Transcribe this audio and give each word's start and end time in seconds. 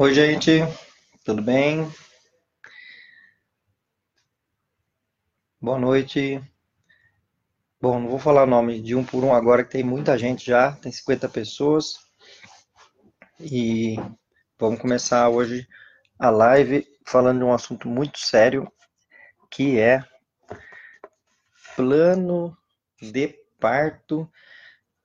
Oi, 0.00 0.14
gente, 0.14 0.60
tudo 1.24 1.42
bem? 1.42 1.90
Boa 5.60 5.76
noite. 5.76 6.40
Bom, 7.80 7.98
não 7.98 8.08
vou 8.08 8.18
falar 8.20 8.44
o 8.44 8.46
nome 8.46 8.80
de 8.80 8.94
um 8.94 9.04
por 9.04 9.24
um 9.24 9.34
agora, 9.34 9.64
que 9.64 9.72
tem 9.72 9.82
muita 9.82 10.16
gente 10.16 10.46
já, 10.46 10.70
tem 10.76 10.92
50 10.92 11.28
pessoas. 11.28 11.94
E 13.40 13.96
vamos 14.56 14.80
começar 14.80 15.28
hoje 15.30 15.66
a 16.16 16.30
live 16.30 16.86
falando 17.04 17.38
de 17.38 17.44
um 17.44 17.52
assunto 17.52 17.88
muito 17.88 18.20
sério, 18.20 18.70
que 19.50 19.80
é 19.80 20.04
plano 21.74 22.56
de 23.02 23.34
parto 23.58 24.30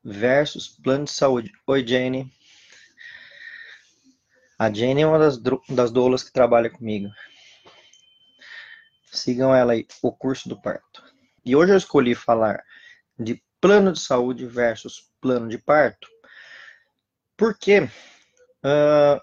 versus 0.04 0.68
plano 0.68 1.06
de 1.06 1.12
saúde. 1.12 1.52
Oi, 1.66 1.84
Jenny. 1.84 2.32
A 4.58 4.72
Jenny 4.72 5.02
é 5.02 5.08
uma 5.08 5.20
das, 5.20 5.38
das 5.70 5.92
doulas 5.92 6.24
que 6.24 6.32
trabalha 6.32 6.70
comigo. 6.70 7.10
Sigam 9.12 9.56
ela 9.56 9.74
aí, 9.74 9.86
o 10.02 10.12
curso 10.12 10.50
do 10.50 10.62
parto. 10.62 11.04
E 11.46 11.56
hoje 11.56 11.74
eu 11.74 11.78
escolhi 11.78 12.16
falar 12.16 12.64
de 13.20 13.44
plano 13.60 13.92
de 13.94 14.00
saúde 14.00 14.46
versus 14.46 15.12
plano 15.22 15.48
de 15.48 15.58
parto, 15.58 16.08
porque 17.38 17.80
uh, 17.80 19.22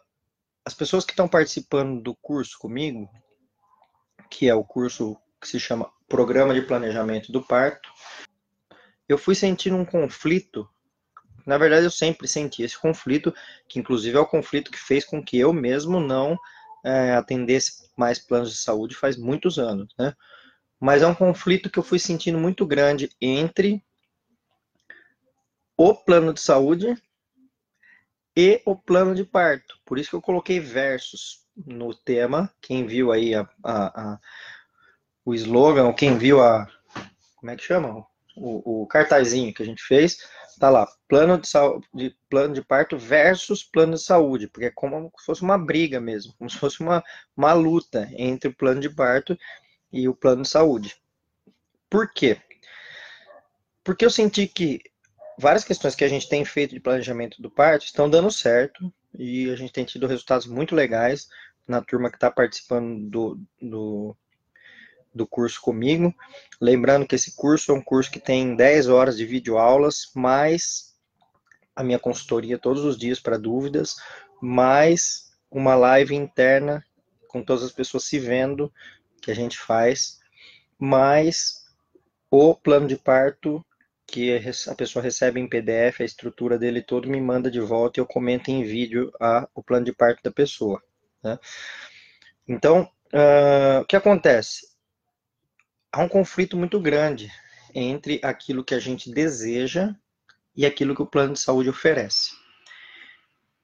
as 0.65 0.75
pessoas 0.75 1.05
que 1.05 1.13
estão 1.13 1.29
participando 1.29 2.03
do 2.03 2.15
curso 2.17 2.59
comigo, 2.59 3.09
que 4.31 4.49
é 4.49 4.55
o 4.55 4.65
curso 4.65 5.17
que 5.41 5.49
se 5.49 5.59
chama 5.59 5.91
Programa 6.09 6.55
de 6.55 6.63
Planejamento 6.63 7.33
do 7.33 7.43
Parto, 7.43 7.89
eu 9.09 9.19
fui 9.19 9.35
sentindo 9.35 9.77
um 9.77 9.85
conflito 9.85 10.69
na 11.51 11.59
verdade, 11.59 11.85
eu 11.85 11.91
sempre 11.91 12.29
senti 12.29 12.63
esse 12.63 12.79
conflito, 12.79 13.35
que 13.69 13.81
inclusive 13.81 14.17
é 14.17 14.21
o 14.21 14.25
conflito 14.27 14.71
que 14.71 14.79
fez 14.79 15.05
com 15.05 15.21
que 15.21 15.37
eu 15.37 15.53
mesmo 15.53 15.99
não 15.99 16.39
é, 16.85 17.11
atendesse 17.11 17.91
mais 17.97 18.21
planos 18.21 18.53
de 18.53 18.59
saúde 18.59 18.95
faz 18.95 19.17
muitos 19.17 19.59
anos, 19.59 19.93
né? 19.99 20.15
Mas 20.79 21.03
é 21.03 21.09
um 21.09 21.15
conflito 21.15 21.69
que 21.69 21.77
eu 21.77 21.83
fui 21.83 21.99
sentindo 21.99 22.39
muito 22.39 22.65
grande 22.65 23.11
entre 23.21 23.85
o 25.77 25.93
plano 25.93 26.33
de 26.33 26.41
saúde 26.41 26.97
e 28.37 28.63
o 28.65 28.77
plano 28.77 29.13
de 29.13 29.25
parto. 29.25 29.77
Por 29.85 29.99
isso 29.99 30.11
que 30.11 30.17
eu 30.17 30.23
coloquei 30.23 30.61
versos 30.61 31.41
no 31.57 31.93
tema. 31.93 32.49
Quem 32.63 32.87
viu 32.87 33.11
aí 33.11 33.35
a, 33.35 33.41
a, 33.65 34.13
a, 34.13 34.21
o 35.25 35.35
slogan, 35.35 35.93
quem 35.95 36.17
viu 36.17 36.41
a. 36.41 36.65
Como 37.35 37.51
é 37.51 37.57
que 37.57 37.65
chama? 37.65 38.07
O, 38.37 38.83
o 38.83 38.87
cartazinho 38.87 39.53
que 39.53 39.65
a 39.65 39.67
gente 39.67 39.83
fez, 39.83 40.19
tá 40.61 40.69
lá, 40.69 40.87
plano 41.09 41.39
de, 41.39 41.49
saúde, 41.49 42.15
plano 42.29 42.53
de 42.53 42.63
parto 42.63 42.99
versus 42.99 43.65
plano 43.65 43.95
de 43.95 44.03
saúde, 44.03 44.47
porque 44.47 44.67
é 44.67 44.71
como 44.71 45.11
se 45.19 45.25
fosse 45.25 45.41
uma 45.41 45.57
briga 45.57 45.99
mesmo, 45.99 46.35
como 46.37 46.51
se 46.51 46.59
fosse 46.59 46.81
uma, 46.81 47.03
uma 47.35 47.55
luta 47.55 48.07
entre 48.13 48.51
o 48.51 48.55
plano 48.55 48.79
de 48.79 48.91
parto 48.91 49.37
e 49.91 50.07
o 50.07 50.15
plano 50.15 50.43
de 50.43 50.49
saúde. 50.49 50.97
Por 51.89 52.13
quê? 52.13 52.37
Porque 53.83 54.05
eu 54.05 54.11
senti 54.11 54.47
que 54.47 54.83
várias 55.39 55.65
questões 55.65 55.95
que 55.95 56.05
a 56.05 56.09
gente 56.09 56.29
tem 56.29 56.45
feito 56.45 56.75
de 56.75 56.81
planejamento 56.81 57.41
do 57.41 57.51
parto 57.51 57.87
estão 57.87 58.11
dando 58.11 58.31
certo 58.31 58.93
e 59.19 59.51
a 59.51 59.57
gente 59.57 59.73
tem 59.73 59.87
tido 59.87 60.07
resultados 60.07 60.47
muito 60.47 60.75
legais 60.75 61.27
na 61.67 61.81
turma 61.81 62.11
que 62.11 62.19
está 62.19 62.31
participando 62.31 63.09
do, 63.09 63.41
do, 63.63 64.17
do 65.15 65.27
curso 65.27 65.61
comigo. 65.61 66.15
Lembrando 66.61 67.07
que 67.07 67.15
esse 67.15 67.35
curso 67.35 67.73
é 67.73 67.75
um 67.75 67.83
curso 67.83 68.11
que 68.11 68.21
tem 68.21 68.55
10 68.55 68.89
horas 68.89 69.17
de 69.17 69.25
videoaulas, 69.25 70.11
mais 70.15 70.95
a 71.75 71.83
minha 71.83 71.99
consultoria 71.99 72.59
todos 72.59 72.85
os 72.85 72.97
dias 72.97 73.21
para 73.21 73.39
dúvidas, 73.39 73.97
mais 74.41 75.31
uma 75.51 75.75
live 75.75 76.15
interna 76.15 76.85
com 77.29 77.43
todas 77.43 77.63
as 77.63 77.73
pessoas 77.73 78.05
se 78.05 78.19
vendo 78.19 78.73
que 79.23 79.31
a 79.31 79.35
gente 79.35 79.59
faz, 79.59 80.19
mais 80.79 81.65
o 82.31 82.55
plano 82.55 82.87
de 82.87 82.97
parto 82.97 83.65
que 84.07 84.37
a 84.69 84.75
pessoa 84.75 85.03
recebe 85.03 85.39
em 85.39 85.49
PDF, 85.49 86.01
a 86.01 86.05
estrutura 86.05 86.59
dele 86.59 86.83
todo, 86.83 87.09
me 87.09 87.21
manda 87.21 87.51
de 87.51 87.61
volta 87.61 87.99
e 87.99 88.03
eu 88.03 88.07
comento 88.07 88.51
em 88.51 88.65
vídeo 88.65 89.13
a, 89.21 89.49
o 89.55 89.63
plano 89.63 89.85
de 89.85 89.93
parto 89.93 90.23
da 90.23 90.33
pessoa. 90.33 90.83
Né? 91.23 91.39
Então, 92.49 92.91
uh, 93.13 93.81
o 93.83 93.85
que 93.85 93.95
acontece? 93.95 94.70
Há 95.93 96.01
um 96.01 96.09
conflito 96.09 96.57
muito 96.57 96.81
grande 96.81 97.31
entre 97.75 98.21
aquilo 98.23 98.65
que 98.65 98.75
a 98.75 98.79
gente 98.79 99.11
deseja 99.11 99.95
e 100.57 100.67
aquilo 100.67 100.95
que 100.95 101.03
o 101.03 101.07
plano 101.07 101.35
de 101.35 101.41
saúde 101.41 101.69
oferece. 101.69 102.31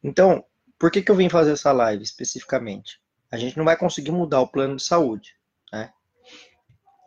Então, 0.02 0.44
por 0.78 0.90
que, 0.90 1.02
que 1.02 1.10
eu 1.10 1.16
vim 1.16 1.28
fazer 1.28 1.52
essa 1.52 1.72
live 1.72 2.02
especificamente? 2.02 3.00
A 3.30 3.36
gente 3.36 3.56
não 3.56 3.64
vai 3.64 3.76
conseguir 3.76 4.12
mudar 4.12 4.40
o 4.40 4.48
plano 4.48 4.76
de 4.76 4.82
saúde, 4.82 5.34
né? 5.72 5.90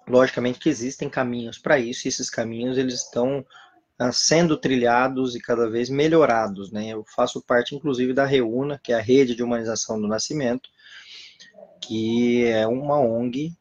Logicamente 0.08 0.60
que 0.60 0.70
existem 0.70 1.10
caminhos 1.10 1.58
para 1.58 1.80
isso, 1.80 2.08
e 2.08 2.10
esses 2.10 2.30
caminhos 2.30 2.78
eles 2.78 2.96
estão 2.96 3.46
uh, 4.02 4.12
sendo 4.12 4.58
trilhados 4.58 5.36
e 5.36 5.40
cada 5.40 5.70
vez 5.70 5.90
melhorados, 5.90 6.72
né? 6.72 6.88
Eu 6.88 7.06
faço 7.06 7.42
parte, 7.42 7.76
inclusive, 7.76 8.12
da 8.14 8.26
Reúna, 8.26 8.80
que 8.84 8.92
é 8.92 8.96
a 8.96 9.02
Rede 9.02 9.36
de 9.36 9.44
Humanização 9.44 10.02
do 10.02 10.08
Nascimento, 10.08 10.70
que 11.80 12.44
é 12.46 12.68
uma 12.68 13.00
ONG 13.00 13.56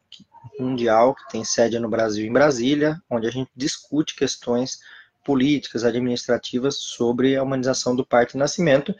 mundial 0.59 1.15
que 1.15 1.29
tem 1.29 1.43
sede 1.43 1.79
no 1.79 1.89
Brasil 1.89 2.25
em 2.25 2.31
Brasília, 2.31 3.01
onde 3.09 3.27
a 3.27 3.31
gente 3.31 3.49
discute 3.55 4.15
questões 4.15 4.79
políticas, 5.25 5.83
administrativas 5.83 6.75
sobre 6.75 7.35
a 7.35 7.43
humanização 7.43 7.95
do 7.95 8.05
parto 8.05 8.35
e 8.35 8.37
nascimento. 8.37 8.95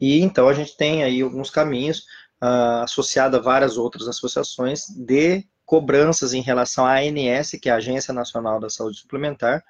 E 0.00 0.20
então 0.20 0.48
a 0.48 0.54
gente 0.54 0.76
tem 0.76 1.02
aí 1.02 1.22
alguns 1.22 1.50
caminhos 1.50 2.00
uh, 2.42 2.82
associado 2.82 3.36
a 3.36 3.40
várias 3.40 3.76
outras 3.76 4.08
associações 4.08 4.86
de 4.88 5.44
cobranças 5.64 6.34
em 6.34 6.40
relação 6.40 6.84
à 6.84 6.98
ANS, 6.98 7.52
que 7.60 7.68
é 7.68 7.72
a 7.72 7.76
Agência 7.76 8.12
Nacional 8.12 8.60
da 8.60 8.68
Saúde 8.68 8.98
Suplementar, 8.98 9.64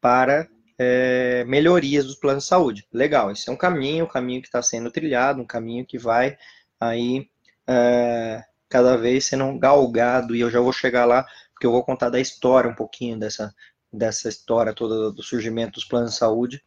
para 0.00 0.48
é, 0.78 1.44
melhorias 1.44 2.06
dos 2.06 2.16
planos 2.16 2.44
de 2.44 2.48
saúde. 2.48 2.86
Legal, 2.92 3.30
esse 3.30 3.48
é 3.48 3.52
um 3.52 3.56
caminho, 3.56 4.04
um 4.04 4.08
caminho 4.08 4.40
que 4.40 4.48
está 4.48 4.62
sendo 4.62 4.90
trilhado, 4.90 5.40
um 5.40 5.46
caminho 5.46 5.84
que 5.84 5.98
vai 5.98 6.36
aí 6.80 7.28
é, 7.66 8.42
cada 8.74 8.96
vez 8.96 9.26
sendo 9.26 9.56
galgado, 9.56 10.34
e 10.34 10.40
eu 10.40 10.50
já 10.50 10.58
vou 10.58 10.72
chegar 10.72 11.04
lá, 11.04 11.24
porque 11.52 11.64
eu 11.64 11.70
vou 11.70 11.84
contar 11.84 12.10
da 12.10 12.18
história 12.18 12.68
um 12.68 12.74
pouquinho 12.74 13.16
dessa, 13.16 13.54
dessa 13.92 14.28
história 14.28 14.74
toda 14.74 15.12
do 15.12 15.22
surgimento 15.22 15.74
dos 15.74 15.84
planos 15.84 16.10
de 16.10 16.16
saúde. 16.16 16.60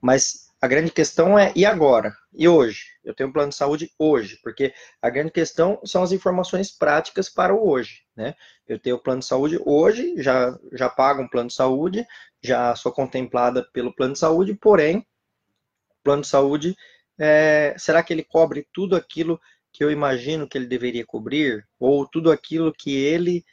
Mas 0.00 0.46
a 0.62 0.68
grande 0.68 0.92
questão 0.92 1.36
é, 1.36 1.52
e 1.56 1.66
agora? 1.66 2.14
E 2.32 2.46
hoje? 2.46 2.84
Eu 3.02 3.12
tenho 3.12 3.28
um 3.28 3.32
plano 3.32 3.48
de 3.48 3.56
saúde 3.56 3.90
hoje, 3.98 4.38
porque 4.44 4.72
a 5.02 5.10
grande 5.10 5.32
questão 5.32 5.80
são 5.84 6.04
as 6.04 6.12
informações 6.12 6.70
práticas 6.70 7.28
para 7.28 7.52
o 7.52 7.68
hoje, 7.68 8.04
né? 8.14 8.36
Eu 8.64 8.78
tenho 8.78 8.94
o 8.94 9.02
plano 9.02 9.18
de 9.18 9.26
saúde 9.26 9.60
hoje, 9.66 10.14
já, 10.18 10.56
já 10.72 10.88
pago 10.88 11.20
um 11.20 11.28
plano 11.28 11.48
de 11.48 11.54
saúde, 11.56 12.06
já 12.40 12.76
sou 12.76 12.92
contemplada 12.92 13.66
pelo 13.72 13.92
plano 13.92 14.12
de 14.12 14.20
saúde, 14.20 14.54
porém, 14.54 14.98
o 14.98 16.04
plano 16.04 16.22
de 16.22 16.28
saúde, 16.28 16.76
é, 17.18 17.74
será 17.76 18.04
que 18.04 18.12
ele 18.12 18.22
cobre 18.22 18.68
tudo 18.72 18.94
aquilo 18.94 19.40
que 19.72 19.84
eu 19.84 19.90
imagino 19.90 20.48
que 20.48 20.58
ele 20.58 20.66
deveria 20.66 21.06
cobrir, 21.06 21.66
ou 21.78 22.06
tudo 22.06 22.30
aquilo 22.30 22.72
que 22.72 22.94
ele 22.94 23.44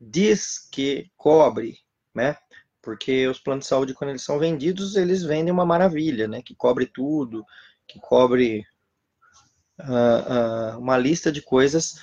diz 0.00 0.68
que 0.70 1.10
cobre, 1.16 1.78
né? 2.14 2.36
Porque 2.82 3.26
os 3.26 3.40
planos 3.40 3.64
de 3.64 3.68
saúde, 3.68 3.94
quando 3.94 4.10
eles 4.10 4.22
são 4.22 4.38
vendidos, 4.38 4.94
eles 4.96 5.22
vendem 5.22 5.52
uma 5.52 5.64
maravilha, 5.64 6.28
né? 6.28 6.42
Que 6.42 6.54
cobre 6.54 6.86
tudo, 6.86 7.44
que 7.86 7.98
cobre 7.98 8.66
uh, 9.80 10.74
uh, 10.74 10.78
uma 10.78 10.98
lista 10.98 11.32
de 11.32 11.40
coisas 11.40 11.98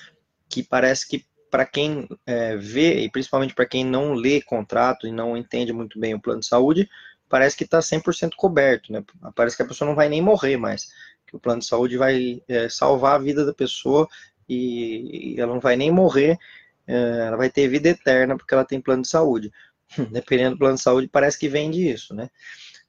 que 0.50 0.64
parece 0.64 1.08
que 1.08 1.26
para 1.50 1.66
quem 1.66 2.08
é, 2.26 2.56
vê, 2.56 3.02
e 3.02 3.12
principalmente 3.12 3.54
para 3.54 3.66
quem 3.66 3.84
não 3.84 4.14
lê 4.14 4.42
contrato 4.42 5.06
e 5.06 5.12
não 5.12 5.36
entende 5.36 5.74
muito 5.74 6.00
bem 6.00 6.14
o 6.14 6.20
plano 6.20 6.40
de 6.40 6.48
saúde, 6.48 6.90
parece 7.28 7.58
que 7.58 7.66
está 7.66 7.80
100% 7.80 8.32
coberto, 8.38 8.92
né? 8.92 9.04
Parece 9.36 9.58
que 9.58 9.64
a 9.64 9.66
pessoa 9.66 9.88
não 9.88 9.96
vai 9.96 10.08
nem 10.08 10.22
morrer 10.22 10.56
mais 10.56 10.90
que 11.32 11.38
o 11.38 11.40
plano 11.40 11.62
de 11.62 11.66
saúde 11.66 11.98
vai 11.98 12.44
é, 12.48 12.68
salvar 12.68 13.16
a 13.16 13.24
vida 13.24 13.46
da 13.46 13.54
pessoa 13.54 14.08
e, 14.48 15.34
e, 15.36 15.40
ela 15.40 15.54
não 15.54 15.62
vai 15.62 15.78
nem 15.78 15.90
morrer, 15.90 16.38
é, 16.86 17.26
ela 17.26 17.38
vai 17.38 17.50
ter 17.50 17.70
vida 17.70 17.88
eterna 17.88 18.38
porque 18.38 18.54
ela 18.54 18.66
tem 18.66 18.82
plano 18.82 19.02
de 19.02 19.08
saúde. 19.08 19.52
Dependendo 20.12 20.56
do 20.56 20.60
plano 20.60 20.76
de 20.76 20.82
saúde, 20.82 21.08
parece 21.08 21.40
que 21.40 21.48
vende 21.48 21.90
isso, 21.90 22.14
né? 22.14 22.30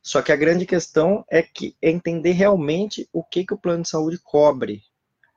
Só 0.03 0.21
que 0.21 0.33
a 0.33 0.37
grande 0.37 0.67
questão 0.67 1.25
é 1.31 1.41
que 1.41 1.77
é 1.81 1.89
entender 1.89 2.33
realmente 2.33 3.09
o 3.13 3.23
que, 3.23 3.47
que 3.47 3.55
o 3.55 3.59
plano 3.59 3.85
de 3.85 3.89
saúde 3.89 4.19
cobre. 4.19 4.83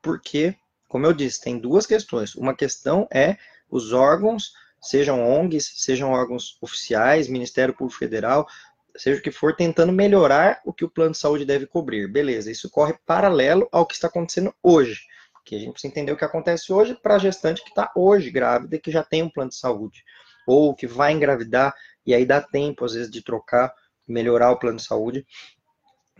Porque, 0.02 0.56
como 0.88 1.06
eu 1.06 1.13
disse, 1.13 1.42
tem 1.42 1.60
duas 1.60 1.86
questões. 1.86 2.34
Uma 2.34 2.56
questão 2.56 3.07
é 3.13 3.38
os 3.69 3.94
órgãos, 3.94 4.54
sejam 4.81 5.24
ONGs, 5.24 5.74
sejam 5.75 6.12
órgãos 6.12 6.57
oficiais, 6.60 7.28
Ministério 7.28 7.75
Público 7.75 8.00
Federal, 8.00 8.48
seja 8.97 9.19
o 9.19 9.24
que 9.24 9.31
for, 9.31 9.56
tentando 9.56 9.92
melhorar 9.92 10.62
o 10.65 10.74
que 10.74 10.86
o 10.86 10.89
plano 10.89 11.12
de 11.12 11.18
saúde 11.18 11.45
deve 11.45 11.65
cobrir. 11.65 12.07
Beleza, 12.07 12.51
isso 12.51 12.69
corre 12.69 12.95
paralelo 13.06 13.68
ao 13.71 13.86
que 13.86 13.94
está 13.94 14.07
acontecendo 14.07 14.53
hoje. 14.62 15.01
Que 15.44 15.56
a 15.56 15.59
gente 15.59 15.74
precisa 15.74 15.92
entender 15.92 16.12
o 16.12 16.18
que 16.18 16.25
acontece 16.25 16.74
hoje 16.74 16.95
para 16.95 17.15
a 17.15 17.19
gestante 17.19 17.63
que 17.63 17.69
está 17.69 17.92
hoje 17.95 18.31
grávida 18.31 18.75
e 18.75 18.80
que 18.80 18.92
já 18.92 19.03
tem 19.03 19.21
um 19.21 19.30
plano 19.30 19.50
de 19.50 19.57
saúde. 19.57 20.03
Ou 20.47 20.74
que 20.74 20.88
vai 20.88 21.13
engravidar 21.13 21.74
e 22.06 22.13
aí 22.13 22.25
dá 22.25 22.42
tempo, 22.42 22.86
às 22.86 22.94
vezes, 22.94 23.09
de 23.09 23.21
trocar, 23.21 23.74
melhorar 24.07 24.51
o 24.51 24.59
plano 24.59 24.77
de 24.77 24.83
saúde. 24.83 25.25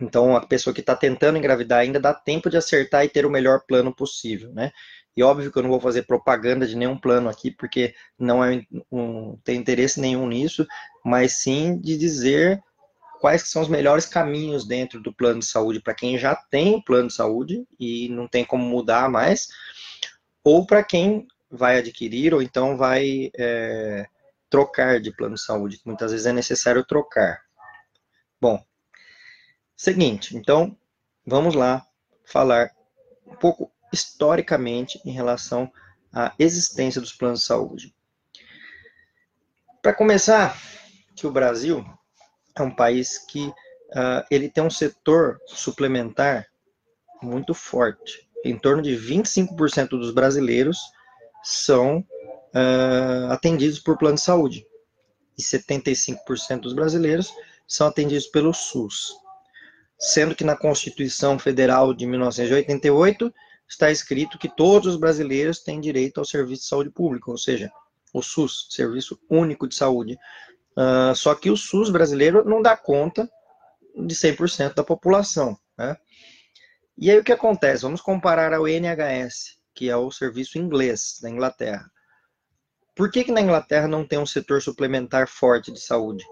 Então, 0.00 0.36
a 0.36 0.44
pessoa 0.44 0.74
que 0.74 0.80
está 0.80 0.94
tentando 0.94 1.38
engravidar 1.38 1.80
ainda 1.80 1.98
dá 1.98 2.12
tempo 2.12 2.50
de 2.50 2.56
acertar 2.56 3.04
e 3.04 3.08
ter 3.08 3.24
o 3.24 3.30
melhor 3.30 3.62
plano 3.66 3.94
possível, 3.94 4.52
né? 4.52 4.72
E 5.16 5.22
óbvio 5.22 5.50
que 5.50 5.58
eu 5.58 5.62
não 5.62 5.70
vou 5.70 5.80
fazer 5.80 6.02
propaganda 6.02 6.66
de 6.66 6.76
nenhum 6.76 6.98
plano 6.98 7.28
aqui, 7.28 7.50
porque 7.50 7.94
não 8.18 8.44
é 8.44 8.62
um, 8.92 9.36
tem 9.42 9.56
interesse 9.56 10.00
nenhum 10.00 10.28
nisso, 10.28 10.66
mas 11.04 11.40
sim 11.40 11.78
de 11.80 11.96
dizer 11.96 12.62
quais 13.18 13.48
são 13.50 13.62
os 13.62 13.68
melhores 13.68 14.04
caminhos 14.04 14.66
dentro 14.66 15.00
do 15.00 15.12
plano 15.12 15.40
de 15.40 15.46
saúde 15.46 15.80
para 15.80 15.94
quem 15.94 16.18
já 16.18 16.36
tem 16.36 16.74
o 16.74 16.84
plano 16.84 17.08
de 17.08 17.14
saúde 17.14 17.66
e 17.80 18.08
não 18.10 18.28
tem 18.28 18.44
como 18.44 18.64
mudar 18.64 19.08
mais, 19.08 19.48
ou 20.44 20.66
para 20.66 20.84
quem 20.84 21.26
vai 21.50 21.78
adquirir 21.78 22.34
ou 22.34 22.42
então 22.42 22.76
vai 22.76 23.30
é, 23.38 24.06
trocar 24.50 25.00
de 25.00 25.10
plano 25.10 25.34
de 25.34 25.42
saúde. 25.42 25.80
Muitas 25.84 26.12
vezes 26.12 26.26
é 26.26 26.32
necessário 26.32 26.84
trocar. 26.84 27.40
Bom, 28.40 28.62
seguinte, 29.74 30.36
então 30.36 30.76
vamos 31.26 31.54
lá 31.54 31.86
falar 32.24 32.70
um 33.26 33.34
pouco 33.34 33.72
historicamente 33.96 35.00
em 35.04 35.10
relação 35.10 35.72
à 36.12 36.34
existência 36.38 37.00
dos 37.00 37.12
planos 37.12 37.40
de 37.40 37.46
saúde. 37.46 37.94
Para 39.82 39.94
começar, 39.94 40.60
que 41.14 41.26
o 41.26 41.32
Brasil 41.32 41.84
é 42.54 42.62
um 42.62 42.74
país 42.74 43.18
que 43.18 43.46
uh, 43.46 44.22
ele 44.30 44.50
tem 44.50 44.62
um 44.62 44.70
setor 44.70 45.40
suplementar 45.46 46.46
muito 47.22 47.54
forte. 47.54 48.28
Em 48.44 48.58
torno 48.58 48.82
de 48.82 48.94
25% 48.94 49.88
dos 49.90 50.12
brasileiros 50.12 50.78
são 51.42 51.98
uh, 51.98 53.32
atendidos 53.32 53.78
por 53.78 53.96
plano 53.96 54.16
de 54.16 54.22
saúde. 54.22 54.66
E 55.38 55.42
75% 55.42 56.60
dos 56.60 56.74
brasileiros 56.74 57.32
são 57.66 57.86
atendidos 57.86 58.26
pelo 58.26 58.52
SUS. 58.52 59.14
Sendo 59.98 60.34
que 60.34 60.44
na 60.44 60.56
Constituição 60.56 61.38
Federal 61.38 61.94
de 61.94 62.06
1988 62.06 63.32
está 63.68 63.90
escrito 63.90 64.38
que 64.38 64.48
todos 64.48 64.94
os 64.94 65.00
brasileiros 65.00 65.60
têm 65.60 65.80
direito 65.80 66.18
ao 66.18 66.24
serviço 66.24 66.62
de 66.62 66.68
saúde 66.68 66.90
pública, 66.90 67.30
ou 67.30 67.38
seja, 67.38 67.70
o 68.12 68.22
SUS, 68.22 68.68
Serviço 68.70 69.18
Único 69.28 69.68
de 69.68 69.74
Saúde. 69.74 70.18
Uh, 70.76 71.14
só 71.14 71.34
que 71.34 71.50
o 71.50 71.56
SUS 71.56 71.90
brasileiro 71.90 72.44
não 72.48 72.62
dá 72.62 72.76
conta 72.76 73.28
de 73.94 74.14
100% 74.14 74.74
da 74.74 74.84
população. 74.84 75.58
Né? 75.76 75.96
E 76.96 77.10
aí 77.10 77.18
o 77.18 77.24
que 77.24 77.32
acontece? 77.32 77.82
Vamos 77.82 78.00
comparar 78.00 78.52
ao 78.52 78.68
NHS, 78.68 79.58
que 79.74 79.88
é 79.88 79.96
o 79.96 80.10
serviço 80.10 80.58
inglês 80.58 81.18
da 81.20 81.30
Inglaterra. 81.30 81.90
Por 82.94 83.10
que, 83.10 83.24
que 83.24 83.32
na 83.32 83.42
Inglaterra 83.42 83.86
não 83.86 84.06
tem 84.06 84.18
um 84.18 84.26
setor 84.26 84.62
suplementar 84.62 85.28
forte 85.28 85.70
de 85.70 85.80
saúde? 85.80 86.24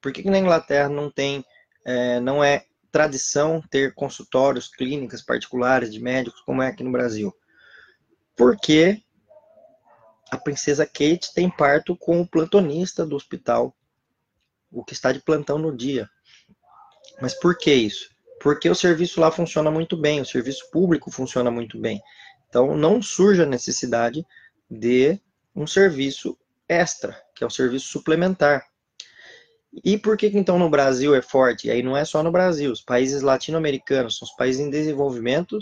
Por 0.00 0.12
que, 0.12 0.22
que 0.22 0.30
na 0.30 0.38
Inglaterra 0.38 0.88
não 0.88 1.10
tem, 1.10 1.44
é, 1.84 2.20
não 2.20 2.42
é 2.42 2.64
tradição 2.92 3.62
ter 3.70 3.94
consultórios, 3.94 4.68
clínicas 4.68 5.22
particulares 5.22 5.90
de 5.90 5.98
médicos 5.98 6.42
como 6.42 6.62
é 6.62 6.68
aqui 6.68 6.84
no 6.84 6.92
Brasil? 6.92 7.34
Porque 8.36 9.02
a 10.30 10.36
princesa 10.36 10.86
Kate 10.86 11.32
tem 11.34 11.50
parto 11.50 11.96
com 11.96 12.20
o 12.20 12.26
plantonista 12.26 13.04
do 13.04 13.16
hospital, 13.16 13.74
o 14.70 14.84
que 14.84 14.92
está 14.92 15.10
de 15.10 15.20
plantão 15.20 15.58
no 15.58 15.76
dia. 15.76 16.08
Mas 17.20 17.34
por 17.34 17.56
que 17.56 17.72
isso? 17.72 18.10
Porque 18.40 18.68
o 18.68 18.74
serviço 18.74 19.20
lá 19.20 19.30
funciona 19.30 19.70
muito 19.70 19.96
bem, 19.96 20.20
o 20.20 20.26
serviço 20.26 20.70
público 20.70 21.10
funciona 21.10 21.50
muito 21.50 21.78
bem. 21.78 22.00
Então 22.48 22.76
não 22.76 23.00
surge 23.00 23.42
a 23.42 23.46
necessidade 23.46 24.26
de 24.70 25.20
um 25.54 25.66
serviço 25.66 26.38
extra, 26.68 27.18
que 27.34 27.44
é 27.44 27.46
um 27.46 27.50
serviço 27.50 27.88
suplementar. 27.88 28.71
E 29.84 29.96
por 29.96 30.16
que, 30.16 30.30
que 30.30 30.38
então 30.38 30.58
no 30.58 30.68
Brasil 30.68 31.14
é 31.14 31.22
forte? 31.22 31.66
E 31.66 31.70
aí 31.70 31.82
não 31.82 31.96
é 31.96 32.04
só 32.04 32.22
no 32.22 32.30
Brasil, 32.30 32.70
os 32.70 32.82
países 32.82 33.22
latino-americanos, 33.22 34.18
são 34.18 34.26
os 34.26 34.34
países 34.34 34.60
em 34.60 34.70
desenvolvimento, 34.70 35.58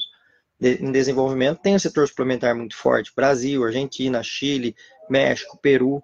de, 0.59 0.83
em 0.83 0.91
desenvolvimento 0.91 1.61
têm 1.61 1.77
um 1.77 1.79
setor 1.79 2.09
suplementar 2.09 2.55
muito 2.55 2.77
forte. 2.77 3.12
Brasil, 3.15 3.65
Argentina, 3.65 4.23
Chile, 4.23 4.75
México, 5.09 5.59
Peru, 5.62 6.03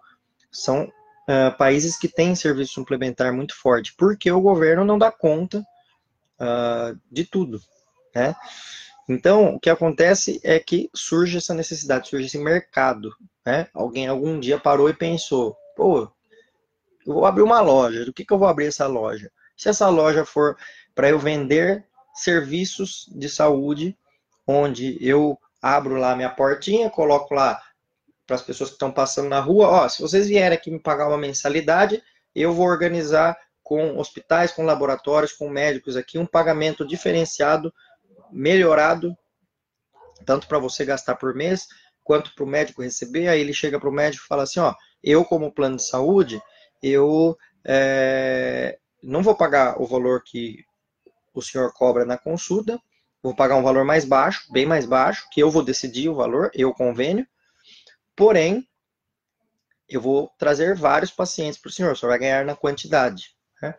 são 0.50 0.84
uh, 0.84 1.56
países 1.58 1.98
que 1.98 2.08
têm 2.08 2.34
serviço 2.34 2.74
suplementar 2.74 3.32
muito 3.32 3.54
forte, 3.56 3.94
porque 3.96 4.30
o 4.30 4.40
governo 4.40 4.84
não 4.84 4.98
dá 4.98 5.10
conta 5.10 5.58
uh, 6.40 6.98
de 7.10 7.24
tudo, 7.24 7.60
né? 8.14 8.34
Então, 9.08 9.54
o 9.54 9.60
que 9.60 9.70
acontece 9.70 10.40
é 10.42 10.58
que 10.58 10.90
surge 10.94 11.38
essa 11.38 11.54
necessidade, 11.54 12.08
surge 12.08 12.26
esse 12.26 12.38
mercado 12.38 13.12
né? 13.46 13.68
Alguém 13.72 14.08
algum 14.08 14.40
dia 14.40 14.58
parou 14.58 14.90
e 14.90 14.92
pensou, 14.94 15.56
pô, 15.76 16.10
eu 17.06 17.14
vou 17.14 17.26
abrir 17.26 17.42
uma 17.42 17.60
loja, 17.60 18.04
do 18.04 18.12
que, 18.12 18.24
que 18.24 18.32
eu 18.32 18.38
vou 18.38 18.48
abrir 18.48 18.66
essa 18.66 18.86
loja? 18.86 19.30
Se 19.56 19.68
essa 19.68 19.88
loja 19.88 20.24
for 20.24 20.56
para 20.94 21.08
eu 21.08 21.18
vender 21.18 21.86
serviços 22.14 23.06
de 23.14 23.28
saúde, 23.28 23.96
onde 24.46 24.98
eu 25.00 25.38
abro 25.60 25.96
lá 25.96 26.16
minha 26.16 26.30
portinha, 26.30 26.90
coloco 26.90 27.34
lá 27.34 27.60
para 28.26 28.36
as 28.36 28.42
pessoas 28.42 28.70
que 28.70 28.74
estão 28.74 28.90
passando 28.90 29.28
na 29.28 29.40
rua, 29.40 29.68
ó, 29.68 29.88
se 29.88 30.02
vocês 30.02 30.26
vierem 30.26 30.56
aqui 30.56 30.70
me 30.70 30.80
pagar 30.80 31.08
uma 31.08 31.18
mensalidade, 31.18 32.02
eu 32.34 32.52
vou 32.52 32.66
organizar 32.66 33.36
com 33.62 33.98
hospitais, 33.98 34.52
com 34.52 34.64
laboratórios, 34.64 35.32
com 35.32 35.48
médicos 35.48 35.96
aqui 35.96 36.18
um 36.18 36.26
pagamento 36.26 36.86
diferenciado, 36.86 37.72
melhorado, 38.30 39.16
tanto 40.24 40.46
para 40.46 40.58
você 40.58 40.84
gastar 40.84 41.16
por 41.16 41.34
mês, 41.34 41.66
quanto 42.02 42.34
para 42.34 42.44
o 42.44 42.48
médico 42.48 42.82
receber, 42.82 43.28
aí 43.28 43.40
ele 43.40 43.52
chega 43.52 43.78
para 43.78 43.88
o 43.88 43.92
médico 43.92 44.24
e 44.24 44.28
fala 44.28 44.44
assim, 44.44 44.60
ó, 44.60 44.74
eu 45.02 45.24
como 45.24 45.52
plano 45.52 45.76
de 45.76 45.84
saúde, 45.84 46.40
eu 46.86 47.36
é, 47.64 48.78
não 49.02 49.22
vou 49.22 49.34
pagar 49.34 49.80
o 49.80 49.86
valor 49.86 50.22
que 50.22 50.64
o 51.34 51.42
senhor 51.42 51.72
cobra 51.72 52.04
na 52.04 52.16
consulta, 52.16 52.80
vou 53.22 53.34
pagar 53.34 53.56
um 53.56 53.62
valor 53.62 53.84
mais 53.84 54.04
baixo, 54.04 54.50
bem 54.52 54.64
mais 54.64 54.86
baixo, 54.86 55.26
que 55.30 55.40
eu 55.40 55.50
vou 55.50 55.62
decidir 55.62 56.08
o 56.08 56.14
valor, 56.14 56.50
eu 56.54 56.72
convênio, 56.72 57.26
porém, 58.14 58.66
eu 59.88 60.00
vou 60.00 60.30
trazer 60.38 60.74
vários 60.76 61.10
pacientes 61.10 61.58
para 61.58 61.68
o 61.68 61.72
senhor, 61.72 61.92
o 61.92 61.96
senhor 61.96 62.10
vai 62.10 62.18
ganhar 62.18 62.44
na 62.44 62.56
quantidade. 62.56 63.34
Né? 63.60 63.74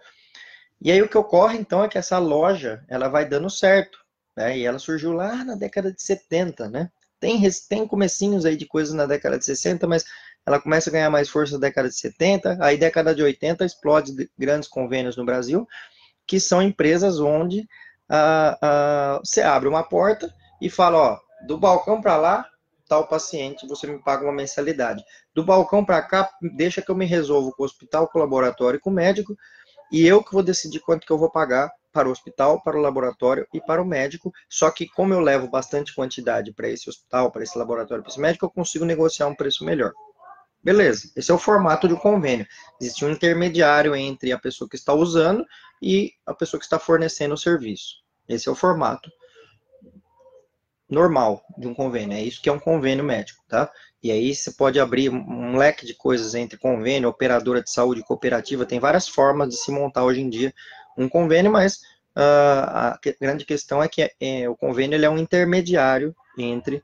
E 0.81 0.91
aí 0.91 1.01
o 1.01 1.09
que 1.09 1.17
ocorre, 1.17 1.57
então, 1.57 1.83
é 1.83 1.89
que 1.89 1.97
essa 1.97 2.17
loja, 2.19 2.83
ela 2.87 3.07
vai 3.07 3.25
dando 3.25 3.49
certo, 3.49 3.99
né? 4.35 4.57
e 4.57 4.65
ela 4.65 4.79
surgiu 4.79 5.13
lá 5.13 5.43
na 5.43 5.55
década 5.55 5.91
de 5.91 6.01
70, 6.01 6.69
né? 6.69 6.91
Tem, 7.19 7.41
tem 7.67 7.87
comecinhos 7.87 8.45
aí 8.45 8.55
de 8.55 8.67
coisas 8.67 8.93
na 8.93 9.07
década 9.07 9.39
de 9.39 9.45
60, 9.45 9.87
mas 9.87 10.05
ela 10.47 10.61
começa 10.61 10.89
a 10.89 10.93
ganhar 10.93 11.09
mais 11.09 11.27
força 11.27 11.55
na 11.55 11.59
década 11.59 11.89
de 11.89 11.95
70, 11.95 12.57
aí 12.61 12.77
década 12.77 13.13
de 13.13 13.21
80 13.21 13.65
explode 13.65 14.31
grandes 14.39 14.69
convênios 14.69 15.17
no 15.17 15.25
Brasil, 15.25 15.67
que 16.25 16.39
são 16.39 16.61
empresas 16.61 17.19
onde 17.19 17.67
ah, 18.07 18.57
ah, 18.61 19.19
você 19.21 19.41
abre 19.41 19.67
uma 19.67 19.83
porta 19.83 20.33
e 20.61 20.69
fala, 20.69 20.97
ó, 20.97 21.19
do 21.45 21.57
balcão 21.57 22.01
para 22.01 22.15
lá, 22.15 22.49
tal 22.87 23.05
paciente, 23.09 23.67
você 23.67 23.87
me 23.87 23.99
paga 23.99 24.23
uma 24.23 24.31
mensalidade. 24.31 25.03
Do 25.35 25.43
balcão 25.43 25.83
para 25.83 26.01
cá, 26.01 26.29
deixa 26.55 26.81
que 26.81 26.89
eu 26.89 26.95
me 26.95 27.05
resolvo 27.05 27.51
com 27.51 27.63
o 27.63 27.65
hospital, 27.65 28.07
com 28.07 28.17
o 28.17 28.21
laboratório, 28.21 28.79
com 28.79 28.89
o 28.89 28.93
médico, 28.93 29.35
e 29.91 30.07
eu 30.07 30.23
que 30.23 30.31
vou 30.31 30.41
decidir 30.41 30.79
quanto 30.79 31.05
que 31.05 31.11
eu 31.11 31.17
vou 31.17 31.29
pagar 31.29 31.69
para 31.91 32.07
o 32.07 32.11
hospital, 32.11 32.61
para 32.63 32.77
o 32.77 32.81
laboratório 32.81 33.45
e 33.53 33.59
para 33.59 33.81
o 33.81 33.85
médico. 33.85 34.31
Só 34.49 34.71
que 34.71 34.87
como 34.87 35.13
eu 35.13 35.19
levo 35.19 35.49
bastante 35.49 35.93
quantidade 35.93 36.53
para 36.53 36.69
esse 36.69 36.89
hospital, 36.89 37.31
para 37.31 37.43
esse 37.43 37.57
laboratório, 37.57 38.01
para 38.01 38.11
esse 38.11 38.21
médico, 38.21 38.45
eu 38.45 38.49
consigo 38.49 38.85
negociar 38.85 39.27
um 39.27 39.35
preço 39.35 39.65
melhor. 39.65 39.91
Beleza, 40.67 41.09
esse 41.15 41.31
é 41.31 41.33
o 41.33 41.37
formato 41.37 41.87
de 41.87 41.93
um 41.93 41.97
convênio. 41.97 42.45
Existe 42.81 43.05
um 43.05 43.09
intermediário 43.09 43.95
entre 43.95 44.33
a 44.33 44.37
pessoa 44.37 44.69
que 44.69 44.75
está 44.75 44.93
usando 44.93 45.45
e 45.81 46.11
a 46.25 46.33
pessoa 46.33 46.59
que 46.59 46.65
está 46.65 46.77
fornecendo 46.77 47.35
o 47.35 47.37
serviço. 47.37 48.03
Esse 48.27 48.49
é 48.49 48.51
o 48.51 48.55
formato 48.55 49.09
normal 50.89 51.41
de 51.57 51.69
um 51.69 51.73
convênio. 51.73 52.17
É 52.17 52.21
isso 52.21 52.41
que 52.41 52.49
é 52.49 52.51
um 52.51 52.59
convênio 52.59 53.01
médico, 53.01 53.41
tá? 53.47 53.71
E 54.03 54.11
aí 54.11 54.35
você 54.35 54.51
pode 54.51 54.77
abrir 54.77 55.09
um 55.09 55.55
leque 55.55 55.85
de 55.85 55.93
coisas 55.93 56.35
entre 56.35 56.57
convênio, 56.57 57.07
operadora 57.07 57.63
de 57.63 57.71
saúde, 57.71 58.03
cooperativa. 58.03 58.65
Tem 58.65 58.77
várias 58.77 59.07
formas 59.07 59.47
de 59.47 59.55
se 59.55 59.71
montar 59.71 60.03
hoje 60.03 60.19
em 60.19 60.29
dia 60.29 60.53
um 60.97 61.07
convênio, 61.07 61.49
mas 61.49 61.77
uh, 61.77 62.67
a 62.67 62.99
grande 63.21 63.45
questão 63.45 63.81
é 63.81 63.87
que 63.87 64.11
é, 64.19 64.49
o 64.49 64.55
convênio 64.57 64.97
ele 64.97 65.05
é 65.05 65.09
um 65.09 65.17
intermediário 65.17 66.13
entre 66.37 66.83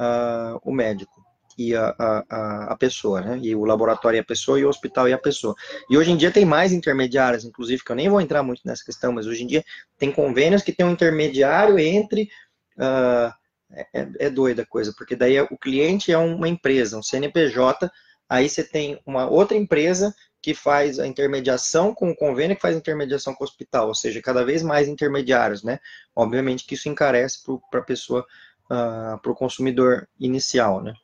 uh, 0.00 0.58
o 0.64 0.72
médico 0.72 1.17
e 1.58 1.74
a, 1.74 1.94
a, 1.98 2.72
a, 2.72 2.76
pessoa, 2.76 3.20
né? 3.20 3.38
E 3.42 3.54
o 3.54 3.64
laboratório 3.64 4.16
e 4.16 4.20
a 4.20 4.24
pessoa, 4.24 4.60
e 4.60 4.64
o 4.64 4.68
hospital 4.68 5.08
e 5.08 5.12
a 5.12 5.18
pessoa. 5.18 5.54
E 5.90 5.98
hoje 5.98 6.12
em 6.12 6.16
dia 6.16 6.30
tem 6.30 6.44
mais 6.44 6.72
intermediários, 6.72 7.44
inclusive, 7.44 7.82
que 7.82 7.90
eu 7.90 7.96
nem 7.96 8.08
vou 8.08 8.20
entrar 8.20 8.44
muito 8.44 8.62
nessa 8.64 8.84
questão, 8.84 9.12
mas 9.12 9.26
hoje 9.26 9.42
em 9.42 9.46
dia 9.46 9.64
tem 9.98 10.12
convênios 10.12 10.62
que 10.62 10.72
tem 10.72 10.86
um 10.86 10.92
intermediário 10.92 11.78
entre. 11.78 12.30
Uh, 12.76 13.32
é, 13.70 14.08
é 14.18 14.30
doida 14.30 14.62
a 14.62 14.66
coisa, 14.66 14.94
porque 14.96 15.14
daí 15.14 15.38
o 15.40 15.58
cliente 15.58 16.10
é 16.10 16.16
uma 16.16 16.48
empresa, 16.48 16.96
um 16.96 17.02
CNPJ, 17.02 17.90
aí 18.28 18.48
você 18.48 18.64
tem 18.64 18.98
uma 19.04 19.28
outra 19.28 19.56
empresa 19.56 20.14
que 20.40 20.54
faz 20.54 20.98
a 20.98 21.06
intermediação 21.06 21.94
com 21.94 22.10
o 22.10 22.16
convênio, 22.16 22.56
que 22.56 22.62
faz 22.62 22.74
a 22.74 22.78
intermediação 22.78 23.34
com 23.34 23.44
o 23.44 23.46
hospital, 23.46 23.88
ou 23.88 23.94
seja, 23.94 24.22
cada 24.22 24.44
vez 24.44 24.62
mais 24.62 24.88
intermediários, 24.88 25.62
né? 25.62 25.78
Obviamente 26.14 26.64
que 26.64 26.74
isso 26.74 26.88
encarece 26.88 27.40
para 27.70 27.80
a 27.80 27.84
pessoa, 27.84 28.24
uh, 28.66 29.18
para 29.20 29.32
o 29.32 29.34
consumidor 29.34 30.08
inicial, 30.18 30.82
né? 30.82 30.94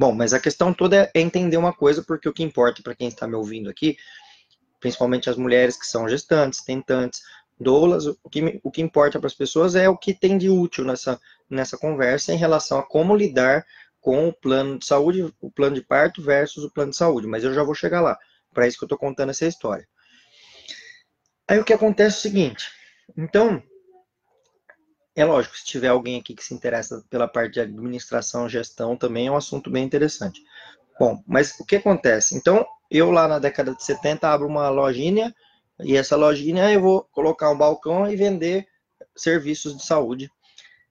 Bom, 0.00 0.14
mas 0.14 0.32
a 0.32 0.40
questão 0.40 0.72
toda 0.72 1.10
é, 1.14 1.20
entender 1.20 1.58
uma 1.58 1.74
coisa, 1.74 2.02
porque 2.02 2.26
o 2.26 2.32
que 2.32 2.42
importa 2.42 2.82
para 2.82 2.94
quem 2.94 3.08
está 3.08 3.28
me 3.28 3.34
ouvindo 3.34 3.68
aqui, 3.68 3.98
principalmente 4.80 5.28
as 5.28 5.36
mulheres 5.36 5.76
que 5.78 5.84
são 5.84 6.08
gestantes, 6.08 6.64
tentantes, 6.64 7.20
doulas, 7.60 8.06
o 8.06 8.30
que, 8.30 8.58
o 8.64 8.70
que 8.70 8.80
importa 8.80 9.18
para 9.18 9.26
as 9.26 9.34
pessoas 9.34 9.74
é 9.74 9.90
o 9.90 9.98
que 9.98 10.14
tem 10.14 10.38
de 10.38 10.48
útil 10.48 10.86
nessa, 10.86 11.20
nessa 11.50 11.76
conversa 11.76 12.32
em 12.32 12.38
relação 12.38 12.78
a 12.78 12.82
como 12.82 13.14
lidar 13.14 13.66
com 14.00 14.26
o 14.26 14.32
plano 14.32 14.78
de 14.78 14.86
saúde, 14.86 15.34
o 15.38 15.50
plano 15.50 15.74
de 15.74 15.82
parto 15.82 16.22
versus 16.22 16.64
o 16.64 16.70
plano 16.70 16.92
de 16.92 16.96
saúde, 16.96 17.26
mas 17.26 17.44
eu 17.44 17.52
já 17.52 17.62
vou 17.62 17.74
chegar 17.74 18.00
lá. 18.00 18.18
Para 18.54 18.66
isso 18.66 18.78
que 18.78 18.84
eu 18.84 18.86
estou 18.86 18.96
contando 18.96 19.28
essa 19.28 19.46
história. 19.46 19.86
Aí 21.46 21.58
o 21.58 21.64
que 21.64 21.74
acontece 21.74 22.16
é 22.16 22.18
o 22.20 22.22
seguinte, 22.22 22.70
então, 23.18 23.62
é 25.14 25.24
lógico, 25.24 25.56
se 25.56 25.64
tiver 25.64 25.88
alguém 25.88 26.20
aqui 26.20 26.34
que 26.34 26.44
se 26.44 26.54
interessa 26.54 27.04
pela 27.10 27.26
parte 27.26 27.54
de 27.54 27.60
administração, 27.60 28.48
gestão, 28.48 28.96
também 28.96 29.26
é 29.26 29.30
um 29.30 29.36
assunto 29.36 29.70
bem 29.70 29.84
interessante. 29.84 30.42
Bom, 30.98 31.22
mas 31.26 31.58
o 31.58 31.64
que 31.64 31.76
acontece? 31.76 32.36
Então, 32.36 32.66
eu 32.90 33.10
lá 33.10 33.26
na 33.26 33.38
década 33.38 33.74
de 33.74 33.82
70 33.82 34.28
abro 34.28 34.46
uma 34.46 34.68
lojinha, 34.68 35.34
e 35.80 35.96
essa 35.96 36.16
lojinha 36.16 36.70
eu 36.70 36.80
vou 36.80 37.08
colocar 37.12 37.50
um 37.50 37.58
balcão 37.58 38.10
e 38.10 38.16
vender 38.16 38.66
serviços 39.16 39.76
de 39.76 39.84
saúde. 39.84 40.30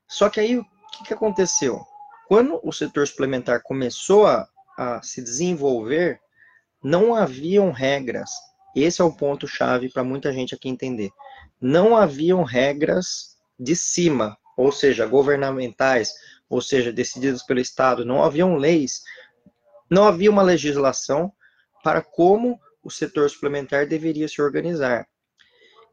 Só 0.08 0.30
que 0.30 0.40
aí 0.40 0.58
o 0.58 0.66
que, 0.92 1.06
que 1.06 1.14
aconteceu? 1.14 1.82
Quando 2.28 2.60
o 2.64 2.72
setor 2.72 3.08
suplementar 3.08 3.62
começou 3.64 4.26
a, 4.26 4.48
a 4.78 5.02
se 5.02 5.22
desenvolver, 5.22 6.20
não 6.84 7.14
haviam 7.16 7.72
regras. 7.72 8.32
Esse 8.76 9.02
é 9.02 9.04
o 9.04 9.16
ponto-chave 9.16 9.90
para 9.90 10.04
muita 10.04 10.32
gente 10.32 10.56
aqui 10.56 10.70
entender. 10.70 11.10
Não 11.62 11.96
haviam 11.96 12.44
regras 12.44 13.39
de 13.60 13.76
cima, 13.76 14.38
ou 14.56 14.72
seja, 14.72 15.06
governamentais, 15.06 16.14
ou 16.50 16.62
seja, 16.62 16.92
decididas 16.92 17.44
pelo 17.44 17.60
Estado. 17.60 18.06
Não 18.06 18.24
haviam 18.24 18.56
leis, 18.56 19.04
não 19.90 20.06
havia 20.06 20.32
uma 20.32 20.42
legislação 20.42 21.32
para 21.84 22.02
como 22.02 22.60
o 22.84 22.90
setor 22.90 23.30
suplementar 23.30 23.88
deveria 23.88 24.28
se 24.28 24.42
organizar. 24.42 25.08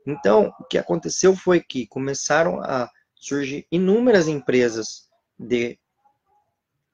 Então, 0.06 0.52
o 0.60 0.64
que 0.64 0.78
aconteceu 0.78 1.34
foi 1.34 1.60
que 1.60 1.86
começaram 1.86 2.60
a 2.60 2.88
surgir 3.14 3.66
inúmeras 3.72 4.28
empresas 4.28 5.08
de 5.38 5.78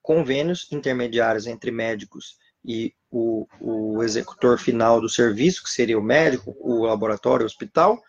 convênios 0.01 0.67
intermediários 0.73 1.47
entre 1.47 1.71
médicos 1.71 2.39
e 2.65 2.95
o, 3.11 3.47
o 3.61 4.03
executor 4.03 4.59
final 4.59 5.01
do 5.01 5.09
serviço, 5.09 5.63
que 5.63 5.71
seria 5.71 5.99
o 5.99 6.03
médico, 6.03 6.57
o 6.59 6.85
laboratório, 6.85 7.45
o 7.45 7.47
hospital, 7.47 8.03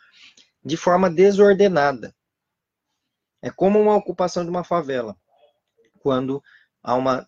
de 0.63 0.77
forma 0.77 1.10
desordenada. 1.10 2.15
É 3.43 3.51
como 3.51 3.77
uma 3.77 3.93
ocupação 3.93 4.45
de 4.45 4.50
uma 4.50 4.63
favela, 4.63 5.17
quando 6.00 6.41
há 6.81 6.95
uma 6.95 7.27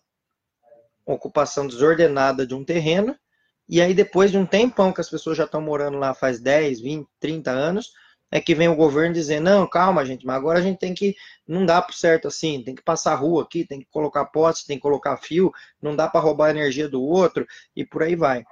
ocupação 1.04 1.66
desordenada 1.66 2.46
de 2.46 2.54
um 2.54 2.64
terreno, 2.64 3.14
e 3.68 3.82
aí 3.82 3.92
depois 3.92 4.30
de 4.30 4.38
um 4.38 4.46
tempão 4.46 4.94
que 4.94 5.00
as 5.02 5.10
pessoas 5.10 5.36
já 5.36 5.44
estão 5.44 5.60
morando 5.60 5.98
lá 5.98 6.14
faz 6.14 6.40
10, 6.40 6.80
20, 6.80 7.06
30 7.20 7.50
anos, 7.50 7.92
é 8.30 8.40
que 8.40 8.54
vem 8.54 8.66
o 8.66 8.74
governo 8.74 9.12
dizer, 9.12 9.40
não, 9.40 9.68
calma, 9.68 10.06
gente, 10.06 10.24
mas 10.24 10.36
agora 10.36 10.58
a 10.58 10.62
gente 10.62 10.78
tem 10.78 10.94
que, 10.94 11.14
não 11.46 11.66
dá 11.66 11.82
para 11.82 11.94
certo 11.94 12.28
assim, 12.28 12.62
tem 12.62 12.74
que 12.74 12.82
passar 12.82 13.14
rua 13.14 13.42
aqui, 13.42 13.66
tem 13.66 13.80
que 13.80 13.86
colocar 13.90 14.24
potes, 14.24 14.64
tem 14.64 14.78
que 14.78 14.82
colocar 14.82 15.18
fio, 15.18 15.52
não 15.82 15.94
dá 15.94 16.08
para 16.08 16.20
roubar 16.22 16.46
a 16.46 16.50
energia 16.50 16.88
do 16.88 17.02
outro, 17.02 17.46
e 17.76 17.84
por 17.84 18.02
aí 18.02 18.16
vai. 18.16 18.42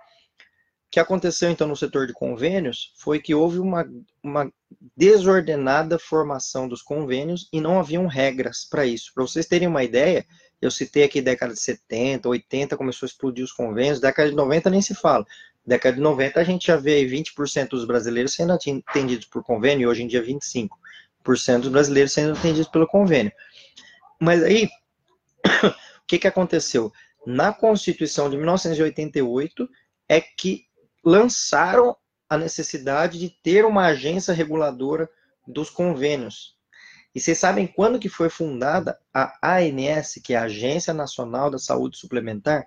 Que 0.94 1.00
aconteceu 1.00 1.50
então 1.50 1.66
no 1.66 1.74
setor 1.74 2.06
de 2.06 2.12
convênios 2.12 2.92
foi 2.94 3.18
que 3.18 3.34
houve 3.34 3.58
uma, 3.58 3.84
uma 4.22 4.48
desordenada 4.96 5.98
formação 5.98 6.68
dos 6.68 6.82
convênios 6.82 7.48
e 7.52 7.60
não 7.60 7.80
haviam 7.80 8.06
regras 8.06 8.64
para 8.64 8.86
isso. 8.86 9.10
Para 9.12 9.24
vocês 9.24 9.44
terem 9.44 9.66
uma 9.66 9.82
ideia, 9.82 10.24
eu 10.62 10.70
citei 10.70 11.02
aqui 11.02 11.20
década 11.20 11.52
de 11.52 11.58
70, 11.58 12.28
80, 12.28 12.76
começou 12.76 13.06
a 13.06 13.08
explodir 13.08 13.44
os 13.44 13.50
convênios, 13.50 13.98
década 13.98 14.30
de 14.30 14.36
90 14.36 14.70
nem 14.70 14.80
se 14.80 14.94
fala 14.94 15.26
década 15.66 15.96
de 15.96 16.00
90, 16.00 16.38
a 16.38 16.44
gente 16.44 16.68
já 16.68 16.76
vê 16.76 16.94
aí 16.94 17.10
20% 17.10 17.70
dos 17.70 17.84
brasileiros 17.84 18.32
sendo 18.32 18.52
atendidos 18.52 19.26
por 19.26 19.42
convênio, 19.42 19.82
e 19.82 19.86
hoje 19.88 20.04
em 20.04 20.06
dia 20.06 20.22
25% 20.22 20.68
dos 21.58 21.70
brasileiros 21.70 22.12
sendo 22.12 22.38
atendidos 22.38 22.68
pelo 22.68 22.86
convênio. 22.86 23.32
Mas 24.20 24.44
aí, 24.44 24.68
o 25.64 26.06
que, 26.06 26.20
que 26.20 26.28
aconteceu? 26.28 26.92
Na 27.26 27.52
Constituição 27.52 28.30
de 28.30 28.36
1988 28.36 29.68
é 30.08 30.20
que 30.20 30.72
lançaram 31.04 31.96
a 32.28 32.38
necessidade 32.38 33.18
de 33.18 33.28
ter 33.28 33.64
uma 33.64 33.86
agência 33.86 34.32
reguladora 34.32 35.08
dos 35.46 35.70
convênios. 35.70 36.56
E 37.14 37.20
vocês 37.20 37.38
sabem 37.38 37.66
quando 37.66 37.98
que 37.98 38.08
foi 38.08 38.28
fundada 38.28 38.98
a 39.12 39.38
ANS, 39.56 40.14
que 40.22 40.34
é 40.34 40.36
a 40.36 40.44
Agência 40.44 40.92
Nacional 40.92 41.48
da 41.48 41.58
Saúde 41.58 41.96
Suplementar? 41.96 42.66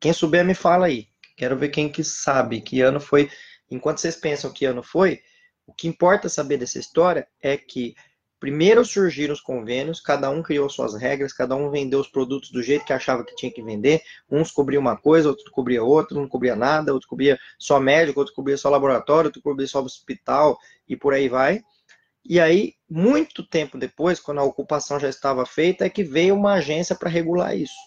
Quem 0.00 0.12
souber 0.12 0.44
me 0.44 0.54
fala 0.54 0.86
aí. 0.86 1.08
Quero 1.36 1.56
ver 1.56 1.68
quem 1.68 1.88
que 1.88 2.02
sabe 2.02 2.60
que 2.60 2.80
ano 2.80 2.98
foi. 2.98 3.30
Enquanto 3.70 3.98
vocês 3.98 4.16
pensam 4.16 4.52
que 4.52 4.64
ano 4.64 4.82
foi, 4.82 5.22
o 5.64 5.72
que 5.72 5.86
importa 5.86 6.28
saber 6.28 6.56
dessa 6.56 6.78
história 6.80 7.28
é 7.40 7.56
que 7.56 7.94
primeiro 8.42 8.84
surgiram 8.84 9.32
os 9.32 9.40
convênios, 9.40 10.00
cada 10.00 10.28
um 10.28 10.42
criou 10.42 10.68
suas 10.68 10.94
regras, 10.94 11.32
cada 11.32 11.54
um 11.54 11.70
vendeu 11.70 12.00
os 12.00 12.08
produtos 12.08 12.50
do 12.50 12.60
jeito 12.60 12.84
que 12.84 12.92
achava 12.92 13.24
que 13.24 13.36
tinha 13.36 13.52
que 13.52 13.62
vender. 13.62 14.02
Uns 14.28 14.50
cobriam 14.50 14.80
uma 14.80 14.96
coisa, 14.96 15.28
outro 15.28 15.48
cobria 15.52 15.84
outra, 15.84 16.18
um 16.18 16.22
não 16.22 16.28
cobria 16.28 16.56
nada, 16.56 16.92
outro 16.92 17.08
cobria 17.08 17.38
só 17.56 17.78
médico, 17.78 18.18
outro 18.18 18.34
cobria 18.34 18.56
só 18.56 18.68
laboratório, 18.68 19.28
outro 19.28 19.40
cobria 19.40 19.68
só 19.68 19.80
hospital 19.80 20.58
e 20.88 20.96
por 20.96 21.14
aí 21.14 21.28
vai. 21.28 21.62
E 22.28 22.40
aí, 22.40 22.74
muito 22.90 23.46
tempo 23.46 23.78
depois, 23.78 24.18
quando 24.18 24.40
a 24.40 24.44
ocupação 24.44 24.98
já 24.98 25.08
estava 25.08 25.46
feita, 25.46 25.84
é 25.84 25.88
que 25.88 26.02
veio 26.02 26.34
uma 26.34 26.54
agência 26.54 26.96
para 26.96 27.08
regular 27.08 27.56
isso. 27.56 27.78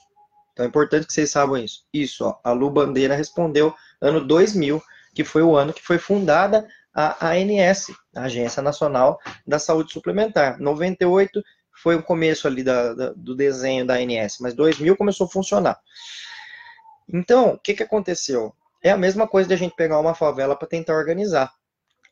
Então 0.53 0.65
é 0.65 0.69
importante 0.69 1.05
que 1.05 1.11
vocês 1.11 1.31
saibam 1.31 1.57
isso. 1.57 1.83
Isso, 1.93 2.23
ó, 2.23 2.39
a 2.41 2.53
Lu 2.53 2.69
Bandeira 2.69 3.13
respondeu 3.13 3.75
ano 3.99 4.25
2000, 4.25 4.81
que 5.13 5.25
foi 5.25 5.43
o 5.43 5.57
ano 5.57 5.73
que 5.73 5.83
foi 5.83 5.97
fundada 5.97 6.65
a 6.95 7.31
ANS, 7.31 7.87
a 8.15 8.21
Agência 8.23 8.63
Nacional 8.63 9.19
da 9.45 9.59
Saúde 9.59 9.91
Suplementar. 9.91 10.59
98 10.59 11.43
foi 11.83 11.95
o 11.95 12.03
começo 12.03 12.47
ali 12.47 12.63
da, 12.63 12.93
da, 12.93 13.13
do 13.13 13.35
desenho 13.35 13.85
da 13.85 13.95
ANS, 13.95 14.37
mas 14.39 14.53
2000 14.53 14.95
começou 14.95 15.27
a 15.27 15.29
funcionar. 15.29 15.77
Então, 17.13 17.53
o 17.53 17.59
que, 17.59 17.73
que 17.73 17.83
aconteceu? 17.83 18.55
É 18.81 18.91
a 18.91 18.97
mesma 18.97 19.27
coisa 19.27 19.47
de 19.47 19.53
a 19.53 19.57
gente 19.57 19.75
pegar 19.75 19.99
uma 19.99 20.15
favela 20.15 20.55
para 20.55 20.67
tentar 20.67 20.95
organizar. 20.95 21.51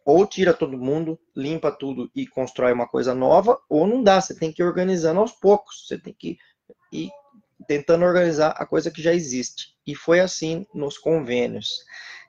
Ou 0.05 0.27
tira 0.27 0.53
todo 0.53 0.77
mundo, 0.77 1.17
limpa 1.33 1.71
tudo 1.71 2.11
e 2.13 2.27
constrói 2.27 2.73
uma 2.73 2.87
coisa 2.87 3.15
nova, 3.15 3.57
ou 3.69 3.87
não 3.87 4.03
dá. 4.03 4.19
Você 4.19 4.35
tem 4.35 4.51
que 4.51 4.61
ir 4.61 4.65
organizando 4.65 5.21
aos 5.21 5.31
poucos. 5.31 5.87
Você 5.87 5.97
tem 5.97 6.13
que 6.13 6.37
ir 6.91 7.09
tentando 7.67 8.03
organizar 8.03 8.49
a 8.57 8.65
coisa 8.65 8.91
que 8.91 9.01
já 9.01 9.13
existe. 9.13 9.75
E 9.87 9.95
foi 9.95 10.19
assim 10.19 10.65
nos 10.73 10.97
convênios. 10.97 11.69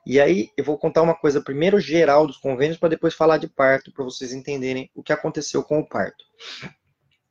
E 0.05 0.19
aí 0.19 0.51
eu 0.55 0.63
vou 0.63 0.77
contar 0.77 1.01
uma 1.01 1.15
coisa 1.15 1.41
primeiro 1.41 1.79
geral 1.79 2.27
dos 2.27 2.37
convênios 2.37 2.77
para 2.77 2.89
depois 2.89 3.13
falar 3.13 3.37
de 3.37 3.47
parto, 3.47 3.91
para 3.91 4.03
vocês 4.03 4.31
entenderem 4.33 4.89
o 4.93 5.01
que 5.01 5.11
aconteceu 5.11 5.63
com 5.63 5.79
o 5.79 5.87
parto. 5.87 6.23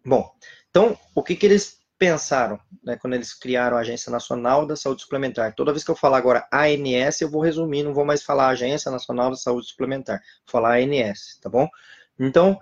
Bom, 0.04 0.28
então 0.68 0.98
o 1.14 1.22
que, 1.22 1.36
que 1.36 1.46
eles 1.46 1.78
pensaram 1.96 2.58
né, 2.82 2.96
quando 2.96 3.14
eles 3.14 3.32
criaram 3.32 3.76
a 3.76 3.80
Agência 3.80 4.10
Nacional 4.10 4.66
da 4.66 4.74
Saúde 4.74 5.02
Suplementar? 5.02 5.54
Toda 5.54 5.72
vez 5.72 5.84
que 5.84 5.90
eu 5.90 5.96
falar 5.96 6.18
agora 6.18 6.48
ANS, 6.52 7.20
eu 7.20 7.30
vou 7.30 7.40
resumir, 7.40 7.84
não 7.84 7.94
vou 7.94 8.04
mais 8.04 8.22
falar 8.22 8.48
Agência 8.48 8.90
Nacional 8.90 9.30
da 9.30 9.36
Saúde 9.36 9.68
Suplementar, 9.68 10.18
vou 10.18 10.50
falar 10.50 10.78
ANS, 10.78 11.38
tá 11.40 11.48
bom? 11.48 11.68
Então, 12.18 12.52
o 12.52 12.58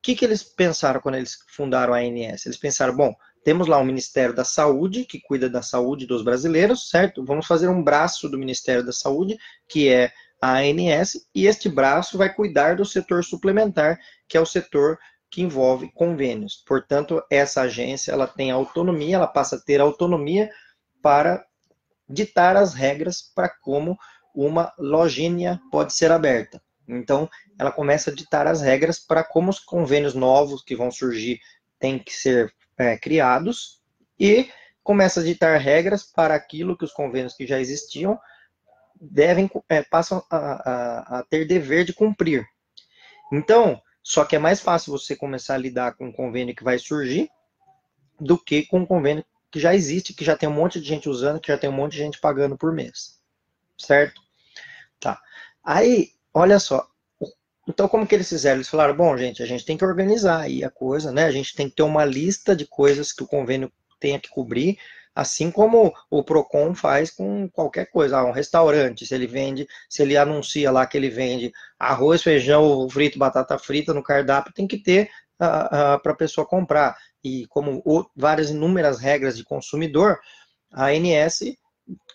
que, 0.00 0.14
que 0.14 0.24
eles 0.24 0.42
pensaram 0.42 1.00
quando 1.00 1.16
eles 1.16 1.38
fundaram 1.48 1.92
a 1.92 1.98
ANS? 1.98 2.46
Eles 2.46 2.58
pensaram, 2.58 2.96
bom, 2.96 3.14
temos 3.46 3.68
lá 3.68 3.78
o 3.78 3.84
Ministério 3.84 4.34
da 4.34 4.42
Saúde, 4.42 5.04
que 5.04 5.20
cuida 5.20 5.48
da 5.48 5.62
saúde 5.62 6.04
dos 6.04 6.20
brasileiros, 6.20 6.90
certo? 6.90 7.24
Vamos 7.24 7.46
fazer 7.46 7.68
um 7.68 7.80
braço 7.80 8.28
do 8.28 8.36
Ministério 8.36 8.84
da 8.84 8.90
Saúde, 8.90 9.38
que 9.68 9.88
é 9.88 10.10
a 10.42 10.54
ANS, 10.58 11.28
e 11.32 11.46
este 11.46 11.68
braço 11.68 12.18
vai 12.18 12.34
cuidar 12.34 12.74
do 12.74 12.84
setor 12.84 13.22
suplementar, 13.22 14.00
que 14.26 14.36
é 14.36 14.40
o 14.40 14.44
setor 14.44 14.98
que 15.30 15.42
envolve 15.42 15.92
convênios. 15.94 16.60
Portanto, 16.66 17.22
essa 17.30 17.60
agência 17.60 18.10
ela 18.10 18.26
tem 18.26 18.50
autonomia, 18.50 19.14
ela 19.14 19.28
passa 19.28 19.54
a 19.54 19.60
ter 19.60 19.80
autonomia 19.80 20.50
para 21.00 21.46
ditar 22.08 22.56
as 22.56 22.74
regras 22.74 23.22
para 23.32 23.48
como 23.48 23.96
uma 24.34 24.72
lojinha 24.76 25.60
pode 25.70 25.94
ser 25.94 26.10
aberta. 26.10 26.60
Então, 26.88 27.30
ela 27.56 27.70
começa 27.70 28.10
a 28.10 28.14
ditar 28.14 28.48
as 28.48 28.60
regras 28.60 28.98
para 28.98 29.22
como 29.22 29.50
os 29.50 29.60
convênios 29.60 30.14
novos 30.14 30.64
que 30.64 30.74
vão 30.74 30.90
surgir 30.90 31.38
têm 31.78 31.96
que 31.96 32.12
ser 32.12 32.52
é, 32.78 32.96
criados 32.96 33.80
e 34.18 34.50
começa 34.82 35.20
a 35.20 35.24
ditar 35.24 35.58
regras 35.58 36.04
para 36.04 36.34
aquilo 36.34 36.76
que 36.76 36.84
os 36.84 36.92
convênios 36.92 37.34
que 37.34 37.46
já 37.46 37.58
existiam 37.58 38.18
devem 39.00 39.50
é, 39.68 39.82
passam 39.82 40.24
a, 40.30 40.36
a, 40.36 41.18
a, 41.18 41.22
ter 41.24 41.46
dever 41.46 41.84
de 41.84 41.92
cumprir. 41.92 42.46
Então, 43.32 43.80
só 44.02 44.24
que 44.24 44.36
é 44.36 44.38
mais 44.38 44.60
fácil 44.60 44.92
você 44.92 45.16
começar 45.16 45.54
a 45.54 45.58
lidar 45.58 45.96
com 45.96 46.06
um 46.06 46.12
convênio 46.12 46.54
que 46.54 46.64
vai 46.64 46.78
surgir 46.78 47.28
do 48.18 48.38
que 48.38 48.64
com 48.66 48.80
um 48.80 48.86
convênio 48.86 49.24
que 49.50 49.60
já 49.60 49.74
existe, 49.74 50.14
que 50.14 50.24
já 50.24 50.36
tem 50.36 50.48
um 50.48 50.52
monte 50.52 50.80
de 50.80 50.86
gente 50.86 51.08
usando, 51.08 51.40
que 51.40 51.48
já 51.48 51.58
tem 51.58 51.68
um 51.68 51.72
monte 51.72 51.92
de 51.92 51.98
gente 51.98 52.20
pagando 52.20 52.56
por 52.56 52.72
mês. 52.72 53.20
Certo? 53.76 54.20
Tá. 54.98 55.20
Aí, 55.62 56.12
olha 56.32 56.58
só, 56.58 56.88
então, 57.68 57.88
como 57.88 58.06
que 58.06 58.14
eles 58.14 58.28
fizeram? 58.28 58.58
Eles 58.58 58.68
falaram, 58.68 58.96
bom, 58.96 59.16
gente, 59.16 59.42
a 59.42 59.46
gente 59.46 59.64
tem 59.64 59.76
que 59.76 59.84
organizar 59.84 60.42
aí 60.42 60.62
a 60.62 60.70
coisa, 60.70 61.10
né? 61.10 61.24
A 61.24 61.32
gente 61.32 61.54
tem 61.54 61.68
que 61.68 61.74
ter 61.76 61.82
uma 61.82 62.04
lista 62.04 62.54
de 62.54 62.64
coisas 62.64 63.12
que 63.12 63.24
o 63.24 63.26
convênio 63.26 63.72
tenha 63.98 64.20
que 64.20 64.28
cobrir. 64.28 64.78
Assim 65.14 65.50
como 65.50 65.92
o 66.10 66.22
Procon 66.22 66.74
faz 66.74 67.10
com 67.10 67.48
qualquer 67.48 67.86
coisa, 67.86 68.18
ah, 68.18 68.24
um 68.24 68.32
restaurante, 68.32 69.06
se 69.06 69.14
ele 69.14 69.26
vende, 69.26 69.66
se 69.88 70.02
ele 70.02 70.16
anuncia 70.16 70.70
lá 70.70 70.86
que 70.86 70.96
ele 70.96 71.08
vende 71.08 71.52
arroz, 71.78 72.22
feijão, 72.22 72.88
frito, 72.88 73.18
batata 73.18 73.58
frita 73.58 73.94
no 73.94 74.02
cardápio, 74.02 74.52
tem 74.52 74.66
que 74.66 74.78
ter 74.78 75.10
uh, 75.40 75.96
uh, 75.96 76.02
para 76.02 76.12
a 76.12 76.16
pessoa 76.16 76.46
comprar. 76.46 76.96
E 77.24 77.46
como 77.48 77.82
várias 78.14 78.50
inúmeras 78.50 78.98
regras 78.98 79.36
de 79.36 79.42
consumidor, 79.42 80.20
a 80.70 80.88
ANS 80.88 81.56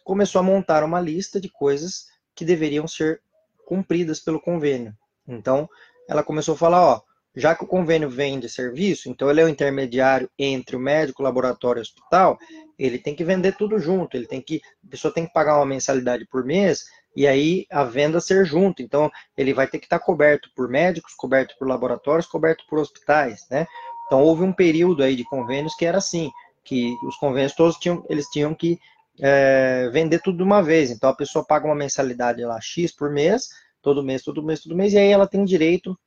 começou 0.04 0.40
a 0.40 0.44
montar 0.44 0.84
uma 0.84 1.02
lista 1.02 1.42
de 1.42 1.50
coisas 1.50 2.06
que 2.36 2.46
deveriam 2.46 2.88
ser 2.88 3.22
cumpridas 3.66 4.20
pelo 4.20 4.40
convênio. 4.40 4.96
Então, 5.28 5.70
ela 6.08 6.24
começou 6.24 6.56
a 6.56 6.58
falar, 6.58 6.82
ó, 6.82 7.02
já 7.36 7.56
que 7.56 7.64
o 7.64 7.68
convênio 7.68 8.10
vende 8.10 8.50
serviço, 8.50 9.10
então 9.10 9.30
ele 9.30 9.40
é 9.40 9.46
o 9.46 9.50
intermediário 9.50 10.30
entre 10.38 10.76
o 10.76 10.80
médico, 10.80 11.24
laboratório 11.24 11.80
e 11.80 11.82
hospital, 11.82 12.38
ele 12.78 13.00
tem 13.00 13.16
que 13.16 13.24
vender 13.24 13.56
tudo 13.56 13.80
junto, 13.80 14.18
ele 14.18 14.28
tem 14.28 14.42
que, 14.42 14.62
a 14.86 14.90
pessoa 14.90 15.14
tem 15.14 15.26
que 15.26 15.34
pagar 15.34 15.56
uma 15.56 15.66
mensalidade 15.66 16.28
por 16.28 16.44
mês 16.44 16.84
e 17.16 17.28
aí 17.28 17.66
a 17.70 17.84
venda 17.84 18.20
ser 18.20 18.46
junto. 18.46 18.82
Então, 18.82 19.10
ele 19.38 19.54
vai 19.54 19.68
ter 19.68 19.80
que 19.80 19.86
estar 19.86 20.00
coberto 20.00 20.50
por 20.56 20.68
médicos, 20.68 21.14
coberto 21.14 21.56
por 21.58 21.68
laboratórios, 21.68 22.28
coberto 22.28 22.66
por 22.70 22.80
hospitais, 22.80 23.46
né? 23.50 23.66
Então, 24.06 24.22
houve 24.22 24.44
um 24.44 24.54
período 24.54 25.04
aí 25.04 25.16
de 25.16 25.24
convênios 25.24 25.76
que 25.76 25.86
era 25.86 26.00
assim, 26.00 26.30
que 26.66 26.94
os 27.06 27.16
convênios 27.16 27.54
todos 27.56 27.78
tinham, 27.78 28.06
eles 28.10 28.28
tinham 28.28 28.54
que 28.54 28.78
é, 29.22 29.90
vender 29.92 30.22
tudo 30.22 30.38
de 30.38 30.44
uma 30.44 30.62
vez. 30.62 30.92
Então, 30.92 31.10
a 31.10 31.16
pessoa 31.16 31.46
paga 31.46 31.66
uma 31.66 31.76
mensalidade 31.76 32.44
lá 32.44 32.60
X 32.60 32.94
por 32.94 33.10
mês, 33.10 33.50
todo 33.82 34.04
mês, 34.04 34.24
todo 34.24 34.44
mês, 34.44 34.62
todo 34.62 34.76
mês, 34.76 34.94
e 34.94 34.98
aí 34.98 35.10
ela 35.10 35.28
tem 35.28 35.44
direito 35.44 35.98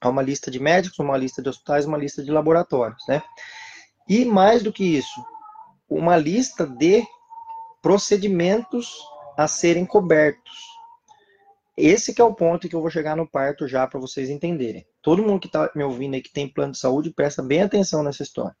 a 0.00 0.08
uma 0.08 0.22
lista 0.22 0.50
de 0.50 0.58
médicos, 0.58 0.98
uma 0.98 1.16
lista 1.16 1.42
de 1.42 1.48
hospitais, 1.48 1.84
uma 1.84 1.98
lista 1.98 2.22
de 2.22 2.30
laboratórios, 2.30 3.02
né? 3.08 3.22
E 4.08 4.24
mais 4.24 4.62
do 4.62 4.72
que 4.72 4.84
isso, 4.84 5.24
uma 5.88 6.16
lista 6.16 6.66
de 6.66 7.04
procedimentos 7.82 8.98
a 9.36 9.46
serem 9.46 9.86
cobertos. 9.86 10.58
Esse 11.76 12.12
que 12.12 12.20
é 12.20 12.24
o 12.24 12.34
ponto 12.34 12.68
que 12.68 12.74
eu 12.74 12.80
vou 12.80 12.90
chegar 12.90 13.16
no 13.16 13.28
parto 13.28 13.66
já 13.66 13.86
para 13.86 14.00
vocês 14.00 14.28
entenderem. 14.28 14.86
Todo 15.00 15.22
mundo 15.22 15.40
que 15.40 15.46
está 15.46 15.70
me 15.74 15.82
ouvindo 15.82 16.14
aí 16.14 16.20
que 16.20 16.32
tem 16.32 16.48
plano 16.48 16.72
de 16.72 16.78
saúde, 16.78 17.10
presta 17.10 17.42
bem 17.42 17.62
atenção 17.62 18.02
nessa 18.02 18.22
história. 18.22 18.54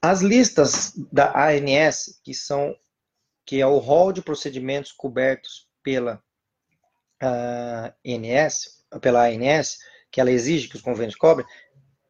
As 0.00 0.20
listas 0.20 0.92
da 1.12 1.32
ANS, 1.48 2.20
que 2.22 2.32
são 2.32 2.74
que 3.44 3.60
é 3.60 3.66
o 3.66 3.78
rol 3.78 4.12
de 4.12 4.20
procedimentos 4.20 4.92
cobertos 4.92 5.66
pela 5.82 6.22
uh, 7.22 9.00
pela 9.00 9.26
ANS, 9.26 9.78
que 10.10 10.20
ela 10.20 10.30
exige 10.30 10.68
que 10.68 10.76
os 10.76 10.82
convênios 10.82 11.16
cobrem, 11.16 11.46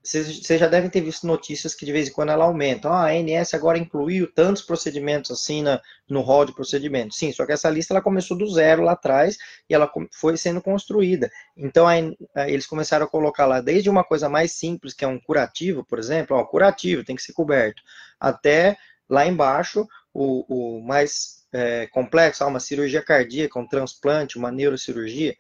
vocês 0.08 0.58
já 0.58 0.66
devem 0.66 0.88
ter 0.88 1.02
visto 1.02 1.26
notícias 1.26 1.74
que 1.74 1.84
de 1.84 1.92
vez 1.92 2.08
em 2.08 2.12
quando 2.12 2.30
ela 2.30 2.46
aumenta. 2.46 2.88
Ah, 2.88 3.08
a 3.08 3.10
ANS 3.10 3.52
agora 3.52 3.76
incluiu 3.76 4.32
tantos 4.32 4.62
procedimentos 4.62 5.30
assim 5.30 5.62
na, 5.62 5.82
no 6.08 6.22
rol 6.22 6.46
de 6.46 6.54
procedimentos. 6.54 7.18
Sim, 7.18 7.30
só 7.30 7.44
que 7.44 7.52
essa 7.52 7.68
lista 7.68 7.92
ela 7.92 8.00
começou 8.00 8.36
do 8.36 8.48
zero 8.48 8.82
lá 8.82 8.92
atrás 8.92 9.36
e 9.68 9.74
ela 9.74 9.90
foi 10.12 10.36
sendo 10.38 10.62
construída. 10.62 11.30
Então 11.54 11.86
a, 11.86 11.92
a, 12.34 12.48
eles 12.48 12.66
começaram 12.66 13.04
a 13.04 13.08
colocar 13.08 13.44
lá 13.44 13.60
desde 13.60 13.90
uma 13.90 14.02
coisa 14.02 14.30
mais 14.30 14.52
simples, 14.52 14.94
que 14.94 15.04
é 15.04 15.08
um 15.08 15.20
curativo, 15.20 15.84
por 15.84 15.98
exemplo, 15.98 16.36
ó, 16.36 16.44
curativo 16.44 17.04
tem 17.04 17.16
que 17.16 17.22
ser 17.22 17.34
coberto, 17.34 17.82
até 18.18 18.78
lá 19.10 19.26
embaixo 19.26 19.86
o, 20.14 20.78
o 20.78 20.82
mais 20.82 21.37
é, 21.52 21.86
complexo, 21.88 22.44
uma 22.46 22.60
cirurgia 22.60 23.02
cardíaca, 23.02 23.58
um 23.58 23.66
transplante, 23.66 24.38
uma 24.38 24.50
neurocirurgia. 24.50 25.36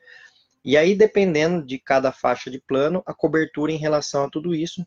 E 0.64 0.76
aí, 0.76 0.94
dependendo 0.94 1.64
de 1.64 1.78
cada 1.78 2.12
faixa 2.12 2.50
de 2.50 2.60
plano, 2.60 3.02
a 3.06 3.14
cobertura 3.14 3.72
em 3.72 3.76
relação 3.76 4.24
a 4.24 4.30
tudo 4.30 4.54
isso. 4.54 4.86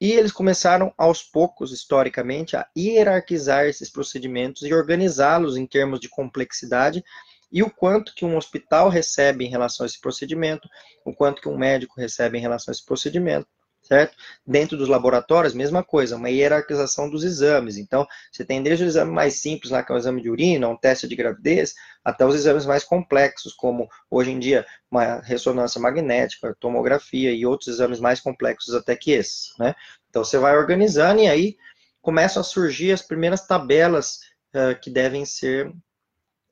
E 0.00 0.12
eles 0.12 0.32
começaram, 0.32 0.94
aos 0.96 1.22
poucos, 1.22 1.72
historicamente, 1.72 2.56
a 2.56 2.66
hierarquizar 2.76 3.66
esses 3.66 3.90
procedimentos 3.90 4.62
e 4.62 4.72
organizá-los 4.72 5.56
em 5.56 5.66
termos 5.66 6.00
de 6.00 6.08
complexidade 6.08 7.04
e 7.52 7.62
o 7.62 7.70
quanto 7.70 8.14
que 8.14 8.24
um 8.24 8.36
hospital 8.36 8.88
recebe 8.88 9.44
em 9.44 9.48
relação 9.48 9.84
a 9.84 9.86
esse 9.86 10.00
procedimento, 10.00 10.68
o 11.04 11.12
quanto 11.12 11.42
que 11.42 11.48
um 11.48 11.58
médico 11.58 12.00
recebe 12.00 12.38
em 12.38 12.40
relação 12.40 12.70
a 12.70 12.74
esse 12.74 12.84
procedimento 12.84 13.48
certo? 13.90 14.16
Dentro 14.46 14.76
dos 14.76 14.88
laboratórios, 14.88 15.52
mesma 15.52 15.82
coisa, 15.82 16.14
uma 16.14 16.30
hierarquização 16.30 17.10
dos 17.10 17.24
exames. 17.24 17.76
Então, 17.76 18.06
você 18.30 18.44
tem 18.44 18.62
desde 18.62 18.84
o 18.84 18.86
exame 18.86 19.10
mais 19.10 19.40
simples, 19.40 19.72
lá, 19.72 19.82
que 19.82 19.90
é 19.90 19.94
o 19.96 19.98
exame 19.98 20.22
de 20.22 20.30
urina, 20.30 20.68
um 20.68 20.76
teste 20.76 21.08
de 21.08 21.16
gravidez, 21.16 21.74
até 22.04 22.24
os 22.24 22.36
exames 22.36 22.64
mais 22.64 22.84
complexos, 22.84 23.52
como 23.52 23.88
hoje 24.08 24.30
em 24.30 24.38
dia 24.38 24.64
uma 24.88 25.20
ressonância 25.20 25.80
magnética, 25.80 26.56
tomografia 26.60 27.32
e 27.32 27.44
outros 27.44 27.66
exames 27.66 27.98
mais 27.98 28.20
complexos 28.20 28.76
até 28.76 28.94
que 28.94 29.10
esses, 29.10 29.52
né? 29.58 29.74
Então, 30.08 30.22
você 30.22 30.38
vai 30.38 30.56
organizando 30.56 31.20
e 31.20 31.26
aí 31.26 31.56
começam 32.00 32.40
a 32.40 32.44
surgir 32.44 32.92
as 32.92 33.02
primeiras 33.02 33.44
tabelas 33.44 34.20
uh, 34.54 34.80
que 34.80 34.88
devem 34.88 35.24
ser 35.24 35.72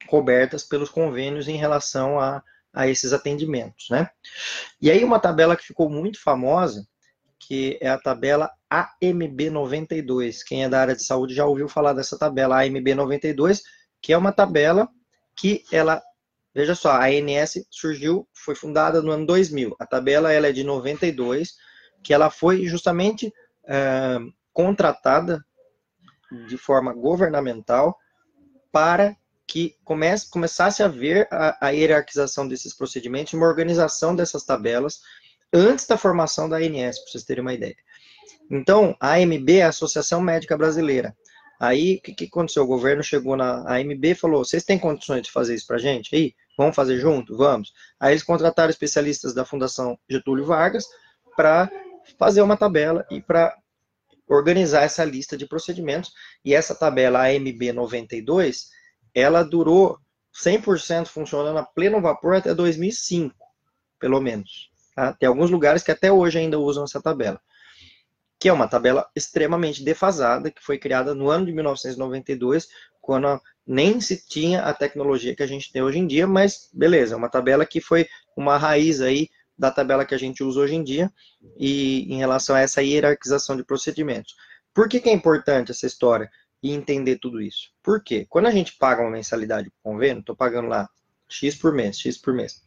cobertas 0.09 0.65
pelos 0.65 0.91
convênios 0.91 1.47
em 1.47 1.57
relação 1.57 2.19
a, 2.19 2.43
a 2.73 2.89
esses 2.89 3.13
atendimentos, 3.13 3.87
né? 3.91 4.11
E 4.81 4.91
aí 4.91 5.05
uma 5.05 5.21
tabela 5.21 5.57
que 5.57 5.67
ficou 5.67 5.89
muito 5.89 6.21
famosa, 6.21 6.85
que 7.49 7.79
é 7.81 7.89
a 7.89 7.97
tabela 7.97 8.51
AMB92. 8.71 10.41
Quem 10.47 10.65
é 10.65 10.69
da 10.69 10.83
área 10.83 10.95
de 10.95 11.03
saúde 11.03 11.35
já 11.35 11.47
ouviu 11.47 11.67
falar 11.67 11.95
dessa 11.95 12.19
tabela 12.19 12.63
AMB92, 12.63 13.63
que 14.03 14.13
é 14.13 14.19
uma 14.19 14.33
tabela 14.33 14.87
que 15.35 15.65
ela, 15.73 16.03
veja 16.55 16.75
só, 16.75 16.91
a 16.91 17.07
ANS 17.07 17.67
surgiu, 17.71 18.29
foi 18.35 18.55
fundada 18.55 19.01
no 19.01 19.13
ano 19.13 19.25
2000. 19.25 19.75
A 19.81 19.87
tabela 19.87 20.31
ela 20.31 20.49
é 20.49 20.53
de 20.53 20.63
92, 20.63 21.55
que 22.03 22.13
ela 22.13 22.29
foi 22.29 22.67
justamente 22.67 23.33
é, 23.67 24.19
contratada 24.53 25.43
de 26.49 26.59
forma 26.59 26.93
governamental 26.93 27.97
para 28.71 29.17
que 29.47 29.75
comece, 29.83 30.29
começasse 30.29 30.83
a 30.83 30.89
ver 30.89 31.27
a, 31.31 31.69
a 31.69 31.71
hierarquização 31.71 32.47
desses 32.47 32.75
procedimentos, 32.75 33.33
uma 33.33 33.47
organização 33.47 34.15
dessas 34.15 34.45
tabelas, 34.45 35.01
antes 35.53 35.87
da 35.87 35.97
formação 35.97 36.49
da 36.49 36.57
ANS, 36.57 36.99
para 36.99 37.11
vocês 37.11 37.25
terem 37.25 37.43
uma 37.43 37.55
ideia. 37.55 37.77
Então, 38.51 38.97
a 38.99 39.15
AMB 39.15 39.51
é 39.51 39.63
a 39.65 39.69
Associação 39.69 40.21
Médica 40.21 40.57
Brasileira. 40.57 41.15
Aí, 41.61 41.97
o 41.97 42.03
que, 42.03 42.15
que, 42.15 42.25
aconteceu? 42.25 42.63
O 42.63 42.67
governo 42.67 43.03
chegou 43.03 43.37
na 43.37 43.63
AMB 43.69 44.05
e 44.05 44.15
falou: 44.15 44.45
vocês 44.45 44.65
têm 44.65 44.79
condições 44.79 45.23
de 45.23 45.31
fazer 45.31 45.55
isso 45.55 45.67
para 45.67 45.79
gente? 45.79 46.15
Aí, 46.15 46.35
vamos 46.57 46.77
fazer 46.77 46.99
junto? 46.99 47.37
Vamos. 47.37 47.73
Aí, 47.99 48.13
eles 48.13 48.23
contrataram 48.23 48.71
especialistas 48.71 49.35
da 49.35 49.45
Fundação 49.45 49.99
Getúlio 50.09 50.47
Vargas 50.47 50.87
para 51.37 51.71
fazer 52.19 52.43
uma 52.43 52.57
tabela 52.57 53.05
e 53.11 53.21
para 53.21 53.55
organizar 54.29 54.83
essa 54.83 55.05
lista 55.05 55.37
de 55.37 55.47
procedimentos. 55.47 56.13
E 56.45 56.55
essa 56.55 56.75
tabela 56.75 57.27
AMB 57.27 57.73
92, 57.73 58.69
ela 59.15 59.43
durou 59.43 59.99
100% 60.33 61.07
funcionando 61.07 61.59
a 61.59 61.65
pleno 61.65 62.01
vapor 62.01 62.37
até 62.37 62.55
2005, 62.55 63.35
pelo 63.99 64.21
menos. 64.21 64.71
Tá? 64.99 65.13
Tem 65.13 65.29
alguns 65.29 65.49
lugares 65.49 65.85
que 65.85 65.93
até 65.93 66.11
hoje 66.11 66.41
ainda 66.41 66.59
usam 66.59 66.83
essa 66.83 67.01
tabela, 67.01 67.41
que 68.37 68.49
é 68.49 68.53
uma 68.53 68.67
tabela 68.67 69.09
extremamente 69.15 69.85
defasada, 69.85 70.51
que 70.51 70.61
foi 70.61 70.77
criada 70.77 71.15
no 71.15 71.31
ano 71.31 71.47
de 71.47 71.53
1992, 71.53 72.67
quando 73.01 73.41
nem 73.65 74.01
se 74.01 74.27
tinha 74.27 74.63
a 74.63 74.75
tecnologia 74.75 75.37
que 75.37 75.43
a 75.45 75.47
gente 75.47 75.71
tem 75.71 75.83
hoje 75.83 76.01
em 76.01 76.07
dia, 76.07 76.27
mas 76.27 76.69
beleza, 76.73 77.15
é 77.15 77.17
uma 77.17 77.29
tabela 77.29 77.65
que 77.65 77.81
foi 77.81 78.09
uma 78.37 78.57
raiz 78.57 79.01
aí 79.01 79.29
da 79.57 79.71
tabela 79.71 80.05
que 80.05 80.17
a 80.17 80.19
gente 80.19 80.43
usa 80.43 80.59
hoje 80.59 80.75
em 80.75 80.83
dia, 80.83 81.13
e 81.57 82.13
em 82.13 82.19
relação 82.19 82.57
a 82.57 82.61
essa 82.61 82.83
hierarquização 82.83 83.57
de 83.57 83.63
procedimentos. 83.63 84.35
Por 84.75 84.89
que, 84.89 84.99
que 84.99 85.09
é 85.09 85.13
importante 85.13 85.71
essa 85.71 85.87
história 85.87 86.29
e 86.61 86.73
entender 86.73 87.21
tudo 87.21 87.41
isso? 87.41 87.71
Por 87.85 88.03
quê? 88.03 88.27
Quando 88.29 88.47
a 88.47 88.51
gente 88.51 88.77
paga 88.77 89.01
uma 89.03 89.13
mensalidade 89.13 89.71
para 89.71 89.93
convênio, 89.93 90.23
estou 90.23 90.35
pagando 90.35 90.67
lá 90.67 90.89
X 91.29 91.55
por 91.55 91.73
mês, 91.73 92.01
X 92.01 92.19
por 92.19 92.35
mês 92.35 92.67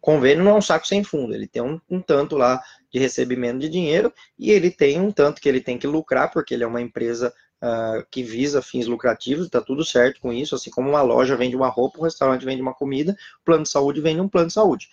convênio 0.00 0.44
não 0.44 0.52
é 0.52 0.54
um 0.54 0.62
saco 0.62 0.86
sem 0.86 1.02
fundo, 1.02 1.34
ele 1.34 1.46
tem 1.46 1.62
um, 1.62 1.80
um, 1.88 2.00
tanto 2.00 2.36
lá 2.36 2.62
de 2.92 2.98
recebimento 2.98 3.58
de 3.58 3.68
dinheiro 3.68 4.12
e 4.38 4.50
ele 4.50 4.70
tem 4.70 5.00
um 5.00 5.10
tanto 5.10 5.40
que 5.40 5.48
ele 5.48 5.60
tem 5.60 5.78
que 5.78 5.86
lucrar, 5.86 6.30
porque 6.32 6.54
ele 6.54 6.64
é 6.64 6.66
uma 6.66 6.80
empresa 6.80 7.32
uh, 7.62 8.04
que 8.10 8.22
visa 8.22 8.62
fins 8.62 8.86
lucrativos, 8.86 9.46
está 9.46 9.60
tudo 9.60 9.84
certo 9.84 10.20
com 10.20 10.32
isso, 10.32 10.54
assim 10.54 10.70
como 10.70 10.88
uma 10.88 11.02
loja 11.02 11.36
vende 11.36 11.56
uma 11.56 11.68
roupa, 11.68 11.98
um 11.98 12.04
restaurante 12.04 12.44
vende 12.44 12.62
uma 12.62 12.74
comida, 12.74 13.16
o 13.40 13.44
plano 13.44 13.62
de 13.62 13.68
saúde 13.68 14.00
vende 14.00 14.20
um 14.20 14.28
plano 14.28 14.48
de 14.48 14.54
saúde. 14.54 14.88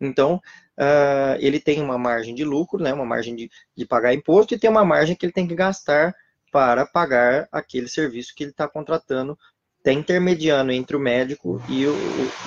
Então, 0.00 0.36
uh, 0.78 1.36
ele 1.40 1.58
tem 1.58 1.80
uma 1.80 1.98
margem 1.98 2.34
de 2.34 2.44
lucro, 2.44 2.82
né, 2.82 2.92
uma 2.92 3.04
margem 3.04 3.34
de, 3.34 3.50
de 3.76 3.86
pagar 3.86 4.14
imposto 4.14 4.54
e 4.54 4.58
tem 4.58 4.70
uma 4.70 4.84
margem 4.84 5.16
que 5.16 5.26
ele 5.26 5.32
tem 5.32 5.46
que 5.46 5.54
gastar 5.54 6.14
para 6.50 6.86
pagar 6.86 7.48
aquele 7.52 7.88
serviço 7.88 8.32
que 8.34 8.44
ele 8.44 8.50
está 8.50 8.68
contratando 8.68 9.38
está 9.78 9.92
intermediando 9.92 10.72
entre 10.72 10.96
o 10.96 11.00
médico 11.00 11.62
e 11.68 11.86
o, 11.86 11.94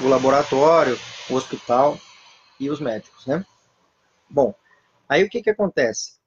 o, 0.03 0.07
laboratório, 0.07 0.97
o 1.29 1.35
hospital 1.35 1.97
e 2.59 2.69
os 2.69 2.79
médicos, 2.79 3.25
né? 3.25 3.45
Bom, 4.29 4.53
aí 5.07 5.23
o 5.23 5.29
que, 5.29 5.41
que 5.41 5.49
acontece? 5.49 6.19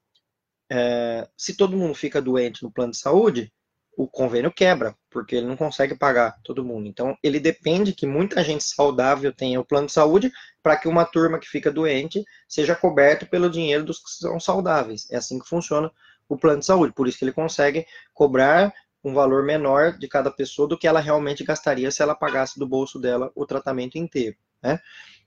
É, 0.69 1.27
se 1.37 1.55
todo 1.55 1.77
mundo 1.77 1.93
fica 1.93 2.21
doente 2.21 2.63
no 2.63 2.71
plano 2.71 2.91
de 2.91 2.97
saúde, 2.97 3.51
o 3.97 4.07
convênio 4.07 4.51
quebra, 4.51 4.95
porque 5.09 5.35
ele 5.35 5.47
não 5.47 5.55
consegue 5.55 5.95
pagar 5.95 6.35
todo 6.43 6.65
mundo. 6.65 6.87
Então, 6.87 7.17
ele 7.23 7.39
depende 7.39 7.93
que 7.93 8.05
muita 8.05 8.43
gente 8.43 8.63
saudável 8.63 9.33
tenha 9.33 9.59
o 9.59 9.65
plano 9.65 9.87
de 9.87 9.93
saúde 9.93 10.31
para 10.61 10.75
que 10.75 10.87
uma 10.87 11.05
turma 11.05 11.39
que 11.39 11.47
fica 11.47 11.71
doente 11.71 12.23
seja 12.47 12.75
coberta 12.75 13.25
pelo 13.25 13.49
dinheiro 13.49 13.85
dos 13.85 13.99
que 13.99 14.09
são 14.09 14.39
saudáveis. 14.39 15.09
É 15.09 15.17
assim 15.17 15.39
que 15.39 15.47
funciona 15.47 15.89
o 16.27 16.37
plano 16.37 16.59
de 16.59 16.65
saúde. 16.65 16.93
Por 16.93 17.07
isso 17.07 17.17
que 17.17 17.23
ele 17.23 17.31
consegue 17.31 17.85
cobrar 18.13 18.73
um 19.05 19.13
valor 19.13 19.43
menor 19.43 19.95
de 19.99 20.07
cada 20.07 20.31
pessoa 20.31 20.67
do 20.67 20.77
que 20.77 20.87
ela 20.87 20.99
realmente 20.99 21.43
gastaria 21.43 21.91
se 21.91 22.01
ela 22.01 22.15
pagasse 22.15 22.57
do 22.57 22.67
bolso 22.67 22.99
dela 22.99 23.31
o 23.35 23.45
tratamento 23.45 23.99
inteiro. 23.99 24.35
Né? 24.63 24.79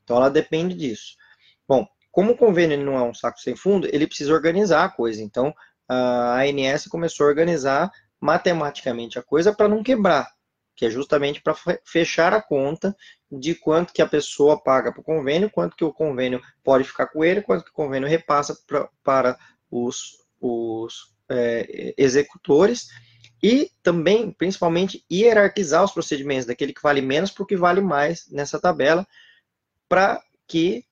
Então 0.02 0.16
ela 0.16 0.28
depende 0.28 0.74
disso. 0.74 1.14
Bom, 1.66 1.86
como 2.10 2.32
o 2.32 2.36
convênio 2.36 2.84
não 2.84 2.96
é 2.96 3.02
um 3.02 3.14
saco 3.14 3.38
sem 3.38 3.54
fundo, 3.54 3.88
ele 3.92 4.08
precisa 4.08 4.34
organizar 4.34 4.84
a 4.84 4.88
coisa. 4.88 5.22
Então 5.22 5.54
a 5.88 6.40
ANS 6.40 6.88
começou 6.88 7.24
a 7.24 7.28
organizar 7.28 7.88
matematicamente 8.20 9.16
a 9.16 9.22
coisa 9.22 9.54
para 9.54 9.68
não 9.68 9.80
quebrar, 9.80 10.28
que 10.74 10.84
é 10.84 10.90
justamente 10.90 11.40
para 11.40 11.54
fechar 11.84 12.34
a 12.34 12.42
conta 12.42 12.96
de 13.30 13.54
quanto 13.54 13.92
que 13.92 14.02
a 14.02 14.08
pessoa 14.08 14.60
paga 14.60 14.90
para 14.90 15.00
o 15.00 15.04
convênio, 15.04 15.48
quanto 15.48 15.76
que 15.76 15.84
o 15.84 15.92
convênio 15.92 16.42
pode 16.64 16.82
ficar 16.82 17.06
com 17.06 17.24
ele, 17.24 17.42
quanto 17.42 17.64
que 17.64 17.70
o 17.70 17.74
convênio 17.74 18.08
repassa 18.08 18.58
pra, 18.66 18.88
para 19.04 19.38
os, 19.70 20.16
os 20.40 21.14
é, 21.28 21.94
executores 21.96 22.88
e 23.42 23.70
também, 23.82 24.30
principalmente, 24.30 25.04
hierarquizar 25.10 25.84
os 25.84 25.92
procedimentos 25.92 26.46
daquele 26.46 26.72
que 26.72 26.82
vale 26.82 27.00
menos 27.00 27.30
para 27.30 27.42
o 27.42 27.46
que 27.46 27.56
vale 27.56 27.80
mais 27.80 28.28
nessa 28.30 28.60
tabela, 28.60 29.06
para 29.88 30.20
que 30.46 30.84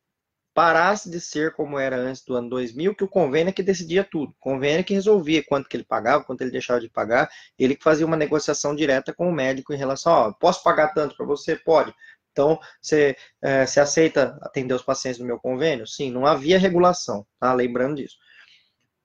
parasse 0.55 1.11
de 1.11 1.21
ser 1.21 1.53
como 1.53 1.79
era 1.79 1.97
antes 1.97 2.25
do 2.25 2.35
ano 2.35 2.49
2000, 2.49 2.95
que 2.95 3.05
o 3.05 3.09
convênio 3.09 3.51
é 3.51 3.53
que 3.53 3.63
decidia 3.63 4.03
tudo. 4.03 4.31
O 4.31 4.41
convênio 4.41 4.81
é 4.81 4.83
que 4.83 4.95
resolvia 4.95 5.45
quanto 5.45 5.69
que 5.69 5.77
ele 5.77 5.85
pagava, 5.85 6.25
quanto 6.25 6.41
ele 6.41 6.51
deixava 6.51 6.81
de 6.81 6.89
pagar, 6.89 7.29
ele 7.59 7.77
que 7.77 7.85
fazia 7.85 8.07
uma 8.07 8.17
negociação 8.17 8.75
direta 8.75 9.13
com 9.13 9.29
o 9.29 9.33
médico 9.33 9.75
em 9.75 9.77
relação, 9.77 10.13
ó, 10.13 10.33
posso 10.33 10.63
pagar 10.63 10.95
tanto 10.95 11.15
para 11.15 11.27
você? 11.27 11.57
Pode. 11.57 11.95
Então, 12.33 12.59
você, 12.81 13.17
é, 13.43 13.67
você 13.67 13.81
aceita 13.81 14.39
atender 14.41 14.73
os 14.73 14.83
pacientes 14.83 15.19
do 15.19 15.27
meu 15.27 15.39
convênio? 15.39 15.87
Sim, 15.87 16.11
não 16.11 16.25
havia 16.25 16.59
regulação, 16.59 17.27
tá? 17.39 17.53
Lembrando 17.53 17.97
disso. 17.97 18.17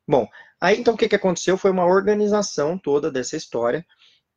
Bom, 0.08 0.28
aí 0.62 0.80
então 0.80 0.94
o 0.94 0.98
que, 0.98 1.10
que 1.10 1.16
aconteceu 1.16 1.58
foi 1.58 1.72
uma 1.72 1.86
organização 1.86 2.78
toda 2.78 3.12
dessa 3.12 3.36
história 3.36 3.86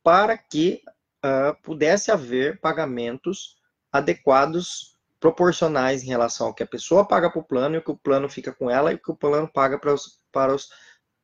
para 0.02 0.36
que 0.36 0.82
uh, 1.24 1.54
pudesse 1.62 2.10
haver 2.10 2.60
pagamentos 2.60 3.56
adequados 3.92 4.94
proporcionais 5.20 6.02
em 6.02 6.08
relação 6.08 6.48
ao 6.48 6.54
que 6.54 6.62
a 6.62 6.66
pessoa 6.66 7.06
paga 7.06 7.30
para 7.30 7.40
o 7.40 7.44
plano 7.44 7.76
e 7.76 7.78
o 7.78 7.82
que 7.82 7.90
o 7.90 7.96
plano 7.96 8.28
fica 8.28 8.52
com 8.52 8.68
ela 8.68 8.92
e 8.92 8.96
o 8.96 8.98
que 8.98 9.10
o 9.10 9.16
plano 9.16 9.48
paga 9.48 9.78
para, 9.78 9.94
os, 9.94 10.20
para 10.30 10.54
as 10.54 10.68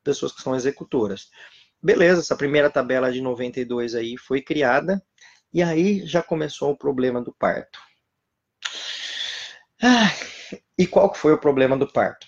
pessoas 0.02 0.32
que 0.32 0.40
são 0.40 0.54
executoras. 0.54 1.30
Beleza, 1.82 2.20
essa 2.20 2.36
primeira 2.36 2.70
tabela 2.70 3.12
de 3.12 3.20
92 3.20 3.94
aí 3.94 4.16
foi 4.16 4.40
criada 4.40 5.02
e 5.52 5.62
aí 5.62 6.06
já 6.06 6.22
começou 6.22 6.70
o 6.70 6.76
problema 6.76 7.20
do 7.20 7.32
parto. 7.32 7.78
Ah, 9.82 10.10
e 10.78 10.86
qual 10.86 11.14
foi 11.14 11.32
o 11.32 11.38
problema 11.38 11.76
do 11.76 11.90
parto? 11.90 12.26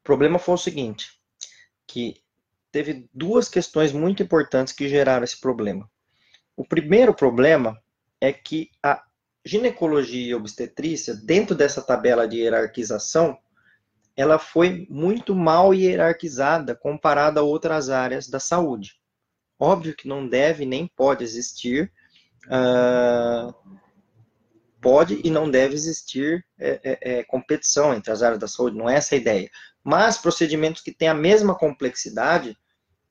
O 0.00 0.02
problema 0.02 0.38
foi 0.38 0.54
o 0.54 0.58
seguinte, 0.58 1.10
que 1.92 2.16
teve 2.70 3.06
duas 3.12 3.50
questões 3.50 3.92
muito 3.92 4.22
importantes 4.22 4.72
que 4.72 4.88
geraram 4.88 5.24
esse 5.24 5.38
problema. 5.38 5.86
O 6.56 6.64
primeiro 6.64 7.12
problema 7.12 7.78
é 8.18 8.32
que 8.32 8.70
a 8.82 9.02
ginecologia 9.44 10.30
e 10.30 10.34
obstetrícia, 10.34 11.14
dentro 11.14 11.54
dessa 11.54 11.82
tabela 11.82 12.26
de 12.26 12.38
hierarquização, 12.38 13.36
ela 14.16 14.38
foi 14.38 14.86
muito 14.88 15.34
mal 15.34 15.74
hierarquizada 15.74 16.74
comparada 16.74 17.40
a 17.40 17.42
outras 17.42 17.90
áreas 17.90 18.26
da 18.26 18.40
saúde. 18.40 18.98
Óbvio 19.58 19.94
que 19.94 20.08
não 20.08 20.26
deve 20.26 20.64
nem 20.64 20.86
pode 20.96 21.22
existir, 21.22 21.92
uh, 22.46 23.54
pode 24.80 25.20
e 25.22 25.30
não 25.30 25.50
deve 25.50 25.74
existir 25.74 26.42
é, 26.58 26.80
é, 26.82 27.18
é, 27.18 27.24
competição 27.24 27.94
entre 27.94 28.10
as 28.10 28.22
áreas 28.22 28.40
da 28.40 28.48
saúde, 28.48 28.78
não 28.78 28.88
é 28.88 28.94
essa 28.94 29.14
a 29.14 29.18
ideia. 29.18 29.50
Mas 29.84 30.18
procedimentos 30.18 30.82
que 30.82 30.92
têm 30.92 31.08
a 31.08 31.14
mesma 31.14 31.54
complexidade 31.54 32.56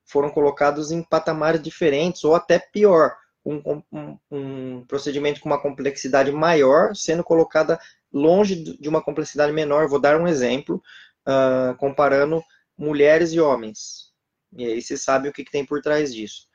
foram 0.06 0.30
colocados 0.30 0.92
em 0.92 1.04
patamares 1.04 1.62
diferentes 1.62 2.24
ou 2.24 2.36
até 2.36 2.60
pior 2.60 3.16
um, 3.46 3.82
um, 3.92 4.18
um, 4.30 4.86
procedimento 4.86 5.42
com 5.42 5.50
uma 5.50 5.62
complexidade 5.62 6.32
maior 6.32 6.96
sendo 6.96 7.24
colocada 7.24 7.80
longe 8.14 8.56
de 8.78 8.90
uma 8.90 9.02
complexidade 9.02 9.52
menor. 9.52 9.88
Vou 9.88 10.00
dar 10.00 10.20
um 10.20 10.28
exemplo, 10.28 10.82
uh, 11.28 11.76
comparando 11.78 12.44
mulheres 12.78 13.32
e 13.32 13.40
homens. 13.40 14.12
E 14.54 14.66
aí 14.66 14.82
você 14.82 14.98
sabe 14.98 15.30
o 15.30 15.34
que, 15.34 15.44
que 15.44 15.52
tem 15.52 15.66
por 15.66 15.82
trás 15.82 16.14
disso. 16.14 16.48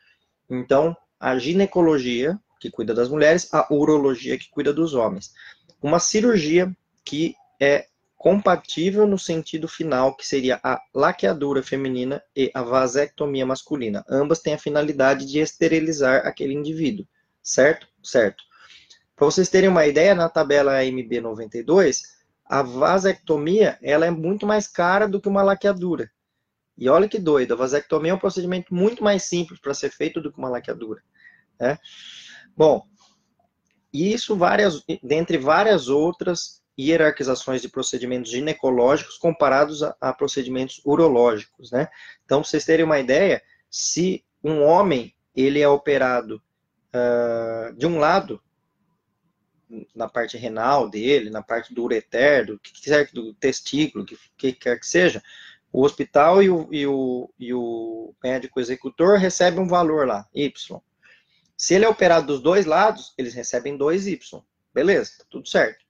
Então, 0.49 0.97
a 1.19 1.39
ginecologia, 1.39 2.39
que 2.61 2.71
cuida 2.71 2.95
das 2.95 3.09
mulheres, 3.09 3.53
a 3.53 3.67
urologia, 3.73 4.39
que 4.39 4.51
cuida 4.51 4.73
dos 4.73 4.95
homens. 4.95 5.33
Uma 5.83 5.99
cirurgia 5.99 6.75
que 7.05 7.35
é 7.61 7.87
compatível 8.17 9.07
no 9.07 9.19
sentido 9.19 9.69
final, 9.69 10.17
que 10.17 10.27
seria 10.27 10.59
a 10.63 10.81
laqueadura 10.95 11.63
feminina 11.63 12.23
e 12.35 12.51
a 12.55 12.63
vasectomia 12.63 13.45
masculina. 13.45 14.05
Ambas 14.09 14.41
têm 14.41 14.55
a 14.55 14.59
finalidade 14.59 15.27
de 15.27 15.39
esterilizar 15.39 16.27
aquele 16.27 16.55
indivíduo, 16.55 17.07
certo? 17.43 17.87
Certo. 18.03 18.43
Para 19.15 19.27
vocês 19.27 19.49
terem 19.49 19.69
uma 19.69 19.87
ideia, 19.87 20.15
na 20.15 20.29
tabela 20.29 20.81
MB92, 20.83 22.03
a 22.45 22.63
vasectomia 22.63 23.79
ela 23.83 24.07
é 24.07 24.11
muito 24.11 24.47
mais 24.47 24.67
cara 24.67 25.07
do 25.07 25.21
que 25.21 25.29
uma 25.29 25.43
laqueadura. 25.43 26.11
E 26.77 26.89
olha 26.89 27.09
que 27.09 27.19
doido, 27.19 27.53
a 27.53 27.57
vasectomia 27.57 28.13
é 28.13 28.15
um 28.15 28.19
procedimento 28.19 28.75
muito 28.75 29.03
mais 29.03 29.25
simples 29.25 29.59
para 29.59 29.75
ser 29.75 29.91
feito 29.91 30.21
do 30.21 30.31
que 30.31 30.39
uma 30.39 30.49
laqueadura. 30.49 31.03
Né? 31.59 31.79
Bom, 32.55 32.87
isso 33.93 34.37
várias, 34.37 34.83
dentre 35.03 35.39
várias 35.39 35.89
outras 35.89 36.63
hierarquizações 36.79 37.63
de 37.63 37.69
procedimentos 37.69 38.31
ginecológicos 38.31 39.17
comparados 39.17 39.83
a, 39.83 39.97
a 40.01 40.13
procedimentos 40.13 40.81
urológicos, 40.85 41.71
né? 41.71 41.89
Então, 42.25 42.41
para 42.41 42.49
vocês 42.49 42.65
terem 42.65 42.85
uma 42.85 42.99
ideia, 42.99 43.43
se 43.71 44.25
um 44.43 44.63
homem 44.63 45.15
ele 45.35 45.61
é 45.61 45.69
operado 45.69 46.43
uh, 46.95 47.75
de 47.75 47.87
um 47.87 47.99
lado, 47.99 48.43
na 49.95 50.09
parte 50.09 50.37
renal 50.37 50.89
dele, 50.89 51.29
na 51.29 51.43
parte 51.43 51.75
do 51.75 51.83
ureter, 51.83 52.47
do 52.47 52.59
que 52.59 52.73
quiser, 52.73 53.11
do 53.13 53.35
testículo, 53.35 54.05
que, 54.05 54.17
que 54.37 54.53
quer 54.53 54.79
que 54.79 54.87
seja, 54.87 55.23
o 55.73 55.83
hospital 55.83 56.43
e 56.43 56.49
o, 56.49 56.69
e, 56.73 56.87
o, 56.87 57.31
e 57.39 57.53
o 57.53 58.15
médico 58.23 58.61
executor 58.61 59.19
recebem 59.19 59.61
um 59.61 59.69
valor 59.69 60.07
lá, 60.07 60.27
Y. 60.35 60.81
Se 61.57 61.75
ele 61.75 61.85
é 61.85 61.89
operado 61.89 62.27
dos 62.27 62.41
dois 62.41 62.67
lados, 62.67 63.13
eles 63.17 63.35
recebem 63.35 63.77
2Y. 63.77 64.43
Beleza, 64.73 65.19
tá 65.19 65.25
tudo 65.31 65.49
certo. 65.49 65.86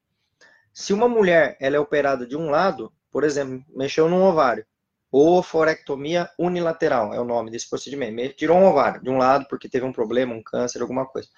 Se 0.79 0.93
uma 0.93 1.09
mulher 1.09 1.57
ela 1.59 1.77
é 1.77 1.81
operada 1.81 2.27
de 2.27 2.37
um 2.37 2.51
lado, 2.51 2.93
por 3.11 3.25
exemplo, 3.25 3.65
mexeu 3.75 4.11
num 4.11 4.23
ovário, 4.23 4.67
oforectomia 5.11 6.29
unilateral 6.39 7.15
é 7.15 7.19
o 7.19 7.25
nome 7.25 7.51
desse 7.51 7.67
procedimento. 7.67 8.37
Tirou 8.37 8.59
um 8.59 8.67
ovário 8.67 9.03
de 9.03 9.09
um 9.09 9.17
lado 9.17 9.47
porque 9.49 9.71
teve 9.71 9.87
um 9.87 9.93
problema, 9.93 10.35
um 10.35 10.43
câncer, 10.43 10.83
alguma 10.83 11.07
coisa. 11.07 11.31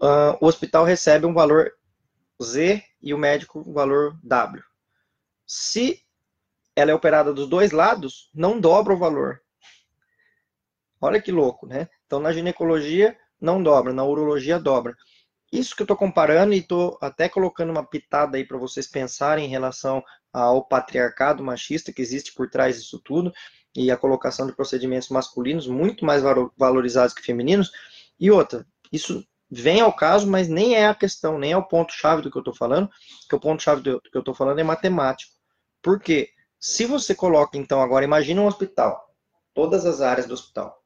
Uh, 0.00 0.38
o 0.40 0.46
hospital 0.46 0.84
recebe 0.84 1.26
um 1.26 1.34
valor 1.34 1.72
Z 2.40 2.80
e 3.02 3.12
o 3.12 3.18
médico 3.18 3.68
um 3.68 3.72
valor 3.72 4.16
W. 4.22 4.62
Se 5.44 6.00
ela 6.76 6.92
é 6.92 6.94
operada 6.94 7.34
dos 7.34 7.48
dois 7.48 7.72
lados, 7.72 8.30
não 8.32 8.60
dobra 8.60 8.94
o 8.94 8.98
valor. 8.98 9.42
Olha 11.00 11.20
que 11.20 11.32
louco, 11.32 11.66
né? 11.66 11.88
Então, 12.06 12.20
na 12.20 12.32
ginecologia, 12.32 13.18
não 13.40 13.60
dobra, 13.60 13.92
na 13.92 14.04
urologia, 14.04 14.60
dobra. 14.60 14.94
Isso 15.52 15.74
que 15.74 15.82
eu 15.82 15.84
estou 15.84 15.96
comparando 15.96 16.52
e 16.52 16.58
estou 16.58 16.98
até 17.00 17.28
colocando 17.28 17.70
uma 17.70 17.84
pitada 17.84 18.36
aí 18.36 18.44
para 18.44 18.58
vocês 18.58 18.86
pensarem 18.86 19.46
em 19.46 19.48
relação 19.48 20.02
ao 20.32 20.62
patriarcado 20.64 21.42
machista 21.42 21.92
que 21.92 22.02
existe 22.02 22.34
por 22.34 22.50
trás 22.50 22.76
disso 22.76 23.00
tudo 23.02 23.32
e 23.74 23.90
a 23.90 23.96
colocação 23.96 24.46
de 24.46 24.52
procedimentos 24.54 25.08
masculinos 25.08 25.66
muito 25.66 26.04
mais 26.04 26.22
valorizados 26.56 27.14
que 27.14 27.22
femininos. 27.22 27.70
E 28.20 28.30
outra, 28.30 28.66
isso 28.92 29.26
vem 29.50 29.80
ao 29.80 29.92
caso, 29.92 30.26
mas 30.26 30.48
nem 30.48 30.74
é 30.74 30.86
a 30.86 30.94
questão, 30.94 31.38
nem 31.38 31.52
é 31.52 31.56
o 31.56 31.66
ponto-chave 31.66 32.20
do 32.20 32.30
que 32.30 32.36
eu 32.36 32.40
estou 32.40 32.54
falando, 32.54 32.90
que 33.28 33.34
o 33.34 33.40
ponto-chave 33.40 33.80
do 33.80 34.00
que 34.00 34.16
eu 34.16 34.20
estou 34.20 34.34
falando 34.34 34.58
é 34.58 34.64
matemático. 34.64 35.32
Por 35.80 36.00
quê? 36.00 36.30
Se 36.60 36.84
você 36.84 37.14
coloca, 37.14 37.56
então, 37.56 37.80
agora, 37.80 38.04
imagina 38.04 38.42
um 38.42 38.46
hospital, 38.46 39.14
todas 39.54 39.86
as 39.86 40.00
áreas 40.00 40.26
do 40.26 40.34
hospital, 40.34 40.82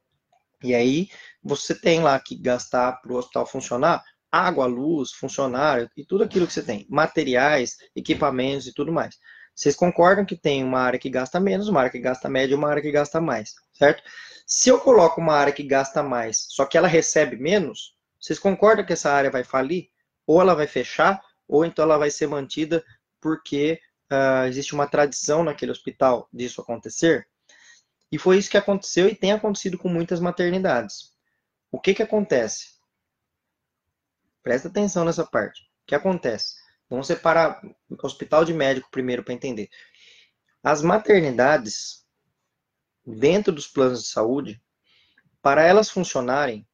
e 0.63 0.73
aí 0.73 1.09
você 1.43 1.75
tem 1.75 2.01
lá 2.01 2.17
que 2.19 2.35
gastar 2.35 3.01
para 3.01 3.11
o 3.11 3.17
hospital 3.17 3.45
funcionar 3.45 4.03
água, 4.33 4.65
luz, 4.65 5.11
funcionário 5.11 5.87
e 5.95 6.03
tudo 6.03 6.23
aquilo 6.23 6.47
que 6.47 6.53
você 6.53 6.63
tem, 6.63 6.87
materiais, 6.89 7.77
equipamentos 7.95 8.65
e 8.65 8.73
tudo 8.73 8.91
mais. 8.91 9.15
Vocês 9.53 9.75
concordam 9.75 10.25
que 10.25 10.35
tem 10.35 10.63
uma 10.63 10.79
área 10.79 10.97
que 10.97 11.07
gasta 11.07 11.39
menos, 11.39 11.67
uma 11.67 11.81
área 11.81 11.91
que 11.91 11.99
gasta 11.99 12.27
média 12.27 12.57
uma 12.57 12.67
área 12.67 12.81
que 12.81 12.91
gasta 12.91 13.21
mais, 13.21 13.53
certo? 13.71 14.01
Se 14.47 14.69
eu 14.69 14.79
coloco 14.79 15.21
uma 15.21 15.35
área 15.35 15.53
que 15.53 15.61
gasta 15.61 16.01
mais, 16.01 16.47
só 16.49 16.65
que 16.65 16.75
ela 16.75 16.87
recebe 16.87 17.37
menos, 17.37 17.95
vocês 18.19 18.39
concordam 18.39 18.83
que 18.83 18.93
essa 18.93 19.11
área 19.11 19.29
vai 19.29 19.43
falir? 19.43 19.89
Ou 20.25 20.41
ela 20.41 20.55
vai 20.55 20.65
fechar, 20.65 21.21
ou 21.47 21.63
então 21.63 21.85
ela 21.85 21.99
vai 21.99 22.09
ser 22.09 22.25
mantida 22.25 22.83
porque 23.21 23.79
uh, 24.11 24.47
existe 24.47 24.73
uma 24.73 24.87
tradição 24.87 25.43
naquele 25.43 25.71
hospital 25.71 26.27
disso 26.33 26.59
acontecer? 26.59 27.27
E 28.11 28.17
foi 28.17 28.39
isso 28.39 28.49
que 28.49 28.57
aconteceu 28.57 29.07
e 29.07 29.15
tem 29.15 29.31
acontecido 29.31 29.77
com 29.77 29.89
muitas 29.89 30.19
maternidades. 30.19 31.11
O 31.71 31.79
que, 31.79 31.93
que 31.93 32.01
acontece? 32.01 32.72
Presta 34.43 34.67
atenção 34.67 35.05
nessa 35.05 35.25
parte. 35.25 35.61
O 35.61 35.87
que 35.87 35.95
acontece? 35.95 36.55
Vamos 36.89 37.07
separar 37.07 37.61
hospital 38.03 38.45
de 38.45 38.53
médico 38.53 38.91
primeiro 38.91 39.23
para 39.23 39.33
entender. 39.33 39.69
As 40.61 40.81
maternidades, 40.81 42.05
dentro 43.05 43.51
dos 43.51 43.67
planos 43.67 44.03
de 44.03 44.09
saúde, 44.09 44.61
para 45.41 45.63
elas 45.63 45.89
funcionarem, 45.89 46.67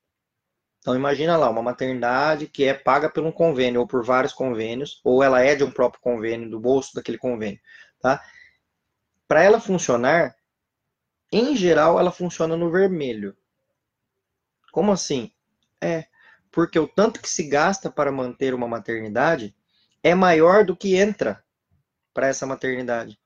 então 0.79 0.95
imagina 0.95 1.37
lá, 1.37 1.49
uma 1.49 1.61
maternidade 1.61 2.47
que 2.47 2.63
é 2.63 2.73
paga 2.73 3.09
por 3.09 3.23
um 3.23 3.31
convênio 3.31 3.81
ou 3.81 3.87
por 3.87 4.03
vários 4.03 4.33
convênios, 4.33 4.99
ou 5.03 5.23
ela 5.23 5.41
é 5.41 5.55
de 5.55 5.63
um 5.63 5.71
próprio 5.71 6.01
convênio, 6.01 6.49
do 6.49 6.59
bolso 6.59 6.93
daquele 6.95 7.17
convênio, 7.17 7.59
tá? 7.99 8.23
Para 9.27 9.43
ela 9.43 9.59
funcionar, 9.59 10.35
em 11.31 11.55
geral, 11.55 11.99
ela 11.99 12.11
funciona 12.11 12.57
no 12.57 12.71
vermelho. 12.71 13.37
Como 14.71 14.91
assim? 14.91 15.31
É, 15.81 16.07
porque 16.59 16.77
o 16.77 16.85
tanto 16.85 17.21
que 17.21 17.29
se 17.29 17.43
gasta 17.43 17.89
para 17.89 18.11
manter 18.11 18.53
uma 18.53 18.67
maternidade 18.67 19.55
é 20.03 20.13
maior 20.13 20.65
do 20.65 20.75
que 20.75 20.97
entra 20.97 21.41
para 22.13 22.27
essa 22.27 22.45
maternidade. 22.45 23.17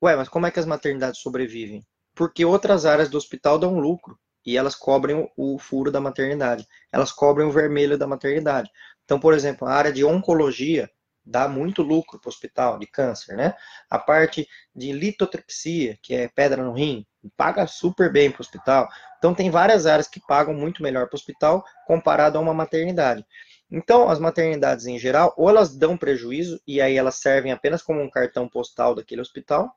Ué, 0.00 0.14
mas 0.14 0.28
como 0.28 0.46
é 0.46 0.50
que 0.52 0.60
as 0.60 0.64
maternidades 0.64 1.20
sobrevivem? 1.20 1.84
Porque 2.14 2.44
outras 2.44 2.86
áreas 2.86 3.08
do 3.08 3.18
hospital 3.18 3.58
dão 3.58 3.80
lucro 3.80 4.16
e 4.46 4.56
elas 4.56 4.76
cobrem 4.76 5.28
o, 5.36 5.58
furo 5.58 5.90
da 5.90 6.00
maternidade. 6.00 6.64
Elas 6.92 7.10
cobrem 7.10 7.48
o 7.48 7.50
vermelho 7.50 7.98
da 7.98 8.06
maternidade. 8.06 8.70
Então, 9.04 9.18
por 9.18 9.34
exemplo, 9.34 9.66
a 9.66 9.72
área 9.72 9.92
de 9.92 10.04
oncologia 10.04 10.88
dá 11.24 11.48
muito 11.48 11.82
lucro 11.82 12.18
para 12.18 12.28
o 12.28 12.32
hospital 12.32 12.78
de 12.78 12.86
câncer, 12.86 13.36
né? 13.36 13.54
A 13.88 13.98
parte 13.98 14.46
de 14.74 14.92
litotripsia, 14.92 15.98
que 16.02 16.14
é 16.14 16.28
pedra 16.28 16.62
no 16.62 16.72
rim, 16.72 17.06
paga 17.36 17.66
super 17.66 18.12
bem 18.12 18.30
para 18.30 18.40
o 18.40 18.42
hospital. 18.42 18.88
Então, 19.18 19.34
tem 19.34 19.50
várias 19.50 19.86
áreas 19.86 20.08
que 20.08 20.20
pagam 20.20 20.54
muito 20.54 20.82
melhor 20.82 21.06
para 21.06 21.14
o 21.14 21.18
hospital 21.18 21.64
comparado 21.86 22.36
a 22.36 22.40
uma 22.40 22.52
maternidade. 22.52 23.24
Então, 23.70 24.08
as 24.08 24.18
maternidades 24.18 24.86
em 24.86 24.98
geral, 24.98 25.34
ou 25.36 25.48
elas 25.48 25.74
dão 25.74 25.96
prejuízo 25.96 26.60
e 26.66 26.80
aí 26.80 26.96
elas 26.96 27.16
servem 27.16 27.50
apenas 27.50 27.82
como 27.82 28.00
um 28.00 28.10
cartão 28.10 28.48
postal 28.48 28.94
daquele 28.94 29.20
hospital, 29.20 29.74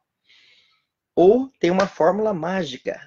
ou 1.15 1.49
tem 1.59 1.71
uma 1.71 1.87
fórmula 1.87 2.33
mágica 2.33 2.99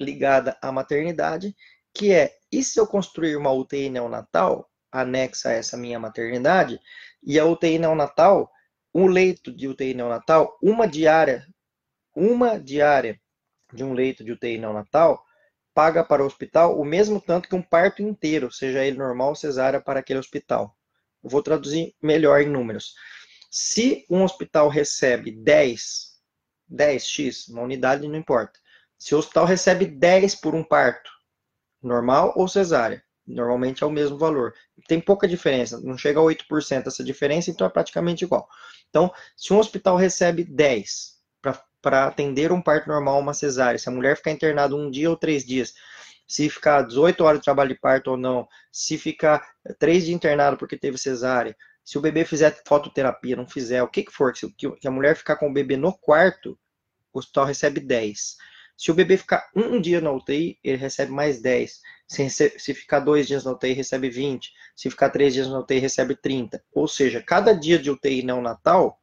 ligada 0.00 0.56
à 0.60 0.70
maternidade, 0.70 1.54
que 1.94 2.12
é: 2.12 2.32
e 2.52 2.62
se 2.62 2.78
eu 2.78 2.86
construir 2.86 3.36
uma 3.36 3.50
UTI 3.52 3.88
neonatal 3.88 4.68
anexa 4.90 5.50
a 5.50 5.52
essa 5.52 5.76
minha 5.76 5.98
maternidade, 5.98 6.80
e 7.22 7.38
a 7.38 7.44
UTI 7.44 7.78
neonatal, 7.78 8.50
um 8.94 9.06
leito 9.06 9.52
de 9.52 9.68
UTI 9.68 9.94
neonatal, 9.94 10.56
uma 10.62 10.86
diária, 10.86 11.46
uma 12.14 12.58
diária 12.58 13.20
de 13.72 13.84
um 13.84 13.92
leito 13.92 14.24
de 14.24 14.32
UTI 14.32 14.58
neonatal, 14.58 15.24
paga 15.74 16.02
para 16.02 16.22
o 16.22 16.26
hospital 16.26 16.78
o 16.78 16.84
mesmo 16.84 17.20
tanto 17.20 17.48
que 17.48 17.54
um 17.54 17.62
parto 17.62 18.02
inteiro, 18.02 18.50
seja 18.50 18.84
ele 18.84 18.96
normal 18.96 19.30
ou 19.30 19.34
cesárea, 19.34 19.80
para 19.80 20.00
aquele 20.00 20.18
hospital. 20.18 20.76
Eu 21.22 21.30
vou 21.30 21.42
traduzir 21.42 21.94
melhor 22.02 22.40
em 22.40 22.48
números. 22.48 22.94
Se 23.50 24.04
um 24.10 24.24
hospital 24.24 24.68
recebe 24.68 25.30
10, 25.30 26.18
10x, 26.70 27.48
uma 27.50 27.62
unidade 27.62 28.06
não 28.08 28.16
importa, 28.18 28.58
se 28.98 29.14
o 29.14 29.18
hospital 29.18 29.44
recebe 29.44 29.86
10 29.86 30.34
por 30.36 30.54
um 30.54 30.64
parto, 30.64 31.10
normal 31.80 32.32
ou 32.36 32.48
cesárea, 32.48 33.02
normalmente 33.28 33.84
é 33.84 33.86
o 33.86 33.90
mesmo 33.90 34.16
valor. 34.16 34.54
Tem 34.86 35.00
pouca 35.00 35.28
diferença, 35.28 35.80
não 35.80 35.96
chega 35.96 36.18
a 36.18 36.22
8% 36.22 36.86
essa 36.86 37.04
diferença, 37.04 37.50
então 37.50 37.66
é 37.66 37.70
praticamente 37.70 38.24
igual. 38.24 38.48
Então, 38.88 39.12
se 39.36 39.52
um 39.52 39.58
hospital 39.58 39.96
recebe 39.96 40.44
10 40.44 41.18
para 41.80 42.06
atender 42.06 42.50
um 42.50 42.60
parto 42.60 42.88
normal 42.88 43.20
uma 43.20 43.34
cesárea, 43.34 43.78
se 43.78 43.88
a 43.88 43.92
mulher 43.92 44.16
ficar 44.16 44.32
internada 44.32 44.74
um 44.74 44.90
dia 44.90 45.10
ou 45.10 45.16
três 45.16 45.44
dias, 45.44 45.74
se 46.26 46.48
ficar 46.48 46.82
18 46.82 47.22
horas 47.22 47.40
de 47.40 47.44
trabalho 47.44 47.70
de 47.70 47.80
parto 47.80 48.10
ou 48.10 48.16
não, 48.16 48.48
se 48.72 48.98
ficar 48.98 49.46
três 49.78 50.04
dias 50.04 50.16
internado 50.16 50.56
porque 50.56 50.76
teve 50.76 50.98
cesárea, 50.98 51.56
se 51.84 51.96
o 51.96 52.00
bebê 52.02 52.24
fizer 52.24 52.60
fototerapia, 52.66 53.34
não 53.34 53.48
fizer, 53.48 53.82
o 53.82 53.88
que 53.88 54.02
que 54.02 54.12
for, 54.12 54.36
se 54.36 54.46
a 54.86 54.90
mulher 54.90 55.16
ficar 55.16 55.36
com 55.36 55.48
o 55.48 55.52
bebê 55.52 55.76
no 55.76 55.96
quarto, 55.96 56.58
o 57.12 57.18
hospital 57.18 57.46
recebe 57.46 57.80
10. 57.80 58.36
Se 58.76 58.90
o 58.90 58.94
bebê 58.94 59.16
ficar 59.16 59.48
um 59.56 59.80
dia 59.80 60.00
na 60.00 60.12
UTI, 60.12 60.58
ele 60.62 60.76
recebe 60.76 61.10
mais 61.10 61.40
10. 61.40 61.80
Se, 62.08 62.28
se 62.30 62.74
ficar 62.74 63.00
dois 63.00 63.26
dias 63.26 63.44
na 63.44 63.52
UTI, 63.52 63.74
recebe 63.74 64.08
20. 64.08 64.50
Se 64.74 64.88
ficar 64.88 65.10
três 65.10 65.34
dias 65.34 65.46
na 65.46 65.58
UTI, 65.58 65.78
recebe 65.78 66.16
30. 66.16 66.64
Ou 66.72 66.88
seja, 66.88 67.22
cada 67.22 67.52
dia 67.52 67.78
de 67.78 67.90
UTI 67.90 68.22
neonatal 68.22 68.98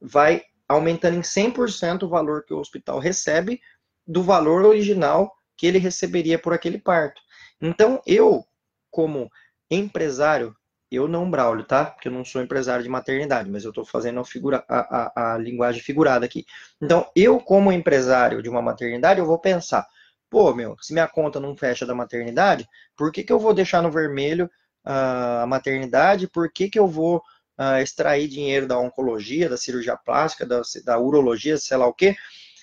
vai 0.00 0.42
aumentando 0.66 1.18
em 1.18 1.20
100% 1.20 2.04
o 2.04 2.08
valor 2.08 2.44
que 2.44 2.54
o 2.54 2.58
hospital 2.58 2.98
recebe 2.98 3.60
do 4.06 4.22
valor 4.22 4.64
original 4.64 5.32
que 5.56 5.66
ele 5.66 5.78
receberia 5.78 6.38
por 6.38 6.54
aquele 6.54 6.78
parto. 6.78 7.20
Então, 7.60 8.02
eu, 8.06 8.44
como 8.90 9.30
empresário, 9.70 10.56
eu 10.90 11.06
não, 11.06 11.30
Braulio, 11.30 11.64
tá? 11.64 11.86
Porque 11.86 12.08
eu 12.08 12.12
não 12.12 12.24
sou 12.24 12.42
empresário 12.42 12.82
de 12.82 12.88
maternidade, 12.88 13.50
mas 13.50 13.64
eu 13.64 13.70
estou 13.70 13.84
fazendo 13.84 14.20
a, 14.20 14.24
figura, 14.24 14.64
a, 14.68 14.78
a, 14.78 15.34
a, 15.34 15.38
linguagem 15.38 15.82
figurada 15.82 16.26
aqui. 16.26 16.44
Então, 16.80 17.08
eu, 17.14 17.38
como 17.38 17.72
empresário 17.72 18.42
de 18.42 18.48
uma 18.48 18.60
maternidade, 18.60 19.20
eu 19.20 19.26
vou 19.26 19.38
pensar, 19.38 19.86
pô, 20.32 20.54
meu, 20.54 20.74
se 20.80 20.94
minha 20.94 21.06
conta 21.06 21.38
não 21.38 21.54
fecha 21.54 21.84
da 21.84 21.94
maternidade, 21.94 22.66
por 22.96 23.12
que, 23.12 23.22
que 23.22 23.30
eu 23.30 23.38
vou 23.38 23.52
deixar 23.52 23.82
no 23.82 23.90
vermelho 23.90 24.46
uh, 24.86 25.42
a 25.42 25.46
maternidade? 25.46 26.26
Por 26.26 26.50
que, 26.50 26.70
que 26.70 26.78
eu 26.78 26.86
vou 26.86 27.18
uh, 27.60 27.82
extrair 27.82 28.26
dinheiro 28.28 28.66
da 28.66 28.78
oncologia, 28.78 29.46
da 29.46 29.58
cirurgia 29.58 29.94
plástica, 29.94 30.46
da, 30.46 30.62
da 30.86 30.98
urologia, 30.98 31.58
sei 31.58 31.76
lá 31.76 31.86
o 31.86 31.92
quê? 31.92 32.16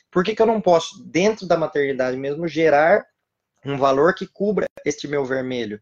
Por 0.09 0.23
que, 0.23 0.33
que 0.33 0.41
eu 0.41 0.47
não 0.47 0.59
posso, 0.59 1.03
dentro 1.05 1.45
da 1.45 1.55
maternidade 1.55 2.17
mesmo, 2.17 2.47
gerar 2.47 3.05
um 3.63 3.77
valor 3.77 4.15
que 4.15 4.25
cubra 4.25 4.65
este 4.83 5.07
meu 5.07 5.23
vermelho? 5.23 5.79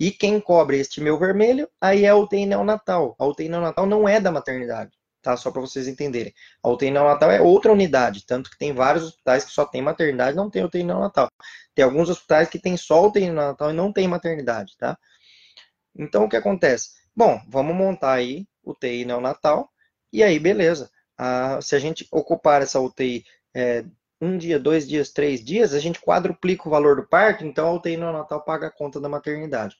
E 0.00 0.10
quem 0.10 0.40
cobre 0.40 0.80
este 0.80 1.00
meu 1.00 1.16
vermelho, 1.16 1.68
aí 1.80 2.04
é 2.04 2.08
a 2.08 2.16
UTI 2.16 2.46
neonatal. 2.46 3.14
A 3.16 3.24
UTI 3.24 3.48
neonatal 3.48 3.86
não 3.86 4.08
é 4.08 4.20
da 4.20 4.32
maternidade, 4.32 4.90
tá? 5.22 5.36
Só 5.36 5.50
para 5.50 5.60
vocês 5.60 5.88
entenderem. 5.88 6.32
A 6.62 6.68
UTI 6.70 6.90
neonatal 6.90 7.30
é 7.30 7.40
outra 7.40 7.72
unidade, 7.72 8.24
tanto 8.26 8.50
que 8.50 8.58
tem 8.58 8.72
vários 8.72 9.04
hospitais 9.04 9.44
que 9.44 9.50
só 9.50 9.64
tem 9.64 9.82
maternidade, 9.82 10.36
não 10.36 10.50
tem 10.50 10.64
UTI 10.64 10.82
neonatal. 10.84 11.28
Tem 11.74 11.84
alguns 11.84 12.08
hospitais 12.08 12.48
que 12.48 12.58
tem 12.58 12.76
só 12.76 13.06
UTI 13.06 13.26
neonatal 13.26 13.70
e 13.70 13.74
não 13.74 13.92
tem 13.92 14.08
maternidade, 14.08 14.76
tá? 14.76 14.98
Então 15.96 16.24
o 16.24 16.28
que 16.28 16.36
acontece? 16.36 16.90
Bom, 17.14 17.40
vamos 17.48 17.74
montar 17.74 18.12
aí 18.14 18.46
UTI 18.64 19.04
neonatal 19.04 19.68
e 20.12 20.22
aí 20.22 20.38
beleza. 20.38 20.90
Ah, 21.16 21.58
se 21.60 21.74
a 21.74 21.78
gente 21.78 22.06
ocupar 22.12 22.62
essa 22.62 22.80
UTI 22.80 23.24
é, 23.54 23.84
um 24.20 24.36
dia, 24.36 24.58
dois 24.58 24.86
dias, 24.86 25.10
três 25.10 25.44
dias, 25.44 25.74
a 25.74 25.80
gente 25.80 26.00
quadruplica 26.00 26.68
o 26.68 26.70
valor 26.70 26.96
do 26.96 27.06
parto, 27.06 27.44
então 27.44 27.68
a 27.68 27.72
UTI 27.72 27.96
neonatal 27.96 28.44
paga 28.44 28.68
a 28.68 28.70
conta 28.70 29.00
da 29.00 29.08
maternidade. 29.08 29.76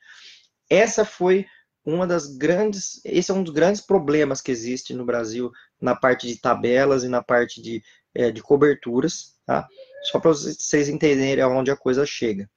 Essa 0.71 1.05
foi 1.05 1.47
uma 1.85 2.07
das 2.07 2.27
grandes, 2.27 3.01
esse 3.05 3.31
é 3.31 3.35
um 3.35 3.43
dos 3.43 3.53
grandes 3.53 3.81
problemas 3.81 4.41
que 4.41 4.51
existe 4.51 4.93
no 4.95 5.05
Brasil 5.05 5.51
na 5.81 5.97
parte 5.97 6.27
de 6.27 6.37
tabelas 6.37 7.05
e 7.05 7.09
na 7.09 7.23
parte 7.23 7.63
de, 7.63 7.83
é, 8.15 8.31
de 8.31 8.43
coberturas, 8.43 9.37
tá? 9.47 9.67
Só 10.05 10.21
para 10.21 10.31
vocês 10.31 10.89
entenderem 10.89 11.43
aonde 11.43 11.71
a 11.71 11.77
coisa 11.77 12.05
chega, 12.05 12.49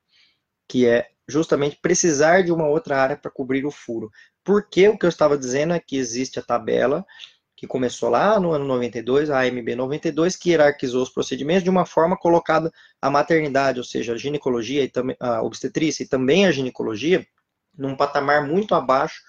que 0.67 0.85
é 0.85 1.07
justamente 1.27 1.77
precisar 1.81 2.43
de 2.43 2.51
uma 2.51 2.67
outra 2.67 2.97
área 2.97 3.17
para 3.17 3.31
cobrir 3.31 3.65
o 3.65 3.71
furo. 3.71 4.11
Porque 4.43 4.87
o 4.87 4.97
que 4.97 5.05
eu 5.05 5.09
estava 5.09 5.37
dizendo 5.37 5.73
é 5.73 5.79
que 5.79 5.97
existe 5.97 6.39
a 6.39 6.43
tabela 6.43 7.05
que 7.61 7.67
começou 7.67 8.09
lá 8.09 8.39
no 8.39 8.51
ano 8.51 8.65
92, 8.65 9.29
a 9.29 9.41
AMB 9.41 9.75
92, 9.75 10.35
que 10.35 10.49
hierarquizou 10.49 11.03
os 11.03 11.11
procedimentos 11.11 11.63
de 11.63 11.69
uma 11.69 11.85
forma 11.85 12.17
colocada 12.17 12.71
a 12.99 13.07
maternidade, 13.09 13.77
ou 13.77 13.83
seja, 13.83 14.13
a 14.13 14.17
ginecologia 14.17 14.83
e 14.83 14.89
também 14.89 15.15
a 15.19 15.43
obstetrícia 15.43 16.03
e 16.03 16.07
também 16.07 16.47
a 16.47 16.51
ginecologia, 16.51 17.23
num 17.77 17.95
patamar 17.95 18.45
muito 18.45 18.75
abaixo 18.75 19.21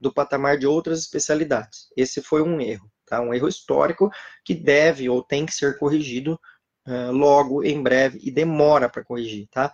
do 0.00 0.12
patamar 0.12 0.58
de 0.58 0.66
outras 0.66 1.00
especialidades. 1.00 1.88
Esse 1.96 2.22
foi 2.22 2.42
um 2.42 2.60
erro, 2.60 2.90
tá? 3.06 3.20
Um 3.20 3.32
erro 3.32 3.48
histórico 3.48 4.10
que 4.44 4.54
deve 4.54 5.08
ou 5.08 5.22
tem 5.22 5.46
que 5.46 5.54
ser 5.54 5.78
corrigido 5.78 6.38
uh, 6.86 7.12
logo, 7.12 7.64
em 7.64 7.82
breve, 7.82 8.20
e 8.22 8.30
demora 8.30 8.88
para 8.88 9.04
corrigir, 9.04 9.48
tá? 9.50 9.72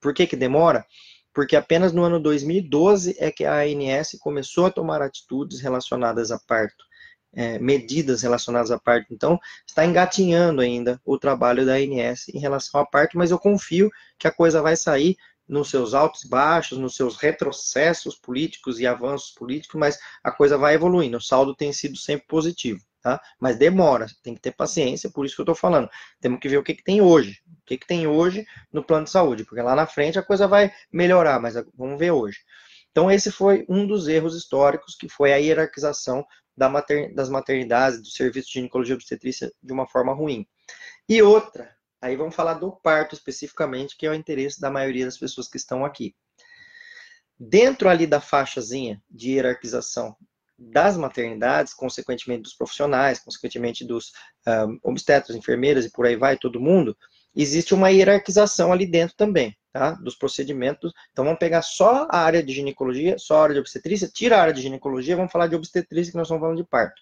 Por 0.00 0.14
que 0.14 0.26
que 0.26 0.36
demora? 0.36 0.86
Porque 1.32 1.56
apenas 1.56 1.92
no 1.92 2.04
ano 2.04 2.20
2012 2.20 3.16
é 3.18 3.32
que 3.32 3.44
a 3.44 3.62
ANS 3.62 4.16
começou 4.20 4.66
a 4.66 4.70
tomar 4.70 5.02
atitudes 5.02 5.60
relacionadas 5.60 6.30
a 6.30 6.38
parto 6.38 6.84
é, 7.34 7.58
medidas 7.58 8.22
relacionadas 8.22 8.70
à 8.70 8.78
parte. 8.78 9.12
Então, 9.12 9.38
está 9.66 9.84
engatinhando 9.84 10.60
ainda 10.60 11.00
o 11.04 11.18
trabalho 11.18 11.66
da 11.66 11.74
ANS 11.74 12.28
em 12.32 12.38
relação 12.38 12.80
à 12.80 12.86
parte, 12.86 13.16
mas 13.16 13.30
eu 13.30 13.38
confio 13.38 13.90
que 14.18 14.26
a 14.26 14.32
coisa 14.32 14.62
vai 14.62 14.76
sair 14.76 15.16
nos 15.48 15.70
seus 15.70 15.94
altos 15.94 16.24
e 16.24 16.28
baixos, 16.28 16.78
nos 16.78 16.96
seus 16.96 17.16
retrocessos 17.16 18.16
políticos 18.16 18.80
e 18.80 18.86
avanços 18.86 19.30
políticos, 19.32 19.78
mas 19.78 19.98
a 20.22 20.30
coisa 20.30 20.56
vai 20.56 20.74
evoluindo. 20.74 21.16
O 21.16 21.20
saldo 21.20 21.54
tem 21.54 21.72
sido 21.72 21.96
sempre 21.96 22.26
positivo, 22.26 22.80
tá? 23.02 23.20
Mas 23.38 23.58
demora, 23.58 24.06
tem 24.22 24.34
que 24.34 24.40
ter 24.40 24.52
paciência, 24.52 25.10
por 25.10 25.26
isso 25.26 25.34
que 25.34 25.40
eu 25.40 25.44
estou 25.44 25.54
falando. 25.54 25.88
Temos 26.20 26.40
que 26.40 26.48
ver 26.48 26.58
o 26.58 26.62
que, 26.62 26.74
que 26.74 26.84
tem 26.84 27.00
hoje, 27.00 27.42
o 27.46 27.64
que, 27.66 27.78
que 27.78 27.86
tem 27.86 28.06
hoje 28.06 28.46
no 28.72 28.82
plano 28.82 29.04
de 29.04 29.10
saúde, 29.10 29.44
porque 29.44 29.62
lá 29.62 29.74
na 29.74 29.86
frente 29.86 30.18
a 30.18 30.22
coisa 30.22 30.48
vai 30.48 30.72
melhorar, 30.92 31.40
mas 31.40 31.54
vamos 31.74 31.98
ver 31.98 32.10
hoje. 32.10 32.38
Então, 32.90 33.10
esse 33.10 33.32
foi 33.32 33.66
um 33.68 33.84
dos 33.86 34.06
erros 34.06 34.36
históricos, 34.36 34.94
que 34.94 35.08
foi 35.08 35.32
a 35.32 35.36
hierarquização 35.36 36.24
das 36.56 37.28
maternidades, 37.28 38.00
do 38.00 38.06
serviço 38.06 38.46
de 38.46 38.54
ginecologia 38.54 38.94
e 38.94 38.96
obstetrícia 38.96 39.52
de 39.60 39.72
uma 39.72 39.84
forma 39.84 40.14
ruim. 40.14 40.46
E 41.08 41.20
outra, 41.20 41.73
aí 42.04 42.16
vamos 42.16 42.34
falar 42.34 42.54
do 42.54 42.70
parto 42.70 43.14
especificamente, 43.14 43.96
que 43.96 44.06
é 44.06 44.10
o 44.10 44.14
interesse 44.14 44.60
da 44.60 44.70
maioria 44.70 45.06
das 45.06 45.16
pessoas 45.16 45.48
que 45.48 45.56
estão 45.56 45.86
aqui. 45.86 46.14
Dentro 47.38 47.88
ali 47.88 48.06
da 48.06 48.20
faixazinha 48.20 49.02
de 49.10 49.30
hierarquização 49.30 50.14
das 50.58 50.98
maternidades, 50.98 51.72
consequentemente 51.72 52.42
dos 52.42 52.54
profissionais, 52.54 53.20
consequentemente 53.20 53.86
dos 53.86 54.12
um, 54.46 54.78
obstetras, 54.82 55.34
enfermeiras 55.34 55.86
e 55.86 55.90
por 55.90 56.06
aí 56.06 56.14
vai, 56.14 56.36
todo 56.36 56.60
mundo, 56.60 56.94
existe 57.34 57.72
uma 57.72 57.90
hierarquização 57.90 58.70
ali 58.70 58.86
dentro 58.86 59.16
também, 59.16 59.56
tá? 59.72 59.92
Dos 59.92 60.14
procedimentos. 60.14 60.92
Então 61.10 61.24
vamos 61.24 61.40
pegar 61.40 61.62
só 61.62 62.06
a 62.10 62.18
área 62.18 62.42
de 62.42 62.52
ginecologia, 62.52 63.18
só 63.18 63.38
a 63.38 63.42
área 63.44 63.54
de 63.54 63.60
obstetrícia, 63.60 64.10
tira 64.12 64.36
a 64.36 64.42
área 64.42 64.54
de 64.54 64.60
ginecologia, 64.60 65.16
vamos 65.16 65.32
falar 65.32 65.46
de 65.46 65.56
obstetrícia 65.56 66.12
que 66.12 66.18
nós 66.18 66.26
estamos 66.26 66.42
falando 66.42 66.58
de 66.58 66.68
parto. 66.68 67.00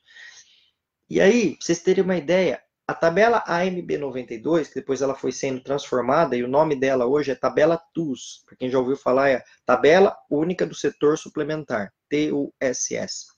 E 1.11 1.21
aí, 1.21 1.57
pra 1.57 1.67
vocês 1.67 1.81
terem 1.81 2.05
uma 2.05 2.17
ideia, 2.17 2.63
a 2.87 2.95
tabela 2.95 3.45
AMB92, 3.47 4.69
que 4.69 4.75
depois 4.75 5.03
ela 5.03 5.15
foi 5.15 5.33
sendo 5.33 5.63
transformada, 5.63 6.37
e 6.37 6.43
o 6.43 6.49
nome 6.49 6.75
dela 6.75 7.07
hoje 7.07 7.31
é 7.31 7.35
tabela 7.35 7.81
TUS, 7.95 8.43
para 8.45 8.57
quem 8.57 8.69
já 8.69 8.79
ouviu 8.79 8.97
falar, 8.97 9.31
é 9.31 9.45
Tabela 9.65 10.17
Única 10.29 10.67
do 10.67 10.75
Setor 10.75 11.17
Suplementar, 11.17 11.93
TUSS. 12.11 13.29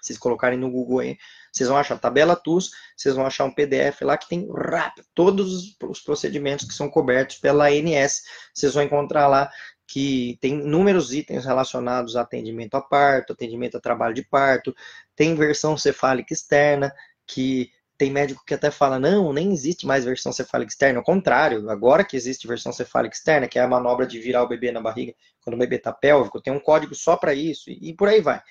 Vocês 0.00 0.18
colocarem 0.18 0.58
no 0.58 0.70
Google 0.70 0.98
aí, 1.00 1.16
vocês 1.52 1.68
vão 1.68 1.78
achar 1.78 1.98
tabela 1.98 2.34
TUS, 2.34 2.70
vocês 2.96 3.14
vão 3.14 3.24
achar 3.24 3.44
um 3.44 3.54
PDF 3.54 4.02
lá 4.02 4.16
que 4.16 4.28
tem 4.28 4.48
rap, 4.52 5.00
todos 5.14 5.76
os 5.80 6.00
procedimentos 6.00 6.66
que 6.66 6.74
são 6.74 6.88
cobertos 6.88 7.36
pela 7.36 7.68
ANS. 7.68 8.22
Vocês 8.52 8.74
vão 8.74 8.82
encontrar 8.82 9.28
lá 9.28 9.48
que 9.86 10.38
tem 10.40 10.54
inúmeros 10.54 11.12
itens 11.12 11.44
relacionados 11.44 12.16
a 12.16 12.22
atendimento 12.22 12.74
a 12.74 12.80
parto, 12.80 13.32
atendimento 13.32 13.76
a 13.76 13.80
trabalho 13.80 14.14
de 14.14 14.24
parto, 14.24 14.74
tem 15.14 15.34
versão 15.34 15.76
cefálica 15.76 16.32
externa, 16.32 16.92
que 17.26 17.70
tem 18.02 18.10
médico 18.10 18.42
que 18.44 18.52
até 18.52 18.68
fala, 18.68 18.98
não, 18.98 19.32
nem 19.32 19.52
existe 19.52 19.86
mais 19.86 20.04
versão 20.04 20.32
cefálica 20.32 20.72
externa. 20.72 20.98
Ao 20.98 21.04
contrário, 21.04 21.70
agora 21.70 22.02
que 22.02 22.16
existe 22.16 22.48
versão 22.48 22.72
cefálica 22.72 23.14
externa, 23.14 23.46
que 23.46 23.60
é 23.60 23.62
a 23.62 23.68
manobra 23.68 24.04
de 24.04 24.18
virar 24.18 24.42
o 24.42 24.48
bebê 24.48 24.72
na 24.72 24.80
barriga 24.80 25.14
quando 25.40 25.54
o 25.54 25.58
bebê 25.58 25.76
está 25.76 25.92
pélvico, 25.92 26.40
tem 26.40 26.52
um 26.52 26.58
código 26.58 26.96
só 26.96 27.16
para 27.16 27.32
isso, 27.32 27.70
e 27.70 27.94
por 27.94 28.08
aí 28.08 28.20
vai. 28.20 28.42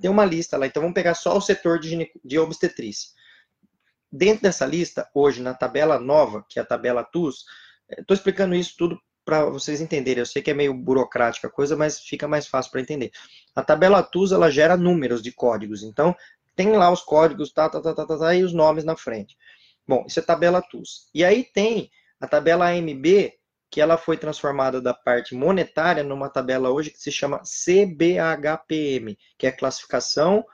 Tem 0.00 0.08
uma 0.08 0.24
lista 0.24 0.56
lá, 0.56 0.64
então 0.64 0.80
vamos 0.80 0.94
pegar 0.94 1.14
só 1.14 1.36
o 1.36 1.40
setor 1.40 1.80
de, 1.80 2.08
de 2.24 2.38
obstetrícia. 2.38 3.10
Dentro 4.12 4.42
dessa 4.42 4.64
lista, 4.64 5.08
hoje, 5.12 5.42
na 5.42 5.54
tabela 5.54 5.98
nova, 5.98 6.46
que 6.48 6.60
é 6.60 6.62
a 6.62 6.64
tabela 6.64 7.02
TUS, 7.02 7.44
estou 7.98 8.14
explicando 8.14 8.54
isso 8.54 8.76
tudo 8.78 8.96
para 9.24 9.44
vocês 9.46 9.80
entenderem. 9.80 10.20
Eu 10.20 10.26
sei 10.26 10.40
que 10.40 10.52
é 10.52 10.54
meio 10.54 10.72
burocrática 10.72 11.48
a 11.48 11.50
coisa, 11.50 11.76
mas 11.76 11.98
fica 11.98 12.28
mais 12.28 12.46
fácil 12.46 12.70
para 12.70 12.80
entender. 12.80 13.10
A 13.56 13.62
tabela 13.62 14.04
TUS, 14.04 14.30
ela 14.30 14.52
gera 14.52 14.76
números 14.76 15.20
de 15.20 15.32
códigos. 15.32 15.82
Então, 15.82 16.14
tem 16.60 16.72
lá 16.72 16.90
os 16.90 17.00
códigos, 17.00 17.50
tá, 17.50 17.70
tá, 17.70 17.80
tá, 17.80 17.94
tá, 17.94 18.04
tá, 18.04 18.18
tá, 18.18 18.34
e 18.34 18.44
os 18.44 18.52
nomes 18.52 18.84
na 18.84 18.94
frente. 18.94 19.34
Bom, 19.88 20.04
isso 20.06 20.20
é 20.20 20.22
tabela 20.22 20.60
TUS. 20.60 21.08
E 21.14 21.24
aí 21.24 21.42
tem 21.42 21.90
a 22.20 22.28
tabela 22.28 22.68
AMB, 22.68 23.32
que 23.70 23.80
ela 23.80 23.96
foi 23.96 24.18
transformada 24.18 24.78
da 24.78 24.92
parte 24.92 25.34
monetária 25.34 26.02
numa 26.02 26.28
tabela 26.28 26.68
hoje 26.68 26.90
que 26.90 26.98
se 26.98 27.10
chama 27.10 27.40
CBHPM, 27.40 29.16
que 29.38 29.46
é 29.46 29.50
classificação 29.50 30.44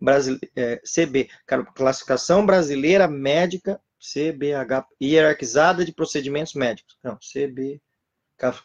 brasileira, 0.00 0.48
é, 0.56 0.76
CB, 0.78 1.28
classificação 1.76 2.44
brasileira 2.44 3.06
médica 3.06 3.80
CBH 4.00 4.84
hierarquizada 5.00 5.84
de 5.84 5.92
procedimentos 5.92 6.54
médicos. 6.54 6.98
Não, 7.04 7.16
CB 7.18 7.80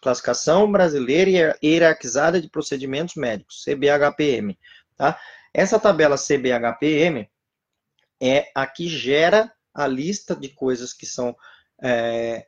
classificação 0.02 0.72
brasileira 0.72 1.56
hierarquizada 1.64 2.42
de 2.42 2.50
procedimentos 2.50 3.14
médicos, 3.14 3.64
CBHPM, 3.64 4.58
tá? 4.96 5.20
Essa 5.58 5.80
tabela 5.80 6.18
CBHPM 6.18 7.28
é 8.22 8.52
a 8.54 8.68
que 8.68 8.88
gera 8.88 9.52
a 9.74 9.88
lista 9.88 10.36
de 10.36 10.50
coisas 10.50 10.94
que 10.94 11.08
são. 11.08 11.36
É, 11.82 12.46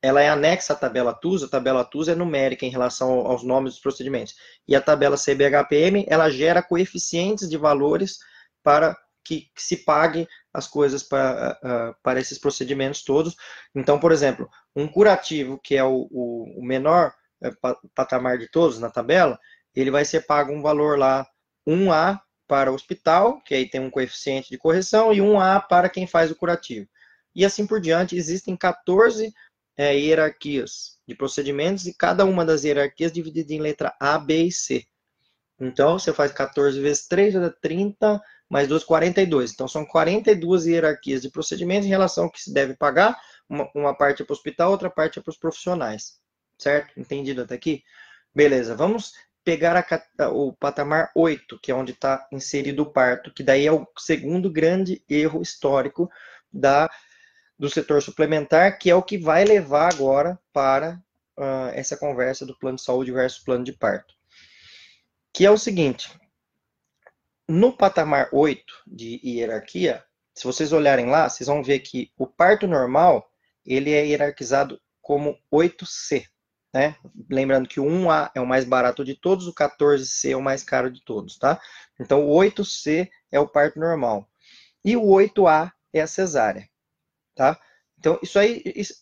ela 0.00 0.22
é 0.22 0.30
anexa 0.30 0.72
à 0.72 0.76
tabela 0.76 1.12
TUS, 1.12 1.42
a 1.42 1.48
tabela 1.48 1.84
TUS 1.84 2.08
é 2.08 2.14
numérica 2.14 2.64
em 2.64 2.70
relação 2.70 3.26
aos 3.26 3.44
nomes 3.44 3.74
dos 3.74 3.82
procedimentos. 3.82 4.34
E 4.66 4.74
a 4.74 4.80
tabela 4.80 5.18
CBHPM, 5.18 6.06
ela 6.08 6.30
gera 6.30 6.62
coeficientes 6.62 7.46
de 7.46 7.58
valores 7.58 8.18
para 8.62 8.98
que, 9.22 9.50
que 9.54 9.62
se 9.62 9.84
pague 9.84 10.26
as 10.50 10.66
coisas 10.66 11.02
para, 11.02 11.94
para 12.02 12.18
esses 12.18 12.38
procedimentos 12.38 13.04
todos. 13.04 13.36
Então, 13.74 14.00
por 14.00 14.12
exemplo, 14.12 14.48
um 14.74 14.88
curativo, 14.88 15.60
que 15.62 15.76
é 15.76 15.84
o, 15.84 16.08
o, 16.10 16.64
menor 16.64 17.12
uh, 17.44 17.90
patamar 17.94 18.38
de 18.38 18.50
todos 18.50 18.78
na 18.78 18.90
tabela, 18.90 19.38
ele 19.74 19.90
vai 19.90 20.06
ser 20.06 20.26
pago 20.26 20.52
um 20.52 20.62
valor 20.62 20.98
lá 20.98 21.26
1A 21.66 22.20
para 22.46 22.70
o 22.70 22.74
hospital, 22.74 23.40
que 23.42 23.54
aí 23.54 23.68
tem 23.68 23.80
um 23.80 23.90
coeficiente 23.90 24.50
de 24.50 24.58
correção, 24.58 25.12
e 25.12 25.18
1A 25.18 25.66
para 25.66 25.88
quem 25.88 26.06
faz 26.06 26.30
o 26.30 26.36
curativo. 26.36 26.88
E 27.34 27.44
assim 27.44 27.66
por 27.66 27.80
diante, 27.80 28.16
existem 28.16 28.56
14 28.56 29.32
é, 29.76 29.98
hierarquias 29.98 30.98
de 31.06 31.14
procedimentos, 31.14 31.86
e 31.86 31.94
cada 31.94 32.24
uma 32.24 32.44
das 32.44 32.64
hierarquias 32.64 33.12
dividida 33.12 33.52
em 33.54 33.60
letra 33.60 33.94
A, 33.98 34.18
B 34.18 34.44
e 34.44 34.52
C. 34.52 34.84
Então, 35.58 35.98
você 35.98 36.12
faz 36.12 36.32
14 36.32 36.80
vezes 36.80 37.06
3, 37.06 37.34
dá 37.34 37.50
30, 37.50 38.20
mais 38.50 38.68
2, 38.68 38.84
42. 38.84 39.52
Então, 39.52 39.68
são 39.68 39.86
42 39.86 40.66
hierarquias 40.66 41.22
de 41.22 41.30
procedimentos 41.30 41.86
em 41.86 41.90
relação 41.90 42.24
ao 42.24 42.30
que 42.30 42.42
se 42.42 42.52
deve 42.52 42.74
pagar. 42.74 43.18
Uma, 43.48 43.70
uma 43.74 43.94
parte 43.96 44.22
é 44.22 44.24
para 44.24 44.32
o 44.32 44.36
hospital, 44.36 44.72
outra 44.72 44.90
parte 44.90 45.18
é 45.18 45.22
para 45.22 45.30
os 45.30 45.38
profissionais. 45.38 46.20
Certo? 46.58 46.98
Entendido 46.98 47.42
até 47.42 47.54
aqui? 47.54 47.82
Beleza, 48.34 48.74
vamos 48.74 49.12
pegar 49.44 49.76
a, 49.76 50.28
o 50.28 50.52
patamar 50.52 51.10
8, 51.14 51.58
que 51.60 51.70
é 51.70 51.74
onde 51.74 51.92
está 51.92 52.26
inserido 52.30 52.82
o 52.82 52.92
parto, 52.92 53.32
que 53.32 53.42
daí 53.42 53.66
é 53.66 53.72
o 53.72 53.86
segundo 53.98 54.50
grande 54.50 55.02
erro 55.08 55.42
histórico 55.42 56.10
da, 56.52 56.90
do 57.58 57.68
setor 57.68 58.02
suplementar, 58.02 58.78
que 58.78 58.90
é 58.90 58.94
o 58.94 59.02
que 59.02 59.18
vai 59.18 59.44
levar 59.44 59.92
agora 59.92 60.38
para 60.52 61.00
uh, 61.36 61.70
essa 61.74 61.96
conversa 61.96 62.46
do 62.46 62.56
plano 62.58 62.76
de 62.76 62.82
saúde 62.82 63.12
versus 63.12 63.42
plano 63.42 63.64
de 63.64 63.72
parto. 63.72 64.14
Que 65.32 65.46
é 65.46 65.50
o 65.50 65.58
seguinte, 65.58 66.10
no 67.48 67.76
patamar 67.76 68.28
8 68.32 68.64
de 68.86 69.20
hierarquia, 69.24 70.04
se 70.34 70.44
vocês 70.44 70.72
olharem 70.72 71.06
lá, 71.06 71.28
vocês 71.28 71.46
vão 71.46 71.62
ver 71.62 71.80
que 71.80 72.10
o 72.16 72.26
parto 72.26 72.66
normal, 72.66 73.30
ele 73.64 73.92
é 73.92 74.06
hierarquizado 74.06 74.80
como 75.00 75.38
8C. 75.52 76.26
Né? 76.72 76.96
Lembrando 77.30 77.68
que 77.68 77.78
o 77.78 77.84
1A 77.84 78.30
é 78.34 78.40
o 78.40 78.46
mais 78.46 78.64
barato 78.64 79.04
de 79.04 79.14
todos, 79.14 79.46
o 79.46 79.54
14C 79.54 80.30
é 80.30 80.36
o 80.36 80.42
mais 80.42 80.64
caro 80.64 80.90
de 80.90 81.04
todos, 81.04 81.38
tá? 81.38 81.60
Então, 82.00 82.26
o 82.26 82.34
8C 82.34 83.10
é 83.30 83.38
o 83.38 83.46
parto 83.46 83.78
normal. 83.78 84.26
E 84.84 84.96
o 84.96 85.02
8A 85.02 85.70
é 85.92 86.00
a 86.00 86.06
cesárea, 86.06 86.66
tá? 87.34 87.60
Então, 87.98 88.18
isso 88.22 88.38
aí, 88.38 88.62
isso, 88.74 88.94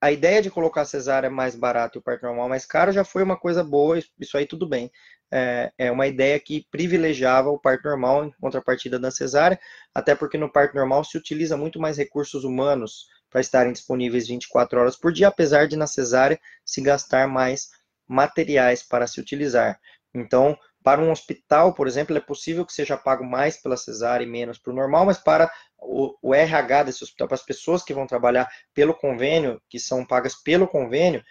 a 0.00 0.12
ideia 0.12 0.40
de 0.40 0.50
colocar 0.50 0.82
a 0.82 0.84
cesárea 0.84 1.30
mais 1.30 1.56
barato 1.56 1.98
e 1.98 2.00
o 2.00 2.02
parto 2.02 2.24
normal 2.24 2.48
mais 2.48 2.64
caro 2.64 2.92
já 2.92 3.04
foi 3.04 3.22
uma 3.22 3.36
coisa 3.36 3.64
boa, 3.64 3.98
isso 4.18 4.36
aí 4.36 4.46
tudo 4.46 4.68
bem. 4.68 4.90
É, 5.30 5.72
é 5.76 5.90
uma 5.90 6.06
ideia 6.06 6.38
que 6.40 6.66
privilegiava 6.70 7.50
o 7.50 7.58
parto 7.58 7.84
normal 7.88 8.24
em 8.24 8.30
contrapartida 8.40 8.98
da 8.98 9.10
cesárea, 9.10 9.58
até 9.94 10.14
porque 10.14 10.38
no 10.38 10.50
parto 10.50 10.74
normal 10.74 11.04
se 11.04 11.18
utiliza 11.18 11.56
muito 11.56 11.80
mais 11.80 11.98
recursos 11.98 12.44
humanos 12.44 13.06
para 13.30 13.40
estarem 13.40 13.72
disponíveis 13.72 14.28
24 14.28 14.80
horas 14.80 14.96
por 14.96 15.12
dia, 15.12 15.28
apesar 15.28 15.66
de 15.66 15.76
na 15.76 15.86
cesárea 15.86 16.40
se 16.64 16.80
gastar 16.80 17.28
mais 17.28 17.68
materiais 18.06 18.82
para 18.82 19.06
se 19.06 19.20
utilizar. 19.20 19.78
Então, 20.14 20.58
para 20.82 21.00
um 21.00 21.10
hospital, 21.10 21.74
por 21.74 21.86
exemplo, 21.86 22.16
é 22.16 22.20
possível 22.20 22.64
que 22.64 22.72
seja 22.72 22.96
pago 22.96 23.24
mais 23.24 23.60
pela 23.60 23.76
cesárea 23.76 24.24
e 24.24 24.28
menos 24.28 24.58
para 24.58 24.72
o 24.72 24.76
normal, 24.76 25.04
mas 25.04 25.18
para 25.18 25.52
o, 25.76 26.16
o, 26.22 26.34
RH 26.34 26.84
desse 26.84 27.04
hospital, 27.04 27.28
para 27.28 27.34
as 27.34 27.42
pessoas 27.42 27.82
que 27.82 27.92
vão 27.92 28.06
trabalhar 28.06 28.48
pelo 28.72 28.94
convênio, 28.94 29.60
que 29.68 29.78
são 29.78 30.04
pagas 30.04 30.34
pelo 30.34 30.66
convênio, 30.66 31.22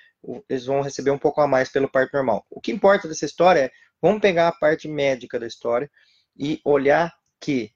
eles 0.49 0.65
vão 0.65 0.81
receber 0.81 1.11
um 1.11 1.17
pouco 1.17 1.41
a 1.41 1.47
mais 1.47 1.69
pelo 1.69 1.89
parto 1.89 2.13
normal. 2.13 2.45
O 2.49 2.61
que 2.61 2.71
importa 2.71 3.07
dessa 3.07 3.25
história 3.25 3.61
é, 3.61 3.71
vamos 4.01 4.21
pegar 4.21 4.47
a 4.47 4.51
parte 4.51 4.87
médica 4.87 5.39
da 5.39 5.47
história 5.47 5.89
e 6.37 6.61
olhar 6.63 7.13
que 7.39 7.73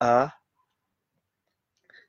a 0.00 0.32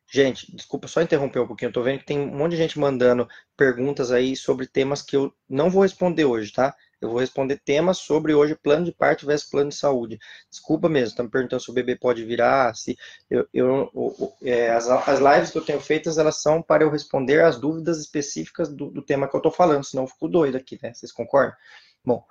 Gente, 0.07 0.55
desculpa 0.55 0.87
só 0.87 1.01
interromper 1.01 1.39
um 1.39 1.47
pouquinho. 1.47 1.69
Eu 1.69 1.73
tô 1.73 1.81
vendo 1.81 1.99
que 1.99 2.05
tem 2.05 2.19
um 2.19 2.37
monte 2.37 2.51
de 2.51 2.57
gente 2.57 2.79
mandando 2.79 3.27
perguntas 3.57 4.11
aí 4.11 4.35
sobre 4.35 4.67
temas 4.67 5.01
que 5.01 5.15
eu 5.15 5.33
não 5.49 5.69
vou 5.69 5.81
responder 5.81 6.25
hoje, 6.25 6.53
tá? 6.53 6.75
Eu 7.01 7.09
vou 7.09 7.19
responder 7.19 7.57
temas 7.57 7.97
sobre 7.97 8.33
hoje 8.33 8.55
plano 8.55 8.85
de 8.85 8.91
parto 8.91 9.25
versus 9.25 9.49
plano 9.49 9.69
de 9.69 9.75
saúde. 9.75 10.19
Desculpa 10.49 10.87
mesmo, 10.87 11.17
tá 11.17 11.23
me 11.23 11.29
perguntando 11.29 11.61
se 11.61 11.69
o 11.69 11.73
bebê 11.73 11.95
pode 11.95 12.23
virar, 12.23 12.75
se 12.75 12.97
eu, 13.29 13.47
eu, 13.53 13.91
eu 13.93 14.33
é, 14.43 14.69
as, 14.71 14.87
as 14.87 15.19
lives 15.19 15.51
que 15.51 15.57
eu 15.57 15.65
tenho 15.65 15.79
feitas, 15.79 16.17
elas 16.17 16.41
são 16.41 16.61
para 16.61 16.83
eu 16.83 16.89
responder 16.89 17.43
as 17.43 17.59
dúvidas 17.59 17.99
específicas 17.99 18.69
do, 18.69 18.89
do 18.89 19.01
tema 19.01 19.27
que 19.27 19.35
eu 19.35 19.41
tô 19.41 19.51
falando, 19.51 19.83
senão 19.83 20.03
eu 20.03 20.07
fico 20.07 20.27
doido 20.27 20.55
aqui, 20.55 20.79
né? 20.81 20.93
Vocês 20.93 21.11
concordam? 21.11 21.55
Bom, 22.03 22.25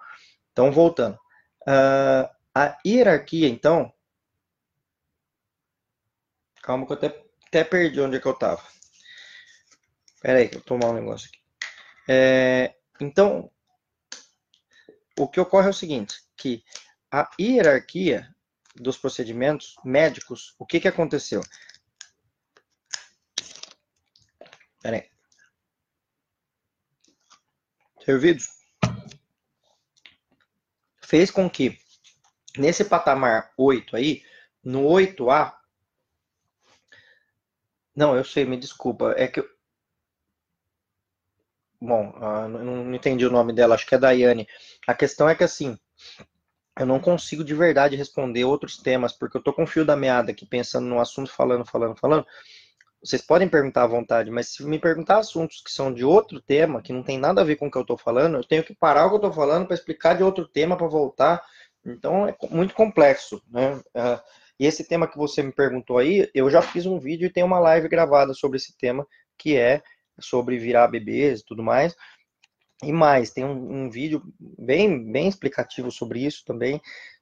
então 0.53 0.73
voltando. 0.73 1.19
Uh, 1.63 2.29
a 2.55 2.79
hierarquia, 2.87 3.49
então. 3.49 3.93
Calma 6.63 6.87
que 6.87 6.93
eu 6.93 6.97
até 6.97 7.25
até 7.55 7.63
perdi 7.63 8.01
onde 8.01 8.17
é 8.17 8.21
que 8.21 8.27
eu 8.27 8.35
tava. 8.35 8.61
Pera 10.21 10.41
aí, 10.41 10.49
que 10.49 10.57
eu 10.57 10.59
vou 10.59 10.67
tomar 10.67 10.91
um 10.91 10.95
negócio 10.95 11.29
aqui. 11.29 11.39
É, 12.09 12.75
então, 13.01 13.49
o 15.17 15.29
que 15.29 15.39
ocorre 15.39 15.69
é 15.69 15.71
o 15.71 15.75
seguinte, 15.75 16.17
que 16.37 16.65
a 17.13 17.31
hierarquia 17.41 18.29
dos 18.75 18.97
procedimentos 18.97 19.77
médicos, 19.85 20.57
o 20.59 20.67
que, 20.67 20.81
que 20.81 20.89
aconteceu? 20.89 21.43
Pera 24.83 24.97
aí. 24.97 25.09
Servidos? 28.05 28.49
Fez 31.05 31.31
com 31.31 31.49
que, 31.49 31.79
nesse 32.59 32.85
patamar 32.85 33.53
8 33.57 33.95
aí, 33.95 34.25
no 34.65 34.83
8A, 34.89 35.64
não, 37.95 38.17
eu 38.17 38.25
sei, 38.25 38.45
me 38.45 38.57
desculpa. 38.57 39.15
É 39.17 39.29
que 39.29 39.43
bom, 41.81 42.11
uh, 42.17 42.49
não, 42.49 42.95
entendi 42.95 43.27
o 43.27 43.31
nome 43.31 43.53
dela, 43.53 43.75
acho 43.75 43.87
que 43.87 43.95
é 43.95 43.99
Daiane. 43.99 44.49
A 44.87 44.95
questão 44.95 45.29
é 45.29 45.35
que 45.35 45.45
assim, 45.45 45.79
eu 46.79 46.87
não 46.87 46.99
consigo 46.99 47.45
de 47.45 47.55
verdade 47.55 47.97
responder 47.97 48.45
outros 48.45 48.79
temas, 48.79 49.13
porque 49.13 49.37
eu 49.37 49.43
tô 49.43 49.53
com 49.53 49.67
fio 49.67 49.85
da 49.85 49.97
meada 49.97 50.33
aqui, 50.33 50.47
pensando 50.47 50.87
no 50.87 51.01
assunto, 51.01 51.31
falando, 51.31 51.65
falando, 51.65 51.97
falando. 51.97 52.27
Vocês 53.03 53.21
podem 53.21 53.49
perguntar 53.49 53.85
à 53.85 53.87
vontade, 53.87 54.31
mas 54.31 54.49
se 54.49 54.65
me 54.65 54.79
perguntar 54.79 55.19
assuntos 55.19 55.61
que 55.63 55.71
são 55.71 55.93
de 55.93 56.05
outro 56.05 56.41
tema, 56.41 56.81
que 56.81 56.93
não 56.93 57.03
tem 57.03 57.19
nada 57.19 57.43
a 57.43 57.45
ver 57.45 57.57
com 57.57 57.67
o 57.67 57.71
que 57.71 57.77
eu 57.77 57.83
estou 57.83 57.99
falando, 57.99 58.39
eu 58.39 58.45
tenho 58.45 58.65
que 58.65 58.75
parar 58.75 59.07
o 59.07 59.09
que 59.11 59.15
eu 59.15 59.29
estou 59.29 59.33
falando 59.33 59.67
para 59.67 59.75
explicar 59.75 60.15
de 60.17 60.23
outro 60.23 60.49
tema 60.49 60.77
para 60.77 60.87
voltar. 60.87 61.43
Então 61.85 62.27
é 62.27 62.35
muito 62.51 62.75
complexo, 62.75 63.43
né? 63.51 63.75
Uh, 63.95 64.21
e 64.59 64.67
esse 64.67 64.87
tema 64.87 65.09
que 65.09 65.17
você 65.17 65.43
me 65.43 65.53
perguntou 65.53 65.99
aí, 65.99 66.31
eu 66.35 66.49
já 66.49 66.63
fiz 66.63 66.87
um 66.87 66.99
vídeo 66.99 67.27
e 67.27 67.33
tem 67.33 67.43
uma 67.43 67.59
live 67.59 67.89
gravada 67.89 68.33
sobre 68.35 68.57
esse 68.57 68.77
tema, 68.77 69.07
que 69.37 69.57
é 69.57 69.83
sobre 70.21 70.59
virar 70.59 70.89
bebês 70.89 71.41
e 71.41 71.45
tudo 71.45 71.63
mais. 71.63 71.95
E 72.83 72.93
mais, 72.93 73.31
tem 73.31 73.45
um, 73.45 73.85
um 73.85 73.91
vídeo 73.91 74.23
bem, 74.39 75.11
bem 75.11 75.29
explicativo 75.29 75.91
sobre 75.91 76.21
isso 76.21 76.45
também. 76.45 76.81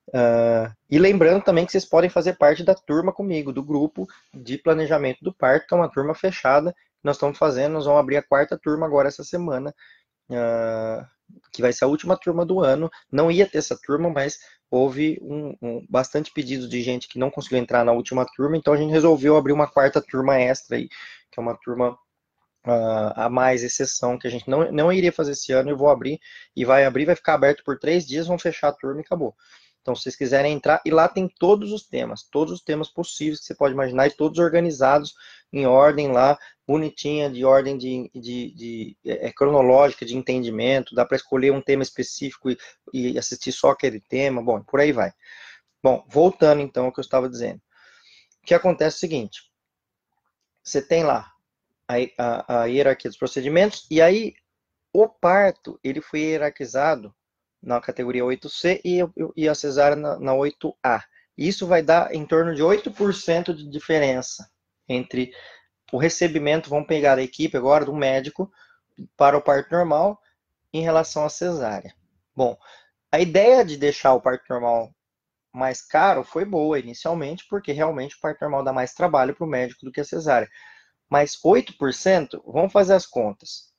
Uh, 0.08 0.74
e 0.90 0.98
lembrando 0.98 1.42
também 1.42 1.64
que 1.64 1.72
vocês 1.72 1.84
podem 1.84 2.10
fazer 2.10 2.36
parte 2.36 2.64
da 2.64 2.74
turma 2.74 3.12
comigo, 3.12 3.52
do 3.52 3.62
grupo 3.62 4.06
de 4.34 4.58
planejamento 4.58 5.22
do 5.22 5.32
parto, 5.32 5.66
que 5.66 5.74
é 5.74 5.76
uma 5.76 5.90
turma 5.90 6.14
fechada. 6.14 6.74
Nós 7.02 7.16
estamos 7.16 7.38
fazendo, 7.38 7.74
nós 7.74 7.86
vamos 7.86 8.00
abrir 8.00 8.16
a 8.16 8.22
quarta 8.22 8.58
turma 8.58 8.86
agora 8.86 9.08
essa 9.08 9.24
semana, 9.24 9.74
uh, 10.30 11.06
que 11.52 11.62
vai 11.62 11.72
ser 11.72 11.84
a 11.84 11.88
última 11.88 12.16
turma 12.16 12.44
do 12.44 12.60
ano. 12.60 12.90
Não 13.10 13.30
ia 13.30 13.46
ter 13.46 13.58
essa 13.58 13.78
turma, 13.80 14.10
mas 14.10 14.38
houve 14.72 15.18
um, 15.20 15.54
um, 15.60 15.86
bastante 15.86 16.32
pedido 16.32 16.66
de 16.66 16.80
gente 16.80 17.06
que 17.06 17.18
não 17.18 17.30
conseguiu 17.30 17.58
entrar 17.58 17.84
na 17.84 17.92
última 17.92 18.24
turma, 18.24 18.56
então 18.56 18.72
a 18.72 18.76
gente 18.78 18.90
resolveu 18.90 19.36
abrir 19.36 19.52
uma 19.52 19.66
quarta 19.66 20.00
turma 20.00 20.40
extra 20.40 20.78
aí, 20.78 20.88
que 21.30 21.38
é 21.38 21.42
uma 21.42 21.54
turma 21.54 21.90
uh, 21.90 23.12
a 23.14 23.28
mais 23.28 23.62
exceção 23.62 24.18
que 24.18 24.26
a 24.26 24.30
gente 24.30 24.48
não, 24.48 24.72
não 24.72 24.90
iria 24.90 25.12
fazer 25.12 25.32
esse 25.32 25.52
ano. 25.52 25.68
Eu 25.68 25.76
vou 25.76 25.90
abrir 25.90 26.18
e 26.56 26.64
vai 26.64 26.86
abrir, 26.86 27.04
vai 27.04 27.14
ficar 27.14 27.34
aberto 27.34 27.62
por 27.62 27.78
três 27.78 28.06
dias, 28.06 28.26
vão 28.26 28.38
fechar 28.38 28.68
a 28.68 28.72
turma 28.72 29.02
e 29.02 29.04
acabou. 29.04 29.36
Então, 29.82 29.96
se 29.96 30.04
vocês 30.04 30.16
quiserem 30.16 30.54
entrar, 30.54 30.80
e 30.86 30.90
lá 30.90 31.08
tem 31.08 31.28
todos 31.28 31.72
os 31.72 31.82
temas, 31.82 32.22
todos 32.22 32.54
os 32.54 32.62
temas 32.62 32.88
possíveis 32.88 33.40
que 33.40 33.46
você 33.46 33.54
pode 33.54 33.74
imaginar, 33.74 34.06
e 34.06 34.12
todos 34.12 34.38
organizados 34.38 35.12
em 35.52 35.66
ordem 35.66 36.10
lá, 36.12 36.38
bonitinha, 36.66 37.28
de 37.28 37.44
ordem 37.44 37.76
de, 37.76 38.08
de, 38.14 38.54
de 38.54 38.96
é, 39.04 39.26
é 39.26 39.32
cronológica, 39.32 40.06
de 40.06 40.16
entendimento, 40.16 40.94
dá 40.94 41.04
para 41.04 41.16
escolher 41.16 41.50
um 41.50 41.60
tema 41.60 41.82
específico 41.82 42.50
e, 42.50 42.58
e, 42.92 43.18
assistir 43.18 43.50
só 43.50 43.70
aquele 43.70 44.00
tema, 44.00 44.40
bom, 44.40 44.62
por 44.62 44.80
aí 44.80 44.92
vai. 44.92 45.12
Bom, 45.82 46.04
voltando 46.08 46.62
então 46.62 46.86
ao 46.86 46.92
que 46.92 47.00
eu 47.00 47.02
estava 47.02 47.28
dizendo. 47.28 47.60
O 48.40 48.46
que 48.46 48.54
acontece 48.54 48.96
é 48.96 48.98
o 48.98 49.00
seguinte, 49.00 49.50
você 50.62 50.80
tem 50.80 51.02
lá 51.02 51.32
a, 51.88 51.94
a, 52.18 52.62
a 52.62 52.64
hierarquia 52.66 53.10
dos 53.10 53.18
procedimentos, 53.18 53.84
e 53.90 54.00
aí 54.00 54.34
o 54.92 55.08
parto, 55.08 55.80
ele 55.82 56.00
foi 56.00 56.20
hierarquizado 56.20 57.12
na 57.62 57.80
categoria 57.80 58.24
8C 58.24 58.80
e, 58.84 58.98
e 59.36 59.48
a 59.48 59.54
cesárea 59.54 59.96
na, 59.96 60.18
na 60.18 60.32
8A. 60.32 61.02
Isso 61.36 61.66
vai 61.66 61.82
dar 61.82 62.14
em 62.14 62.26
torno 62.26 62.54
de 62.54 62.62
8% 62.62 63.54
de 63.54 63.68
diferença 63.68 64.50
entre 64.88 65.32
o 65.92 65.98
recebimento, 65.98 66.70
vamos 66.70 66.86
pegar 66.86 67.18
a 67.18 67.22
equipe 67.22 67.56
agora 67.56 67.84
do 67.84 67.94
médico 67.94 68.50
para 69.16 69.36
o 69.36 69.42
parto 69.42 69.70
normal 69.72 70.18
em 70.72 70.82
relação 70.82 71.24
à 71.24 71.28
cesárea. 71.28 71.94
Bom, 72.34 72.56
a 73.10 73.20
ideia 73.20 73.64
de 73.64 73.76
deixar 73.76 74.14
o 74.14 74.20
parto 74.20 74.44
normal 74.48 74.90
mais 75.52 75.82
caro 75.82 76.24
foi 76.24 76.46
boa 76.46 76.78
inicialmente, 76.78 77.44
porque 77.48 77.72
realmente 77.72 78.16
o 78.16 78.20
parto 78.20 78.40
normal 78.40 78.64
dá 78.64 78.72
mais 78.72 78.94
trabalho 78.94 79.34
para 79.34 79.44
o 79.44 79.48
médico 79.48 79.84
do 79.84 79.92
que 79.92 80.00
a 80.00 80.04
cesárea. 80.04 80.48
Mas 81.10 81.36
8%, 81.44 82.42
vamos 82.46 82.72
fazer 82.72 82.94
as 82.94 83.06
contas. 83.06 83.71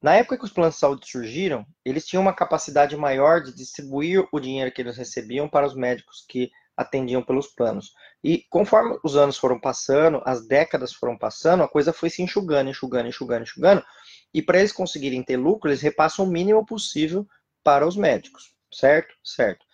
Na 0.00 0.14
época 0.14 0.38
que 0.38 0.44
os 0.44 0.52
planos 0.52 0.74
de 0.74 0.80
saúde 0.80 1.10
surgiram, 1.10 1.66
eles 1.84 2.06
tinham 2.06 2.22
uma 2.22 2.32
capacidade 2.32 2.96
maior 2.96 3.42
de 3.42 3.52
distribuir 3.52 4.26
o 4.32 4.38
dinheiro 4.38 4.70
que 4.70 4.80
eles 4.80 4.96
recebiam 4.96 5.48
para 5.48 5.66
os 5.66 5.74
médicos 5.74 6.24
que 6.28 6.50
atendiam 6.76 7.20
pelos 7.20 7.48
planos. 7.48 7.92
E 8.22 8.44
conforme 8.48 8.96
os 9.02 9.16
anos 9.16 9.36
foram 9.36 9.60
passando, 9.60 10.22
as 10.24 10.46
décadas 10.46 10.92
foram 10.92 11.18
passando, 11.18 11.64
a 11.64 11.68
coisa 11.68 11.92
foi 11.92 12.08
se 12.08 12.22
enxugando, 12.22 12.70
enxugando, 12.70 13.08
enxugando, 13.08 13.42
enxugando. 13.42 13.84
E 14.32 14.40
para 14.40 14.60
eles 14.60 14.70
conseguirem 14.70 15.22
ter 15.22 15.36
lucro, 15.36 15.68
eles 15.68 15.80
repassam 15.80 16.24
o 16.24 16.28
mínimo 16.28 16.64
possível 16.64 17.26
para 17.64 17.84
os 17.84 17.96
médicos, 17.96 18.54
certo? 18.72 19.12
Certo. 19.24 19.66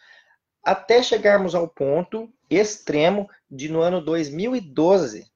Até 0.65 1.03
chegarmos 1.03 1.55
ao 1.55 1.69
ponto 1.69 2.33
extremo 2.49 3.29
de 3.51 3.69
no 3.69 3.83
ano 3.83 4.03
2012 4.03 5.31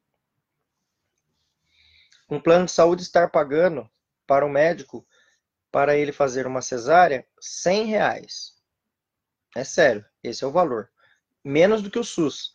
um 2.30 2.40
plano 2.40 2.66
de 2.66 2.72
saúde 2.72 3.02
estar 3.02 3.30
pagando 3.30 3.88
para 4.28 4.44
o 4.46 4.48
médico 4.48 5.04
para 5.72 5.96
ele 5.96 6.12
fazer 6.12 6.46
uma 6.46 6.62
cesárea 6.62 7.26
100 7.40 7.86
reais. 7.86 8.52
É 9.56 9.64
sério, 9.64 10.04
esse 10.22 10.44
é 10.44 10.46
o 10.46 10.52
valor. 10.52 10.90
Menos 11.42 11.82
do 11.82 11.90
que 11.90 11.98
o 11.98 12.04
SUS, 12.04 12.52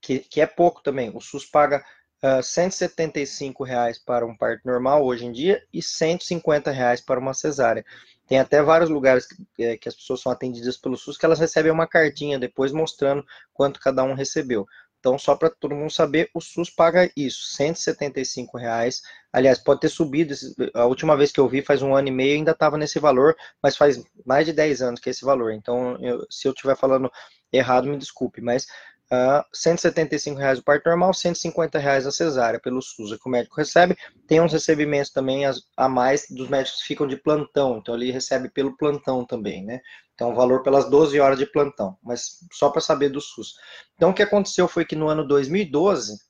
que, 0.00 0.20
que 0.20 0.40
é 0.40 0.46
pouco 0.46 0.82
também. 0.82 1.10
O 1.14 1.20
SUS 1.20 1.44
paga 1.44 1.84
uh, 2.22 2.38
ah, 2.38 2.42
175 2.42 3.64
reais 3.64 3.98
para 3.98 4.24
um 4.24 4.36
parto 4.36 4.62
normal 4.64 5.04
hoje 5.04 5.26
em 5.26 5.32
dia 5.32 5.62
e 5.72 5.82
150 5.82 6.70
reais 6.70 7.00
para 7.00 7.20
uma 7.20 7.34
cesárea. 7.34 7.84
Tem 8.26 8.38
até 8.38 8.62
vários 8.62 8.90
lugares 8.90 9.26
que, 9.26 9.64
é, 9.64 9.76
que 9.76 9.88
as 9.88 9.94
pessoas 9.94 10.20
são 10.20 10.30
atendidas 10.32 10.76
pelo 10.76 10.96
SUS 10.96 11.16
que 11.16 11.24
elas 11.24 11.38
recebem 11.38 11.72
uma 11.72 11.86
cartinha 11.86 12.38
depois 12.38 12.72
mostrando 12.72 13.24
quanto 13.52 13.80
cada 13.80 14.02
um 14.02 14.14
recebeu. 14.14 14.66
Então, 14.98 15.18
só 15.18 15.36
para 15.36 15.50
todo 15.50 15.74
mundo 15.74 15.92
saber, 15.92 16.28
o 16.34 16.40
SUS 16.40 16.68
paga 16.68 17.10
isso, 17.16 17.54
175 17.54 18.58
reais. 18.58 19.02
Aliás, 19.36 19.58
pode 19.58 19.80
ter 19.80 19.90
subido, 19.90 20.34
a 20.72 20.86
última 20.86 21.14
vez 21.14 21.30
que 21.30 21.38
eu 21.38 21.46
vi, 21.46 21.60
faz 21.60 21.82
um 21.82 21.94
ano 21.94 22.08
e 22.08 22.10
meio, 22.10 22.36
ainda 22.36 22.52
estava 22.52 22.78
nesse 22.78 22.98
valor, 22.98 23.36
mas 23.62 23.76
faz 23.76 24.02
mais 24.24 24.46
de 24.46 24.52
10 24.54 24.80
anos 24.80 24.98
que 24.98 25.10
é 25.10 25.12
esse 25.12 25.26
valor. 25.26 25.52
Então, 25.52 25.94
eu, 26.00 26.26
se 26.30 26.48
eu 26.48 26.52
estiver 26.52 26.74
falando 26.74 27.12
errado, 27.52 27.86
me 27.86 27.98
desculpe, 27.98 28.40
mas 28.40 28.64
uh, 29.12 29.44
175 29.52 30.38
reais 30.40 30.58
o 30.58 30.62
parto 30.62 30.88
normal, 30.88 31.12
150 31.12 31.78
reais 31.78 32.06
a 32.06 32.10
cesárea 32.10 32.58
pelo 32.58 32.80
SUS, 32.80 33.14
que 33.18 33.28
o 33.28 33.30
médico 33.30 33.56
recebe. 33.56 33.94
Tem 34.26 34.40
uns 34.40 34.54
recebimentos 34.54 35.10
também 35.10 35.42
a 35.76 35.86
mais 35.86 36.24
dos 36.30 36.48
médicos 36.48 36.80
que 36.80 36.86
ficam 36.86 37.06
de 37.06 37.18
plantão, 37.18 37.76
então 37.76 37.94
ele 37.94 38.10
recebe 38.10 38.48
pelo 38.48 38.74
plantão 38.74 39.22
também, 39.22 39.62
né? 39.62 39.82
Então, 40.14 40.34
valor 40.34 40.62
pelas 40.62 40.88
12 40.88 41.20
horas 41.20 41.38
de 41.38 41.44
plantão, 41.44 41.94
mas 42.02 42.38
só 42.50 42.70
para 42.70 42.80
saber 42.80 43.10
do 43.10 43.20
SUS. 43.20 43.52
Então, 43.96 44.08
o 44.08 44.14
que 44.14 44.22
aconteceu 44.22 44.66
foi 44.66 44.86
que 44.86 44.96
no 44.96 45.08
ano 45.08 45.28
2012, 45.28 46.24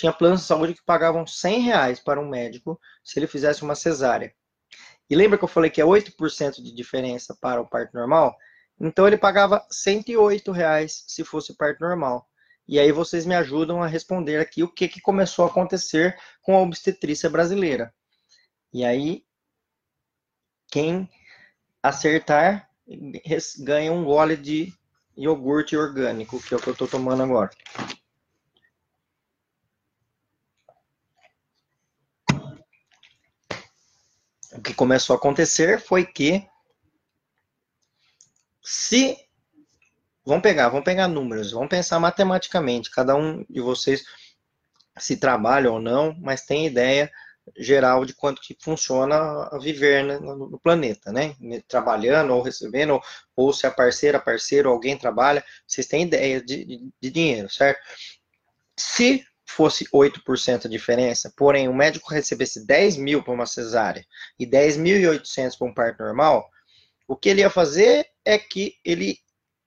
tinha 0.00 0.12
planos 0.12 0.40
de 0.40 0.46
saúde 0.46 0.74
que 0.74 0.82
pagavam 0.82 1.26
100 1.26 1.60
reais 1.60 2.00
para 2.00 2.18
um 2.18 2.28
médico 2.28 2.80
se 3.04 3.18
ele 3.18 3.26
fizesse 3.26 3.62
uma 3.62 3.74
cesárea. 3.74 4.34
E 5.10 5.14
lembra 5.14 5.36
que 5.36 5.44
eu 5.44 5.48
falei 5.48 5.68
que 5.68 5.80
é 5.80 5.84
8% 5.84 6.62
de 6.62 6.74
diferença 6.74 7.36
para 7.38 7.60
o 7.60 7.68
parto 7.68 7.94
normal? 7.94 8.34
Então, 8.80 9.06
ele 9.06 9.18
pagava 9.18 9.66
108 9.70 10.50
reais 10.52 11.04
se 11.06 11.22
fosse 11.22 11.54
parto 11.54 11.80
normal. 11.80 12.26
E 12.66 12.78
aí 12.78 12.90
vocês 12.92 13.26
me 13.26 13.34
ajudam 13.34 13.82
a 13.82 13.86
responder 13.86 14.38
aqui 14.38 14.62
o 14.62 14.72
que, 14.72 14.88
que 14.88 15.02
começou 15.02 15.44
a 15.44 15.48
acontecer 15.48 16.16
com 16.40 16.56
a 16.56 16.62
obstetrícia 16.62 17.28
brasileira. 17.28 17.92
E 18.72 18.84
aí, 18.84 19.22
quem 20.68 21.10
acertar, 21.82 22.70
ganha 23.58 23.92
um 23.92 24.04
gole 24.04 24.36
de 24.36 24.72
iogurte 25.14 25.76
orgânico, 25.76 26.40
que 26.40 26.54
é 26.54 26.56
o 26.56 26.60
que 26.60 26.68
eu 26.68 26.72
estou 26.72 26.88
tomando 26.88 27.22
agora. 27.22 27.50
O 34.60 34.62
que 34.62 34.74
começou 34.74 35.14
a 35.14 35.16
acontecer 35.16 35.80
foi 35.80 36.04
que 36.04 36.46
se 38.62 39.16
vamos 40.22 40.42
pegar, 40.42 40.68
vamos 40.68 40.84
pegar 40.84 41.08
números, 41.08 41.52
vamos 41.52 41.70
pensar 41.70 41.98
matematicamente, 41.98 42.90
cada 42.90 43.16
um 43.16 43.42
de 43.48 43.58
vocês 43.58 44.04
se 44.98 45.16
trabalha 45.16 45.72
ou 45.72 45.80
não, 45.80 46.14
mas 46.20 46.44
tem 46.44 46.66
ideia 46.66 47.10
geral 47.56 48.04
de 48.04 48.12
quanto 48.12 48.42
que 48.42 48.54
funciona 48.60 49.48
viver 49.58 50.04
né, 50.04 50.18
no, 50.18 50.60
planeta, 50.60 51.10
né? 51.10 51.34
Trabalhando 51.66 52.34
ou 52.34 52.42
recebendo, 52.42 52.92
ou, 52.92 53.02
ou 53.34 53.52
se 53.54 53.66
a 53.66 53.70
parceira, 53.70 54.20
parceiro, 54.20 54.68
alguém 54.68 54.94
trabalha, 54.94 55.42
vocês 55.66 55.86
têm 55.86 56.02
ideia 56.02 56.38
de, 56.44 56.66
de, 56.66 56.92
de 57.00 57.10
dinheiro, 57.10 57.48
certo? 57.48 57.80
Se 58.76 59.24
fosse 59.50 59.84
8% 59.92 60.66
a 60.66 60.68
diferença, 60.68 61.32
porém 61.36 61.68
o 61.68 61.74
médico 61.74 62.12
recebesse 62.12 62.66
10 62.66 62.96
mil 62.96 63.22
para 63.22 63.34
uma 63.34 63.46
cesárea 63.46 64.04
e 64.38 64.46
10.800 64.46 65.58
para 65.58 65.66
um 65.66 65.74
parto 65.74 66.02
normal, 66.02 66.48
o 67.06 67.16
que 67.16 67.28
ele 67.28 67.40
ia 67.40 67.50
fazer 67.50 68.06
é 68.24 68.38
que 68.38 68.76
ele 68.84 69.18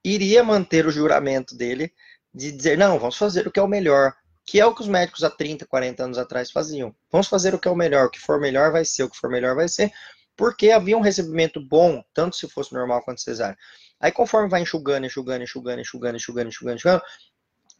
iria 0.04 0.44
manter 0.44 0.86
o 0.86 0.92
juramento 0.92 1.56
dele 1.56 1.94
de 2.34 2.52
dizer, 2.52 2.78
não, 2.78 2.98
vamos 2.98 3.18
fazer 3.18 3.48
o 3.48 3.52
que 3.52 3.60
é 3.60 3.64
o 3.64 3.68
melhor, 3.68 4.14
que 4.46 4.60
é 4.60 4.66
o 4.66 4.74
que 4.74 4.82
os 4.82 4.88
médicos 4.88 5.24
há 5.24 5.30
30, 5.30 5.66
40 5.66 6.04
anos 6.04 6.18
atrás 6.18 6.52
faziam. 6.52 6.96
Vamos 7.12 7.28
fazer 7.28 7.54
o 7.54 7.60
que 7.60 7.68
é 7.68 7.72
o 7.72 7.76
melhor, 7.76 8.08
o 8.08 8.10
que 8.10 8.20
for 8.20 8.40
melhor 8.40 8.72
vai 8.72 8.84
ser, 8.84 9.04
o 9.04 9.10
que 9.10 9.18
for 9.18 9.30
melhor 9.30 9.56
vai 9.56 9.68
ser, 9.68 9.92
porque 10.36 10.72
havia 10.72 10.98
um 10.98 11.02
recebimento 11.02 11.62
bom, 11.62 12.04
tanto 12.14 12.36
se 12.36 12.48
fosse 12.50 12.74
normal 12.74 13.04
quanto 13.04 13.22
cesárea. 13.22 13.58
Aí 14.00 14.12
conforme 14.12 14.50
vai 14.50 14.62
enxugando, 14.62 15.06
enxugando, 15.06 15.44
enxugando, 15.44 15.82
enxugando, 15.82 16.16
enxugando, 16.18 16.48
enxugando, 16.50 16.76
enxugando, 16.76 17.02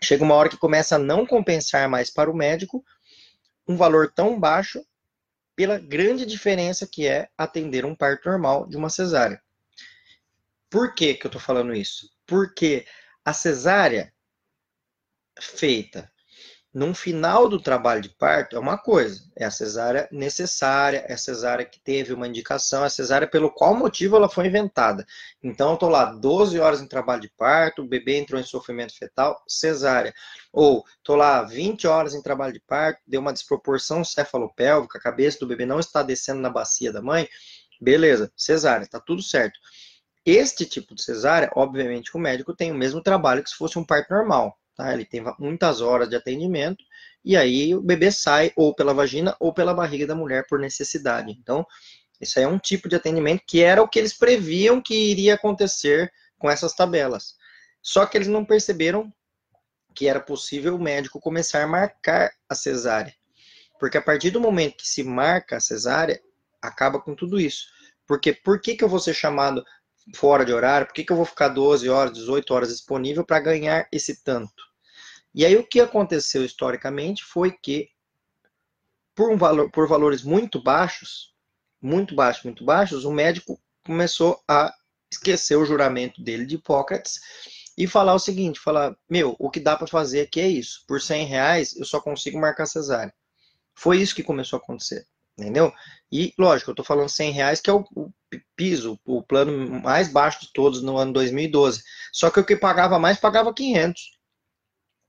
chega 0.04 0.24
uma 0.24 0.36
hora 0.36 0.50
que 0.50 0.58
começa 0.58 0.96
a 0.96 1.00
não 1.00 1.26
compensar 1.26 1.90
mais 1.90 2.10
para 2.10 2.30
o 2.30 2.36
médico 2.36 2.84
um 3.68 3.76
valor 3.76 4.12
tão 4.12 4.40
baixo 4.40 4.86
pela 5.56 5.80
grande 5.80 6.26
diferença 6.26 6.88
que 6.88 7.08
é 7.08 7.30
atender 7.38 7.86
um 7.86 7.96
parto 7.96 8.30
normal 8.30 8.68
de 8.68 8.76
uma 8.76 8.90
cesárea. 8.90 9.42
Por 10.70 10.94
que, 10.94 11.14
que 11.14 11.26
eu 11.26 11.30
estou 11.30 11.42
falando 11.42 11.74
isso? 11.74 12.10
Porque 12.26 12.86
a 13.24 13.32
cesárea 13.32 14.14
feita 15.40 16.12
no 16.74 16.92
final 16.96 17.48
do 17.48 17.62
trabalho 17.62 18.02
de 18.02 18.10
parto 18.10 18.56
é 18.56 18.60
uma 18.60 18.80
coisa, 18.80 19.24
é 19.36 19.46
a 19.46 19.52
cesárea 19.52 20.10
necessária, 20.12 21.06
é 21.08 21.14
a 21.14 21.18
cesárea 21.18 21.64
que 21.64 21.80
teve 21.80 22.14
uma 22.14 22.28
indicação, 22.28 22.82
é 22.84 22.88
a 22.88 22.90
cesárea 22.90 23.28
pelo 23.28 23.52
qual 23.52 23.76
motivo 23.76 24.16
ela 24.16 24.28
foi 24.28 24.48
inventada. 24.48 25.06
Então 25.44 25.70
eu 25.70 25.74
estou 25.76 25.90
lá 25.90 26.06
12 26.06 26.60
horas 26.60 26.82
em 26.82 26.88
trabalho 26.88 27.22
de 27.22 27.30
parto, 27.30 27.84
o 27.84 27.88
bebê 27.88 28.18
entrou 28.18 28.42
em 28.42 28.44
sofrimento 28.44 28.98
fetal, 28.98 29.44
cesárea. 29.48 30.12
Ou 30.52 30.84
estou 30.98 31.16
lá 31.16 31.44
20 31.44 31.86
horas 31.86 32.16
em 32.16 32.24
trabalho 32.24 32.54
de 32.54 32.62
parto, 32.62 33.00
deu 33.06 33.22
uma 33.22 33.34
desproporção 33.34 34.04
cefalopélvica, 34.04 34.98
a 34.98 35.02
cabeça 35.02 35.38
do 35.40 35.48
bebê 35.48 35.68
não 35.68 35.80
está 35.80 36.02
descendo 36.02 36.42
na 36.42 36.50
bacia 36.50 36.92
da 36.92 37.04
mãe, 37.04 37.30
beleza, 37.80 38.32
cesárea, 38.36 38.84
está 38.84 39.00
tudo 39.00 39.22
certo. 39.22 39.60
Este 40.26 40.66
tipo 40.66 40.96
de 40.96 41.04
cesárea, 41.04 41.52
obviamente, 41.56 42.16
o 42.16 42.20
médico 42.20 42.56
tem 42.56 42.72
o 42.72 42.76
mesmo 42.76 43.00
trabalho 43.02 43.44
que 43.44 43.50
se 43.50 43.58
fosse 43.58 43.78
um 43.78 43.86
parto 43.86 44.12
normal. 44.12 44.58
Tá? 44.76 44.94
Ele 44.94 45.06
tem 45.06 45.24
muitas 45.40 45.82
horas 45.82 46.10
de 46.10 46.16
atendimento 46.16 46.84
e 47.24 47.38
aí 47.38 47.76
o 47.76 47.82
bebê 47.82 48.12
sai 48.12 48.52
ou 48.56 48.74
pela 48.74 48.94
vagina 48.94 49.36
ou 49.40 49.54
pela 49.54 49.74
barriga 49.74 50.08
da 50.08 50.16
mulher 50.16 50.46
por 50.48 50.60
necessidade. 50.60 51.32
Então, 51.32 51.66
isso 52.20 52.40
aí 52.40 52.46
é 52.46 52.48
um 52.48 52.60
tipo 52.60 52.90
de 52.90 52.96
atendimento 52.96 53.44
que 53.48 53.62
era 53.62 53.82
o 53.82 53.88
que 53.88 54.00
eles 54.00 54.14
previam 54.18 54.82
que 54.82 54.96
iria 54.96 55.36
acontecer 55.36 56.12
com 56.38 56.50
essas 56.50 56.74
tabelas. 56.74 57.36
Só 57.82 58.06
que 58.06 58.18
eles 58.18 58.28
não 58.28 58.46
perceberam 58.46 59.14
que 59.94 60.08
era 60.08 60.20
possível 60.20 60.76
o 60.76 60.82
médico 60.82 61.20
começar 61.20 61.64
a 61.64 61.68
marcar 61.68 62.32
a 62.50 62.56
cesárea. 62.56 63.14
Porque 63.80 63.98
a 63.98 64.02
partir 64.02 64.32
do 64.32 64.42
momento 64.42 64.78
que 64.78 64.88
se 64.88 65.04
marca 65.04 65.58
a 65.58 65.60
cesárea, 65.60 66.20
acaba 66.62 67.00
com 67.00 67.14
tudo 67.14 67.40
isso. 67.40 67.68
Porque 68.08 68.34
por 68.34 68.60
que, 68.60 68.76
que 68.76 68.84
eu 68.84 68.90
vou 68.90 69.00
ser 69.00 69.14
chamado 69.14 69.64
fora 70.16 70.46
de 70.46 70.54
horário, 70.54 70.88
por 70.88 70.94
que, 70.94 71.04
que 71.04 71.12
eu 71.12 71.18
vou 71.18 71.26
ficar 71.26 71.50
12 71.50 71.90
horas, 71.90 72.14
18 72.14 72.54
horas 72.54 72.70
disponível 72.70 73.26
para 73.26 73.40
ganhar 73.40 73.88
esse 73.92 74.24
tanto? 74.24 74.64
E 75.34 75.46
aí 75.46 75.56
o 75.56 75.66
que 75.66 75.80
aconteceu 75.80 76.44
historicamente 76.46 77.24
foi 77.24 77.52
que, 77.52 77.90
por, 79.16 79.32
um 79.32 79.38
valor, 79.38 79.72
por 79.72 79.88
valores 79.88 80.24
muito 80.24 80.62
baixos, 80.62 81.34
muito 81.82 82.16
baixos, 82.16 82.44
muito 82.44 82.64
baixos, 82.64 83.06
o 83.06 83.12
médico 83.12 83.60
começou 83.86 84.42
a 84.48 84.74
esquecer 85.12 85.56
o 85.56 85.66
juramento 85.66 86.22
dele 86.22 86.46
de 86.46 86.56
Hipócrates 86.56 87.20
e 87.78 87.88
falar 87.88 88.14
o 88.14 88.20
seguinte, 88.20 88.60
falar, 88.60 88.96
meu, 89.10 89.36
o 89.40 89.50
que 89.50 89.60
dá 89.60 89.76
para 89.76 89.88
fazer 89.88 90.22
aqui 90.22 90.40
é 90.40 90.48
isso, 90.48 90.84
por 90.88 91.02
100 91.02 91.26
reais 91.26 91.76
eu 91.76 91.86
só 91.86 92.00
consigo 92.00 92.40
marcar 92.40 92.66
cesárea. 92.66 93.14
Foi 93.74 93.98
isso 93.98 94.16
que 94.16 94.24
começou 94.24 94.58
a 94.58 94.62
acontecer, 94.62 95.08
entendeu? 95.38 95.74
E, 96.12 96.34
lógico, 96.38 96.70
eu 96.70 96.74
estou 96.74 96.86
falando 96.86 97.10
100 97.10 97.32
reais, 97.32 97.62
que 97.62 97.70
é 97.70 97.74
o, 97.74 97.86
piso, 98.56 99.00
o 99.06 99.22
plano 99.22 99.82
mais 99.82 100.08
baixo 100.08 100.42
de 100.42 100.54
todos 100.54 100.82
no 100.82 100.98
ano 100.98 101.14
2012. 101.14 101.82
Só 102.12 102.30
que 102.30 102.40
o 102.40 102.46
que 102.46 102.56
pagava 102.56 103.00
mais 103.00 103.20
pagava 103.20 103.54
500, 103.54 104.02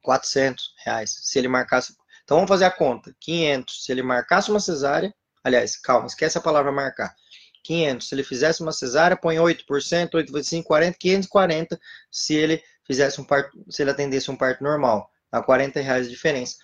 400 0.03 0.75
reais, 0.85 1.18
se 1.22 1.39
ele 1.39 1.49
marcasse. 1.49 1.95
Então 2.25 2.39
vamos 2.39 2.49
fazer 2.49 2.64
a 2.64 2.70
conta. 2.70 3.14
500, 3.20 3.85
se 3.85 3.93
ele 3.93 4.03
marcasse 4.03 4.51
uma 4.51 4.61
cesárea, 4.61 5.14
aliás, 5.43 5.77
calma, 5.77 6.07
esquece 6.07 6.39
a 6.39 6.41
palavra 6.41 6.72
marcar. 6.72 7.14
500, 7.62 8.09
se 8.09 8.14
ele 8.14 8.22
fizesse 8.22 8.62
uma 8.62 8.72
cesárea, 8.72 9.16
põe 9.16 9.37
8%, 9.37 10.14
8 10.14 10.33
vezes 10.33 10.49
5, 10.49 10.66
40, 10.66 10.99
540, 10.99 11.81
se 12.11 12.35
ele 12.35 12.62
fizesse 12.87 13.20
um 13.20 13.25
parto, 13.25 13.64
se 13.70 13.83
ele 13.83 13.91
atendesse 13.91 14.31
um 14.31 14.37
parto 14.37 14.62
normal, 14.62 15.11
a 15.33 15.43
40 15.43 15.81
reais 15.81 16.07
de 16.07 16.12
diferença. 16.12 16.57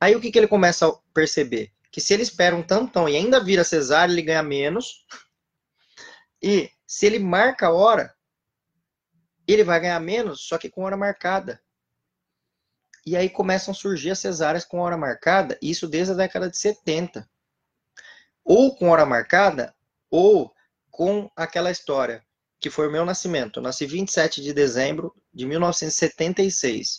Aí 0.00 0.14
o 0.14 0.20
que, 0.20 0.30
que 0.30 0.38
ele 0.38 0.46
começa 0.46 0.86
a 0.86 0.92
perceber? 1.14 1.72
Que 1.94 2.00
se 2.00 2.12
ele 2.12 2.24
espera 2.24 2.56
um 2.56 2.62
tantão 2.62 3.08
e 3.08 3.14
ainda 3.14 3.38
vira 3.38 3.62
cesárea, 3.62 4.12
ele 4.12 4.20
ganha 4.20 4.42
menos, 4.42 5.06
e 6.42 6.68
se 6.84 7.06
ele 7.06 7.20
marca 7.20 7.68
a 7.68 7.72
hora, 7.72 8.12
ele 9.46 9.62
vai 9.62 9.78
ganhar 9.78 10.00
menos, 10.00 10.40
só 10.40 10.58
que 10.58 10.68
com 10.68 10.82
hora 10.82 10.96
marcada. 10.96 11.62
E 13.06 13.16
aí 13.16 13.30
começam 13.30 13.70
a 13.70 13.76
surgir 13.76 14.10
as 14.10 14.18
cesáreas 14.18 14.64
com 14.64 14.80
hora 14.80 14.96
marcada, 14.96 15.56
isso 15.62 15.86
desde 15.86 16.14
a 16.14 16.16
década 16.16 16.50
de 16.50 16.58
70. 16.58 17.30
Ou 18.44 18.74
com 18.74 18.88
hora 18.88 19.06
marcada, 19.06 19.72
ou 20.10 20.52
com 20.90 21.30
aquela 21.36 21.70
história, 21.70 22.24
que 22.58 22.70
foi 22.70 22.88
o 22.88 22.90
meu 22.90 23.04
nascimento. 23.04 23.60
Eu 23.60 23.62
nasci 23.62 23.86
27 23.86 24.42
de 24.42 24.52
dezembro 24.52 25.14
de 25.32 25.46
1976. 25.46 26.98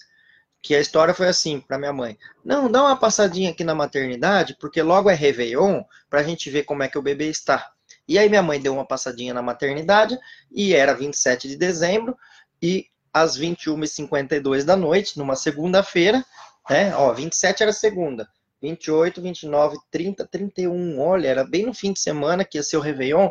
Que 0.66 0.74
a 0.74 0.82
história 0.82 1.14
foi 1.14 1.28
assim 1.28 1.60
para 1.60 1.78
minha 1.78 1.94
mãe: 1.94 2.18
Não, 2.44 2.72
dá 2.72 2.82
uma 2.82 2.98
passadinha 2.98 3.52
aqui 3.52 3.64
na 3.64 3.76
maternidade, 3.76 4.58
porque 4.60 4.82
logo 4.82 5.12
é 5.12 5.14
Réveillon, 5.14 5.84
para 6.10 6.22
a 6.22 6.24
gente 6.24 6.50
ver 6.50 6.64
como 6.64 6.82
é 6.82 6.88
que 6.88 6.98
o 6.98 7.04
bebê 7.04 7.30
está. 7.30 7.72
E 8.08 8.18
aí 8.18 8.28
minha 8.28 8.42
mãe 8.42 8.60
deu 8.60 8.74
uma 8.74 8.84
passadinha 8.84 9.32
na 9.32 9.44
maternidade 9.44 10.18
e 10.52 10.74
era 10.74 10.96
27 10.96 11.48
de 11.48 11.56
dezembro 11.56 12.18
e 12.60 12.88
às 13.14 13.38
21h52 13.38 14.64
da 14.64 14.76
noite, 14.76 15.20
numa 15.20 15.36
segunda-feira, 15.36 16.26
né? 16.68 16.96
Ó, 16.96 17.14
27 17.14 17.62
era 17.62 17.72
segunda, 17.72 18.28
28, 18.60 19.22
29, 19.22 19.78
30, 19.92 20.26
31. 20.26 21.00
Olha, 21.00 21.28
era 21.28 21.44
bem 21.44 21.68
no 21.68 21.76
fim 21.76 21.94
de 21.94 22.00
semana 22.00 22.44
que 22.44 22.58
ia 22.58 22.64
ser 22.64 22.78
o 22.78 22.82
Réveillon. 22.82 23.30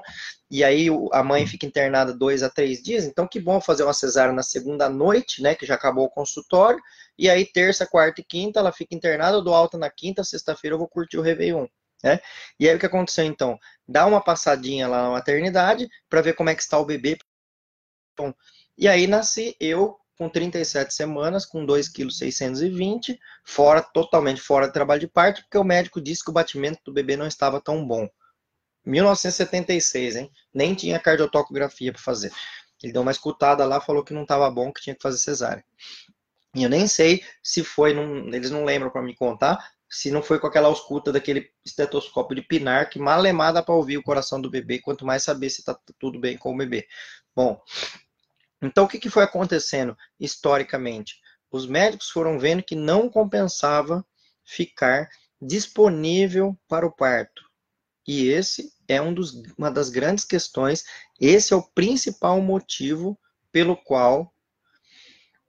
E 0.48 0.62
aí 0.62 0.86
a 1.12 1.24
mãe 1.24 1.48
fica 1.48 1.66
internada 1.66 2.14
dois 2.14 2.44
a 2.44 2.48
três 2.48 2.80
dias. 2.80 3.04
Então, 3.04 3.26
que 3.26 3.40
bom 3.40 3.60
fazer 3.60 3.82
uma 3.82 3.92
cesárea 3.92 4.32
na 4.32 4.44
segunda 4.44 4.88
noite, 4.88 5.42
né? 5.42 5.56
Que 5.56 5.66
já 5.66 5.74
acabou 5.74 6.04
o 6.04 6.10
consultório. 6.10 6.80
E 7.18 7.30
aí, 7.30 7.46
terça, 7.46 7.86
quarta 7.86 8.20
e 8.20 8.24
quinta, 8.24 8.60
ela 8.60 8.72
fica 8.72 8.94
internada. 8.94 9.36
Eu 9.36 9.42
dou 9.42 9.54
alta 9.54 9.78
na 9.78 9.90
quinta, 9.90 10.24
sexta-feira 10.24 10.74
eu 10.74 10.78
vou 10.78 10.88
curtir 10.88 11.16
o 11.18 11.22
Réveillon. 11.22 11.66
Né? 12.02 12.20
E 12.60 12.68
aí 12.68 12.76
o 12.76 12.78
que 12.78 12.86
aconteceu 12.86 13.24
então? 13.24 13.58
Dá 13.88 14.06
uma 14.06 14.22
passadinha 14.22 14.86
lá 14.86 15.04
na 15.04 15.10
maternidade 15.10 15.88
para 16.08 16.20
ver 16.20 16.34
como 16.34 16.50
é 16.50 16.54
que 16.54 16.62
está 16.62 16.78
o 16.78 16.84
bebê. 16.84 17.16
E 18.76 18.86
aí 18.86 19.06
nasci 19.06 19.56
eu 19.58 19.98
com 20.16 20.28
37 20.28 20.94
semanas, 20.94 21.44
com 21.44 21.64
2,620 21.64 23.14
kg, 23.14 23.20
fora, 23.44 23.82
totalmente 23.82 24.40
fora 24.40 24.66
de 24.66 24.72
trabalho 24.72 25.00
de 25.00 25.08
parto, 25.08 25.42
porque 25.42 25.58
o 25.58 25.64
médico 25.64 26.00
disse 26.00 26.22
que 26.22 26.30
o 26.30 26.34
batimento 26.34 26.80
do 26.84 26.92
bebê 26.92 27.16
não 27.16 27.26
estava 27.26 27.60
tão 27.60 27.84
bom. 27.84 28.08
1976, 28.84 30.16
hein? 30.16 30.30
Nem 30.52 30.74
tinha 30.74 31.00
cardiotocografia 31.00 31.92
para 31.92 32.02
fazer. 32.02 32.32
Ele 32.82 32.92
deu 32.92 33.02
uma 33.02 33.10
escutada 33.10 33.64
lá, 33.64 33.80
falou 33.80 34.04
que 34.04 34.12
não 34.12 34.22
estava 34.22 34.48
bom, 34.50 34.72
que 34.72 34.82
tinha 34.82 34.94
que 34.94 35.02
fazer 35.02 35.18
cesárea. 35.18 35.64
E 36.54 36.62
eu 36.62 36.70
nem 36.70 36.86
sei 36.86 37.22
se 37.42 37.64
foi, 37.64 37.92
eles 38.32 38.50
não 38.50 38.64
lembram 38.64 38.90
para 38.90 39.02
me 39.02 39.14
contar, 39.14 39.72
se 39.90 40.10
não 40.10 40.22
foi 40.22 40.38
com 40.38 40.46
aquela 40.46 40.68
ausculta 40.68 41.12
daquele 41.12 41.50
estetoscópio 41.64 42.36
de 42.36 42.42
pinar 42.42 42.88
que 42.90 42.98
malemada 42.98 43.62
para 43.62 43.74
ouvir 43.74 43.98
o 43.98 44.02
coração 44.02 44.40
do 44.40 44.50
bebê, 44.50 44.78
quanto 44.78 45.06
mais 45.06 45.22
saber 45.22 45.50
se 45.50 45.60
está 45.60 45.78
tudo 45.98 46.18
bem 46.18 46.36
com 46.36 46.52
o 46.52 46.56
bebê. 46.56 46.86
Bom, 47.34 47.60
então 48.62 48.84
o 48.84 48.88
que, 48.88 48.98
que 48.98 49.10
foi 49.10 49.22
acontecendo 49.24 49.96
historicamente? 50.18 51.20
Os 51.50 51.66
médicos 51.66 52.10
foram 52.10 52.38
vendo 52.38 52.62
que 52.62 52.74
não 52.74 53.08
compensava 53.08 54.04
ficar 54.44 55.08
disponível 55.40 56.58
para 56.68 56.86
o 56.86 56.92
parto. 56.92 57.44
E 58.06 58.28
esse 58.28 58.72
é 58.88 59.00
um 59.00 59.14
dos, 59.14 59.32
uma 59.56 59.70
das 59.70 59.88
grandes 59.88 60.24
questões, 60.24 60.84
esse 61.20 61.52
é 61.52 61.56
o 61.56 61.62
principal 61.62 62.40
motivo 62.40 63.18
pelo 63.50 63.76
qual 63.76 64.34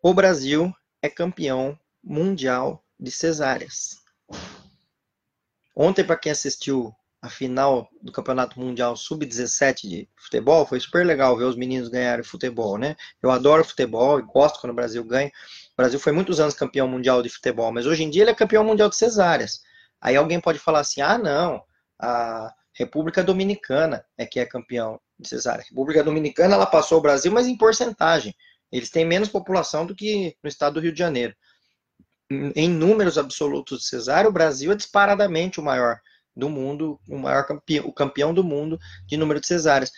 o 0.02 0.14
Brasil 0.14 0.74
é 1.06 1.10
campeão 1.10 1.78
mundial 2.04 2.84
de 3.00 3.12
cesáreas. 3.12 3.98
Ontem, 5.76 6.04
para 6.04 6.18
quem 6.18 6.32
assistiu 6.32 6.94
a 7.22 7.30
final 7.30 7.90
do 8.02 8.12
Campeonato 8.12 8.60
Mundial 8.60 8.96
Sub-17 8.96 9.88
de 9.88 10.10
futebol, 10.16 10.66
foi 10.66 10.80
super 10.80 11.06
legal 11.06 11.36
ver 11.38 11.46
os 11.46 11.56
meninos 11.56 11.90
ganharem 11.90 12.24
futebol, 12.24 12.78
né? 12.78 12.96
Eu 13.22 13.32
adoro 13.32 13.64
futebol 13.64 14.20
e 14.20 14.24
gosto 14.24 14.60
quando 14.60 14.72
o 14.72 14.76
Brasil 14.76 15.04
ganha. 15.04 15.28
O 15.28 15.76
Brasil 15.78 16.00
foi 16.00 16.12
muitos 16.12 16.40
anos 16.40 16.54
campeão 16.54 16.88
mundial 16.88 17.22
de 17.22 17.30
futebol, 17.30 17.72
mas 17.72 17.86
hoje 17.86 18.04
em 18.04 18.10
dia 18.10 18.24
ele 18.24 18.32
é 18.32 18.36
campeão 18.36 18.64
mundial 18.64 18.90
de 18.90 18.96
cesáreas. 18.96 19.62
Aí 20.00 20.16
alguém 20.16 20.40
pode 20.40 20.60
falar 20.60 20.80
assim: 20.80 21.02
ah, 21.02 21.18
não, 21.18 21.64
a 22.00 22.54
República 22.74 23.24
Dominicana 23.24 24.06
é 24.18 24.26
que 24.26 24.40
é 24.40 24.46
campeão 24.46 25.00
de 25.20 25.28
cesárea. 25.28 25.62
A 25.62 25.68
República 25.68 26.04
Dominicana 26.04 26.56
ela 26.56 26.66
passou 26.66 27.00
o 27.00 27.02
Brasil, 27.02 27.32
mas 27.32 27.48
em 27.48 27.58
porcentagem. 27.58 28.36
Eles 28.76 28.90
têm 28.90 29.06
menos 29.06 29.30
população 29.30 29.86
do 29.86 29.96
que 29.96 30.36
no 30.44 30.48
estado 30.48 30.76
do 30.76 30.80
Rio 30.80 30.94
de 30.94 31.00
Janeiro 31.00 31.36
em 32.30 32.70
números 32.70 33.18
absolutos 33.18 33.82
de 33.82 33.86
cesárea, 33.86 34.30
o 34.30 34.34
Brasil 34.34 34.72
é 34.72 34.76
disparadamente 34.76 35.60
o 35.60 35.64
maior 35.64 36.00
do 36.36 36.50
mundo, 36.50 37.00
o 37.08 37.18
maior 37.18 37.46
campeão, 37.46 37.86
o 37.86 37.94
campeão 37.94 38.34
do 38.34 38.44
mundo 38.44 38.80
de 39.06 39.16
número 39.16 39.40
de 39.40 39.48
cesáreas. 39.48 39.92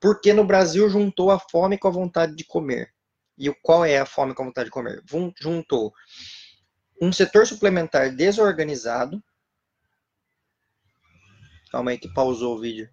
Porque 0.00 0.32
no 0.32 0.44
Brasil 0.44 0.88
juntou 0.88 1.30
a 1.30 1.38
fome 1.38 1.78
com 1.78 1.88
a 1.88 1.92
vontade 1.92 2.34
de 2.34 2.44
comer. 2.44 2.92
E 3.36 3.52
qual 3.62 3.84
é 3.84 3.98
a 3.98 4.06
fome 4.06 4.34
com 4.34 4.42
a 4.42 4.46
vontade 4.46 4.66
de 4.66 4.70
comer? 4.70 5.02
Juntou 5.40 5.92
um 7.00 7.12
setor 7.12 7.46
suplementar 7.46 8.14
desorganizado. 8.14 9.22
Calma 11.70 11.90
aí 11.90 11.98
que 11.98 12.12
pausou 12.12 12.56
o 12.56 12.60
vídeo. 12.60 12.88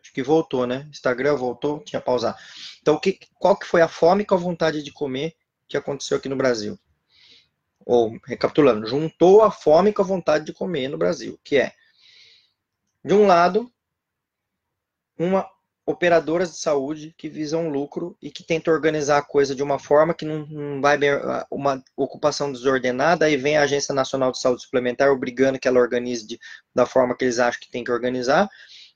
Acho 0.00 0.12
que 0.12 0.22
voltou, 0.22 0.66
né? 0.66 0.86
Instagram 0.90 1.36
voltou, 1.36 1.80
tinha 1.80 2.00
pausado. 2.00 2.36
Então, 2.80 2.98
que, 2.98 3.18
qual 3.34 3.56
que 3.56 3.66
foi 3.66 3.82
a 3.82 3.88
fome 3.88 4.24
com 4.24 4.34
a 4.34 4.38
vontade 4.38 4.82
de 4.82 4.92
comer 4.92 5.34
que 5.68 5.76
aconteceu 5.76 6.16
aqui 6.16 6.28
no 6.28 6.36
Brasil? 6.36 6.78
ou 7.84 8.18
recapitulando, 8.26 8.86
juntou 8.86 9.42
a 9.42 9.50
fome 9.50 9.92
com 9.92 10.02
a 10.02 10.04
vontade 10.04 10.44
de 10.44 10.52
comer 10.52 10.88
no 10.88 10.98
Brasil, 10.98 11.38
que 11.42 11.56
é 11.56 11.72
De 13.04 13.14
um 13.14 13.26
lado, 13.26 13.70
uma 15.18 15.48
operadoras 15.86 16.52
de 16.52 16.58
saúde 16.58 17.12
que 17.18 17.28
visam 17.28 17.68
lucro 17.68 18.16
e 18.22 18.30
que 18.30 18.44
tentam 18.44 18.72
organizar 18.72 19.18
a 19.18 19.22
coisa 19.22 19.56
de 19.56 19.62
uma 19.62 19.78
forma 19.78 20.14
que 20.14 20.24
não, 20.24 20.46
não 20.46 20.80
vai 20.80 20.96
bem, 20.96 21.10
uma 21.50 21.82
ocupação 21.96 22.52
desordenada, 22.52 23.24
aí 23.24 23.36
vem 23.36 23.56
a 23.56 23.62
Agência 23.62 23.92
Nacional 23.92 24.30
de 24.30 24.40
Saúde 24.40 24.62
Suplementar 24.62 25.10
obrigando 25.10 25.58
que 25.58 25.66
ela 25.66 25.80
organize 25.80 26.24
de, 26.24 26.38
da 26.72 26.86
forma 26.86 27.16
que 27.16 27.24
eles 27.24 27.40
acham 27.40 27.60
que 27.60 27.70
tem 27.70 27.82
que 27.82 27.90
organizar. 27.90 28.48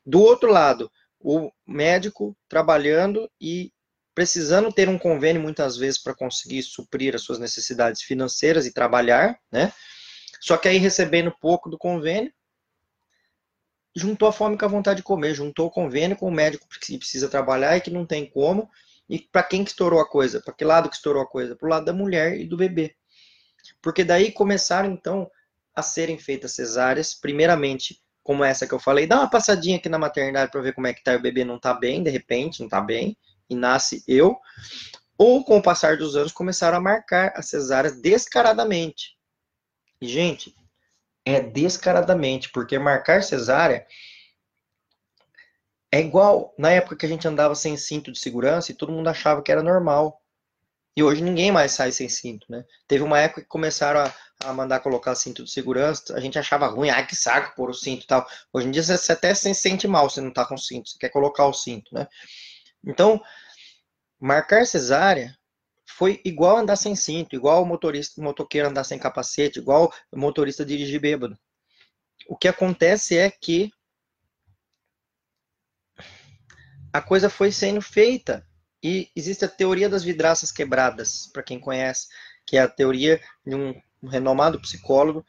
Do 0.04 0.20
outro 0.20 0.50
lado, 0.50 0.90
o 1.18 1.50
médico 1.66 2.36
trabalhando 2.48 3.30
e 3.40 3.72
precisando 4.14 4.72
ter 4.72 4.88
um 4.88 4.98
convênio 4.98 5.42
muitas 5.42 5.76
vezes 5.76 6.00
para 6.00 6.14
conseguir 6.14 6.62
suprir 6.62 7.14
as 7.14 7.22
suas 7.22 7.38
necessidades 7.38 8.02
financeiras 8.02 8.66
e 8.66 8.72
trabalhar, 8.72 9.38
né? 9.50 9.72
Só 10.40 10.56
que 10.56 10.68
aí 10.68 10.76
recebendo 10.76 11.34
pouco 11.40 11.70
do 11.70 11.78
convênio, 11.78 12.32
juntou 13.96 14.28
a 14.28 14.32
fome 14.32 14.58
com 14.58 14.64
a 14.64 14.68
vontade 14.68 14.98
de 14.98 15.02
comer, 15.02 15.34
juntou 15.34 15.66
o 15.66 15.70
convênio 15.70 16.16
com 16.16 16.28
o 16.28 16.32
médico 16.32 16.68
que 16.68 16.98
precisa 16.98 17.28
trabalhar 17.28 17.76
e 17.76 17.80
que 17.80 17.90
não 17.90 18.04
tem 18.04 18.28
como. 18.28 18.70
E 19.08 19.18
para 19.18 19.42
quem 19.42 19.64
que 19.64 19.70
estourou 19.70 20.00
a 20.00 20.08
coisa? 20.08 20.40
Para 20.40 20.54
que 20.54 20.64
lado 20.64 20.88
que 20.88 20.96
estourou 20.96 21.22
a 21.22 21.26
coisa? 21.26 21.56
Para 21.56 21.66
o 21.66 21.70
lado 21.70 21.84
da 21.86 21.92
mulher 21.92 22.38
e 22.38 22.46
do 22.46 22.56
bebê. 22.56 22.94
Porque 23.80 24.04
daí 24.04 24.30
começaram 24.30 24.90
então 24.90 25.30
a 25.74 25.82
serem 25.82 26.18
feitas 26.18 26.52
cesáreas, 26.52 27.14
primeiramente 27.14 28.03
como 28.24 28.42
essa 28.42 28.66
que 28.66 28.72
eu 28.72 28.78
falei, 28.78 29.06
dá 29.06 29.20
uma 29.20 29.30
passadinha 29.30 29.76
aqui 29.76 29.88
na 29.88 29.98
maternidade 29.98 30.50
para 30.50 30.62
ver 30.62 30.72
como 30.72 30.86
é 30.86 30.94
que 30.94 31.04
tá, 31.04 31.14
o 31.14 31.20
bebê 31.20 31.44
não 31.44 31.60
tá 31.60 31.74
bem, 31.74 32.02
de 32.02 32.10
repente, 32.10 32.62
não 32.62 32.68
tá 32.68 32.80
bem, 32.80 33.16
e 33.48 33.54
nasce 33.54 34.02
eu. 34.08 34.36
Ou 35.16 35.44
com 35.44 35.58
o 35.58 35.62
passar 35.62 35.98
dos 35.98 36.16
anos 36.16 36.32
começaram 36.32 36.78
a 36.78 36.80
marcar 36.80 37.34
as 37.36 37.50
cesáreas 37.50 38.00
descaradamente. 38.00 39.16
E 40.00 40.08
gente, 40.08 40.54
é 41.24 41.38
descaradamente, 41.38 42.50
porque 42.50 42.78
marcar 42.78 43.22
cesárea 43.22 43.86
é 45.92 46.00
igual 46.00 46.54
na 46.58 46.70
época 46.70 46.96
que 46.96 47.06
a 47.06 47.08
gente 47.08 47.28
andava 47.28 47.54
sem 47.54 47.76
cinto 47.76 48.10
de 48.10 48.18
segurança 48.18 48.72
e 48.72 48.74
todo 48.74 48.90
mundo 48.90 49.08
achava 49.08 49.42
que 49.42 49.52
era 49.52 49.62
normal. 49.62 50.20
E 50.96 51.02
hoje 51.02 51.22
ninguém 51.22 51.50
mais 51.50 51.72
sai 51.72 51.90
sem 51.90 52.08
cinto, 52.08 52.46
né? 52.48 52.64
Teve 52.86 53.02
uma 53.02 53.18
época 53.18 53.42
que 53.42 53.48
começaram 53.48 54.00
a, 54.00 54.14
a 54.48 54.52
mandar 54.52 54.80
colocar 54.80 55.14
cinto 55.16 55.42
de 55.42 55.50
segurança, 55.50 56.14
a 56.16 56.20
gente 56.20 56.38
achava 56.38 56.66
ruim, 56.68 56.88
ai 56.88 57.04
que 57.06 57.16
saco 57.16 57.54
pôr 57.56 57.68
o 57.68 57.74
cinto 57.74 58.04
e 58.04 58.06
tal. 58.06 58.26
Hoje 58.52 58.68
em 58.68 58.70
dia 58.70 58.82
você 58.82 59.12
até 59.12 59.34
se 59.34 59.52
sente 59.54 59.88
mal 59.88 60.08
se 60.08 60.20
não 60.20 60.32
tá 60.32 60.46
com 60.46 60.56
cinto, 60.56 60.90
você 60.90 60.98
quer 60.98 61.08
colocar 61.08 61.46
o 61.46 61.52
cinto, 61.52 61.92
né? 61.92 62.06
Então, 62.86 63.20
marcar 64.20 64.66
cesárea 64.66 65.36
foi 65.86 66.20
igual 66.24 66.58
andar 66.58 66.76
sem 66.76 66.94
cinto, 66.94 67.34
igual 67.34 67.62
o 67.62 67.66
motorista, 67.66 68.22
motoqueiro 68.22 68.68
andar 68.68 68.84
sem 68.84 68.98
capacete, 68.98 69.58
igual 69.58 69.92
o 70.12 70.18
motorista 70.18 70.64
dirigir 70.64 71.00
bêbado. 71.00 71.36
O 72.28 72.36
que 72.36 72.48
acontece 72.48 73.18
é 73.18 73.30
que 73.30 73.70
a 76.92 77.02
coisa 77.02 77.28
foi 77.28 77.50
sendo 77.50 77.82
feita 77.82 78.46
e 78.84 79.08
existe 79.16 79.46
a 79.46 79.48
teoria 79.48 79.88
das 79.88 80.04
vidraças 80.04 80.52
quebradas, 80.52 81.30
para 81.32 81.42
quem 81.42 81.58
conhece, 81.58 82.08
que 82.44 82.58
é 82.58 82.60
a 82.60 82.68
teoria 82.68 83.18
de 83.46 83.54
um 83.54 83.74
renomado 84.06 84.60
psicólogo 84.60 85.24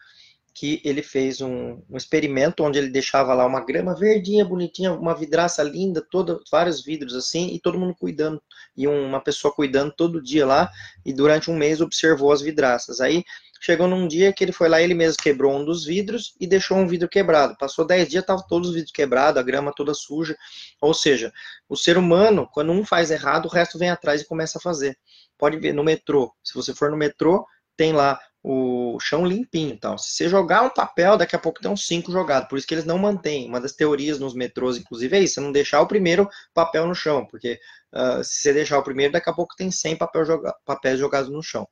que 0.53 0.81
ele 0.83 1.01
fez 1.01 1.39
um, 1.41 1.81
um, 1.89 1.97
experimento 1.97 2.63
onde 2.63 2.77
ele 2.77 2.89
deixava 2.89 3.33
lá 3.33 3.45
uma 3.45 3.65
grama 3.65 3.93
verdinha, 3.93 4.45
bonitinha, 4.45 4.93
uma 4.93 5.13
vidraça 5.13 5.63
linda, 5.63 6.01
toda, 6.01 6.39
vários 6.51 6.83
vidros 6.83 7.13
assim, 7.13 7.53
e 7.53 7.59
todo 7.59 7.79
mundo 7.79 7.95
cuidando, 7.97 8.41
e 8.75 8.87
uma 8.87 9.21
pessoa 9.21 9.53
cuidando 9.53 9.93
todo 9.93 10.23
dia 10.23 10.45
lá, 10.45 10.69
e 11.05 11.13
durante 11.13 11.49
um 11.49 11.57
mês 11.57 11.81
observou 11.81 12.31
as 12.31 12.41
vidraças. 12.41 13.01
Aí 13.01 13.23
chegou 13.65 13.87
num 13.87 14.07
dia 14.07 14.31
que 14.31 14.43
ele 14.43 14.51
foi 14.51 14.69
lá, 14.69 14.79
ele 14.79 14.93
mesmo 14.93 15.17
quebrou 15.21 15.51
um 15.57 15.65
dos 15.65 15.85
vidros 15.85 16.35
e 16.39 16.45
deixou 16.45 16.77
um 16.77 16.87
vidro 16.87 17.09
quebrado. 17.09 17.57
Passou 17.57 17.83
10 17.83 18.07
dias, 18.07 18.23
estavam 18.23 18.45
todos 18.47 18.69
os 18.69 18.75
vidros 18.75 18.91
quebrados, 18.91 19.39
a 19.39 19.43
grama 19.43 19.73
toda 19.75 19.91
suja. 19.95 20.37
Ou 20.79 20.93
seja, 20.93 21.33
o 21.67 21.75
ser 21.75 21.97
humano, 21.97 22.47
quando 22.53 22.71
um 22.71 22.85
faz 22.85 23.09
errado, 23.09 23.47
o 23.47 23.49
resto 23.49 23.79
vem 23.79 23.89
atrás 23.89 24.21
e 24.21 24.27
começa 24.27 24.59
a 24.59 24.61
fazer. 24.61 24.95
Pode 25.35 25.57
ver 25.57 25.73
no 25.73 25.83
metrô. 25.83 26.31
Se 26.43 26.53
você 26.53 26.75
for 26.75 26.91
no 26.91 26.97
metrô, 26.97 27.43
tem 27.75 27.91
lá 27.91 28.19
o 28.43 28.99
chão 28.99 29.25
limpinho. 29.25 29.73
Então, 29.73 29.97
se 29.97 30.11
você 30.11 30.29
jogar 30.29 30.61
um 30.61 30.69
papel, 30.69 31.17
daqui 31.17 31.35
a 31.35 31.39
pouco 31.39 31.59
tem 31.59 31.71
uns 31.71 31.87
cinco 31.87 32.11
jogados. 32.11 32.47
Por 32.47 32.59
isso 32.59 32.67
que 32.67 32.75
eles 32.75 32.85
não 32.85 32.99
mantêm. 32.99 33.47
Uma 33.47 33.59
das 33.59 33.73
teorias 33.73 34.19
nos 34.19 34.35
metrôs, 34.35 34.77
inclusive, 34.77 35.17
é 35.17 35.21
isso: 35.21 35.35
você 35.35 35.41
não 35.41 35.51
deixar 35.51 35.81
o 35.81 35.87
primeiro 35.87 36.29
papel 36.53 36.85
no 36.85 36.93
chão. 36.93 37.25
Porque 37.25 37.59
uh, 37.91 38.23
se 38.23 38.43
você 38.43 38.53
deixar 38.53 38.77
o 38.77 38.83
primeiro, 38.83 39.13
daqui 39.13 39.27
a 39.27 39.33
pouco 39.33 39.55
tem 39.55 39.71
100 39.71 39.97
papel 39.97 40.23
joga 40.23 40.55
papéis 40.63 40.99
jogados 40.99 41.31
no 41.31 41.41
chão. 41.41 41.67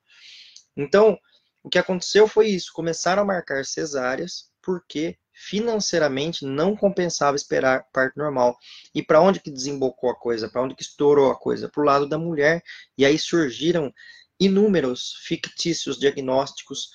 Então, 0.75 1.15
o 1.63 1.69
que 1.69 1.79
aconteceu 1.79 2.27
foi 2.27 2.49
isso: 2.49 2.71
começaram 2.73 3.23
a 3.23 3.25
marcar 3.25 3.65
cesáreas, 3.65 4.51
porque 4.61 5.17
financeiramente 5.33 6.45
não 6.45 6.75
compensava 6.75 7.35
esperar 7.35 7.87
parto 7.91 8.17
normal. 8.17 8.57
E 8.93 9.01
para 9.01 9.21
onde 9.21 9.39
que 9.39 9.49
desembocou 9.49 10.09
a 10.09 10.15
coisa? 10.15 10.47
Para 10.49 10.61
onde 10.61 10.75
que 10.75 10.83
estourou 10.83 11.31
a 11.31 11.35
coisa? 11.35 11.67
Para 11.69 11.81
o 11.81 11.85
lado 11.85 12.07
da 12.07 12.17
mulher. 12.17 12.61
E 12.97 13.05
aí 13.05 13.17
surgiram 13.17 13.91
inúmeros 14.39 15.15
fictícios 15.25 15.97
diagnósticos 15.97 16.89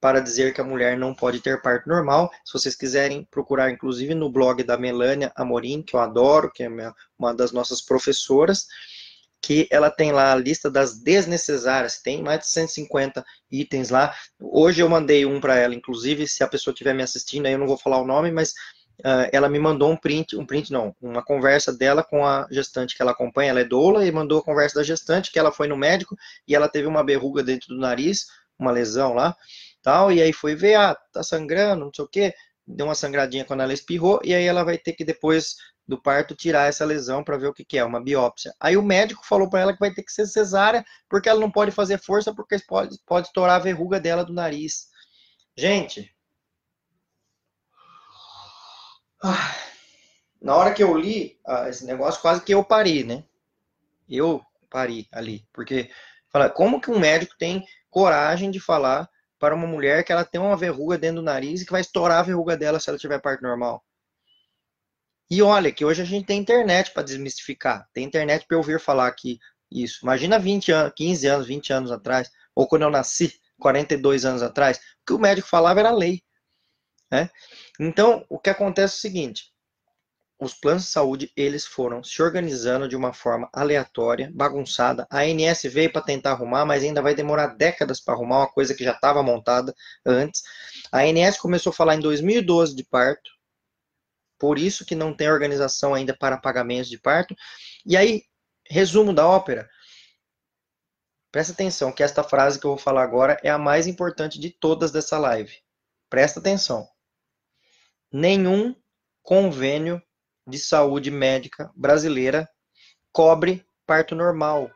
para 0.00 0.20
dizer 0.20 0.52
que 0.52 0.60
a 0.60 0.64
mulher 0.64 0.98
não 0.98 1.14
pode 1.14 1.40
ter 1.40 1.60
parto 1.62 1.88
normal. 1.88 2.30
Se 2.44 2.52
vocês 2.52 2.76
quiserem 2.76 3.26
procurar, 3.30 3.70
inclusive 3.70 4.14
no 4.14 4.30
blog 4.30 4.62
da 4.62 4.76
Melânia 4.76 5.32
Amorim, 5.34 5.82
que 5.82 5.96
eu 5.96 6.00
adoro, 6.00 6.52
que 6.52 6.62
é 6.62 6.68
uma 7.18 7.32
das 7.34 7.52
nossas 7.52 7.80
professoras, 7.80 8.66
que 9.44 9.68
ela 9.70 9.90
tem 9.90 10.10
lá 10.10 10.32
a 10.32 10.36
lista 10.36 10.70
das 10.70 10.98
desnecessárias, 10.98 12.00
tem 12.00 12.22
mais 12.22 12.40
de 12.40 12.46
150 12.46 13.22
itens 13.50 13.90
lá. 13.90 14.14
Hoje 14.40 14.80
eu 14.80 14.88
mandei 14.88 15.26
um 15.26 15.38
para 15.38 15.58
ela, 15.58 15.74
inclusive, 15.74 16.26
se 16.26 16.42
a 16.42 16.48
pessoa 16.48 16.72
estiver 16.72 16.94
me 16.94 17.02
assistindo, 17.02 17.44
aí 17.44 17.52
eu 17.52 17.58
não 17.58 17.66
vou 17.66 17.76
falar 17.76 18.00
o 18.00 18.06
nome, 18.06 18.32
mas 18.32 18.52
uh, 19.00 19.28
ela 19.30 19.46
me 19.46 19.58
mandou 19.58 19.92
um 19.92 19.98
print, 19.98 20.34
um 20.34 20.46
print 20.46 20.72
não, 20.72 20.96
uma 20.98 21.22
conversa 21.22 21.76
dela 21.76 22.02
com 22.02 22.24
a 22.24 22.48
gestante 22.50 22.96
que 22.96 23.02
ela 23.02 23.10
acompanha, 23.10 23.50
ela 23.50 23.60
é 23.60 23.64
doula, 23.64 24.06
e 24.06 24.10
mandou 24.10 24.38
a 24.38 24.42
conversa 24.42 24.76
da 24.76 24.82
gestante, 24.82 25.30
que 25.30 25.38
ela 25.38 25.52
foi 25.52 25.68
no 25.68 25.76
médico 25.76 26.16
e 26.48 26.54
ela 26.54 26.66
teve 26.66 26.88
uma 26.88 27.04
berruga 27.04 27.42
dentro 27.42 27.68
do 27.68 27.78
nariz, 27.78 28.28
uma 28.58 28.70
lesão 28.70 29.12
lá, 29.12 29.36
tal, 29.82 30.10
e 30.10 30.22
aí 30.22 30.32
foi 30.32 30.54
ver, 30.54 30.76
ah, 30.76 30.96
tá 31.12 31.22
sangrando, 31.22 31.84
não 31.84 31.92
sei 31.94 32.04
o 32.06 32.08
quê, 32.08 32.34
deu 32.66 32.86
uma 32.86 32.94
sangradinha 32.94 33.44
quando 33.44 33.60
ela 33.60 33.74
espirrou, 33.74 34.22
e 34.24 34.34
aí 34.34 34.46
ela 34.46 34.64
vai 34.64 34.78
ter 34.78 34.94
que 34.94 35.04
depois 35.04 35.56
do 35.86 36.00
parto 36.00 36.34
tirar 36.34 36.68
essa 36.68 36.84
lesão 36.84 37.22
para 37.22 37.36
ver 37.36 37.48
o 37.48 37.54
que, 37.54 37.64
que, 37.64 37.78
é, 37.78 37.84
uma 37.84 38.02
biópsia. 38.02 38.54
Aí 38.58 38.76
o 38.76 38.82
médico 38.82 39.26
falou 39.26 39.48
para 39.48 39.60
ela 39.60 39.72
que 39.72 39.80
vai 39.80 39.92
ter 39.92 40.02
que 40.02 40.12
ser 40.12 40.26
cesárea, 40.26 40.84
porque 41.08 41.28
ela 41.28 41.40
não 41.40 41.50
pode 41.50 41.70
fazer 41.70 41.98
força, 41.98 42.34
porque 42.34 42.58
pode, 42.66 42.98
pode 43.06 43.26
estourar 43.26 43.56
a 43.56 43.64
verruga 43.64 44.00
dela 44.00 44.24
do 44.24 44.32
nariz. 44.32 44.88
Gente, 45.56 46.14
Ah, 49.26 49.56
na 50.42 50.54
hora 50.54 50.74
que 50.74 50.82
eu 50.82 50.94
li 50.94 51.40
ah, 51.46 51.66
esse 51.70 51.86
negócio, 51.86 52.20
quase 52.20 52.42
que 52.42 52.52
eu 52.52 52.62
parei, 52.62 53.02
né? 53.02 53.24
Eu 54.06 54.42
parei 54.68 55.08
ali, 55.10 55.48
porque 55.50 55.90
fala, 56.30 56.50
como 56.50 56.78
que 56.78 56.90
um 56.90 56.98
médico 56.98 57.34
tem 57.38 57.64
coragem 57.88 58.50
de 58.50 58.60
falar 58.60 59.08
para 59.38 59.54
uma 59.54 59.66
mulher 59.66 60.04
que 60.04 60.12
ela 60.12 60.26
tem 60.26 60.38
uma 60.38 60.58
verruga 60.58 60.98
dentro 60.98 61.22
do 61.22 61.24
nariz 61.24 61.62
e 61.62 61.64
que 61.64 61.72
vai 61.72 61.80
estourar 61.80 62.18
a 62.18 62.22
verruga 62.22 62.54
dela 62.54 62.78
se 62.78 62.90
ela 62.90 62.98
tiver 62.98 63.18
parto 63.18 63.42
normal? 63.42 63.82
E 65.30 65.42
olha, 65.42 65.72
que 65.72 65.84
hoje 65.84 66.02
a 66.02 66.04
gente 66.04 66.26
tem 66.26 66.38
internet 66.38 66.92
para 66.92 67.02
desmistificar, 67.02 67.88
tem 67.92 68.04
internet 68.04 68.46
para 68.46 68.56
ouvir 68.56 68.78
falar 68.78 69.06
aqui 69.06 69.38
isso. 69.70 70.00
Imagina 70.02 70.38
20 70.38 70.72
anos, 70.72 70.92
15 70.94 71.26
anos, 71.26 71.46
20 71.46 71.72
anos 71.72 71.90
atrás, 71.90 72.30
ou 72.54 72.68
quando 72.68 72.82
eu 72.82 72.90
nasci, 72.90 73.40
42 73.58 74.24
anos 74.24 74.42
atrás, 74.42 74.78
o 74.78 74.80
que 75.06 75.12
o 75.12 75.18
médico 75.18 75.48
falava 75.48 75.80
era 75.80 75.90
lei. 75.90 76.22
Né? 77.10 77.30
Então, 77.80 78.24
o 78.28 78.38
que 78.38 78.50
acontece 78.50 78.94
é 78.94 78.96
o 78.96 79.00
seguinte: 79.00 79.54
os 80.38 80.52
planos 80.54 80.84
de 80.84 80.90
saúde 80.90 81.32
eles 81.36 81.64
foram 81.64 82.02
se 82.02 82.20
organizando 82.22 82.88
de 82.88 82.96
uma 82.96 83.12
forma 83.12 83.48
aleatória, 83.52 84.30
bagunçada. 84.34 85.06
A 85.10 85.20
ANS 85.20 85.62
veio 85.64 85.92
para 85.92 86.02
tentar 86.02 86.32
arrumar, 86.32 86.64
mas 86.64 86.82
ainda 86.82 87.00
vai 87.00 87.14
demorar 87.14 87.48
décadas 87.48 88.00
para 88.00 88.14
arrumar 88.14 88.38
uma 88.38 88.50
coisa 88.50 88.74
que 88.74 88.84
já 88.84 88.92
estava 88.92 89.22
montada 89.22 89.74
antes. 90.04 90.42
A 90.92 91.00
ANS 91.00 91.38
começou 91.38 91.70
a 91.70 91.74
falar 91.74 91.94
em 91.94 92.00
2012 92.00 92.74
de 92.74 92.84
parto, 92.84 93.30
por 94.44 94.58
isso 94.58 94.84
que 94.84 94.94
não 94.94 95.16
tem 95.16 95.30
organização 95.30 95.94
ainda 95.94 96.14
para 96.14 96.36
pagamentos 96.36 96.90
de 96.90 96.98
parto. 96.98 97.34
E 97.86 97.96
aí, 97.96 98.24
resumo 98.68 99.10
da 99.10 99.26
ópera. 99.26 99.66
Presta 101.32 101.54
atenção 101.54 101.90
que 101.90 102.02
esta 102.02 102.22
frase 102.22 102.60
que 102.60 102.66
eu 102.66 102.72
vou 102.72 102.78
falar 102.78 103.04
agora 103.04 103.40
é 103.42 103.48
a 103.48 103.56
mais 103.56 103.86
importante 103.86 104.38
de 104.38 104.50
todas 104.50 104.92
dessa 104.92 105.16
live. 105.18 105.56
Presta 106.10 106.40
atenção 106.40 106.86
nenhum 108.12 108.76
convênio 109.22 110.02
de 110.46 110.58
saúde 110.58 111.10
médica 111.10 111.72
brasileira 111.74 112.46
cobre 113.10 113.66
parto 113.86 114.14
normal. 114.14 114.70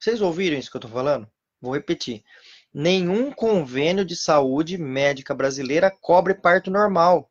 Vocês 0.00 0.22
ouviram 0.22 0.56
isso 0.56 0.70
que 0.70 0.78
eu 0.78 0.80
estou 0.80 0.90
falando? 0.90 1.30
Vou 1.60 1.74
repetir. 1.74 2.24
Nenhum 2.72 3.30
convênio 3.30 4.02
de 4.02 4.16
saúde 4.16 4.78
médica 4.78 5.34
brasileira 5.34 5.90
cobre 5.90 6.32
parto 6.32 6.70
normal. 6.70 7.30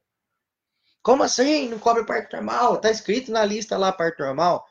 Como 1.02 1.24
assim? 1.24 1.68
Não 1.70 1.80
cobre 1.80 2.06
parto 2.06 2.36
normal? 2.36 2.76
Está 2.76 2.92
escrito 2.92 3.32
na 3.32 3.44
lista 3.44 3.78
lá 3.78 3.92
parto 3.92 4.24
normal. 4.24 4.66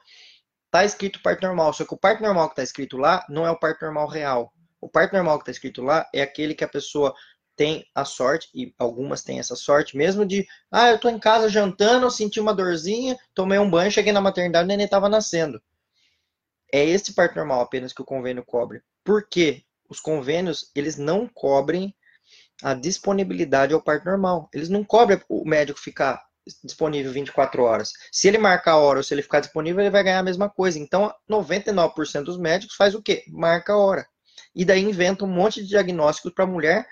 Está 0.66 0.84
escrito 0.84 1.20
parto 1.22 1.44
normal, 1.44 1.72
só 1.72 1.84
que 1.84 1.94
o 1.94 1.98
parto 1.98 2.22
normal 2.22 2.48
que 2.48 2.52
está 2.52 2.62
escrito 2.62 2.96
lá 2.96 3.26
não 3.28 3.44
é 3.44 3.50
o 3.50 3.58
parto 3.58 3.84
normal 3.84 4.06
real. 4.06 4.52
O 4.80 4.88
parto 4.88 5.14
normal 5.14 5.38
que 5.38 5.42
está 5.42 5.50
escrito 5.50 5.82
lá 5.82 6.08
é 6.14 6.22
aquele 6.22 6.54
que 6.54 6.62
a 6.62 6.68
pessoa 6.68 7.12
têm 7.56 7.84
a 7.94 8.04
sorte, 8.04 8.48
e 8.54 8.72
algumas 8.78 9.22
têm 9.22 9.38
essa 9.38 9.54
sorte, 9.54 9.96
mesmo 9.96 10.24
de, 10.24 10.46
ah, 10.70 10.90
eu 10.90 10.98
tô 10.98 11.10
em 11.10 11.18
casa 11.18 11.48
jantando, 11.48 12.10
senti 12.10 12.40
uma 12.40 12.54
dorzinha, 12.54 13.18
tomei 13.34 13.58
um 13.58 13.68
banho, 13.68 13.90
cheguei 13.90 14.12
na 14.12 14.20
maternidade, 14.20 14.64
o 14.64 14.68
neném 14.68 14.86
estava 14.86 15.10
nascendo. 15.10 15.60
É 16.72 16.82
esse 16.82 17.12
parto 17.12 17.36
normal 17.36 17.60
apenas 17.60 17.92
que 17.92 18.00
o 18.00 18.04
convênio 18.04 18.44
cobre. 18.44 18.80
Por 19.04 19.28
quê? 19.28 19.64
Os 19.88 20.00
convênios, 20.00 20.70
eles 20.74 20.96
não 20.96 21.28
cobrem 21.28 21.94
a 22.62 22.74
disponibilidade 22.74 23.74
ao 23.74 23.82
parto 23.82 24.06
normal. 24.06 24.48
Eles 24.52 24.68
não 24.68 24.84
cobrem 24.84 25.20
o 25.28 25.44
médico 25.44 25.80
ficar 25.80 26.22
disponível 26.64 27.12
24 27.12 27.62
horas. 27.62 27.92
Se 28.10 28.28
ele 28.28 28.38
marcar 28.38 28.72
a 28.72 28.78
hora 28.78 28.98
ou 28.98 29.02
se 29.02 29.14
ele 29.14 29.22
ficar 29.22 29.40
disponível, 29.40 29.80
ele 29.80 29.90
vai 29.90 30.02
ganhar 30.02 30.18
a 30.18 30.24
mesma 30.24 30.48
coisa. 30.48 30.78
Então, 30.78 31.12
99% 31.30 32.24
dos 32.24 32.38
médicos 32.38 32.76
faz 32.76 32.94
o 32.94 33.02
quê? 33.02 33.24
Marca 33.28 33.72
a 33.72 33.78
hora. 33.78 34.06
E 34.54 34.64
daí 34.64 34.82
inventa 34.82 35.24
um 35.24 35.28
monte 35.28 35.62
de 35.62 35.68
diagnósticos 35.68 36.32
para 36.32 36.44
a 36.44 36.48
mulher, 36.48 36.86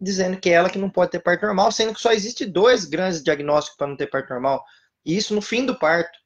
dizendo 0.00 0.38
que 0.38 0.50
é 0.50 0.52
ela 0.52 0.70
que 0.70 0.78
não 0.78 0.88
pode 0.88 1.10
ter 1.10 1.20
parto 1.20 1.44
normal, 1.44 1.72
sendo 1.72 1.94
que 1.94 2.00
só 2.00 2.12
existe 2.12 2.46
dois 2.46 2.84
grandes 2.84 3.22
diagnósticos 3.22 3.76
para 3.76 3.86
não 3.86 3.96
ter 3.96 4.06
parto 4.06 4.30
normal. 4.30 4.64
E 5.04 5.16
isso 5.16 5.34
no 5.34 5.42
fim 5.42 5.66
do 5.66 5.78
parto. 5.78 6.18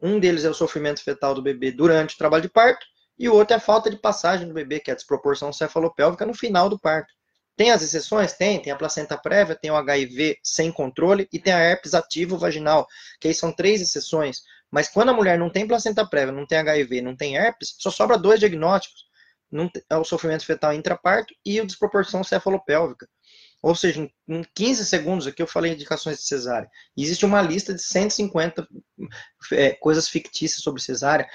Um 0.00 0.18
deles 0.18 0.44
é 0.44 0.50
o 0.50 0.54
sofrimento 0.54 1.02
fetal 1.02 1.34
do 1.34 1.42
bebê 1.42 1.70
durante 1.70 2.14
o 2.14 2.18
trabalho 2.18 2.42
de 2.42 2.48
parto, 2.48 2.86
e 3.18 3.28
o 3.28 3.34
outro 3.34 3.52
é 3.52 3.58
a 3.58 3.60
falta 3.60 3.90
de 3.90 3.98
passagem 3.98 4.48
do 4.48 4.54
bebê, 4.54 4.80
que 4.80 4.90
é 4.90 4.94
a 4.94 4.96
desproporção 4.96 5.52
cefalopélvica 5.52 6.24
no 6.24 6.32
final 6.32 6.70
do 6.70 6.78
parto. 6.78 7.12
Tem 7.56 7.70
as 7.70 7.82
exceções? 7.82 8.32
Tem. 8.32 8.60
Tem 8.60 8.72
a 8.72 8.76
placenta 8.76 9.16
prévia, 9.18 9.54
tem 9.54 9.70
o 9.70 9.76
HIV 9.76 10.38
sem 10.42 10.72
controle 10.72 11.28
e 11.32 11.38
tem 11.38 11.52
a 11.52 11.58
herpes 11.58 11.94
ativo 11.94 12.38
vaginal, 12.38 12.86
que 13.20 13.28
aí 13.28 13.34
são 13.34 13.52
três 13.52 13.80
exceções. 13.80 14.42
Mas 14.70 14.88
quando 14.88 15.10
a 15.10 15.14
mulher 15.14 15.38
não 15.38 15.50
tem 15.50 15.66
placenta 15.66 16.06
prévia, 16.06 16.32
não 16.32 16.46
tem 16.46 16.58
HIV, 16.58 17.02
não 17.02 17.16
tem 17.16 17.36
herpes, 17.36 17.74
só 17.78 17.90
sobra 17.90 18.16
dois 18.16 18.38
diagnósticos. 18.40 19.04
é 19.90 19.96
o 19.96 20.04
sofrimento 20.04 20.46
fetal 20.46 20.72
intraparto 20.72 21.34
e 21.44 21.60
o 21.60 21.66
desproporção 21.66 22.22
cefalopélvica. 22.22 23.08
Ou 23.62 23.74
seja, 23.74 24.08
em 24.28 24.44
15 24.54 24.86
segundos 24.86 25.26
aqui 25.26 25.42
eu 25.42 25.46
falei 25.46 25.72
indicações 25.72 26.18
de 26.18 26.24
cesárea. 26.24 26.68
Existe 26.96 27.26
uma 27.26 27.42
lista 27.42 27.74
de 27.74 27.82
150 27.82 28.66
é, 29.52 29.72
coisas 29.72 30.08
fictícias 30.08 30.62
sobre 30.62 30.80
cesárea 30.80 31.28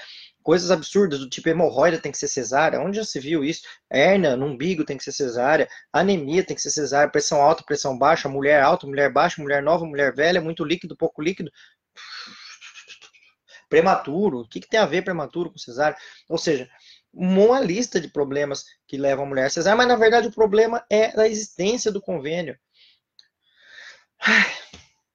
coisas 0.46 0.70
absurdas 0.70 1.18
do 1.18 1.28
tipo 1.28 1.48
hemorroida 1.48 1.98
tem 1.98 2.12
que 2.12 2.18
ser 2.18 2.28
cesárea. 2.28 2.80
Onde 2.80 2.98
já 2.98 3.04
se 3.04 3.18
viu 3.18 3.42
isso? 3.42 3.62
Hernia 3.90 4.36
no 4.36 4.46
umbigo 4.46 4.84
tem 4.84 4.96
que 4.96 5.02
ser 5.02 5.10
cesárea, 5.10 5.68
anemia 5.92 6.44
tem 6.46 6.54
que 6.54 6.62
ser 6.62 6.70
cesárea, 6.70 7.10
pressão 7.10 7.42
alta, 7.42 7.64
pressão 7.64 7.98
baixa, 7.98 8.28
mulher 8.28 8.62
alta, 8.62 8.86
mulher 8.86 9.12
baixa, 9.12 9.42
mulher 9.42 9.60
nova, 9.60 9.84
mulher 9.84 10.14
velha, 10.14 10.40
muito 10.40 10.62
líquido, 10.62 10.96
pouco 10.96 11.20
líquido. 11.20 11.50
Prematuro, 13.68 14.42
o 14.42 14.48
que, 14.48 14.60
que 14.60 14.68
tem 14.68 14.78
a 14.78 14.86
ver 14.86 15.02
prematuro 15.02 15.50
com 15.50 15.58
cesárea? 15.58 15.98
Ou 16.28 16.38
seja, 16.38 16.70
uma 17.12 17.58
lista 17.58 18.00
de 18.00 18.06
problemas 18.06 18.64
que 18.86 18.96
levam 18.96 19.24
a 19.24 19.28
mulher 19.28 19.46
a 19.46 19.50
cesárea, 19.50 19.76
mas 19.76 19.88
na 19.88 19.96
verdade 19.96 20.28
o 20.28 20.32
problema 20.32 20.86
é 20.88 21.20
a 21.20 21.26
existência 21.26 21.90
do 21.90 22.00
convênio. 22.00 22.56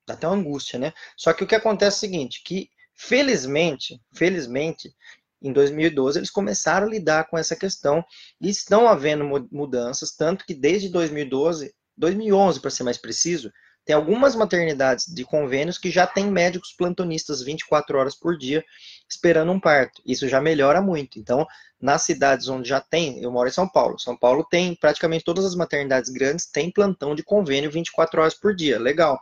Dá 0.05 0.13
até 0.13 0.27
uma 0.27 0.35
angústia, 0.35 0.77
né? 0.77 0.91
Só 1.15 1.31
que 1.31 1.45
o 1.45 1.47
que 1.47 1.55
acontece 1.55 1.95
é 1.95 1.97
o 1.97 1.99
seguinte, 2.01 2.43
que 2.43 2.69
felizmente, 3.01 3.99
felizmente, 4.13 4.93
em 5.41 5.51
2012 5.51 6.19
eles 6.19 6.29
começaram 6.29 6.87
a 6.87 6.89
lidar 6.89 7.27
com 7.29 7.37
essa 7.37 7.55
questão 7.55 8.03
e 8.39 8.49
estão 8.49 8.87
havendo 8.87 9.25
mudanças, 9.51 10.11
tanto 10.11 10.45
que 10.45 10.53
desde 10.53 10.89
2012, 10.89 11.73
2011 11.97 12.59
para 12.59 12.69
ser 12.69 12.83
mais 12.83 12.97
preciso, 12.97 13.51
tem 13.83 13.95
algumas 13.95 14.35
maternidades 14.35 15.07
de 15.07 15.25
convênios 15.25 15.77
que 15.77 15.89
já 15.89 16.05
têm 16.05 16.29
médicos 16.31 16.71
plantonistas 16.71 17.41
24 17.41 17.97
horas 17.97 18.15
por 18.15 18.37
dia 18.37 18.63
esperando 19.09 19.51
um 19.51 19.59
parto. 19.59 20.01
Isso 20.05 20.27
já 20.27 20.39
melhora 20.39 20.79
muito. 20.81 21.17
Então, 21.17 21.47
nas 21.81 22.03
cidades 22.03 22.47
onde 22.47 22.69
já 22.69 22.79
tem, 22.79 23.21
eu 23.21 23.31
moro 23.31 23.49
em 23.49 23.51
São 23.51 23.67
Paulo. 23.67 23.97
São 23.97 24.15
Paulo 24.15 24.45
tem 24.49 24.75
praticamente 24.75 25.25
todas 25.25 25.45
as 25.45 25.55
maternidades 25.55 26.11
grandes 26.11 26.45
têm 26.45 26.71
plantão 26.71 27.15
de 27.15 27.23
convênio 27.23 27.71
24 27.71 28.21
horas 28.21 28.35
por 28.35 28.55
dia. 28.55 28.79
Legal. 28.79 29.19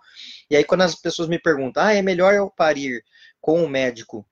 E 0.49 0.57
aí 0.57 0.63
quando 0.63 0.81
as 0.81 0.93
pessoas 0.93 1.29
me 1.29 1.39
perguntam: 1.39 1.81
"Ah, 1.81 1.93
é 1.93 2.01
melhor 2.01 2.33
eu 2.33 2.49
parir 2.49 3.01
com 3.39 3.63
um 3.63 3.69
médico 3.69 4.25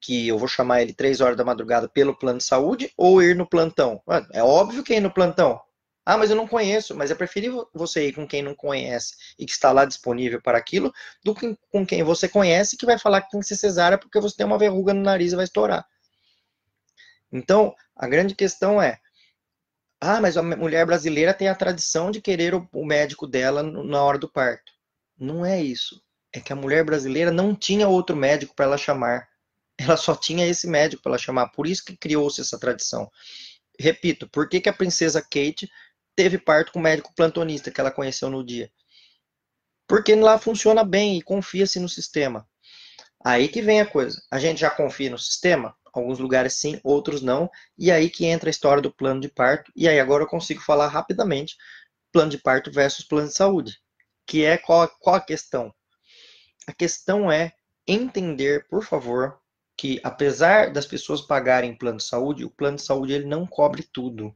que 0.00 0.28
eu 0.28 0.38
vou 0.38 0.48
chamar 0.48 0.82
ele 0.82 0.92
três 0.92 1.20
horas 1.20 1.36
da 1.36 1.44
madrugada 1.44 1.88
pelo 1.88 2.16
plano 2.16 2.38
de 2.38 2.44
saúde 2.44 2.92
ou 2.96 3.22
ir 3.22 3.36
no 3.36 3.48
plantão? 3.48 4.02
É 4.32 4.42
óbvio 4.42 4.82
que 4.82 4.94
ir 4.94 5.00
no 5.00 5.12
plantão. 5.12 5.60
Ah, 6.04 6.16
mas 6.16 6.30
eu 6.30 6.36
não 6.36 6.48
conheço. 6.48 6.94
Mas 6.94 7.10
é 7.10 7.14
preferível 7.14 7.68
você 7.72 8.08
ir 8.08 8.14
com 8.14 8.26
quem 8.26 8.42
não 8.42 8.54
conhece 8.54 9.14
e 9.38 9.44
que 9.44 9.52
está 9.52 9.72
lá 9.72 9.84
disponível 9.84 10.40
para 10.40 10.58
aquilo, 10.58 10.92
do 11.24 11.34
que 11.34 11.56
com 11.70 11.86
quem 11.86 12.02
você 12.02 12.28
conhece 12.28 12.76
que 12.76 12.86
vai 12.86 12.98
falar 12.98 13.22
que 13.22 13.30
tem 13.30 13.40
que 13.40 13.46
ser 13.46 13.56
cesárea 13.56 13.98
porque 13.98 14.20
você 14.20 14.36
tem 14.36 14.46
uma 14.46 14.58
verruga 14.58 14.94
no 14.94 15.02
nariz 15.02 15.32
e 15.32 15.36
vai 15.36 15.44
estourar. 15.44 15.86
Então, 17.30 17.74
a 17.94 18.08
grande 18.08 18.34
questão 18.34 18.80
é: 18.80 18.98
ah, 20.00 20.20
mas 20.20 20.36
a 20.36 20.42
mulher 20.42 20.86
brasileira 20.86 21.34
tem 21.34 21.48
a 21.48 21.54
tradição 21.54 22.10
de 22.10 22.20
querer 22.22 22.54
o 22.54 22.84
médico 22.84 23.26
dela 23.26 23.62
na 23.62 24.02
hora 24.02 24.18
do 24.18 24.28
parto. 24.28 24.72
Não 25.18 25.44
é 25.44 25.62
isso 25.62 26.00
é 26.32 26.40
que 26.40 26.52
a 26.52 26.56
mulher 26.56 26.84
brasileira 26.84 27.30
não 27.30 27.54
tinha 27.54 27.88
outro 27.88 28.16
médico 28.16 28.54
para 28.54 28.66
ela 28.66 28.78
chamar. 28.78 29.27
Ela 29.78 29.96
só 29.96 30.14
tinha 30.16 30.46
esse 30.46 30.66
médico 30.66 31.02
para 31.02 31.16
chamar. 31.16 31.48
Por 31.48 31.66
isso 31.66 31.84
que 31.84 31.96
criou-se 31.96 32.40
essa 32.40 32.58
tradição. 32.58 33.10
Repito, 33.78 34.28
por 34.28 34.48
que, 34.48 34.60
que 34.60 34.68
a 34.68 34.72
princesa 34.72 35.22
Kate 35.22 35.70
teve 36.16 36.36
parto 36.36 36.72
com 36.72 36.80
o 36.80 36.82
médico 36.82 37.14
plantonista 37.14 37.70
que 37.70 37.80
ela 37.80 37.92
conheceu 37.92 38.28
no 38.28 38.44
dia? 38.44 38.70
Porque 39.86 40.14
lá 40.16 40.38
funciona 40.38 40.84
bem 40.84 41.16
e 41.16 41.22
confia-se 41.22 41.78
no 41.78 41.88
sistema. 41.88 42.46
Aí 43.24 43.48
que 43.48 43.62
vem 43.62 43.80
a 43.80 43.86
coisa. 43.86 44.20
A 44.30 44.38
gente 44.38 44.60
já 44.60 44.70
confia 44.70 45.10
no 45.10 45.18
sistema? 45.18 45.76
Alguns 45.92 46.18
lugares 46.18 46.54
sim, 46.54 46.80
outros 46.84 47.22
não. 47.22 47.48
E 47.76 47.90
aí 47.90 48.10
que 48.10 48.26
entra 48.26 48.48
a 48.48 48.50
história 48.50 48.82
do 48.82 48.92
plano 48.92 49.20
de 49.20 49.28
parto. 49.28 49.72
E 49.74 49.88
aí 49.88 49.98
agora 49.98 50.24
eu 50.24 50.28
consigo 50.28 50.60
falar 50.60 50.88
rapidamente 50.88 51.56
plano 52.12 52.30
de 52.30 52.38
parto 52.38 52.70
versus 52.70 53.06
plano 53.06 53.28
de 53.28 53.34
saúde. 53.34 53.78
Que 54.26 54.44
é 54.44 54.58
qual, 54.58 54.88
qual 55.00 55.16
a 55.16 55.20
questão? 55.20 55.72
A 56.66 56.72
questão 56.72 57.30
é 57.32 57.52
entender, 57.86 58.68
por 58.68 58.84
favor, 58.84 59.40
que 59.78 60.00
apesar 60.02 60.72
das 60.72 60.84
pessoas 60.84 61.22
pagarem 61.22 61.72
plano 61.72 61.98
de 61.98 62.04
saúde, 62.04 62.44
o 62.44 62.50
plano 62.50 62.76
de 62.76 62.82
saúde 62.82 63.12
ele 63.12 63.26
não 63.26 63.46
cobre 63.46 63.84
tudo. 63.84 64.34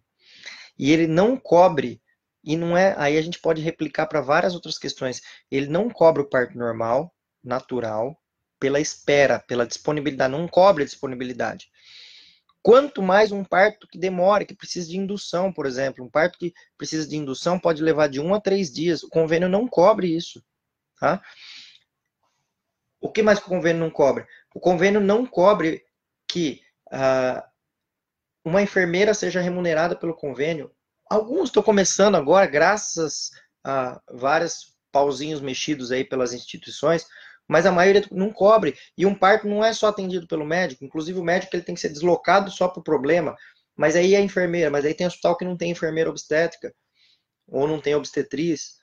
E 0.79 0.93
ele 0.93 1.09
não 1.09 1.37
cobre 1.37 2.01
e 2.45 2.57
não 2.57 2.77
é, 2.77 2.95
aí 2.97 3.19
a 3.19 3.23
gente 3.23 3.41
pode 3.41 3.61
replicar 3.61 4.07
para 4.07 4.21
várias 4.21 4.55
outras 4.55 4.79
questões. 4.79 5.21
Ele 5.51 5.67
não 5.67 5.91
cobre 5.91 6.23
o 6.23 6.29
parto 6.29 6.57
normal, 6.57 7.13
natural, 7.43 8.17
pela 8.59 8.79
espera, 8.79 9.41
pela 9.41 9.67
disponibilidade, 9.67 10.33
não 10.33 10.47
cobre 10.47 10.85
a 10.85 10.87
disponibilidade. 10.87 11.69
Quanto 12.63 13.03
mais 13.03 13.33
um 13.33 13.43
parto 13.43 13.89
que 13.89 13.99
demora, 13.99 14.45
que 14.45 14.55
precisa 14.55 14.89
de 14.89 14.97
indução, 14.97 15.53
por 15.53 15.67
exemplo, 15.67 16.05
um 16.05 16.09
parto 16.09 16.39
que 16.39 16.55
precisa 16.79 17.09
de 17.09 17.17
indução 17.17 17.59
pode 17.59 17.83
levar 17.83 18.07
de 18.07 18.21
um 18.21 18.33
a 18.33 18.41
três 18.41 18.73
dias. 18.73 19.03
O 19.03 19.09
convênio 19.09 19.49
não 19.49 19.67
cobre 19.67 20.15
isso, 20.15 20.41
tá? 21.01 21.21
O 23.01 23.11
que 23.11 23.21
mais 23.21 23.41
que 23.41 23.47
o 23.47 23.49
convênio 23.49 23.81
não 23.81 23.91
cobre? 23.91 24.25
O 24.55 24.61
convênio 24.61 25.01
não 25.01 25.27
cobre 25.27 25.85
que 26.29 26.61
ah, 26.91 27.47
uma 28.45 28.63
enfermeira 28.63 29.15
seja 29.15 29.41
remunerada 29.41 29.97
pelo 29.97 30.15
convênio. 30.15 30.71
Alguns 31.09 31.49
estão 31.49 31.63
começando 31.63 32.17
agora, 32.17 32.47
graças 32.47 33.31
a 33.65 34.01
vários 34.11 34.75
pauzinhos 34.91 35.41
mexidos 35.41 35.93
aí 35.93 36.05
pelas 36.05 36.33
instituições, 36.33 37.07
mas 37.49 37.67
a 37.67 37.73
maioria 37.73 38.05
não 38.11 38.33
cobre. 38.33 38.77
E 38.97 39.07
um 39.07 39.15
parto 39.15 39.47
não 39.47 39.65
é 39.65 39.73
só 39.73 39.89
atendido 39.89 40.27
pelo 40.27 40.45
médico, 40.45 40.85
inclusive 40.85 41.19
o 41.19 41.25
médico 41.25 41.55
ele 41.55 41.63
tem 41.63 41.75
que 41.75 41.81
ser 41.81 41.91
deslocado 41.91 42.51
só 42.51 42.69
para 42.69 42.81
o 42.81 42.85
problema, 42.85 43.37
mas 43.77 43.97
aí 43.97 44.15
é 44.15 44.21
enfermeira, 44.21 44.71
mas 44.71 44.85
aí 44.85 44.95
tem 44.95 45.07
hospital 45.07 45.37
que 45.37 45.45
não 45.45 45.57
tem 45.57 45.71
enfermeira 45.71 46.11
obstétrica, 46.11 46.75
ou 47.47 47.67
não 47.67 47.81
tem 47.81 47.95
obstetriz. 47.95 48.77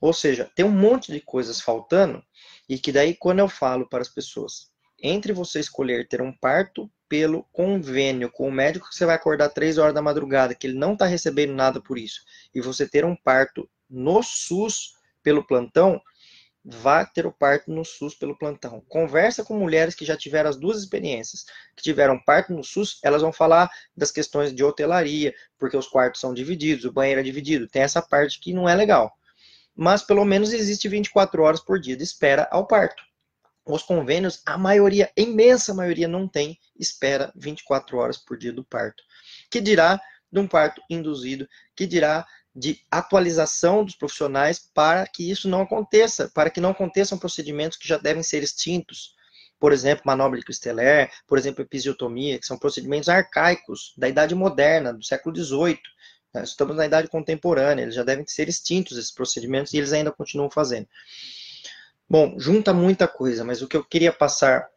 Ou 0.00 0.12
seja, 0.12 0.50
tem 0.54 0.64
um 0.64 0.70
monte 0.70 1.10
de 1.10 1.20
coisas 1.20 1.60
faltando 1.60 2.22
e 2.68 2.78
que 2.78 2.92
daí 2.92 3.14
quando 3.14 3.38
eu 3.38 3.48
falo 3.48 3.88
para 3.88 4.02
as 4.02 4.08
pessoas, 4.08 4.70
entre 5.06 5.32
você 5.32 5.60
escolher 5.60 6.08
ter 6.08 6.20
um 6.20 6.32
parto 6.32 6.90
pelo 7.08 7.44
convênio 7.52 8.30
com 8.30 8.48
o 8.48 8.52
médico 8.52 8.88
que 8.88 8.96
você 8.96 9.06
vai 9.06 9.14
acordar 9.14 9.48
três 9.50 9.78
horas 9.78 9.94
da 9.94 10.02
madrugada, 10.02 10.54
que 10.54 10.66
ele 10.66 10.78
não 10.78 10.94
está 10.94 11.06
recebendo 11.06 11.54
nada 11.54 11.80
por 11.80 11.96
isso, 11.96 12.22
e 12.54 12.60
você 12.60 12.88
ter 12.88 13.04
um 13.04 13.14
parto 13.14 13.68
no 13.88 14.22
SUS 14.22 14.94
pelo 15.22 15.46
plantão, 15.46 16.00
vá 16.64 17.04
ter 17.04 17.26
o 17.26 17.32
parto 17.32 17.70
no 17.70 17.84
SUS 17.84 18.16
pelo 18.16 18.36
plantão. 18.36 18.82
Conversa 18.88 19.44
com 19.44 19.56
mulheres 19.56 19.94
que 19.94 20.04
já 20.04 20.16
tiveram 20.16 20.50
as 20.50 20.56
duas 20.56 20.78
experiências, 20.78 21.44
que 21.76 21.82
tiveram 21.82 22.18
parto 22.18 22.52
no 22.52 22.64
SUS, 22.64 22.98
elas 23.04 23.22
vão 23.22 23.32
falar 23.32 23.70
das 23.96 24.10
questões 24.10 24.52
de 24.52 24.64
hotelaria, 24.64 25.32
porque 25.56 25.76
os 25.76 25.86
quartos 25.86 26.20
são 26.20 26.34
divididos, 26.34 26.84
o 26.84 26.92
banheiro 26.92 27.20
é 27.20 27.22
dividido, 27.22 27.68
tem 27.68 27.82
essa 27.82 28.02
parte 28.02 28.40
que 28.40 28.52
não 28.52 28.68
é 28.68 28.74
legal 28.74 29.16
mas 29.76 30.02
pelo 30.02 30.24
menos 30.24 30.54
existe 30.54 30.88
24 30.88 31.42
horas 31.42 31.60
por 31.60 31.78
dia 31.78 31.94
de 31.96 32.02
espera 32.02 32.48
ao 32.50 32.66
parto. 32.66 33.05
Os 33.66 33.82
convênios, 33.82 34.40
a 34.46 34.56
maioria, 34.56 35.10
a 35.18 35.20
imensa 35.20 35.74
maioria, 35.74 36.06
não 36.06 36.28
tem 36.28 36.56
espera 36.78 37.32
24 37.34 37.98
horas 37.98 38.16
por 38.16 38.38
dia 38.38 38.52
do 38.52 38.64
parto. 38.64 39.02
Que 39.50 39.60
dirá 39.60 40.00
de 40.30 40.38
um 40.38 40.46
parto 40.46 40.80
induzido, 40.88 41.48
que 41.74 41.84
dirá 41.84 42.24
de 42.54 42.80
atualização 42.90 43.84
dos 43.84 43.96
profissionais 43.96 44.70
para 44.72 45.06
que 45.06 45.28
isso 45.28 45.48
não 45.48 45.62
aconteça, 45.62 46.30
para 46.32 46.48
que 46.48 46.60
não 46.60 46.70
aconteçam 46.70 47.18
procedimentos 47.18 47.76
que 47.76 47.88
já 47.88 47.98
devem 47.98 48.22
ser 48.22 48.42
extintos. 48.42 49.14
Por 49.58 49.72
exemplo, 49.72 50.04
manobra 50.06 50.38
de 50.38 50.44
Cristeler, 50.44 51.10
por 51.26 51.36
exemplo, 51.36 51.62
episiotomia, 51.62 52.38
que 52.38 52.46
são 52.46 52.58
procedimentos 52.58 53.08
arcaicos 53.08 53.94
da 53.96 54.08
idade 54.08 54.34
moderna, 54.34 54.92
do 54.92 55.04
século 55.04 55.34
XVIII? 55.34 55.78
Estamos 56.42 56.76
na 56.76 56.86
idade 56.86 57.08
contemporânea, 57.08 57.82
eles 57.82 57.94
já 57.94 58.04
devem 58.04 58.26
ser 58.26 58.48
extintos 58.48 58.96
esses 58.96 59.10
procedimentos 59.10 59.72
e 59.72 59.78
eles 59.78 59.92
ainda 59.92 60.12
continuam 60.12 60.50
fazendo. 60.50 60.86
Bom, 62.08 62.38
junta 62.38 62.72
muita 62.72 63.08
coisa, 63.08 63.44
mas 63.44 63.62
o 63.62 63.68
que 63.68 63.76
eu 63.76 63.84
queria 63.84 64.12
passar 64.12 64.68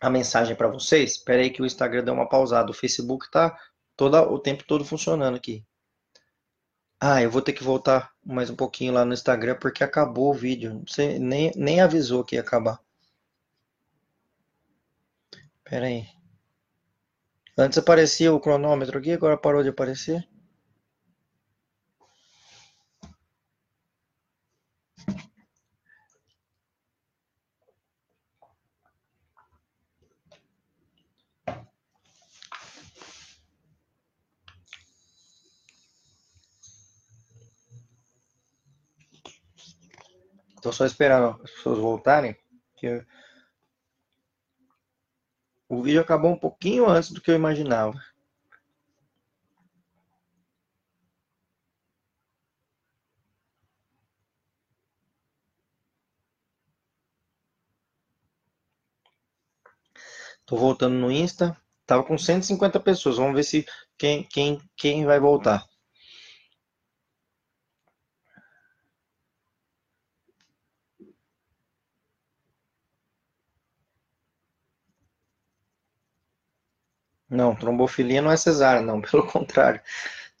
a 0.00 0.08
mensagem 0.08 0.56
para 0.56 0.68
vocês, 0.68 1.12
espera 1.12 1.42
aí 1.42 1.50
que 1.50 1.60
o 1.60 1.66
Instagram 1.66 2.02
deu 2.02 2.14
uma 2.14 2.28
pausada, 2.28 2.70
o 2.70 2.74
Facebook 2.74 3.26
está 3.26 3.58
todo 3.94 4.16
o 4.16 4.38
tempo 4.38 4.64
todo 4.64 4.84
funcionando 4.84 5.36
aqui. 5.36 5.64
Ah, 6.98 7.22
eu 7.22 7.30
vou 7.30 7.42
ter 7.42 7.52
que 7.52 7.62
voltar 7.62 8.10
mais 8.24 8.50
um 8.50 8.56
pouquinho 8.56 8.92
lá 8.92 9.04
no 9.04 9.12
Instagram 9.12 9.56
porque 9.60 9.84
acabou 9.84 10.30
o 10.30 10.34
vídeo. 10.34 10.82
Você 10.86 11.18
nem, 11.18 11.50
nem 11.56 11.80
avisou 11.80 12.24
que 12.24 12.36
ia 12.36 12.42
acabar. 12.42 12.78
Espera 15.58 15.86
aí. 15.86 16.06
Antes 17.56 17.78
aparecia 17.78 18.32
o 18.32 18.40
cronômetro 18.40 18.98
aqui, 18.98 19.12
agora 19.12 19.36
parou 19.36 19.62
de 19.62 19.68
aparecer. 19.68 20.26
Estou 40.60 40.74
só 40.74 40.84
esperando 40.84 41.40
as 41.42 41.50
pessoas 41.52 41.78
voltarem. 41.78 42.36
Que 42.76 43.02
o 45.66 45.82
vídeo 45.82 46.02
acabou 46.02 46.30
um 46.32 46.38
pouquinho 46.38 46.86
antes 46.86 47.10
do 47.10 47.20
que 47.20 47.30
eu 47.30 47.34
imaginava. 47.34 47.98
Tô 60.44 60.56
voltando 60.58 60.96
no 60.96 61.10
Insta. 61.10 61.56
Tava 61.86 62.04
com 62.04 62.18
150 62.18 62.78
pessoas. 62.80 63.16
Vamos 63.16 63.34
ver 63.34 63.44
se 63.44 63.66
quem, 63.96 64.24
quem, 64.24 64.60
quem 64.76 65.06
vai 65.06 65.18
voltar. 65.18 65.69
Não, 77.30 77.54
trombofilia 77.54 78.20
não 78.20 78.30
é 78.30 78.36
cesárea, 78.36 78.82
não, 78.82 79.00
pelo 79.00 79.26
contrário. 79.26 79.80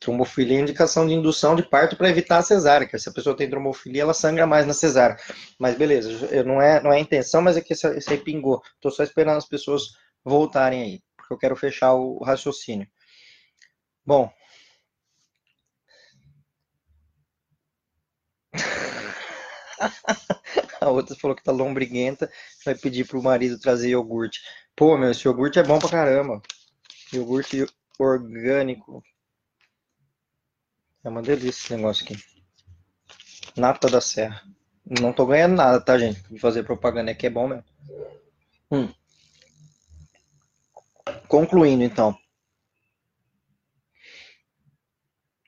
Trombofilia 0.00 0.58
é 0.58 0.60
indicação 0.62 1.06
de 1.06 1.12
indução 1.14 1.54
de 1.54 1.62
parto 1.62 1.96
para 1.96 2.08
evitar 2.08 2.38
a 2.38 2.42
cesárea, 2.42 2.86
que 2.88 2.98
se 2.98 3.08
a 3.08 3.12
pessoa 3.12 3.36
tem 3.36 3.48
trombofilia, 3.50 4.02
ela 4.02 4.14
sangra 4.14 4.46
mais 4.46 4.66
na 4.66 4.72
cesárea. 4.74 5.16
Mas 5.58 5.76
beleza, 5.76 6.42
não 6.44 6.60
é, 6.60 6.82
não 6.82 6.92
é 6.92 6.96
a 6.96 7.00
intenção, 7.00 7.42
mas 7.42 7.56
é 7.56 7.60
que 7.60 7.74
aí 8.08 8.18
pingou. 8.18 8.62
Estou 8.76 8.90
só 8.90 9.02
esperando 9.02 9.36
as 9.38 9.46
pessoas 9.46 9.82
voltarem 10.24 10.82
aí, 10.82 11.02
porque 11.16 11.34
eu 11.34 11.38
quero 11.38 11.56
fechar 11.56 11.92
o 11.94 12.22
raciocínio. 12.24 12.86
Bom. 14.04 14.30
A 20.80 20.88
outra 20.90 21.14
falou 21.16 21.36
que 21.36 21.42
tá 21.42 21.52
lombriguenta, 21.52 22.30
vai 22.64 22.74
pedir 22.74 23.06
pro 23.06 23.22
marido 23.22 23.58
trazer 23.58 23.90
iogurte. 23.90 24.40
Pô, 24.76 24.96
meu, 24.96 25.10
esse 25.10 25.26
iogurte 25.26 25.58
é 25.58 25.62
bom 25.62 25.78
pra 25.78 25.88
caramba. 25.88 26.40
Iogurte 27.12 27.66
orgânico. 27.98 29.02
É 31.02 31.08
uma 31.08 31.22
delícia 31.22 31.48
esse 31.48 31.76
negócio 31.76 32.04
aqui. 32.04 32.16
Nata 33.56 33.88
da 33.88 34.00
Serra. 34.00 34.42
Não 34.84 35.12
tô 35.12 35.26
ganhando 35.26 35.56
nada, 35.56 35.80
tá, 35.80 35.98
gente? 35.98 36.22
De 36.32 36.38
fazer 36.38 36.62
propaganda 36.62 37.10
aqui 37.10 37.26
é 37.26 37.30
bom 37.30 37.48
mesmo. 37.48 37.64
Hum. 38.70 38.92
Concluindo, 41.28 41.82
então. 41.82 42.16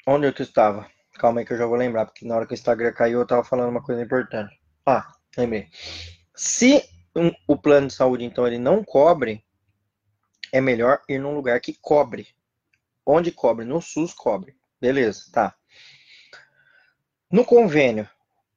Onde 0.06 0.26
eu 0.26 0.32
estava? 0.32 0.90
Calma 1.14 1.40
aí 1.40 1.46
que 1.46 1.52
eu 1.52 1.58
já 1.58 1.66
vou 1.66 1.76
lembrar, 1.76 2.06
porque 2.06 2.26
na 2.26 2.34
hora 2.34 2.46
que 2.46 2.52
o 2.52 2.54
Instagram 2.54 2.92
caiu 2.92 3.20
eu 3.20 3.26
tava 3.26 3.44
falando 3.44 3.70
uma 3.70 3.82
coisa 3.82 4.02
importante. 4.02 4.52
Ah, 4.84 5.12
lembrei. 5.36 5.68
Se 6.34 6.82
um, 7.14 7.30
o 7.46 7.56
plano 7.56 7.86
de 7.86 7.92
saúde, 7.92 8.24
então, 8.24 8.46
ele 8.46 8.58
não 8.58 8.82
cobre 8.82 9.44
é 10.52 10.60
melhor 10.60 11.00
ir 11.08 11.18
num 11.18 11.34
lugar 11.34 11.60
que 11.60 11.74
cobre. 11.80 12.28
Onde 13.04 13.32
cobre? 13.32 13.64
No 13.64 13.80
SUS 13.80 14.12
cobre. 14.12 14.54
Beleza, 14.80 15.24
tá. 15.32 15.54
No 17.30 17.44
convênio, 17.44 18.08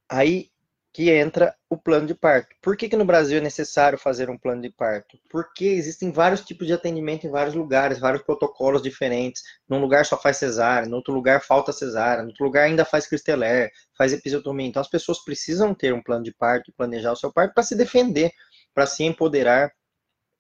aí 0.09 0.51
que 0.95 1.09
entra 1.09 1.53
o 1.69 1.75
plano 1.77 2.07
de 2.07 2.15
parto. 2.15 2.55
Por 2.61 2.77
que, 2.77 2.87
que 2.87 2.95
no 2.95 3.03
Brasil 3.03 3.37
é 3.37 3.41
necessário 3.41 3.97
fazer 3.97 4.29
um 4.29 4.37
plano 4.37 4.61
de 4.61 4.69
parto? 4.69 5.19
Porque 5.29 5.65
existem 5.65 6.09
vários 6.09 6.39
tipos 6.39 6.65
de 6.65 6.71
atendimento 6.71 7.27
em 7.27 7.29
vários 7.29 7.53
lugares, 7.53 7.99
vários 7.99 8.23
protocolos 8.23 8.81
diferentes. 8.81 9.43
Num 9.67 9.81
lugar 9.81 10.05
só 10.05 10.17
faz 10.17 10.37
cesárea, 10.37 10.87
no 10.87 10.95
outro 10.95 11.13
lugar 11.13 11.41
falta 11.41 11.73
cesárea, 11.73 12.23
no 12.23 12.29
outro 12.29 12.45
lugar 12.45 12.63
ainda 12.63 12.85
faz 12.85 13.07
cristeler, 13.07 13.73
faz 13.97 14.13
episiotomia. 14.13 14.67
Então 14.67 14.81
as 14.81 14.87
pessoas 14.87 15.21
precisam 15.21 15.73
ter 15.75 15.93
um 15.93 16.01
plano 16.01 16.23
de 16.23 16.33
parto, 16.33 16.71
planejar 16.77 17.11
o 17.11 17.17
seu 17.17 17.29
parto 17.29 17.53
para 17.53 17.63
se 17.63 17.75
defender, 17.75 18.31
para 18.73 18.85
se 18.85 19.03
empoderar. 19.03 19.73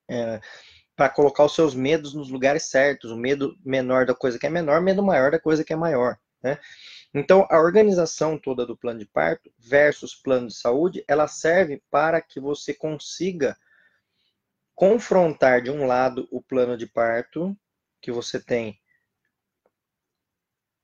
É, 0.09 0.39
para 0.95 1.09
colocar 1.09 1.43
os 1.43 1.53
seus 1.53 1.75
medos 1.75 2.13
nos 2.13 2.29
lugares 2.29 2.63
certos, 2.63 3.11
o 3.11 3.17
medo 3.17 3.57
menor 3.63 4.05
da 4.05 4.15
coisa 4.15 4.39
que 4.39 4.47
é 4.47 4.49
menor, 4.49 4.81
medo 4.81 5.03
maior 5.03 5.31
da 5.31 5.39
coisa 5.39 5.63
que 5.63 5.73
é 5.73 5.75
maior, 5.75 6.17
né? 6.41 6.57
Então, 7.13 7.47
a 7.49 7.59
organização 7.59 8.37
toda 8.37 8.65
do 8.65 8.75
plano 8.75 8.99
de 8.99 9.05
parto 9.05 9.51
versus 9.57 10.13
plano 10.13 10.47
de 10.47 10.55
saúde, 10.55 11.03
ela 11.07 11.27
serve 11.27 11.81
para 11.89 12.21
que 12.21 12.39
você 12.39 12.73
consiga 12.73 13.57
confrontar 14.73 15.61
de 15.61 15.71
um 15.71 15.85
lado 15.85 16.27
o 16.29 16.41
plano 16.41 16.77
de 16.77 16.85
parto 16.85 17.57
que 18.01 18.11
você 18.11 18.39
tem 18.39 18.79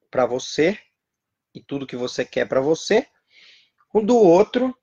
para 0.10 0.26
você 0.26 0.78
e 1.54 1.62
tudo 1.62 1.88
que 1.88 1.98
você 1.98 2.24
quer 2.24 2.48
para 2.48 2.62
você, 2.62 3.06
o 3.94 4.02
do 4.02 4.16
outro 4.16 4.76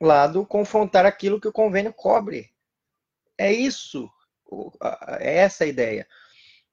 lado 0.00 0.46
confrontar 0.46 1.04
aquilo 1.04 1.40
que 1.40 1.48
o 1.48 1.52
convênio 1.52 1.92
cobre. 1.92 2.50
É 3.38 3.52
isso 3.52 4.10
é 5.20 5.38
essa 5.38 5.64
a 5.64 5.66
ideia. 5.66 6.06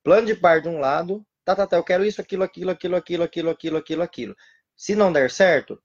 Plano 0.03 0.27
de 0.27 0.35
par 0.35 0.61
de 0.61 0.67
um 0.67 0.79
lado, 0.79 1.25
tá, 1.45 1.55
tá, 1.55 1.65
tá, 1.65 1.77
eu 1.77 1.83
quero 1.83 2.05
isso, 2.05 2.21
aquilo, 2.21 2.43
aquilo, 2.43 2.71
aquilo, 2.71 2.95
aquilo, 2.95 3.23
aquilo, 3.23 3.49
aquilo, 3.49 3.77
aquilo, 3.77 4.03
aquilo. 4.03 4.35
Se 4.75 4.95
não 4.95 5.11
der 5.11 5.31
certo, 5.31 5.81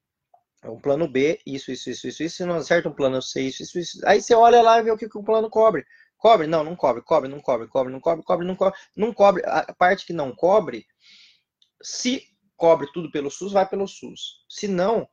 é 0.61 0.69
um 0.69 0.79
plano 0.79 1.07
B, 1.07 1.39
isso, 1.45 1.71
isso, 1.71 1.89
isso, 1.89 2.07
isso, 2.07 2.23
isso. 2.23 2.37
Se 2.37 2.45
não 2.45 2.57
der 2.57 2.63
certo, 2.65 2.89
um 2.89 2.93
plano 2.93 3.21
C, 3.21 3.41
isso, 3.41 3.63
isso, 3.63 3.79
isso. 3.79 4.01
Aí 4.05 4.21
você 4.21 4.33
olha 4.33 4.61
lá 4.61 4.79
e 4.79 4.83
vê 4.83 4.91
o 4.91 4.97
que, 4.97 5.07
que 5.07 5.17
o 5.17 5.23
plano 5.23 5.49
cobre. 5.49 5.85
Cobre? 6.17 6.47
Não, 6.47 6.63
não 6.65 6.75
cobre, 6.75 7.01
cobre, 7.01 7.29
não 7.29 7.39
cobre, 7.39 7.67
cobre, 7.67 7.93
não 7.93 8.01
cobre, 8.01 8.25
cobre, 8.25 8.45
não 8.45 8.55
cobre, 8.55 8.79
não 8.95 9.13
cobre. 9.13 9.43
A 9.45 9.73
parte 9.73 10.05
que 10.05 10.11
não 10.11 10.35
cobre, 10.35 10.85
se 11.81 12.23
cobre 12.57 12.91
tudo 12.91 13.09
pelo 13.09 13.31
SUS, 13.31 13.53
vai 13.53 13.65
pelo 13.67 13.87
SUS. 13.87 14.43
Se 14.49 14.67
não, 14.67 15.07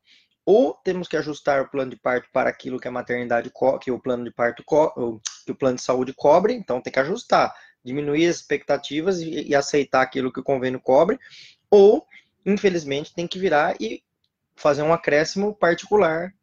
ou 0.45 0.73
temos 0.83 1.07
que 1.07 1.15
ajustar 1.15 1.61
o 1.61 1.69
plano 1.69 1.91
de 1.91 1.97
parto 1.97 2.29
para 2.33 2.49
aquilo 2.49 2.79
que 2.79 2.87
a 2.87 2.91
maternidade 2.91 3.51
que 3.81 3.91
o 3.91 4.01
plano 4.01 4.25
de 4.25 4.31
parto 4.31 4.63
que 5.47 5.51
o 5.51 5.55
plano 5.55 5.77
de 5.77 5.81
saúde 5.81 6.13
cobre, 6.13 6.53
então 6.53 6.81
tem 6.81 6.91
que 6.91 6.99
ajustar, 6.99 7.55
diminuir 7.83 8.27
as 8.27 8.35
expectativas 8.35 9.21
e, 9.21 9.47
e 9.47 9.55
aceitar 9.55 10.01
aquilo 10.01 10.31
que 10.31 10.41
o 10.41 10.43
convênio 10.43 10.79
cobre, 10.79 11.17
ou 11.71 12.05
infelizmente 12.45 13.13
tem 13.13 13.25
que 13.25 13.39
virar 13.39 13.75
e 13.79 14.03
fazer 14.55 14.81
um 14.81 14.93
acréscimo 14.93 15.55
particular, 15.55 16.33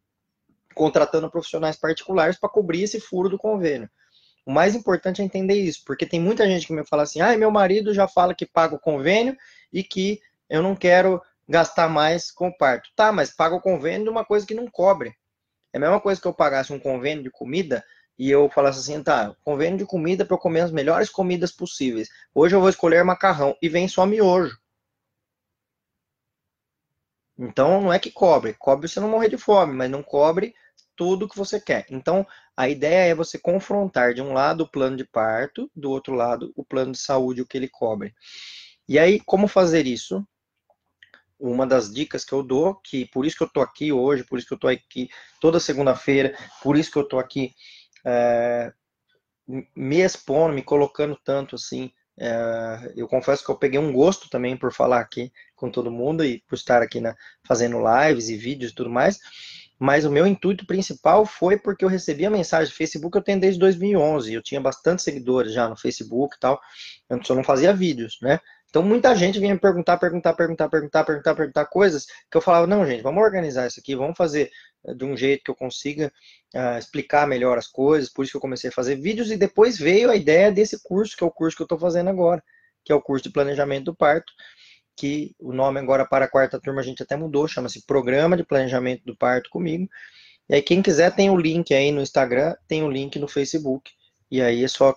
contratando 0.74 1.30
profissionais 1.30 1.76
particulares 1.76 2.38
para 2.38 2.48
cobrir 2.48 2.82
esse 2.82 2.98
furo 2.98 3.28
do 3.28 3.38
convênio. 3.38 3.88
O 4.46 4.52
mais 4.52 4.74
importante 4.74 5.22
é 5.22 5.24
entender 5.24 5.54
isso, 5.54 5.82
porque 5.86 6.06
tem 6.06 6.20
muita 6.20 6.46
gente 6.46 6.66
que 6.66 6.72
me 6.72 6.86
fala 6.86 7.02
assim: 7.02 7.20
ah, 7.20 7.36
meu 7.36 7.50
marido 7.50 7.94
já 7.94 8.08
fala 8.08 8.34
que 8.34 8.44
paga 8.44 8.74
o 8.74 8.80
convênio 8.80 9.36
e 9.72 9.82
que 9.82 10.20
eu 10.48 10.62
não 10.62 10.74
quero 10.74 11.20
gastar 11.48 11.88
mais 11.88 12.30
com 12.30 12.48
o 12.48 12.56
parto. 12.56 12.90
Tá, 12.96 13.12
mas 13.12 13.30
paga 13.30 13.54
o 13.54 13.60
convênio 13.60 14.04
de 14.04 14.10
uma 14.10 14.24
coisa 14.24 14.46
que 14.46 14.54
não 14.54 14.66
cobre. 14.66 15.14
É 15.72 15.76
a 15.76 15.80
mesma 15.80 16.00
coisa 16.00 16.20
que 16.20 16.26
eu 16.26 16.32
pagasse 16.32 16.72
um 16.72 16.78
convênio 16.78 17.24
de 17.24 17.30
comida 17.30 17.82
e 18.18 18.30
eu 18.30 18.48
falasse 18.48 18.78
assim, 18.78 19.02
tá, 19.02 19.34
convênio 19.42 19.78
de 19.78 19.86
comida 19.86 20.24
para 20.24 20.34
eu 20.34 20.40
comer 20.40 20.60
as 20.60 20.70
melhores 20.70 21.10
comidas 21.10 21.52
possíveis. 21.52 22.08
Hoje 22.34 22.54
eu 22.54 22.60
vou 22.60 22.68
escolher 22.68 23.04
macarrão 23.04 23.56
e 23.60 23.68
vem 23.68 23.88
só 23.88 24.06
miojo. 24.06 24.58
Então 27.36 27.80
não 27.80 27.92
é 27.92 27.98
que 27.98 28.10
cobre, 28.10 28.54
cobre 28.54 28.88
você 28.88 29.00
não 29.00 29.08
morrer 29.08 29.28
de 29.28 29.36
fome, 29.36 29.74
mas 29.74 29.90
não 29.90 30.02
cobre 30.02 30.54
tudo 30.96 31.28
que 31.28 31.36
você 31.36 31.60
quer. 31.60 31.86
Então 31.90 32.24
a 32.56 32.68
ideia 32.68 33.10
é 33.10 33.14
você 33.14 33.38
confrontar 33.38 34.14
de 34.14 34.22
um 34.22 34.32
lado 34.32 34.62
o 34.62 34.70
plano 34.70 34.96
de 34.96 35.04
parto, 35.04 35.68
do 35.74 35.90
outro 35.90 36.14
lado 36.14 36.52
o 36.54 36.64
plano 36.64 36.92
de 36.92 36.98
saúde, 36.98 37.42
o 37.42 37.46
que 37.46 37.56
ele 37.56 37.68
cobre. 37.68 38.14
E 38.88 38.98
aí, 38.98 39.18
como 39.20 39.48
fazer 39.48 39.86
isso? 39.86 40.24
uma 41.38 41.66
das 41.66 41.92
dicas 41.92 42.24
que 42.24 42.32
eu 42.32 42.42
dou, 42.42 42.74
que 42.76 43.06
por 43.06 43.26
isso 43.26 43.36
que 43.36 43.42
eu 43.42 43.48
estou 43.48 43.62
aqui 43.62 43.92
hoje, 43.92 44.24
por 44.24 44.38
isso 44.38 44.48
que 44.48 44.54
eu 44.54 44.56
estou 44.56 44.70
aqui 44.70 45.08
toda 45.40 45.60
segunda-feira, 45.60 46.36
por 46.62 46.76
isso 46.76 46.90
que 46.90 46.96
eu 46.96 47.02
estou 47.02 47.18
aqui 47.18 47.54
é, 48.04 48.72
me 49.76 50.00
expondo, 50.00 50.54
me 50.54 50.62
colocando 50.62 51.18
tanto 51.24 51.56
assim 51.56 51.90
É, 52.16 52.92
eu 52.96 53.08
confesso 53.08 53.44
que 53.44 53.50
eu 53.50 53.58
peguei 53.58 53.80
um 53.80 53.92
gosto 53.92 54.30
também 54.30 54.56
por 54.56 54.72
falar 54.72 55.00
aqui 55.00 55.32
com 55.56 55.68
todo 55.68 55.90
mundo 55.90 56.24
e 56.24 56.40
por 56.48 56.54
estar 56.54 56.80
aqui 56.80 57.00
na, 57.00 57.16
fazendo 57.46 57.78
lives 57.80 58.28
e 58.28 58.36
vídeos 58.36 58.70
e 58.70 58.74
tudo 58.74 58.88
mais. 58.88 59.18
Mas 59.78 60.04
o 60.04 60.10
meu 60.10 60.24
intuito 60.26 60.64
principal 60.66 61.26
foi 61.26 61.58
porque 61.58 61.84
eu 61.84 61.88
recebi 61.88 62.24
a 62.24 62.30
mensagem 62.30 62.72
do 62.72 62.76
Facebook, 62.76 63.16
eu 63.16 63.22
tenho 63.22 63.40
desde 63.40 63.58
2011, 63.58 64.32
eu 64.32 64.42
tinha 64.42 64.60
bastante 64.60 65.02
seguidores 65.02 65.52
já 65.52 65.68
no 65.68 65.76
Facebook 65.76 66.36
e 66.36 66.40
tal, 66.40 66.60
eu 67.10 67.36
não 67.36 67.42
fazia 67.44 67.74
vídeos, 67.74 68.18
né? 68.22 68.38
Então 68.70 68.82
muita 68.82 69.14
gente 69.16 69.38
vinha 69.40 69.54
me 69.54 69.60
perguntar, 69.60 69.98
perguntar, 69.98 70.34
perguntar, 70.34 70.68
perguntar, 70.68 71.04
perguntar, 71.04 71.34
perguntar 71.34 71.66
coisas 71.66 72.06
que 72.30 72.36
eu 72.36 72.40
falava, 72.40 72.66
não, 72.66 72.86
gente, 72.86 73.02
vamos 73.02 73.22
organizar 73.22 73.66
isso 73.66 73.80
aqui, 73.80 73.94
vamos 73.96 74.16
fazer 74.16 74.50
de 74.96 75.04
um 75.04 75.16
jeito 75.16 75.44
que 75.44 75.50
eu 75.50 75.54
consiga 75.54 76.12
uh, 76.54 76.78
explicar 76.78 77.26
melhor 77.26 77.56
as 77.56 77.66
coisas, 77.66 78.10
por 78.10 78.22
isso 78.22 78.32
que 78.32 78.36
eu 78.36 78.40
comecei 78.40 78.70
a 78.70 78.72
fazer 78.72 78.96
vídeos 78.96 79.30
e 79.30 79.36
depois 79.36 79.78
veio 79.78 80.10
a 80.10 80.16
ideia 80.16 80.50
desse 80.50 80.82
curso, 80.82 81.16
que 81.16 81.24
é 81.24 81.26
o 81.26 81.30
curso 81.30 81.56
que 81.56 81.62
eu 81.62 81.66
estou 81.66 81.78
fazendo 81.78 82.10
agora, 82.10 82.42
que 82.84 82.92
é 82.92 82.94
o 82.94 83.00
curso 83.00 83.24
de 83.24 83.32
planejamento 83.32 83.86
do 83.86 83.94
parto, 83.94 84.32
que 84.96 85.34
o 85.38 85.52
nome 85.52 85.80
agora 85.80 86.04
para 86.04 86.26
a 86.26 86.28
quarta 86.28 86.60
turma 86.60 86.80
a 86.80 86.84
gente 86.84 87.02
até 87.02 87.16
mudou, 87.16 87.48
chama-se 87.48 87.84
Programa 87.86 88.36
de 88.36 88.44
Planejamento 88.44 89.02
do 89.04 89.16
Parto 89.16 89.50
comigo. 89.50 89.88
E 90.48 90.54
aí 90.54 90.62
quem 90.62 90.82
quiser 90.82 91.14
tem 91.14 91.30
o 91.30 91.36
link 91.36 91.72
aí 91.74 91.90
no 91.90 92.02
Instagram, 92.02 92.54
tem 92.68 92.82
o 92.82 92.90
link 92.90 93.18
no 93.18 93.26
Facebook, 93.26 93.90
e 94.30 94.42
aí 94.42 94.62
é 94.62 94.68
só 94.68 94.94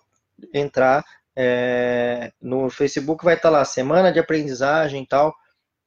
entrar 0.54 1.04
é, 1.40 2.34
no 2.42 2.68
Facebook 2.68 3.24
vai 3.24 3.36
estar 3.36 3.52
lá, 3.52 3.64
semana 3.64 4.12
de 4.12 4.18
aprendizagem 4.20 5.04
e 5.04 5.08
tal, 5.08 5.36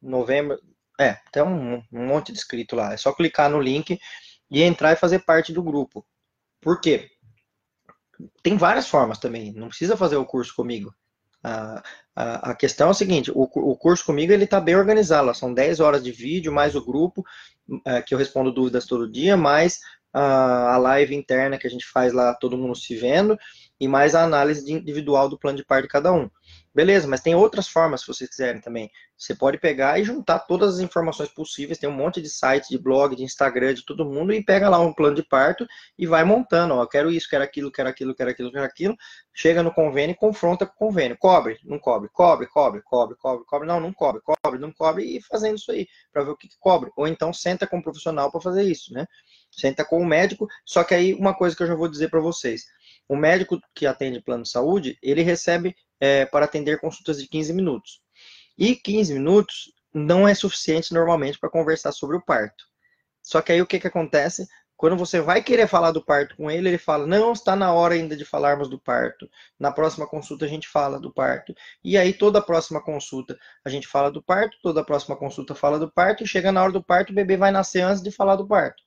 novembro. 0.00 0.56
É, 1.00 1.16
tem 1.32 1.42
um, 1.42 1.82
um 1.90 2.06
monte 2.06 2.30
de 2.30 2.38
escrito 2.38 2.76
lá. 2.76 2.92
É 2.92 2.96
só 2.98 3.10
clicar 3.10 3.48
no 3.48 3.58
link 3.58 3.98
e 4.50 4.62
entrar 4.62 4.92
e 4.92 4.96
fazer 4.96 5.20
parte 5.20 5.50
do 5.50 5.62
grupo. 5.62 6.04
Por 6.60 6.78
quê? 6.78 7.08
Tem 8.42 8.58
várias 8.58 8.86
formas 8.86 9.18
também. 9.18 9.50
Não 9.54 9.68
precisa 9.68 9.96
fazer 9.96 10.16
o 10.16 10.26
curso 10.26 10.54
comigo. 10.54 10.94
A, 11.42 11.82
a, 12.14 12.50
a 12.50 12.54
questão 12.54 12.88
é 12.88 12.90
o 12.90 12.94
seguinte: 12.94 13.30
o, 13.30 13.44
o 13.44 13.76
curso 13.78 14.04
comigo 14.04 14.30
ele 14.30 14.44
está 14.44 14.60
bem 14.60 14.76
organizado. 14.76 15.34
São 15.34 15.54
10 15.54 15.80
horas 15.80 16.04
de 16.04 16.12
vídeo, 16.12 16.52
mais 16.52 16.74
o 16.74 16.84
grupo, 16.84 17.24
é, 17.86 18.02
que 18.02 18.12
eu 18.12 18.18
respondo 18.18 18.52
dúvidas 18.52 18.84
todo 18.84 19.10
dia, 19.10 19.38
mais 19.38 19.80
a, 20.12 20.74
a 20.74 20.76
live 20.76 21.14
interna 21.14 21.56
que 21.56 21.66
a 21.66 21.70
gente 21.70 21.86
faz 21.86 22.12
lá, 22.12 22.34
todo 22.34 22.58
mundo 22.58 22.76
se 22.76 22.94
vendo, 22.94 23.38
e 23.80 23.88
mais 23.88 24.14
a 24.14 24.22
análise 24.22 24.70
individual 24.70 25.30
do 25.30 25.38
plano 25.38 25.56
de 25.56 25.64
par 25.64 25.80
de 25.80 25.88
cada 25.88 26.12
um. 26.12 26.28
Beleza, 26.72 27.08
mas 27.08 27.20
tem 27.20 27.34
outras 27.34 27.66
formas, 27.66 28.02
se 28.02 28.06
vocês 28.06 28.30
quiserem 28.30 28.60
também. 28.60 28.88
Você 29.16 29.34
pode 29.34 29.58
pegar 29.58 29.98
e 29.98 30.04
juntar 30.04 30.38
todas 30.38 30.76
as 30.76 30.80
informações 30.80 31.28
possíveis. 31.28 31.78
Tem 31.78 31.90
um 31.90 31.92
monte 31.92 32.22
de 32.22 32.28
site, 32.28 32.68
de 32.68 32.78
blog, 32.78 33.16
de 33.16 33.24
Instagram, 33.24 33.74
de 33.74 33.84
todo 33.84 34.04
mundo, 34.04 34.32
e 34.32 34.42
pega 34.42 34.68
lá 34.68 34.78
um 34.78 34.92
plano 34.92 35.16
de 35.16 35.22
parto 35.24 35.66
e 35.98 36.06
vai 36.06 36.22
montando. 36.22 36.74
Ó, 36.74 36.86
quero 36.86 37.10
isso, 37.10 37.28
quero 37.28 37.42
aquilo, 37.42 37.72
quero 37.72 37.88
aquilo, 37.88 38.14
quero 38.14 38.30
aquilo, 38.30 38.52
quero 38.52 38.64
aquilo. 38.64 38.96
Chega 39.34 39.64
no 39.64 39.74
convênio 39.74 40.12
e 40.12 40.16
confronta 40.16 40.64
com 40.64 40.72
o 40.72 40.88
convênio. 40.88 41.16
Cobre, 41.18 41.58
não 41.64 41.78
cobre, 41.78 42.08
cobre, 42.08 42.46
cobre, 42.46 42.82
cobre, 42.82 43.16
cobre, 43.16 43.44
cobre, 43.44 43.66
não, 43.66 43.80
não 43.80 43.92
cobre, 43.92 44.22
cobre, 44.22 44.60
não 44.60 44.72
cobre, 44.72 45.04
e 45.16 45.20
fazendo 45.20 45.56
isso 45.56 45.72
aí, 45.72 45.88
para 46.12 46.22
ver 46.22 46.30
o 46.30 46.36
que, 46.36 46.48
que 46.48 46.56
cobre. 46.60 46.90
Ou 46.96 47.08
então 47.08 47.32
senta 47.32 47.66
com 47.66 47.78
um 47.78 47.82
profissional 47.82 48.30
para 48.30 48.40
fazer 48.40 48.62
isso, 48.62 48.94
né? 48.94 49.06
Senta 49.50 49.84
com 49.84 50.00
o 50.00 50.06
médico, 50.06 50.46
só 50.64 50.84
que 50.84 50.94
aí 50.94 51.14
uma 51.14 51.34
coisa 51.34 51.56
que 51.56 51.64
eu 51.64 51.66
já 51.66 51.74
vou 51.74 51.88
dizer 51.88 52.08
para 52.10 52.20
vocês 52.20 52.62
o 53.08 53.16
médico 53.16 53.60
que 53.74 53.88
atende 53.88 54.22
plano 54.22 54.44
de 54.44 54.48
saúde, 54.48 54.96
ele 55.02 55.22
recebe 55.22 55.74
é, 56.00 56.24
para 56.24 56.46
atender 56.46 56.80
consultas 56.80 57.20
de 57.20 57.28
15 57.28 57.52
minutos. 57.52 58.00
E 58.56 58.74
15 58.74 59.14
minutos 59.14 59.72
não 59.92 60.26
é 60.26 60.34
suficiente 60.34 60.94
normalmente 60.94 61.38
para 61.38 61.50
conversar 61.50 61.92
sobre 61.92 62.16
o 62.16 62.22
parto. 62.22 62.64
Só 63.22 63.40
que 63.42 63.52
aí 63.52 63.60
o 63.60 63.66
que, 63.66 63.78
que 63.78 63.86
acontece? 63.86 64.46
Quando 64.80 64.96
você 64.96 65.20
vai 65.20 65.42
querer 65.42 65.68
falar 65.68 65.90
do 65.90 66.02
parto 66.02 66.34
com 66.34 66.50
ele, 66.50 66.70
ele 66.70 66.78
fala: 66.78 67.06
Não, 67.06 67.32
está 67.32 67.54
na 67.54 67.70
hora 67.70 67.92
ainda 67.92 68.16
de 68.16 68.24
falarmos 68.24 68.66
do 68.66 68.80
parto. 68.80 69.28
Na 69.58 69.70
próxima 69.70 70.06
consulta 70.06 70.46
a 70.46 70.48
gente 70.48 70.66
fala 70.66 70.98
do 70.98 71.12
parto. 71.12 71.54
E 71.84 71.98
aí, 71.98 72.14
toda 72.14 72.38
a 72.38 72.42
próxima 72.42 72.82
consulta 72.82 73.38
a 73.62 73.68
gente 73.68 73.86
fala 73.86 74.10
do 74.10 74.22
parto, 74.22 74.56
toda 74.62 74.80
a 74.80 74.84
próxima 74.84 75.14
consulta 75.16 75.54
fala 75.54 75.78
do 75.78 75.92
parto, 75.92 76.24
e 76.24 76.26
chega 76.26 76.50
na 76.50 76.62
hora 76.62 76.72
do 76.72 76.82
parto, 76.82 77.12
o 77.12 77.14
bebê 77.14 77.36
vai 77.36 77.50
nascer 77.50 77.82
antes 77.82 78.02
de 78.02 78.10
falar 78.10 78.36
do 78.36 78.48
parto. 78.48 78.82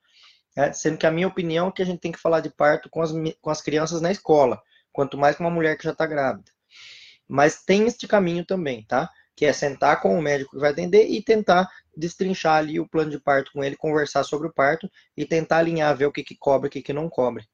Né? 0.57 0.73
Sendo 0.73 0.97
que 0.97 1.05
a 1.05 1.11
minha 1.11 1.27
opinião 1.27 1.67
é 1.67 1.71
que 1.71 1.83
a 1.83 1.85
gente 1.85 1.99
tem 1.99 2.11
que 2.11 2.19
falar 2.19 2.39
de 2.39 2.49
parto 2.49 2.89
com 2.89 2.99
as, 2.99 3.11
com 3.39 3.51
as 3.51 3.61
crianças 3.61 4.01
na 4.01 4.11
escola, 4.11 4.59
quanto 4.91 5.15
mais 5.15 5.35
com 5.35 5.43
uma 5.43 5.51
mulher 5.51 5.77
que 5.77 5.83
já 5.83 5.91
está 5.91 6.07
grávida. 6.07 6.51
Mas 7.27 7.63
tem 7.63 7.87
este 7.87 8.07
caminho 8.07 8.45
também, 8.45 8.85
tá? 8.85 9.09
Que 9.35 9.45
é 9.45 9.53
sentar 9.53 10.01
com 10.01 10.17
o 10.17 10.21
médico 10.21 10.51
que 10.51 10.59
vai 10.59 10.71
atender 10.71 11.07
e 11.07 11.21
tentar 11.23 11.69
destrinchar 11.95 12.57
ali 12.57 12.79
o 12.79 12.87
plano 12.87 13.11
de 13.11 13.19
parto 13.19 13.51
com 13.53 13.63
ele, 13.63 13.75
conversar 13.75 14.23
sobre 14.23 14.47
o 14.47 14.53
parto 14.53 14.89
e 15.15 15.25
tentar 15.25 15.57
alinhar, 15.57 15.95
ver 15.95 16.05
o 16.05 16.11
que, 16.11 16.23
que 16.23 16.35
cobre 16.35 16.67
o 16.67 16.71
que, 16.71 16.81
que 16.81 16.93
não 16.93 17.09
cobre. 17.09 17.45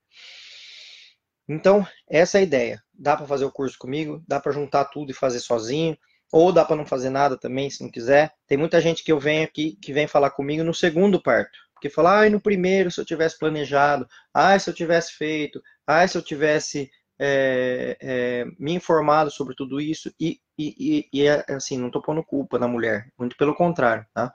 Então, 1.47 1.85
essa 2.07 2.37
é 2.37 2.41
a 2.41 2.43
ideia. 2.43 2.83
Dá 2.93 3.17
para 3.17 3.25
fazer 3.25 3.45
o 3.45 3.51
curso 3.51 3.77
comigo, 3.77 4.23
dá 4.27 4.39
para 4.39 4.51
juntar 4.51 4.85
tudo 4.85 5.11
e 5.11 5.15
fazer 5.15 5.39
sozinho, 5.39 5.97
ou 6.31 6.51
dá 6.51 6.63
para 6.63 6.75
não 6.75 6.85
fazer 6.85 7.09
nada 7.09 7.37
também, 7.37 7.69
se 7.69 7.81
não 7.81 7.89
quiser. 7.89 8.31
Tem 8.47 8.57
muita 8.57 8.79
gente 8.79 9.03
que 9.03 9.11
eu 9.11 9.19
venho 9.19 9.43
aqui 9.43 9.75
que 9.81 9.91
vem 9.91 10.07
falar 10.07 10.29
comigo 10.29 10.63
no 10.63 10.73
segundo 10.73 11.21
parto. 11.21 11.57
Porque 11.73 11.89
falar, 11.89 12.19
ai, 12.19 12.29
no 12.29 12.41
primeiro, 12.41 12.91
se 12.91 12.99
eu 12.99 13.05
tivesse 13.05 13.39
planejado, 13.39 14.07
ai, 14.33 14.59
se 14.59 14.69
eu 14.69 14.73
tivesse 14.73 15.13
feito, 15.13 15.61
ai, 15.87 16.07
se 16.07 16.17
eu 16.17 16.21
tivesse 16.21 16.91
é, 17.19 17.97
é, 17.99 18.45
me 18.57 18.73
informado 18.73 19.29
sobre 19.29 19.53
tudo 19.53 19.81
isso, 19.81 20.13
e, 20.19 20.39
e, 20.57 21.07
e 21.11 21.27
é, 21.27 21.45
assim, 21.49 21.77
não 21.77 21.87
estou 21.87 22.01
pondo 22.01 22.23
culpa 22.23 22.57
na 22.57 22.67
mulher, 22.67 23.11
muito 23.17 23.35
pelo 23.35 23.53
contrário, 23.53 24.05
tá? 24.13 24.33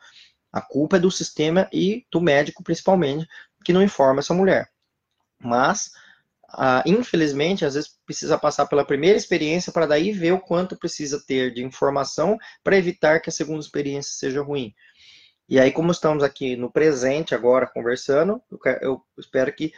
A 0.52 0.60
culpa 0.60 0.96
é 0.96 1.00
do 1.00 1.10
sistema 1.10 1.68
e 1.72 2.06
do 2.12 2.20
médico, 2.20 2.62
principalmente, 2.62 3.26
que 3.64 3.72
não 3.72 3.82
informa 3.82 4.20
essa 4.20 4.34
mulher. 4.34 4.70
Mas, 5.40 5.90
ah, 6.50 6.82
infelizmente, 6.86 7.64
às 7.64 7.74
vezes 7.74 7.98
precisa 8.06 8.38
passar 8.38 8.66
pela 8.66 8.84
primeira 8.84 9.16
experiência 9.16 9.72
para 9.72 9.86
daí 9.86 10.12
ver 10.12 10.32
o 10.32 10.40
quanto 10.40 10.76
precisa 10.76 11.20
ter 11.26 11.52
de 11.52 11.64
informação 11.64 12.38
para 12.62 12.76
evitar 12.76 13.20
que 13.20 13.30
a 13.30 13.32
segunda 13.32 13.60
experiência 13.60 14.12
seja 14.12 14.42
ruim. 14.42 14.72
E 15.48 15.58
aí, 15.58 15.72
como 15.72 15.90
estamos 15.90 16.22
aqui 16.22 16.56
no 16.56 16.70
presente 16.70 17.34
agora 17.34 17.66
conversando, 17.66 18.40
eu, 18.50 18.58
quero, 18.58 18.84
eu 18.84 19.04
espero 19.18 19.52
que 19.52 19.72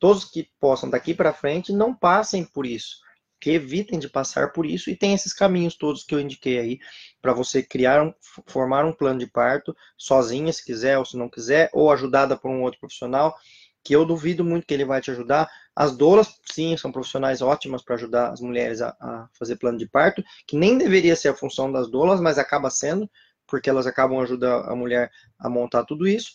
todos 0.00 0.24
que 0.24 0.50
possam 0.58 0.90
daqui 0.90 1.14
para 1.14 1.32
frente 1.32 1.72
não 1.72 1.94
passem 1.94 2.44
por 2.44 2.66
isso, 2.66 2.96
que 3.38 3.50
evitem 3.50 3.98
de 3.98 4.08
passar 4.08 4.52
por 4.52 4.66
isso 4.66 4.90
e 4.90 4.96
tem 4.96 5.14
esses 5.14 5.32
caminhos 5.32 5.76
todos 5.76 6.02
que 6.02 6.14
eu 6.14 6.20
indiquei 6.20 6.58
aí 6.58 6.78
para 7.22 7.32
você 7.32 7.62
criar, 7.62 8.02
um, 8.02 8.12
formar 8.46 8.84
um 8.84 8.92
plano 8.92 9.20
de 9.20 9.26
parto 9.26 9.76
sozinha, 9.96 10.52
se 10.52 10.64
quiser 10.64 10.98
ou 10.98 11.04
se 11.04 11.16
não 11.16 11.28
quiser, 11.28 11.70
ou 11.72 11.92
ajudada 11.92 12.36
por 12.36 12.50
um 12.50 12.62
outro 12.62 12.80
profissional, 12.80 13.36
que 13.84 13.94
eu 13.94 14.04
duvido 14.04 14.44
muito 14.44 14.66
que 14.66 14.74
ele 14.74 14.84
vai 14.84 15.00
te 15.00 15.10
ajudar. 15.10 15.48
As 15.74 15.96
doulas, 15.96 16.38
sim, 16.50 16.76
são 16.76 16.92
profissionais 16.92 17.40
ótimas 17.40 17.82
para 17.82 17.94
ajudar 17.94 18.30
as 18.30 18.40
mulheres 18.40 18.82
a, 18.82 18.88
a 19.00 19.28
fazer 19.38 19.56
plano 19.56 19.78
de 19.78 19.88
parto, 19.88 20.22
que 20.46 20.56
nem 20.56 20.76
deveria 20.76 21.16
ser 21.16 21.28
a 21.28 21.34
função 21.34 21.70
das 21.70 21.90
doulas, 21.90 22.20
mas 22.20 22.38
acaba 22.38 22.70
sendo, 22.70 23.08
porque 23.46 23.70
elas 23.70 23.86
acabam 23.86 24.20
ajudando 24.20 24.64
a 24.64 24.76
mulher 24.76 25.10
a 25.38 25.48
montar 25.48 25.84
tudo 25.84 26.06
isso. 26.06 26.32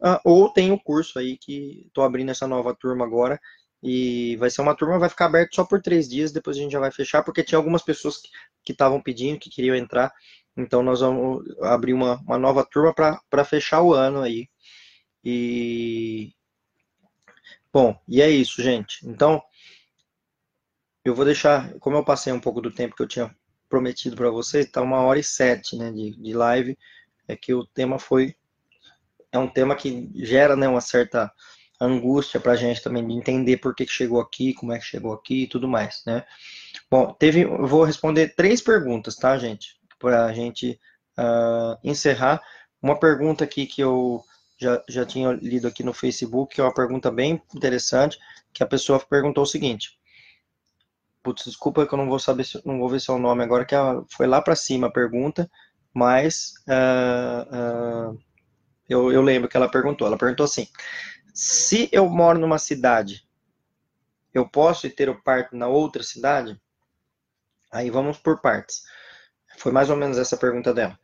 Uh, 0.00 0.20
ou 0.24 0.48
tem 0.50 0.72
o 0.72 0.78
curso 0.78 1.18
aí 1.18 1.38
que 1.38 1.84
estou 1.86 2.04
abrindo 2.04 2.30
essa 2.30 2.46
nova 2.46 2.74
turma 2.74 3.04
agora 3.04 3.40
e 3.82 4.36
vai 4.36 4.50
ser 4.50 4.60
uma 4.60 4.74
turma 4.74 4.98
vai 4.98 5.08
ficar 5.08 5.26
aberta 5.26 5.50
só 5.54 5.64
por 5.64 5.80
três 5.80 6.08
dias 6.08 6.32
depois 6.32 6.56
a 6.56 6.60
gente 6.60 6.72
já 6.72 6.80
vai 6.80 6.90
fechar 6.90 7.22
porque 7.22 7.42
tinha 7.42 7.58
algumas 7.58 7.82
pessoas 7.82 8.20
que 8.62 8.72
estavam 8.72 9.00
pedindo 9.00 9.38
que 9.38 9.48
queriam 9.48 9.74
entrar 9.74 10.12
então 10.56 10.82
nós 10.82 11.00
vamos 11.00 11.44
abrir 11.60 11.92
uma, 11.92 12.16
uma 12.22 12.38
nova 12.38 12.64
turma 12.64 12.94
para 12.94 13.44
fechar 13.44 13.82
o 13.82 13.92
ano 13.92 14.22
aí. 14.22 14.48
E 15.22 16.32
bom 17.72 17.98
e 18.08 18.22
é 18.22 18.30
isso 18.30 18.62
gente. 18.62 19.06
Então 19.06 19.42
eu 21.04 21.14
vou 21.14 21.24
deixar 21.24 21.78
como 21.78 21.96
eu 21.96 22.04
passei 22.04 22.32
um 22.32 22.40
pouco 22.40 22.60
do 22.60 22.70
tempo 22.70 22.96
que 22.96 23.02
eu 23.02 23.08
tinha 23.08 23.36
prometido 23.68 24.16
para 24.16 24.30
vocês, 24.30 24.66
está 24.66 24.80
uma 24.80 25.00
hora 25.02 25.18
e 25.18 25.24
sete 25.24 25.76
né, 25.76 25.90
de, 25.90 26.12
de 26.16 26.32
live, 26.32 26.78
é 27.28 27.36
que 27.36 27.52
o 27.52 27.66
tema 27.66 27.98
foi, 27.98 28.34
é 29.32 29.38
um 29.38 29.48
tema 29.48 29.74
que 29.74 30.10
gera 30.14 30.56
né, 30.56 30.68
uma 30.68 30.80
certa 30.80 31.30
angústia 31.80 32.40
para 32.40 32.52
a 32.52 32.56
gente 32.56 32.82
também 32.82 33.06
de 33.06 33.12
entender 33.12 33.58
por 33.58 33.74
que, 33.74 33.84
que 33.84 33.92
chegou 33.92 34.20
aqui, 34.20 34.54
como 34.54 34.72
é 34.72 34.78
que 34.78 34.84
chegou 34.84 35.12
aqui 35.12 35.42
e 35.42 35.46
tudo 35.46 35.68
mais, 35.68 36.02
né. 36.06 36.24
Bom, 36.90 37.12
teve, 37.12 37.42
eu 37.42 37.66
vou 37.66 37.84
responder 37.84 38.34
três 38.34 38.60
perguntas, 38.60 39.16
tá, 39.16 39.36
gente, 39.36 39.76
para 39.98 40.26
a 40.26 40.32
gente 40.32 40.78
uh, 41.18 41.76
encerrar. 41.82 42.42
Uma 42.80 42.98
pergunta 42.98 43.44
aqui 43.44 43.66
que 43.66 43.82
eu 43.82 44.22
já, 44.58 44.82
já 44.88 45.04
tinha 45.04 45.32
lido 45.32 45.66
aqui 45.66 45.82
no 45.82 45.92
Facebook, 45.92 46.54
que 46.54 46.60
é 46.60 46.64
uma 46.64 46.74
pergunta 46.74 47.10
bem 47.10 47.42
interessante, 47.54 48.18
que 48.52 48.62
a 48.62 48.66
pessoa 48.66 49.00
perguntou 49.00 49.42
o 49.42 49.46
seguinte, 49.46 49.98
Putz, 51.26 51.44
desculpa 51.44 51.84
que 51.84 51.92
eu 51.92 51.98
não 51.98 52.08
vou 52.08 52.20
saber, 52.20 52.46
não 52.64 52.78
vou 52.78 52.88
ver 52.88 53.00
seu 53.00 53.18
nome 53.18 53.42
agora, 53.42 53.64
que 53.64 53.74
foi 54.08 54.28
lá 54.28 54.40
para 54.40 54.54
cima 54.54 54.86
a 54.86 54.92
pergunta, 54.92 55.50
mas 55.92 56.54
uh, 56.68 58.12
uh, 58.12 58.18
eu, 58.88 59.12
eu 59.12 59.22
lembro 59.22 59.48
que 59.48 59.56
ela 59.56 59.70
perguntou. 59.70 60.06
Ela 60.06 60.18
perguntou 60.18 60.44
assim: 60.44 60.68
se 61.34 61.88
eu 61.92 62.08
moro 62.08 62.38
numa 62.38 62.58
cidade, 62.58 63.26
eu 64.32 64.48
posso 64.48 64.88
ter 64.90 65.08
o 65.08 65.22
parto 65.22 65.56
na 65.56 65.68
outra 65.68 66.02
cidade? 66.02 66.60
Aí 67.72 67.90
vamos 67.90 68.18
por 68.18 68.40
partes. 68.40 68.82
Foi 69.58 69.72
mais 69.72 69.90
ou 69.90 69.96
menos 69.96 70.18
essa 70.18 70.36
pergunta 70.36 70.72
dela. 70.72 70.98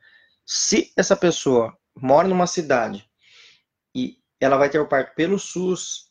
Se 0.45 0.93
essa 0.97 1.17
pessoa 1.17 1.77
mora 1.97 2.29
numa 2.29 2.47
cidade 2.47 3.09
e 3.95 4.19
ela 4.41 4.57
vai 4.57 4.69
ter 4.69 4.79
o 4.79 4.89
parto 4.89 5.15
pelo 5.15 5.39
SUS, 5.39 6.11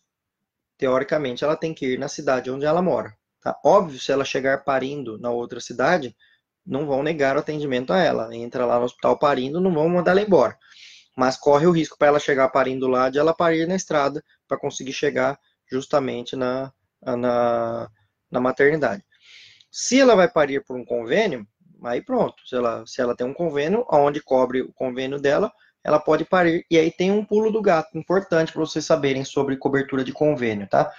teoricamente 0.77 1.43
ela 1.43 1.55
tem 1.55 1.73
que 1.73 1.85
ir 1.93 1.99
na 1.99 2.07
cidade 2.07 2.49
onde 2.49 2.65
ela 2.65 2.81
mora 2.81 3.15
Tá? 3.41 3.59
Óbvio, 3.65 3.99
se 3.99 4.11
ela 4.11 4.23
chegar 4.23 4.63
parindo 4.63 5.17
na 5.17 5.31
outra 5.31 5.59
cidade, 5.59 6.15
não 6.65 6.85
vão 6.85 7.01
negar 7.01 7.35
o 7.35 7.39
atendimento 7.39 7.91
a 7.91 7.99
ela. 7.99 8.33
Entra 8.35 8.65
lá 8.65 8.77
no 8.77 8.85
hospital 8.85 9.17
parindo, 9.17 9.59
não 9.59 9.73
vão 9.73 9.89
mandar 9.89 10.11
ela 10.11 10.21
embora. 10.21 10.57
Mas 11.21 11.37
corre 11.37 11.67
o 11.67 11.71
risco 11.71 11.99
para 11.99 12.07
ela 12.07 12.19
chegar 12.19 12.49
parindo 12.49 12.87
lá 12.87 13.07
de 13.07 13.19
ela 13.19 13.31
parir 13.31 13.67
na 13.67 13.75
estrada 13.75 14.23
para 14.47 14.57
conseguir 14.57 14.91
chegar 14.91 15.39
justamente 15.69 16.35
na, 16.35 16.73
na, 16.99 17.87
na 18.31 18.39
maternidade. 18.41 19.05
Se 19.69 20.01
ela 20.01 20.15
vai 20.15 20.27
parir 20.27 20.65
por 20.65 20.75
um 20.75 20.83
convênio, 20.83 21.47
aí 21.83 22.01
pronto. 22.01 22.41
Se 22.47 22.55
ela, 22.55 22.83
se 22.87 22.99
ela 22.99 23.15
tem 23.15 23.27
um 23.27 23.35
convênio, 23.35 23.85
onde 23.91 24.19
cobre 24.19 24.63
o 24.63 24.73
convênio 24.73 25.19
dela, 25.19 25.53
ela 25.83 25.99
pode 25.99 26.25
parir. 26.25 26.65
E 26.71 26.79
aí 26.79 26.89
tem 26.89 27.11
um 27.11 27.23
pulo 27.23 27.51
do 27.51 27.61
gato 27.61 27.95
importante 27.95 28.51
para 28.51 28.61
vocês 28.61 28.83
saberem 28.83 29.23
sobre 29.23 29.57
cobertura 29.57 30.03
de 30.03 30.11
convênio, 30.11 30.67
tá? 30.67 30.91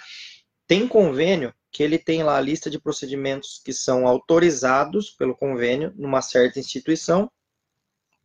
Tem 0.69 0.87
convênio 0.87 1.53
que 1.73 1.83
ele 1.83 1.99
tem 1.99 2.23
lá 2.23 2.37
a 2.37 2.41
lista 2.41 2.71
de 2.71 2.79
procedimentos 2.79 3.61
que 3.65 3.73
são 3.73 4.07
autorizados 4.07 5.11
pelo 5.11 5.35
convênio 5.35 5.93
numa 5.97 6.23
certa 6.23 6.61
instituição, 6.61 7.29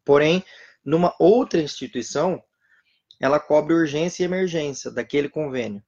porém, 0.06 0.44
numa 0.88 1.14
outra 1.20 1.60
instituição, 1.60 2.42
ela 3.20 3.42
cobre 3.42 3.74
urgência 3.74 4.24
e 4.24 4.26
emergência 4.26 4.90
daquele 4.90 5.28
convênio. 5.28 5.84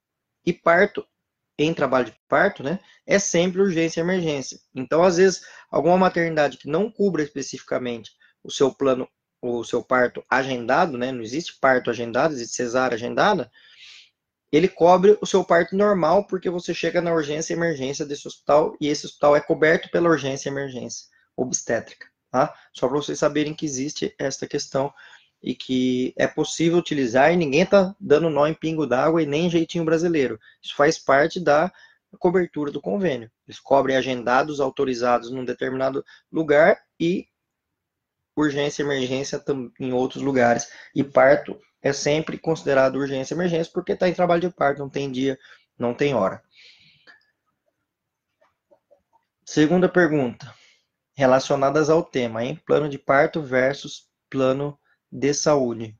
E 0.46 0.52
parto, 0.52 1.08
em 1.58 1.74
trabalho 1.74 2.08
de 2.08 2.20
parto, 2.28 2.62
né, 2.62 2.82
é 3.08 3.18
sempre 3.18 3.62
urgência 3.62 4.02
e 4.02 4.04
emergência. 4.04 4.60
Então, 4.76 5.02
às 5.02 5.16
vezes, 5.16 5.42
alguma 5.72 5.98
maternidade 5.98 6.58
que 6.58 6.68
não 6.68 6.92
cubra 6.92 7.24
especificamente 7.24 8.12
o 8.44 8.52
seu 8.52 8.74
plano, 8.74 9.08
o 9.42 9.64
seu 9.64 9.82
parto 9.82 10.22
agendado, 10.30 10.98
né, 10.98 11.14
não 11.14 11.22
existe 11.22 11.58
parto 11.62 11.90
agendado, 11.90 12.34
existe 12.34 12.58
cesárea 12.58 12.96
agendada, 12.96 13.50
ele 14.52 14.68
cobre 14.68 15.18
o 15.22 15.26
seu 15.26 15.46
parto 15.46 15.78
normal 15.78 16.28
porque 16.28 16.50
você 16.50 16.74
chega 16.74 17.00
na 17.00 17.14
urgência 17.14 17.54
e 17.54 17.56
emergência 17.56 18.06
desse 18.06 18.28
hospital 18.28 18.76
e 18.82 18.90
esse 18.90 19.06
hospital 19.06 19.34
é 19.34 19.40
coberto 19.40 19.90
pela 19.92 20.10
urgência 20.10 20.50
e 20.50 20.52
emergência 20.52 21.06
obstétrica, 21.38 22.09
tá? 22.32 22.54
Só 22.74 22.88
para 22.88 22.98
vocês 22.98 23.20
saberem 23.20 23.54
que 23.54 23.66
existe 23.66 24.14
esta 24.18 24.48
questão 24.48 24.94
e 25.42 25.56
que 25.56 26.14
é 26.18 26.28
possível 26.28 26.78
utilizar 26.78 27.32
e 27.32 27.38
ninguém 27.38 27.62
está 27.62 27.96
dando 28.00 28.30
nó 28.30 28.46
em 28.48 28.54
pingo 28.54 28.86
d'água 28.86 29.22
e 29.22 29.26
nem 29.26 29.50
jeitinho 29.50 29.86
brasileiro. 29.86 30.40
Isso 30.62 30.76
faz 30.76 31.00
parte 31.00 31.40
da 31.40 31.72
cobertura 32.18 32.72
do 32.72 32.82
convênio. 32.82 33.32
Eles 33.48 33.60
cobrem 33.60 33.96
agendados 33.96 34.60
autorizados 34.60 35.32
num 35.32 35.46
determinado 35.46 36.04
lugar 36.32 36.78
e 37.00 37.28
urgência 38.36 38.84
emergência 38.84 39.44
em 39.80 39.94
outros 39.94 40.22
lugares. 40.24 40.72
E 40.94 41.04
parto 41.04 41.60
é 41.82 41.94
sempre 41.94 42.38
considerado 42.38 42.96
urgência 42.96 43.34
emergência 43.34 43.72
porque 43.74 43.94
está 43.94 44.10
em 44.10 44.14
trabalho 44.14 44.42
de 44.42 44.50
parto, 44.50 44.80
não 44.80 44.90
tem 44.90 45.12
dia, 45.12 45.38
não 45.78 45.94
tem 45.94 46.14
hora. 46.14 46.42
Segunda 49.46 49.90
pergunta, 49.90 50.54
relacionadas 51.20 51.90
ao 51.90 52.02
tema, 52.02 52.46
hein? 52.46 52.58
Plano 52.66 52.88
de 52.88 52.98
parto 52.98 53.42
versus 53.42 54.08
plano 54.30 54.80
de 55.12 55.34
saúde. 55.34 55.94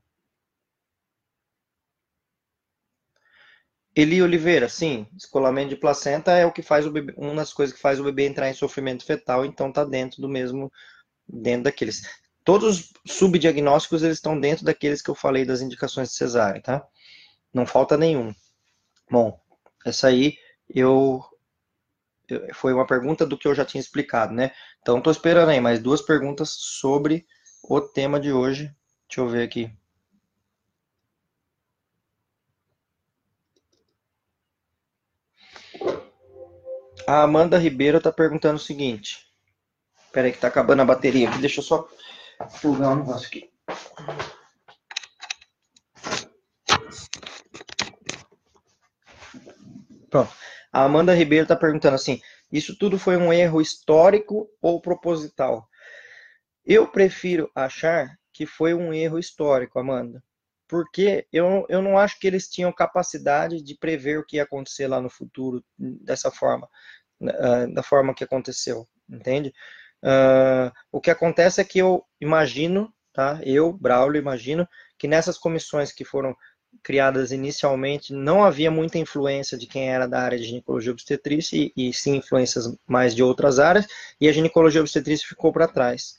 Eli 3.94 4.22
Oliveira, 4.22 4.66
sim, 4.66 5.06
descolamento 5.12 5.68
de 5.68 5.76
placenta 5.76 6.32
é 6.32 6.46
o 6.46 6.52
que 6.52 6.62
faz 6.62 6.86
o 6.86 6.90
bebê, 6.90 7.12
uma 7.18 7.34
das 7.34 7.52
coisas 7.52 7.76
que 7.76 7.82
faz 7.82 8.00
o 8.00 8.04
bebê 8.04 8.26
entrar 8.26 8.48
em 8.48 8.54
sofrimento 8.54 9.04
fetal, 9.04 9.44
então 9.44 9.70
tá 9.70 9.84
dentro 9.84 10.22
do 10.22 10.28
mesmo, 10.28 10.72
dentro 11.28 11.64
daqueles. 11.64 12.00
Todos 12.42 12.90
os 13.04 13.12
subdiagnósticos 13.12 14.02
eles 14.02 14.16
estão 14.16 14.40
dentro 14.40 14.64
daqueles 14.64 15.02
que 15.02 15.10
eu 15.10 15.14
falei 15.14 15.44
das 15.44 15.60
indicações 15.60 16.08
de 16.08 16.14
cesárea, 16.14 16.62
tá? 16.62 16.86
Não 17.52 17.66
falta 17.66 17.94
nenhum. 17.98 18.34
Bom, 19.10 19.38
essa 19.84 20.08
aí 20.08 20.38
eu 20.66 21.22
foi 22.54 22.72
uma 22.72 22.86
pergunta 22.86 23.26
do 23.26 23.38
que 23.38 23.48
eu 23.48 23.54
já 23.54 23.64
tinha 23.64 23.80
explicado, 23.80 24.32
né? 24.32 24.52
Então 24.80 24.98
estou 24.98 25.10
esperando 25.10 25.48
aí 25.50 25.60
mais 25.60 25.80
duas 25.80 26.02
perguntas 26.02 26.50
sobre 26.50 27.26
o 27.62 27.80
tema 27.80 28.18
de 28.18 28.32
hoje. 28.32 28.74
Deixa 29.08 29.20
eu 29.20 29.28
ver 29.28 29.42
aqui. 29.42 29.72
A 37.06 37.22
Amanda 37.22 37.58
Ribeiro 37.58 37.98
está 37.98 38.12
perguntando 38.12 38.56
o 38.56 38.62
seguinte. 38.62 39.26
Espera 40.06 40.26
aí 40.26 40.32
que 40.32 40.38
está 40.38 40.48
acabando 40.48 40.82
a 40.82 40.84
bateria 40.84 41.28
aqui. 41.28 41.38
Deixa 41.38 41.60
eu 41.60 41.64
só 41.64 41.88
plugar 42.60 42.90
um 42.90 42.96
negócio 42.96 43.26
aqui. 43.26 43.50
Pronto. 50.10 50.39
A 50.72 50.84
Amanda 50.84 51.14
Ribeiro 51.14 51.44
está 51.44 51.56
perguntando 51.56 51.94
assim: 51.94 52.20
isso 52.50 52.76
tudo 52.76 52.98
foi 52.98 53.16
um 53.16 53.32
erro 53.32 53.60
histórico 53.60 54.48
ou 54.60 54.80
proposital? 54.80 55.68
Eu 56.64 56.86
prefiro 56.86 57.50
achar 57.54 58.16
que 58.32 58.46
foi 58.46 58.74
um 58.74 58.92
erro 58.92 59.18
histórico, 59.18 59.78
Amanda. 59.78 60.22
Porque 60.68 61.26
eu, 61.32 61.66
eu 61.68 61.82
não 61.82 61.98
acho 61.98 62.18
que 62.20 62.26
eles 62.26 62.48
tinham 62.48 62.72
capacidade 62.72 63.60
de 63.60 63.76
prever 63.76 64.18
o 64.18 64.24
que 64.24 64.36
ia 64.36 64.44
acontecer 64.44 64.86
lá 64.86 65.00
no 65.00 65.10
futuro 65.10 65.64
dessa 65.76 66.30
forma, 66.30 66.68
né, 67.20 67.66
da 67.74 67.82
forma 67.82 68.14
que 68.14 68.22
aconteceu, 68.22 68.86
entende? 69.08 69.52
Uh, 70.02 70.72
o 70.92 71.00
que 71.00 71.10
acontece 71.10 71.60
é 71.60 71.64
que 71.64 71.80
eu 71.80 72.04
imagino, 72.20 72.92
tá? 73.12 73.40
Eu, 73.42 73.72
Braulio, 73.72 74.20
imagino 74.20 74.66
que 74.96 75.08
nessas 75.08 75.36
comissões 75.36 75.92
que 75.92 76.04
foram 76.04 76.36
criadas 76.82 77.32
inicialmente 77.32 78.12
não 78.12 78.44
havia 78.44 78.70
muita 78.70 78.98
influência 78.98 79.56
de 79.58 79.66
quem 79.66 79.90
era 79.90 80.06
da 80.06 80.20
área 80.20 80.38
de 80.38 80.44
ginecologia 80.44 80.92
obstetrícia 80.92 81.56
e, 81.56 81.72
e 81.76 81.92
sim 81.92 82.16
influências 82.16 82.74
mais 82.86 83.14
de 83.14 83.22
outras 83.22 83.58
áreas 83.58 83.86
e 84.20 84.28
a 84.28 84.32
ginecologia 84.32 84.80
obstetrícia 84.80 85.28
ficou 85.28 85.52
para 85.52 85.68
trás. 85.68 86.18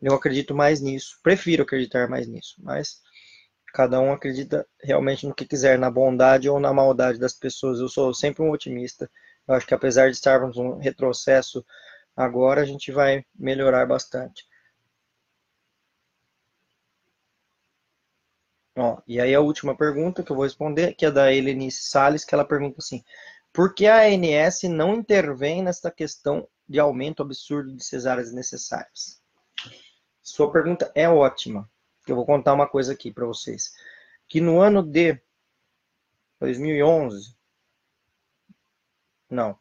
Eu 0.00 0.14
acredito 0.14 0.54
mais 0.54 0.80
nisso, 0.80 1.18
prefiro 1.22 1.62
acreditar 1.62 2.08
mais 2.08 2.26
nisso, 2.26 2.56
mas 2.58 3.00
cada 3.72 4.00
um 4.00 4.12
acredita 4.12 4.66
realmente 4.82 5.26
no 5.26 5.34
que 5.34 5.46
quiser, 5.46 5.78
na 5.78 5.90
bondade 5.90 6.48
ou 6.48 6.60
na 6.60 6.72
maldade 6.72 7.18
das 7.18 7.32
pessoas. 7.32 7.80
Eu 7.80 7.88
sou 7.88 8.12
sempre 8.12 8.42
um 8.42 8.50
otimista. 8.50 9.10
Eu 9.48 9.54
acho 9.54 9.66
que 9.66 9.74
apesar 9.74 10.10
de 10.10 10.16
estarmos 10.16 10.56
um 10.56 10.76
retrocesso 10.76 11.64
Agora 12.16 12.60
a 12.60 12.64
gente 12.64 12.92
vai 12.92 13.24
melhorar 13.34 13.86
bastante. 13.86 14.44
Ó, 18.76 19.00
e 19.06 19.20
aí 19.20 19.34
a 19.34 19.40
última 19.40 19.76
pergunta 19.76 20.22
que 20.22 20.32
eu 20.32 20.36
vou 20.36 20.44
responder, 20.44 20.94
que 20.94 21.04
é 21.04 21.10
da 21.10 21.32
Helenice 21.32 21.84
Salles, 21.84 22.24
que 22.24 22.34
ela 22.34 22.44
pergunta 22.44 22.76
assim, 22.78 23.04
por 23.52 23.74
que 23.74 23.86
a 23.86 24.02
ANS 24.02 24.62
não 24.64 24.94
intervém 24.94 25.62
nesta 25.62 25.90
questão 25.90 26.48
de 26.66 26.80
aumento 26.80 27.22
absurdo 27.22 27.74
de 27.74 27.84
cesáreas 27.84 28.32
necessárias? 28.32 29.20
Sua 30.22 30.50
pergunta 30.50 30.90
é 30.94 31.08
ótima. 31.08 31.70
Eu 32.06 32.16
vou 32.16 32.24
contar 32.24 32.54
uma 32.54 32.66
coisa 32.66 32.94
aqui 32.94 33.12
para 33.12 33.26
vocês. 33.26 33.74
Que 34.26 34.40
no 34.40 34.60
ano 34.60 34.82
de 34.82 35.20
2011, 36.40 37.36
não, 39.28 39.58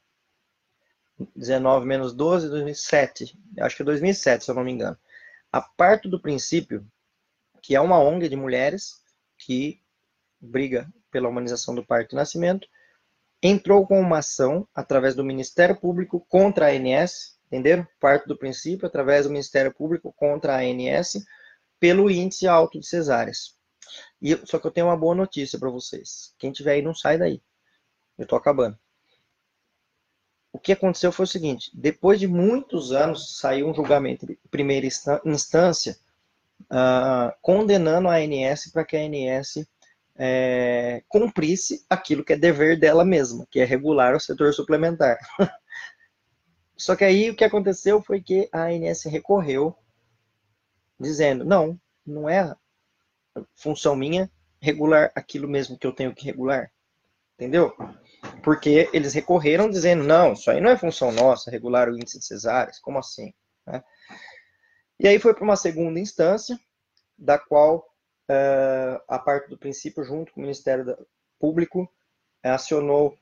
19 1.35 1.85
menos 1.85 2.13
12, 2.13 2.49
2007. 2.49 3.37
Acho 3.59 3.75
que 3.75 3.81
é 3.81 3.85
2007, 3.85 4.45
se 4.45 4.51
eu 4.51 4.55
não 4.55 4.63
me 4.63 4.71
engano. 4.71 4.97
A 5.51 5.61
parto 5.61 6.07
do 6.07 6.21
princípio 6.21 6.87
que 7.61 7.75
é 7.75 7.81
uma 7.81 7.99
ONG 7.99 8.27
de 8.27 8.35
mulheres 8.35 9.00
que 9.51 9.81
briga 10.39 10.87
pela 11.11 11.27
humanização 11.27 11.75
do 11.75 11.85
parto 11.85 12.13
e 12.13 12.15
nascimento, 12.15 12.69
entrou 13.43 13.85
com 13.85 13.99
uma 13.99 14.19
ação 14.19 14.65
através 14.73 15.13
do 15.13 15.25
Ministério 15.25 15.75
Público 15.75 16.25
contra 16.29 16.67
a 16.67 16.69
ANS, 16.69 17.37
entenderam? 17.47 17.85
Parto 17.99 18.29
do 18.29 18.37
princípio 18.37 18.87
através 18.87 19.25
do 19.25 19.29
Ministério 19.29 19.73
Público 19.73 20.13
contra 20.13 20.55
a 20.55 20.59
ANS 20.61 21.25
pelo 21.81 22.09
índice 22.09 22.47
alto 22.47 22.79
de 22.79 22.87
cesáreas. 22.87 23.57
E, 24.21 24.39
só 24.45 24.57
que 24.57 24.67
eu 24.67 24.71
tenho 24.71 24.87
uma 24.87 24.95
boa 24.95 25.15
notícia 25.15 25.59
para 25.59 25.69
vocês. 25.69 26.33
Quem 26.37 26.53
tiver 26.53 26.73
aí 26.73 26.81
não 26.81 26.95
sai 26.95 27.17
daí. 27.17 27.41
Eu 28.17 28.25
tô 28.25 28.37
acabando 28.37 28.77
o 30.53 30.59
que 30.59 30.73
aconteceu 30.73 31.11
foi 31.11 31.23
o 31.23 31.27
seguinte: 31.27 31.71
depois 31.73 32.19
de 32.19 32.27
muitos 32.27 32.91
anos, 32.91 33.37
saiu 33.37 33.69
um 33.69 33.73
julgamento 33.73 34.25
de 34.25 34.37
primeira 34.49 34.85
instância 35.25 35.97
uh, 36.71 37.33
condenando 37.41 38.07
a 38.07 38.15
ANS 38.15 38.71
para 38.71 38.85
que 38.85 38.97
a 38.97 38.99
ANS 38.99 39.65
é, 40.15 41.03
cumprisse 41.07 41.85
aquilo 41.89 42.23
que 42.23 42.33
é 42.33 42.37
dever 42.37 42.79
dela 42.79 43.03
mesma, 43.03 43.47
que 43.49 43.59
é 43.59 43.65
regular 43.65 44.15
o 44.15 44.19
setor 44.19 44.53
suplementar. 44.53 45.17
Só 46.77 46.95
que 46.95 47.03
aí 47.03 47.29
o 47.29 47.35
que 47.35 47.43
aconteceu 47.43 48.01
foi 48.01 48.21
que 48.21 48.49
a 48.51 48.65
ANS 48.65 49.03
recorreu, 49.05 49.75
dizendo: 50.99 51.45
não, 51.45 51.79
não 52.05 52.29
é 52.29 52.55
função 53.55 53.95
minha 53.95 54.29
regular 54.59 55.11
aquilo 55.15 55.47
mesmo 55.47 55.77
que 55.77 55.87
eu 55.87 55.93
tenho 55.93 56.13
que 56.13 56.25
regular. 56.25 56.71
Entendeu? 57.35 57.75
porque 58.43 58.89
eles 58.93 59.13
recorreram 59.13 59.69
dizendo, 59.69 60.03
não, 60.03 60.33
isso 60.33 60.49
aí 60.49 60.59
não 60.61 60.69
é 60.69 60.77
função 60.77 61.11
nossa, 61.11 61.51
regular 61.51 61.89
o 61.89 61.95
índice 61.95 62.19
de 62.19 62.25
cesáreas, 62.25 62.79
como 62.79 62.99
assim? 62.99 63.33
E 65.01 65.07
aí 65.07 65.17
foi 65.17 65.33
para 65.33 65.43
uma 65.43 65.55
segunda 65.55 65.99
instância, 65.99 66.59
da 67.17 67.39
qual 67.39 67.87
uh, 68.29 69.01
a 69.07 69.17
parte 69.17 69.49
do 69.49 69.57
princípio, 69.57 70.03
junto 70.03 70.31
com 70.31 70.39
o 70.39 70.43
Ministério 70.43 70.95
Público, 71.39 71.91
acionou 72.43 73.17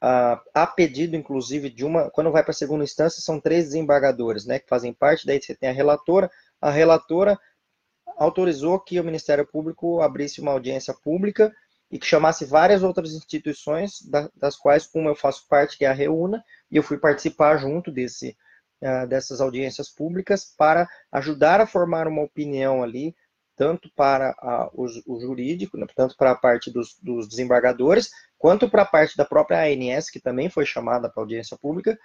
a, 0.00 0.42
a 0.54 0.66
pedido, 0.66 1.16
inclusive, 1.16 1.68
de 1.68 1.84
uma. 1.84 2.10
Quando 2.10 2.32
vai 2.32 2.42
para 2.42 2.52
a 2.52 2.54
segunda 2.54 2.82
instância, 2.82 3.20
são 3.20 3.38
três 3.38 3.66
desembargadores, 3.66 4.46
né, 4.46 4.58
que 4.58 4.66
fazem 4.66 4.94
parte. 4.94 5.26
Daí 5.26 5.38
você 5.38 5.54
tem 5.54 5.68
a 5.68 5.72
relatora. 5.72 6.30
A 6.62 6.70
relatora 6.70 7.38
autorizou 8.16 8.80
que 8.80 8.98
o 8.98 9.04
Ministério 9.04 9.46
Público 9.46 10.00
abrisse 10.00 10.40
uma 10.40 10.52
audiência 10.52 10.94
pública 10.94 11.54
e 11.90 11.98
que 11.98 12.06
chamasse 12.06 12.46
várias 12.46 12.82
outras 12.82 13.12
instituições, 13.12 14.00
das 14.34 14.56
quais 14.56 14.88
uma 14.94 15.10
eu 15.10 15.14
faço 15.14 15.46
parte, 15.46 15.76
que 15.76 15.84
é 15.84 15.88
a 15.88 15.92
Reúna, 15.92 16.42
e 16.70 16.78
eu 16.78 16.82
fui 16.82 16.96
participar 16.96 17.58
junto 17.58 17.90
desse, 17.90 18.30
uh, 18.30 18.34
dessas 19.08 19.40
audiências 19.40 19.88
públicas 19.88 20.54
para 20.56 20.88
ajudar 21.10 21.60
a 21.60 21.66
formar 21.66 22.06
uma 22.06 22.22
opinião 22.22 22.82
ali, 22.82 23.14
tanto 23.56 23.90
para 23.96 24.30
a, 24.38 24.70
o, 24.72 24.86
o, 25.06 25.20
jurídico, 25.20 25.76
né, 25.76 25.86
tanto 25.96 26.16
para 26.16 26.30
a 26.30 26.36
parte 26.36 26.70
dos, 26.70 26.96
dos 27.02 27.28
desembargadores, 27.28 28.08
quanto 28.38 28.70
para 28.70 28.82
a 28.82 28.86
parte 28.86 29.16
da 29.16 29.24
própria 29.24 29.64
ANS, 29.64 30.10
que 30.10 30.20
também 30.20 30.48
foi 30.48 30.64
chamada 30.64 31.10
para 31.10 31.20
audiência 31.20 31.58
pública, 31.58 31.98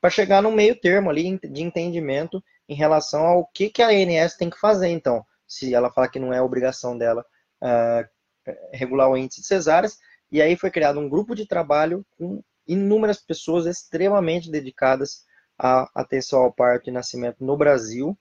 para 0.00 0.10
chegar 0.10 0.42
no 0.42 0.50
meio 0.50 0.78
termo 0.78 1.08
ali 1.08 1.38
de 1.38 1.62
entendimento 1.62 2.42
em 2.68 2.74
relação 2.74 3.24
ao 3.24 3.46
que, 3.46 3.70
que 3.70 3.82
a 3.82 3.88
ANS 3.88 4.34
tem 4.36 4.50
que 4.50 4.58
fazer, 4.58 4.88
então, 4.88 5.24
se 5.46 5.72
ela 5.72 5.92
falar 5.92 6.08
que 6.08 6.18
não 6.18 6.32
é 6.32 6.42
obrigação 6.42 6.98
dela 6.98 7.24
uh, 7.62 8.52
regular 8.72 9.08
o 9.08 9.16
índice 9.16 9.42
de 9.42 9.46
cesáreas, 9.46 9.98
e 10.30 10.42
aí 10.42 10.56
foi 10.56 10.72
criado 10.72 10.98
um 10.98 11.08
grupo 11.08 11.36
de 11.36 11.46
trabalho 11.46 12.04
com 12.18 12.42
inúmeras 12.66 13.18
pessoas 13.18 13.64
extremamente 13.64 14.50
dedicadas 14.50 15.24
à 15.58 15.90
atenção 15.94 16.40
ao 16.40 16.52
parto 16.52 16.88
e 16.88 16.92
nascimento 16.92 17.44
no 17.44 17.56
Brasil, 17.56 18.18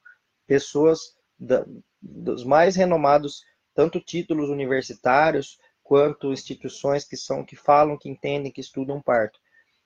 pessoas 0.48 1.16
da, 1.38 1.66
dos 2.02 2.44
mais 2.44 2.76
renomados, 2.76 3.44
tanto 3.74 4.00
títulos 4.00 4.50
universitários 4.50 5.60
quanto 5.84 6.32
instituições 6.32 7.06
que 7.06 7.18
são 7.18 7.44
que 7.44 7.56
falam, 7.56 7.98
que 7.98 8.10
entendem, 8.10 8.52
que 8.52 8.62
estudam 8.62 9.02
parto. 9.02 9.40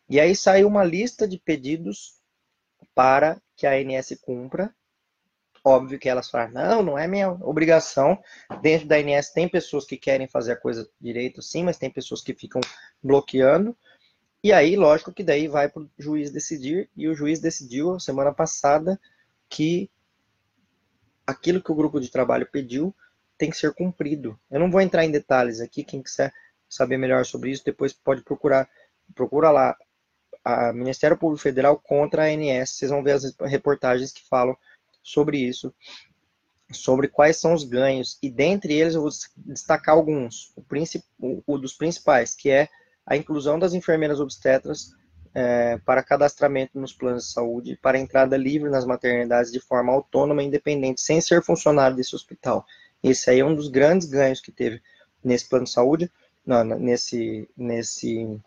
E 0.08 0.20
aí 0.20 0.36
saiu 0.36 0.68
uma 0.68 0.84
lista 0.84 1.28
de 1.28 1.38
pedidos 1.38 2.20
para 2.96 3.42
que 3.56 3.68
a 3.68 3.72
ANS 3.72 4.18
cumpra, 4.22 4.74
Óbvio 5.64 6.00
que 6.00 6.08
elas 6.08 6.30
falam, 6.30 6.52
não, 6.52 6.84
não 6.84 6.98
é 6.98 7.08
minha 7.08 7.32
obrigação. 7.32 8.18
Dentro 8.62 8.88
da 8.88 9.00
INS 9.00 9.32
tem 9.32 9.48
pessoas 9.48 9.86
que 9.86 9.98
querem 9.98 10.28
fazer 10.28 10.54
a 10.54 10.60
coisa 10.60 10.90
direito, 11.00 11.42
sim, 11.42 11.64
mas 11.64 11.78
tem 11.78 11.90
pessoas 11.90 12.22
que 12.22 12.34
ficam 12.34 12.62
bloqueando. 13.04 13.78
E 14.42 14.54
aí, 14.54 14.76
lógico 14.78 15.12
que 15.12 15.24
daí 15.24 15.48
vai 15.48 15.68
para 15.68 15.82
o 15.82 15.90
juiz 15.98 16.32
decidir, 16.32 16.90
e 16.96 17.08
o 17.08 17.16
juiz 17.16 17.40
decidiu 17.40 18.00
semana 18.00 18.34
passada 18.34 19.00
que 19.50 19.90
aquilo 21.28 21.62
que 21.62 21.72
o 21.72 21.76
grupo 21.76 22.00
de 22.00 22.10
trabalho 22.10 22.48
pediu 22.50 22.96
tem 23.38 23.50
que 23.50 23.58
ser 23.58 23.74
cumprido. 23.74 24.40
Eu 24.50 24.60
não 24.60 24.72
vou 24.72 24.82
entrar 24.82 25.06
em 25.06 25.12
detalhes 25.12 25.60
aqui, 25.60 25.84
quem 25.84 26.02
quiser 26.02 26.34
saber 26.70 26.98
melhor 26.98 27.26
sobre 27.26 27.52
isso, 27.52 27.66
depois 27.66 27.92
pode 27.92 28.22
procurar, 28.22 28.70
procura 29.14 29.52
lá, 29.52 29.78
a 30.44 30.72
Ministério 30.72 31.18
Público 31.18 31.42
Federal 31.42 31.78
contra 31.78 32.24
a 32.24 32.28
ANS, 32.28 32.70
vocês 32.70 32.92
vão 32.92 33.04
ver 33.04 33.12
as 33.12 33.36
reportagens 33.42 34.12
que 34.12 34.28
falam 34.28 34.58
sobre 35.04 35.38
isso, 35.38 35.74
sobre 36.72 37.08
quais 37.08 37.38
são 37.38 37.54
os 37.54 37.64
ganhos, 37.64 38.18
e 38.22 38.30
dentre 38.30 38.74
eles 38.74 38.96
eu 38.96 39.02
vou 39.02 39.12
destacar 39.36 39.96
alguns. 39.96 40.54
O, 40.56 41.44
o 41.46 41.58
dos 41.58 41.74
principais, 41.74 42.36
que 42.36 42.50
é 42.50 42.70
a 43.10 43.18
inclusão 43.18 43.58
das 43.58 43.74
enfermeiras 43.74 44.20
obstetras 44.20 44.94
é, 45.34 45.80
para 45.80 46.04
cadastramento 46.04 46.80
nos 46.80 46.94
planos 46.94 47.26
de 47.26 47.32
saúde, 47.32 47.80
para 47.82 47.98
entrada 47.98 48.38
livre 48.38 48.70
nas 48.70 48.86
maternidades 48.86 49.52
de 49.52 49.60
forma 49.60 49.92
autônoma 49.92 50.44
e 50.44 50.46
independente, 50.46 51.02
sem 51.02 51.20
ser 51.20 51.44
funcionário 51.44 51.98
desse 51.98 52.16
hospital. 52.16 52.64
Esse 53.04 53.32
aí 53.32 53.40
é 53.40 53.46
um 53.46 53.56
dos 53.56 53.68
grandes 53.68 54.08
ganhos 54.08 54.40
que 54.40 54.52
teve 54.52 54.80
nesse 55.24 55.50
plano 55.50 55.66
de 55.66 55.72
saúde, 55.72 56.12
não, 56.46 56.64
nesse, 56.64 57.50
nesse, 57.58 58.40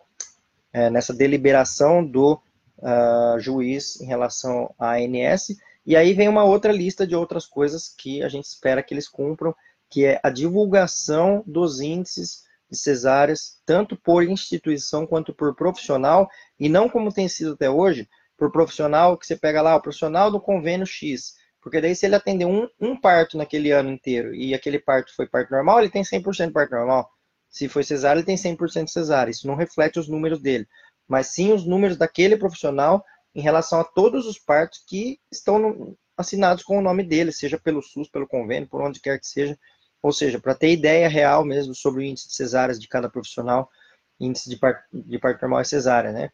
é, 0.73 0.89
nessa 0.89 1.13
deliberação 1.13 2.05
do 2.05 2.41
uh, 2.79 3.39
juiz 3.41 4.01
em 4.01 4.07
relação 4.07 4.73
à 4.79 4.95
ANS, 4.95 5.57
e 5.85 5.97
aí 5.97 6.15
vem 6.15 6.29
uma 6.29 6.45
outra 6.45 6.73
lista 6.73 7.05
de 7.05 7.17
outras 7.17 7.47
coisas 7.47 7.89
que 7.89 8.23
a 8.23 8.29
gente 8.29 8.45
espera 8.45 8.83
que 8.83 8.95
eles 8.95 9.09
cumpram, 9.09 9.53
que 9.91 10.05
é 10.05 10.21
a 10.23 10.31
divulgação 10.31 11.43
dos 11.45 11.81
índices 11.81 12.45
de 12.73 12.79
cesáreas, 12.79 13.61
tanto 13.67 13.97
por 13.97 14.25
instituição 14.25 15.07
quanto 15.07 15.35
por 15.35 15.55
profissional, 15.55 16.27
e 16.59 16.69
não 16.69 16.89
como 16.89 17.13
tem 17.13 17.29
sido 17.29 17.53
até 17.53 17.69
hoje, 17.69 18.09
por 18.37 18.51
profissional 18.51 19.17
que 19.19 19.27
você 19.27 19.37
pega 19.37 19.61
lá, 19.61 19.77
o 19.77 19.81
profissional 19.81 20.31
do 20.31 20.41
convênio 20.41 20.87
X, 20.87 21.35
porque 21.61 21.81
daí 21.81 21.95
se 21.95 22.07
ele 22.07 22.17
atender 22.17 22.47
um, 22.47 22.67
um 22.81 22.99
parto 22.99 23.37
naquele 23.37 23.71
ano 23.71 23.91
inteiro 23.91 24.35
e 24.35 24.55
aquele 24.55 24.79
parto 24.81 25.15
foi 25.15 25.29
parto 25.29 25.53
normal, 25.53 25.81
ele 25.81 25.91
tem 25.91 26.03
100% 26.03 26.47
de 26.47 26.53
parto 26.53 26.75
normal. 26.75 27.09
Se 27.49 27.69
foi 27.69 27.85
cesárea, 27.85 28.19
ele 28.19 28.27
tem 28.27 28.37
100% 28.37 28.87
de 28.87 28.91
cesárea. 28.91 29.31
Isso 29.31 29.47
não 29.47 29.55
reflete 29.55 30.01
os 30.01 30.09
números 30.09 30.41
dele, 30.41 30.67
mas 31.07 31.29
sim 31.29 31.53
os 31.53 31.67
números 31.67 31.99
daquele 31.99 32.37
profissional 32.37 33.05
em 33.35 33.43
relação 33.43 33.81
a 33.81 33.85
todos 33.85 34.27
os 34.27 34.39
partos 34.39 34.83
que 34.89 35.21
estão 35.31 35.95
assinados 36.17 36.65
com 36.65 36.79
o 36.79 36.83
nome 36.83 37.05
dele, 37.05 37.31
seja 37.33 37.59
pelo 37.59 37.83
SUS, 37.83 38.09
pelo 38.09 38.27
convênio, 38.27 38.69
por 38.69 38.81
onde 38.81 39.01
quer 39.01 39.21
que 39.21 39.27
seja. 39.27 39.57
Ou 40.03 40.13
seja, 40.13 40.41
para 40.41 40.55
ter 40.55 40.73
ideia 40.73 41.09
real 41.09 41.45
mesmo 41.45 41.75
sobre 41.75 42.01
o 42.01 42.05
índice 42.05 42.29
de 42.29 42.35
cesáreas 42.35 42.79
de 42.79 42.89
cada 42.89 43.09
profissional, 43.09 43.71
índice 44.19 44.51
de 44.51 44.57
parto, 44.57 44.83
de 44.93 45.19
parto 45.19 45.41
normal 45.43 45.63
e 45.63 45.65
cesárea, 45.65 46.13
né? 46.13 46.31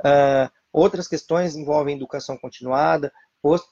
Uh, 0.00 0.50
outras 0.72 1.08
questões 1.08 1.56
envolvem 1.56 1.96
educação 1.96 2.36
continuada, 2.36 3.10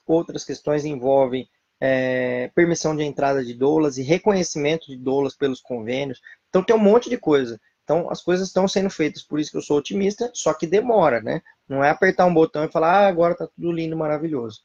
outras 0.06 0.44
questões 0.44 0.84
envolvem 0.84 1.48
é, 1.80 2.50
permissão 2.54 2.96
de 2.96 3.02
entrada 3.02 3.44
de 3.44 3.52
doulas 3.52 3.98
e 3.98 4.02
reconhecimento 4.02 4.86
de 4.86 4.96
doulas 4.96 5.36
pelos 5.36 5.60
convênios. 5.60 6.20
Então 6.48 6.62
tem 6.62 6.74
um 6.74 6.78
monte 6.78 7.10
de 7.10 7.18
coisa. 7.18 7.60
Então 7.82 8.10
as 8.10 8.22
coisas 8.22 8.48
estão 8.48 8.66
sendo 8.66 8.88
feitas, 8.88 9.22
por 9.22 9.38
isso 9.38 9.50
que 9.50 9.58
eu 9.58 9.62
sou 9.62 9.78
otimista, 9.78 10.30
só 10.32 10.54
que 10.54 10.66
demora, 10.66 11.20
né? 11.20 11.42
Não 11.68 11.84
é 11.84 11.90
apertar 11.90 12.24
um 12.24 12.32
botão 12.32 12.64
e 12.64 12.70
falar, 12.70 13.00
ah, 13.00 13.08
agora 13.08 13.34
tá 13.34 13.46
tudo 13.46 13.70
lindo, 13.70 13.96
maravilhoso. 13.96 14.62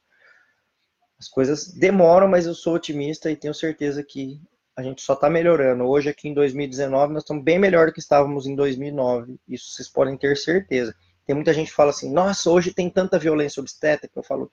As 1.19 1.27
coisas 1.27 1.73
demoram, 1.73 2.30
mas 2.30 2.45
eu 2.45 2.53
sou 2.53 2.76
otimista 2.76 3.30
e 3.30 3.35
tenho 3.35 3.53
certeza 3.53 4.01
que 4.01 4.39
a 4.80 4.81
gente 4.81 5.01
só 5.01 5.14
está 5.14 5.30
melhorando. 5.30 5.84
Hoje, 5.84 6.10
aqui 6.10 6.30
em 6.30 6.34
2019, 6.34 7.14
nós 7.14 7.23
estamos 7.23 7.43
bem 7.43 7.60
melhor 7.60 7.88
do 7.88 7.93
que 7.93 7.99
estávamos 7.99 8.47
em 8.47 8.56
2009. 8.56 9.38
Isso 9.45 9.72
vocês 9.72 9.89
podem 9.89 10.18
ter 10.18 10.38
certeza. 10.38 10.95
Tem 11.26 11.35
muita 11.35 11.53
gente 11.53 11.68
que 11.68 11.76
fala 11.76 11.89
assim, 11.89 12.11
nossa, 12.11 12.49
hoje 12.49 12.73
tem 12.73 12.89
tanta 12.89 13.19
violência 13.19 13.60
obstétrica. 13.60 14.18
Eu 14.18 14.23
falo, 14.23 14.49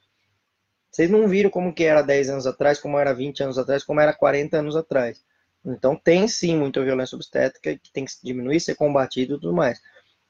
vocês 0.91 1.09
não 1.09 1.29
viram 1.29 1.49
como 1.49 1.73
que 1.73 1.85
era 1.85 2.03
10 2.03 2.31
anos 2.31 2.47
atrás, 2.47 2.81
como 2.81 2.99
era 2.99 3.15
20 3.15 3.45
anos 3.45 3.57
atrás, 3.57 3.85
como 3.85 4.01
era 4.01 4.13
40 4.13 4.59
anos 4.59 4.75
atrás. 4.75 5.25
Então, 5.65 5.95
tem 5.95 6.27
sim 6.27 6.57
muita 6.57 6.83
violência 6.85 7.15
obstétrica 7.15 7.77
que 7.77 7.93
tem 7.93 8.05
que 8.05 8.13
diminuir, 8.23 8.59
ser 8.59 8.75
combatido 8.75 9.37
e 9.37 9.41
tudo 9.41 9.53
mais 9.53 9.81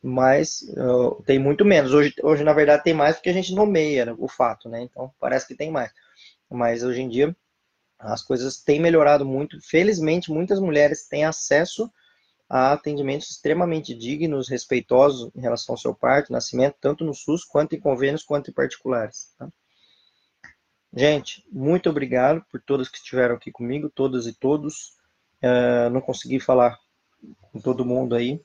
mas 0.03 0.61
uh, 0.77 1.21
tem 1.25 1.37
muito 1.37 1.65
menos. 1.65 1.93
Hoje, 1.93 2.15
hoje, 2.23 2.45
na 2.45 2.53
verdade, 2.53 2.85
tem 2.85 2.95
mais 2.95 3.17
porque 3.17 3.31
a 3.31 3.33
gente 3.33 3.53
nomeia 3.53 4.15
o 4.19 4.29
fato, 4.29 4.69
né? 4.69 4.83
Então, 4.83 5.13
parece 5.19 5.49
que 5.49 5.55
tem 5.57 5.69
mais. 5.69 5.91
Mas 6.49 6.85
hoje 6.85 7.01
em 7.01 7.09
dia, 7.09 7.35
as 7.99 8.23
coisas 8.23 8.59
têm 8.63 8.81
melhorado 8.81 9.25
muito. 9.25 9.61
Felizmente, 9.61 10.31
muitas 10.31 10.61
mulheres 10.61 11.07
têm 11.09 11.25
acesso 11.25 11.91
a 12.49 12.73
atendimentos 12.73 13.31
extremamente 13.31 13.95
dignos, 13.95 14.49
respeitosos 14.49 15.31
em 15.35 15.41
relação 15.41 15.73
ao 15.73 15.79
seu 15.79 15.95
parto, 15.95 16.33
nascimento, 16.33 16.77
tanto 16.81 17.05
no 17.05 17.13
SUS, 17.13 17.45
quanto 17.45 17.75
em 17.75 17.81
convênios, 17.81 18.23
quanto 18.23 18.51
em 18.51 18.55
particulares. 18.55 19.35
Tá? 19.39 19.49
Gente, 20.95 21.45
muito 21.51 21.91
obrigado 21.91 22.45
por 22.51 22.61
todos 22.61 22.89
que 22.89 22.99
estiveram 22.99 23.35
aqui 23.35 23.51
comigo, 23.51 23.91
todas 23.91 24.27
e 24.27 24.33
todos. 24.33 24.97
Uh, 25.43 25.91
não 25.91 26.01
consegui 26.01 26.41
falar 26.41 26.79
com 27.53 27.61
todo 27.61 27.85
mundo 27.85 28.15
aí, 28.15 28.41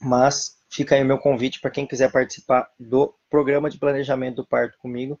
mas 0.00 0.58
fica 0.68 0.94
aí 0.94 1.02
o 1.02 1.06
meu 1.06 1.18
convite 1.18 1.60
para 1.60 1.70
quem 1.70 1.86
quiser 1.86 2.12
participar 2.12 2.70
do 2.78 3.14
programa 3.30 3.70
de 3.70 3.78
planejamento 3.78 4.36
do 4.36 4.46
parto 4.46 4.78
comigo. 4.78 5.18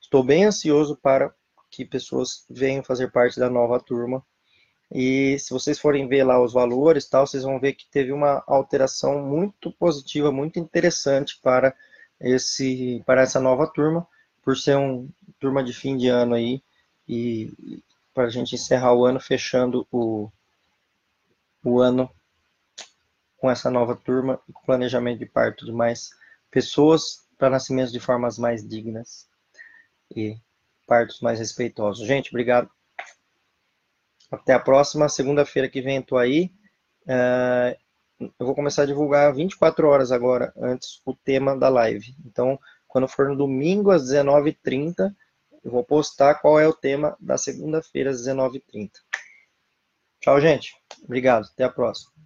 Estou 0.00 0.22
bem 0.22 0.44
ansioso 0.44 0.96
para 0.96 1.34
que 1.70 1.84
pessoas 1.84 2.44
venham 2.50 2.82
fazer 2.82 3.10
parte 3.10 3.38
da 3.38 3.48
nova 3.48 3.78
turma. 3.80 4.24
E 4.92 5.38
se 5.38 5.50
vocês 5.50 5.78
forem 5.78 6.08
ver 6.08 6.24
lá 6.24 6.42
os 6.42 6.52
valores, 6.52 7.08
tal, 7.08 7.26
vocês 7.26 7.44
vão 7.44 7.60
ver 7.60 7.74
que 7.74 7.86
teve 7.88 8.12
uma 8.12 8.42
alteração 8.46 9.22
muito 9.22 9.70
positiva, 9.72 10.32
muito 10.32 10.58
interessante 10.58 11.38
para 11.40 11.74
esse 12.20 13.02
para 13.06 13.22
essa 13.22 13.40
nova 13.40 13.66
turma, 13.66 14.06
por 14.42 14.56
ser 14.56 14.76
um 14.76 15.08
turma 15.38 15.62
de 15.62 15.72
fim 15.72 15.96
de 15.96 16.08
ano 16.08 16.34
aí 16.34 16.62
e 17.08 17.82
para 18.12 18.24
a 18.24 18.30
gente 18.30 18.54
encerrar 18.54 18.92
o 18.94 19.06
ano 19.06 19.20
fechando 19.20 19.86
o, 19.90 20.30
o 21.64 21.80
ano 21.80 22.10
com 23.36 23.50
essa 23.50 23.70
nova 23.70 23.96
turma 23.96 24.40
e 24.48 24.52
com 24.52 24.62
planejamento 24.62 25.20
de 25.20 25.26
parto 25.26 25.64
de 25.64 25.72
mais 25.72 26.10
pessoas 26.50 27.26
para 27.38 27.50
nascimentos 27.50 27.92
de 27.92 28.00
formas 28.00 28.38
mais 28.38 28.66
dignas 28.66 29.28
e 30.14 30.36
partos 30.90 31.20
mais 31.20 31.38
respeitosos. 31.38 32.04
Gente, 32.04 32.30
obrigado. 32.30 32.68
Até 34.28 34.52
a 34.54 34.58
próxima. 34.58 35.08
Segunda-feira 35.08 35.68
que 35.68 35.80
vem 35.80 35.98
estou 35.98 36.18
aí. 36.18 36.50
Uh, 37.02 37.78
eu 38.40 38.44
vou 38.44 38.56
começar 38.56 38.82
a 38.82 38.86
divulgar 38.86 39.32
24 39.32 39.86
horas 39.86 40.10
agora, 40.10 40.52
antes, 40.56 41.00
o 41.06 41.14
tema 41.14 41.56
da 41.56 41.68
live. 41.68 42.12
Então, 42.26 42.58
quando 42.88 43.06
for 43.06 43.28
no 43.28 43.36
domingo 43.36 43.92
às 43.92 44.02
19h30, 44.10 45.14
eu 45.62 45.70
vou 45.70 45.84
postar 45.84 46.34
qual 46.34 46.58
é 46.58 46.66
o 46.66 46.74
tema 46.74 47.16
da 47.20 47.38
segunda-feira 47.38 48.10
às 48.10 48.26
19h30. 48.26 48.90
Tchau, 50.20 50.40
gente. 50.40 50.74
Obrigado. 51.04 51.46
Até 51.52 51.62
a 51.62 51.70
próxima. 51.70 52.19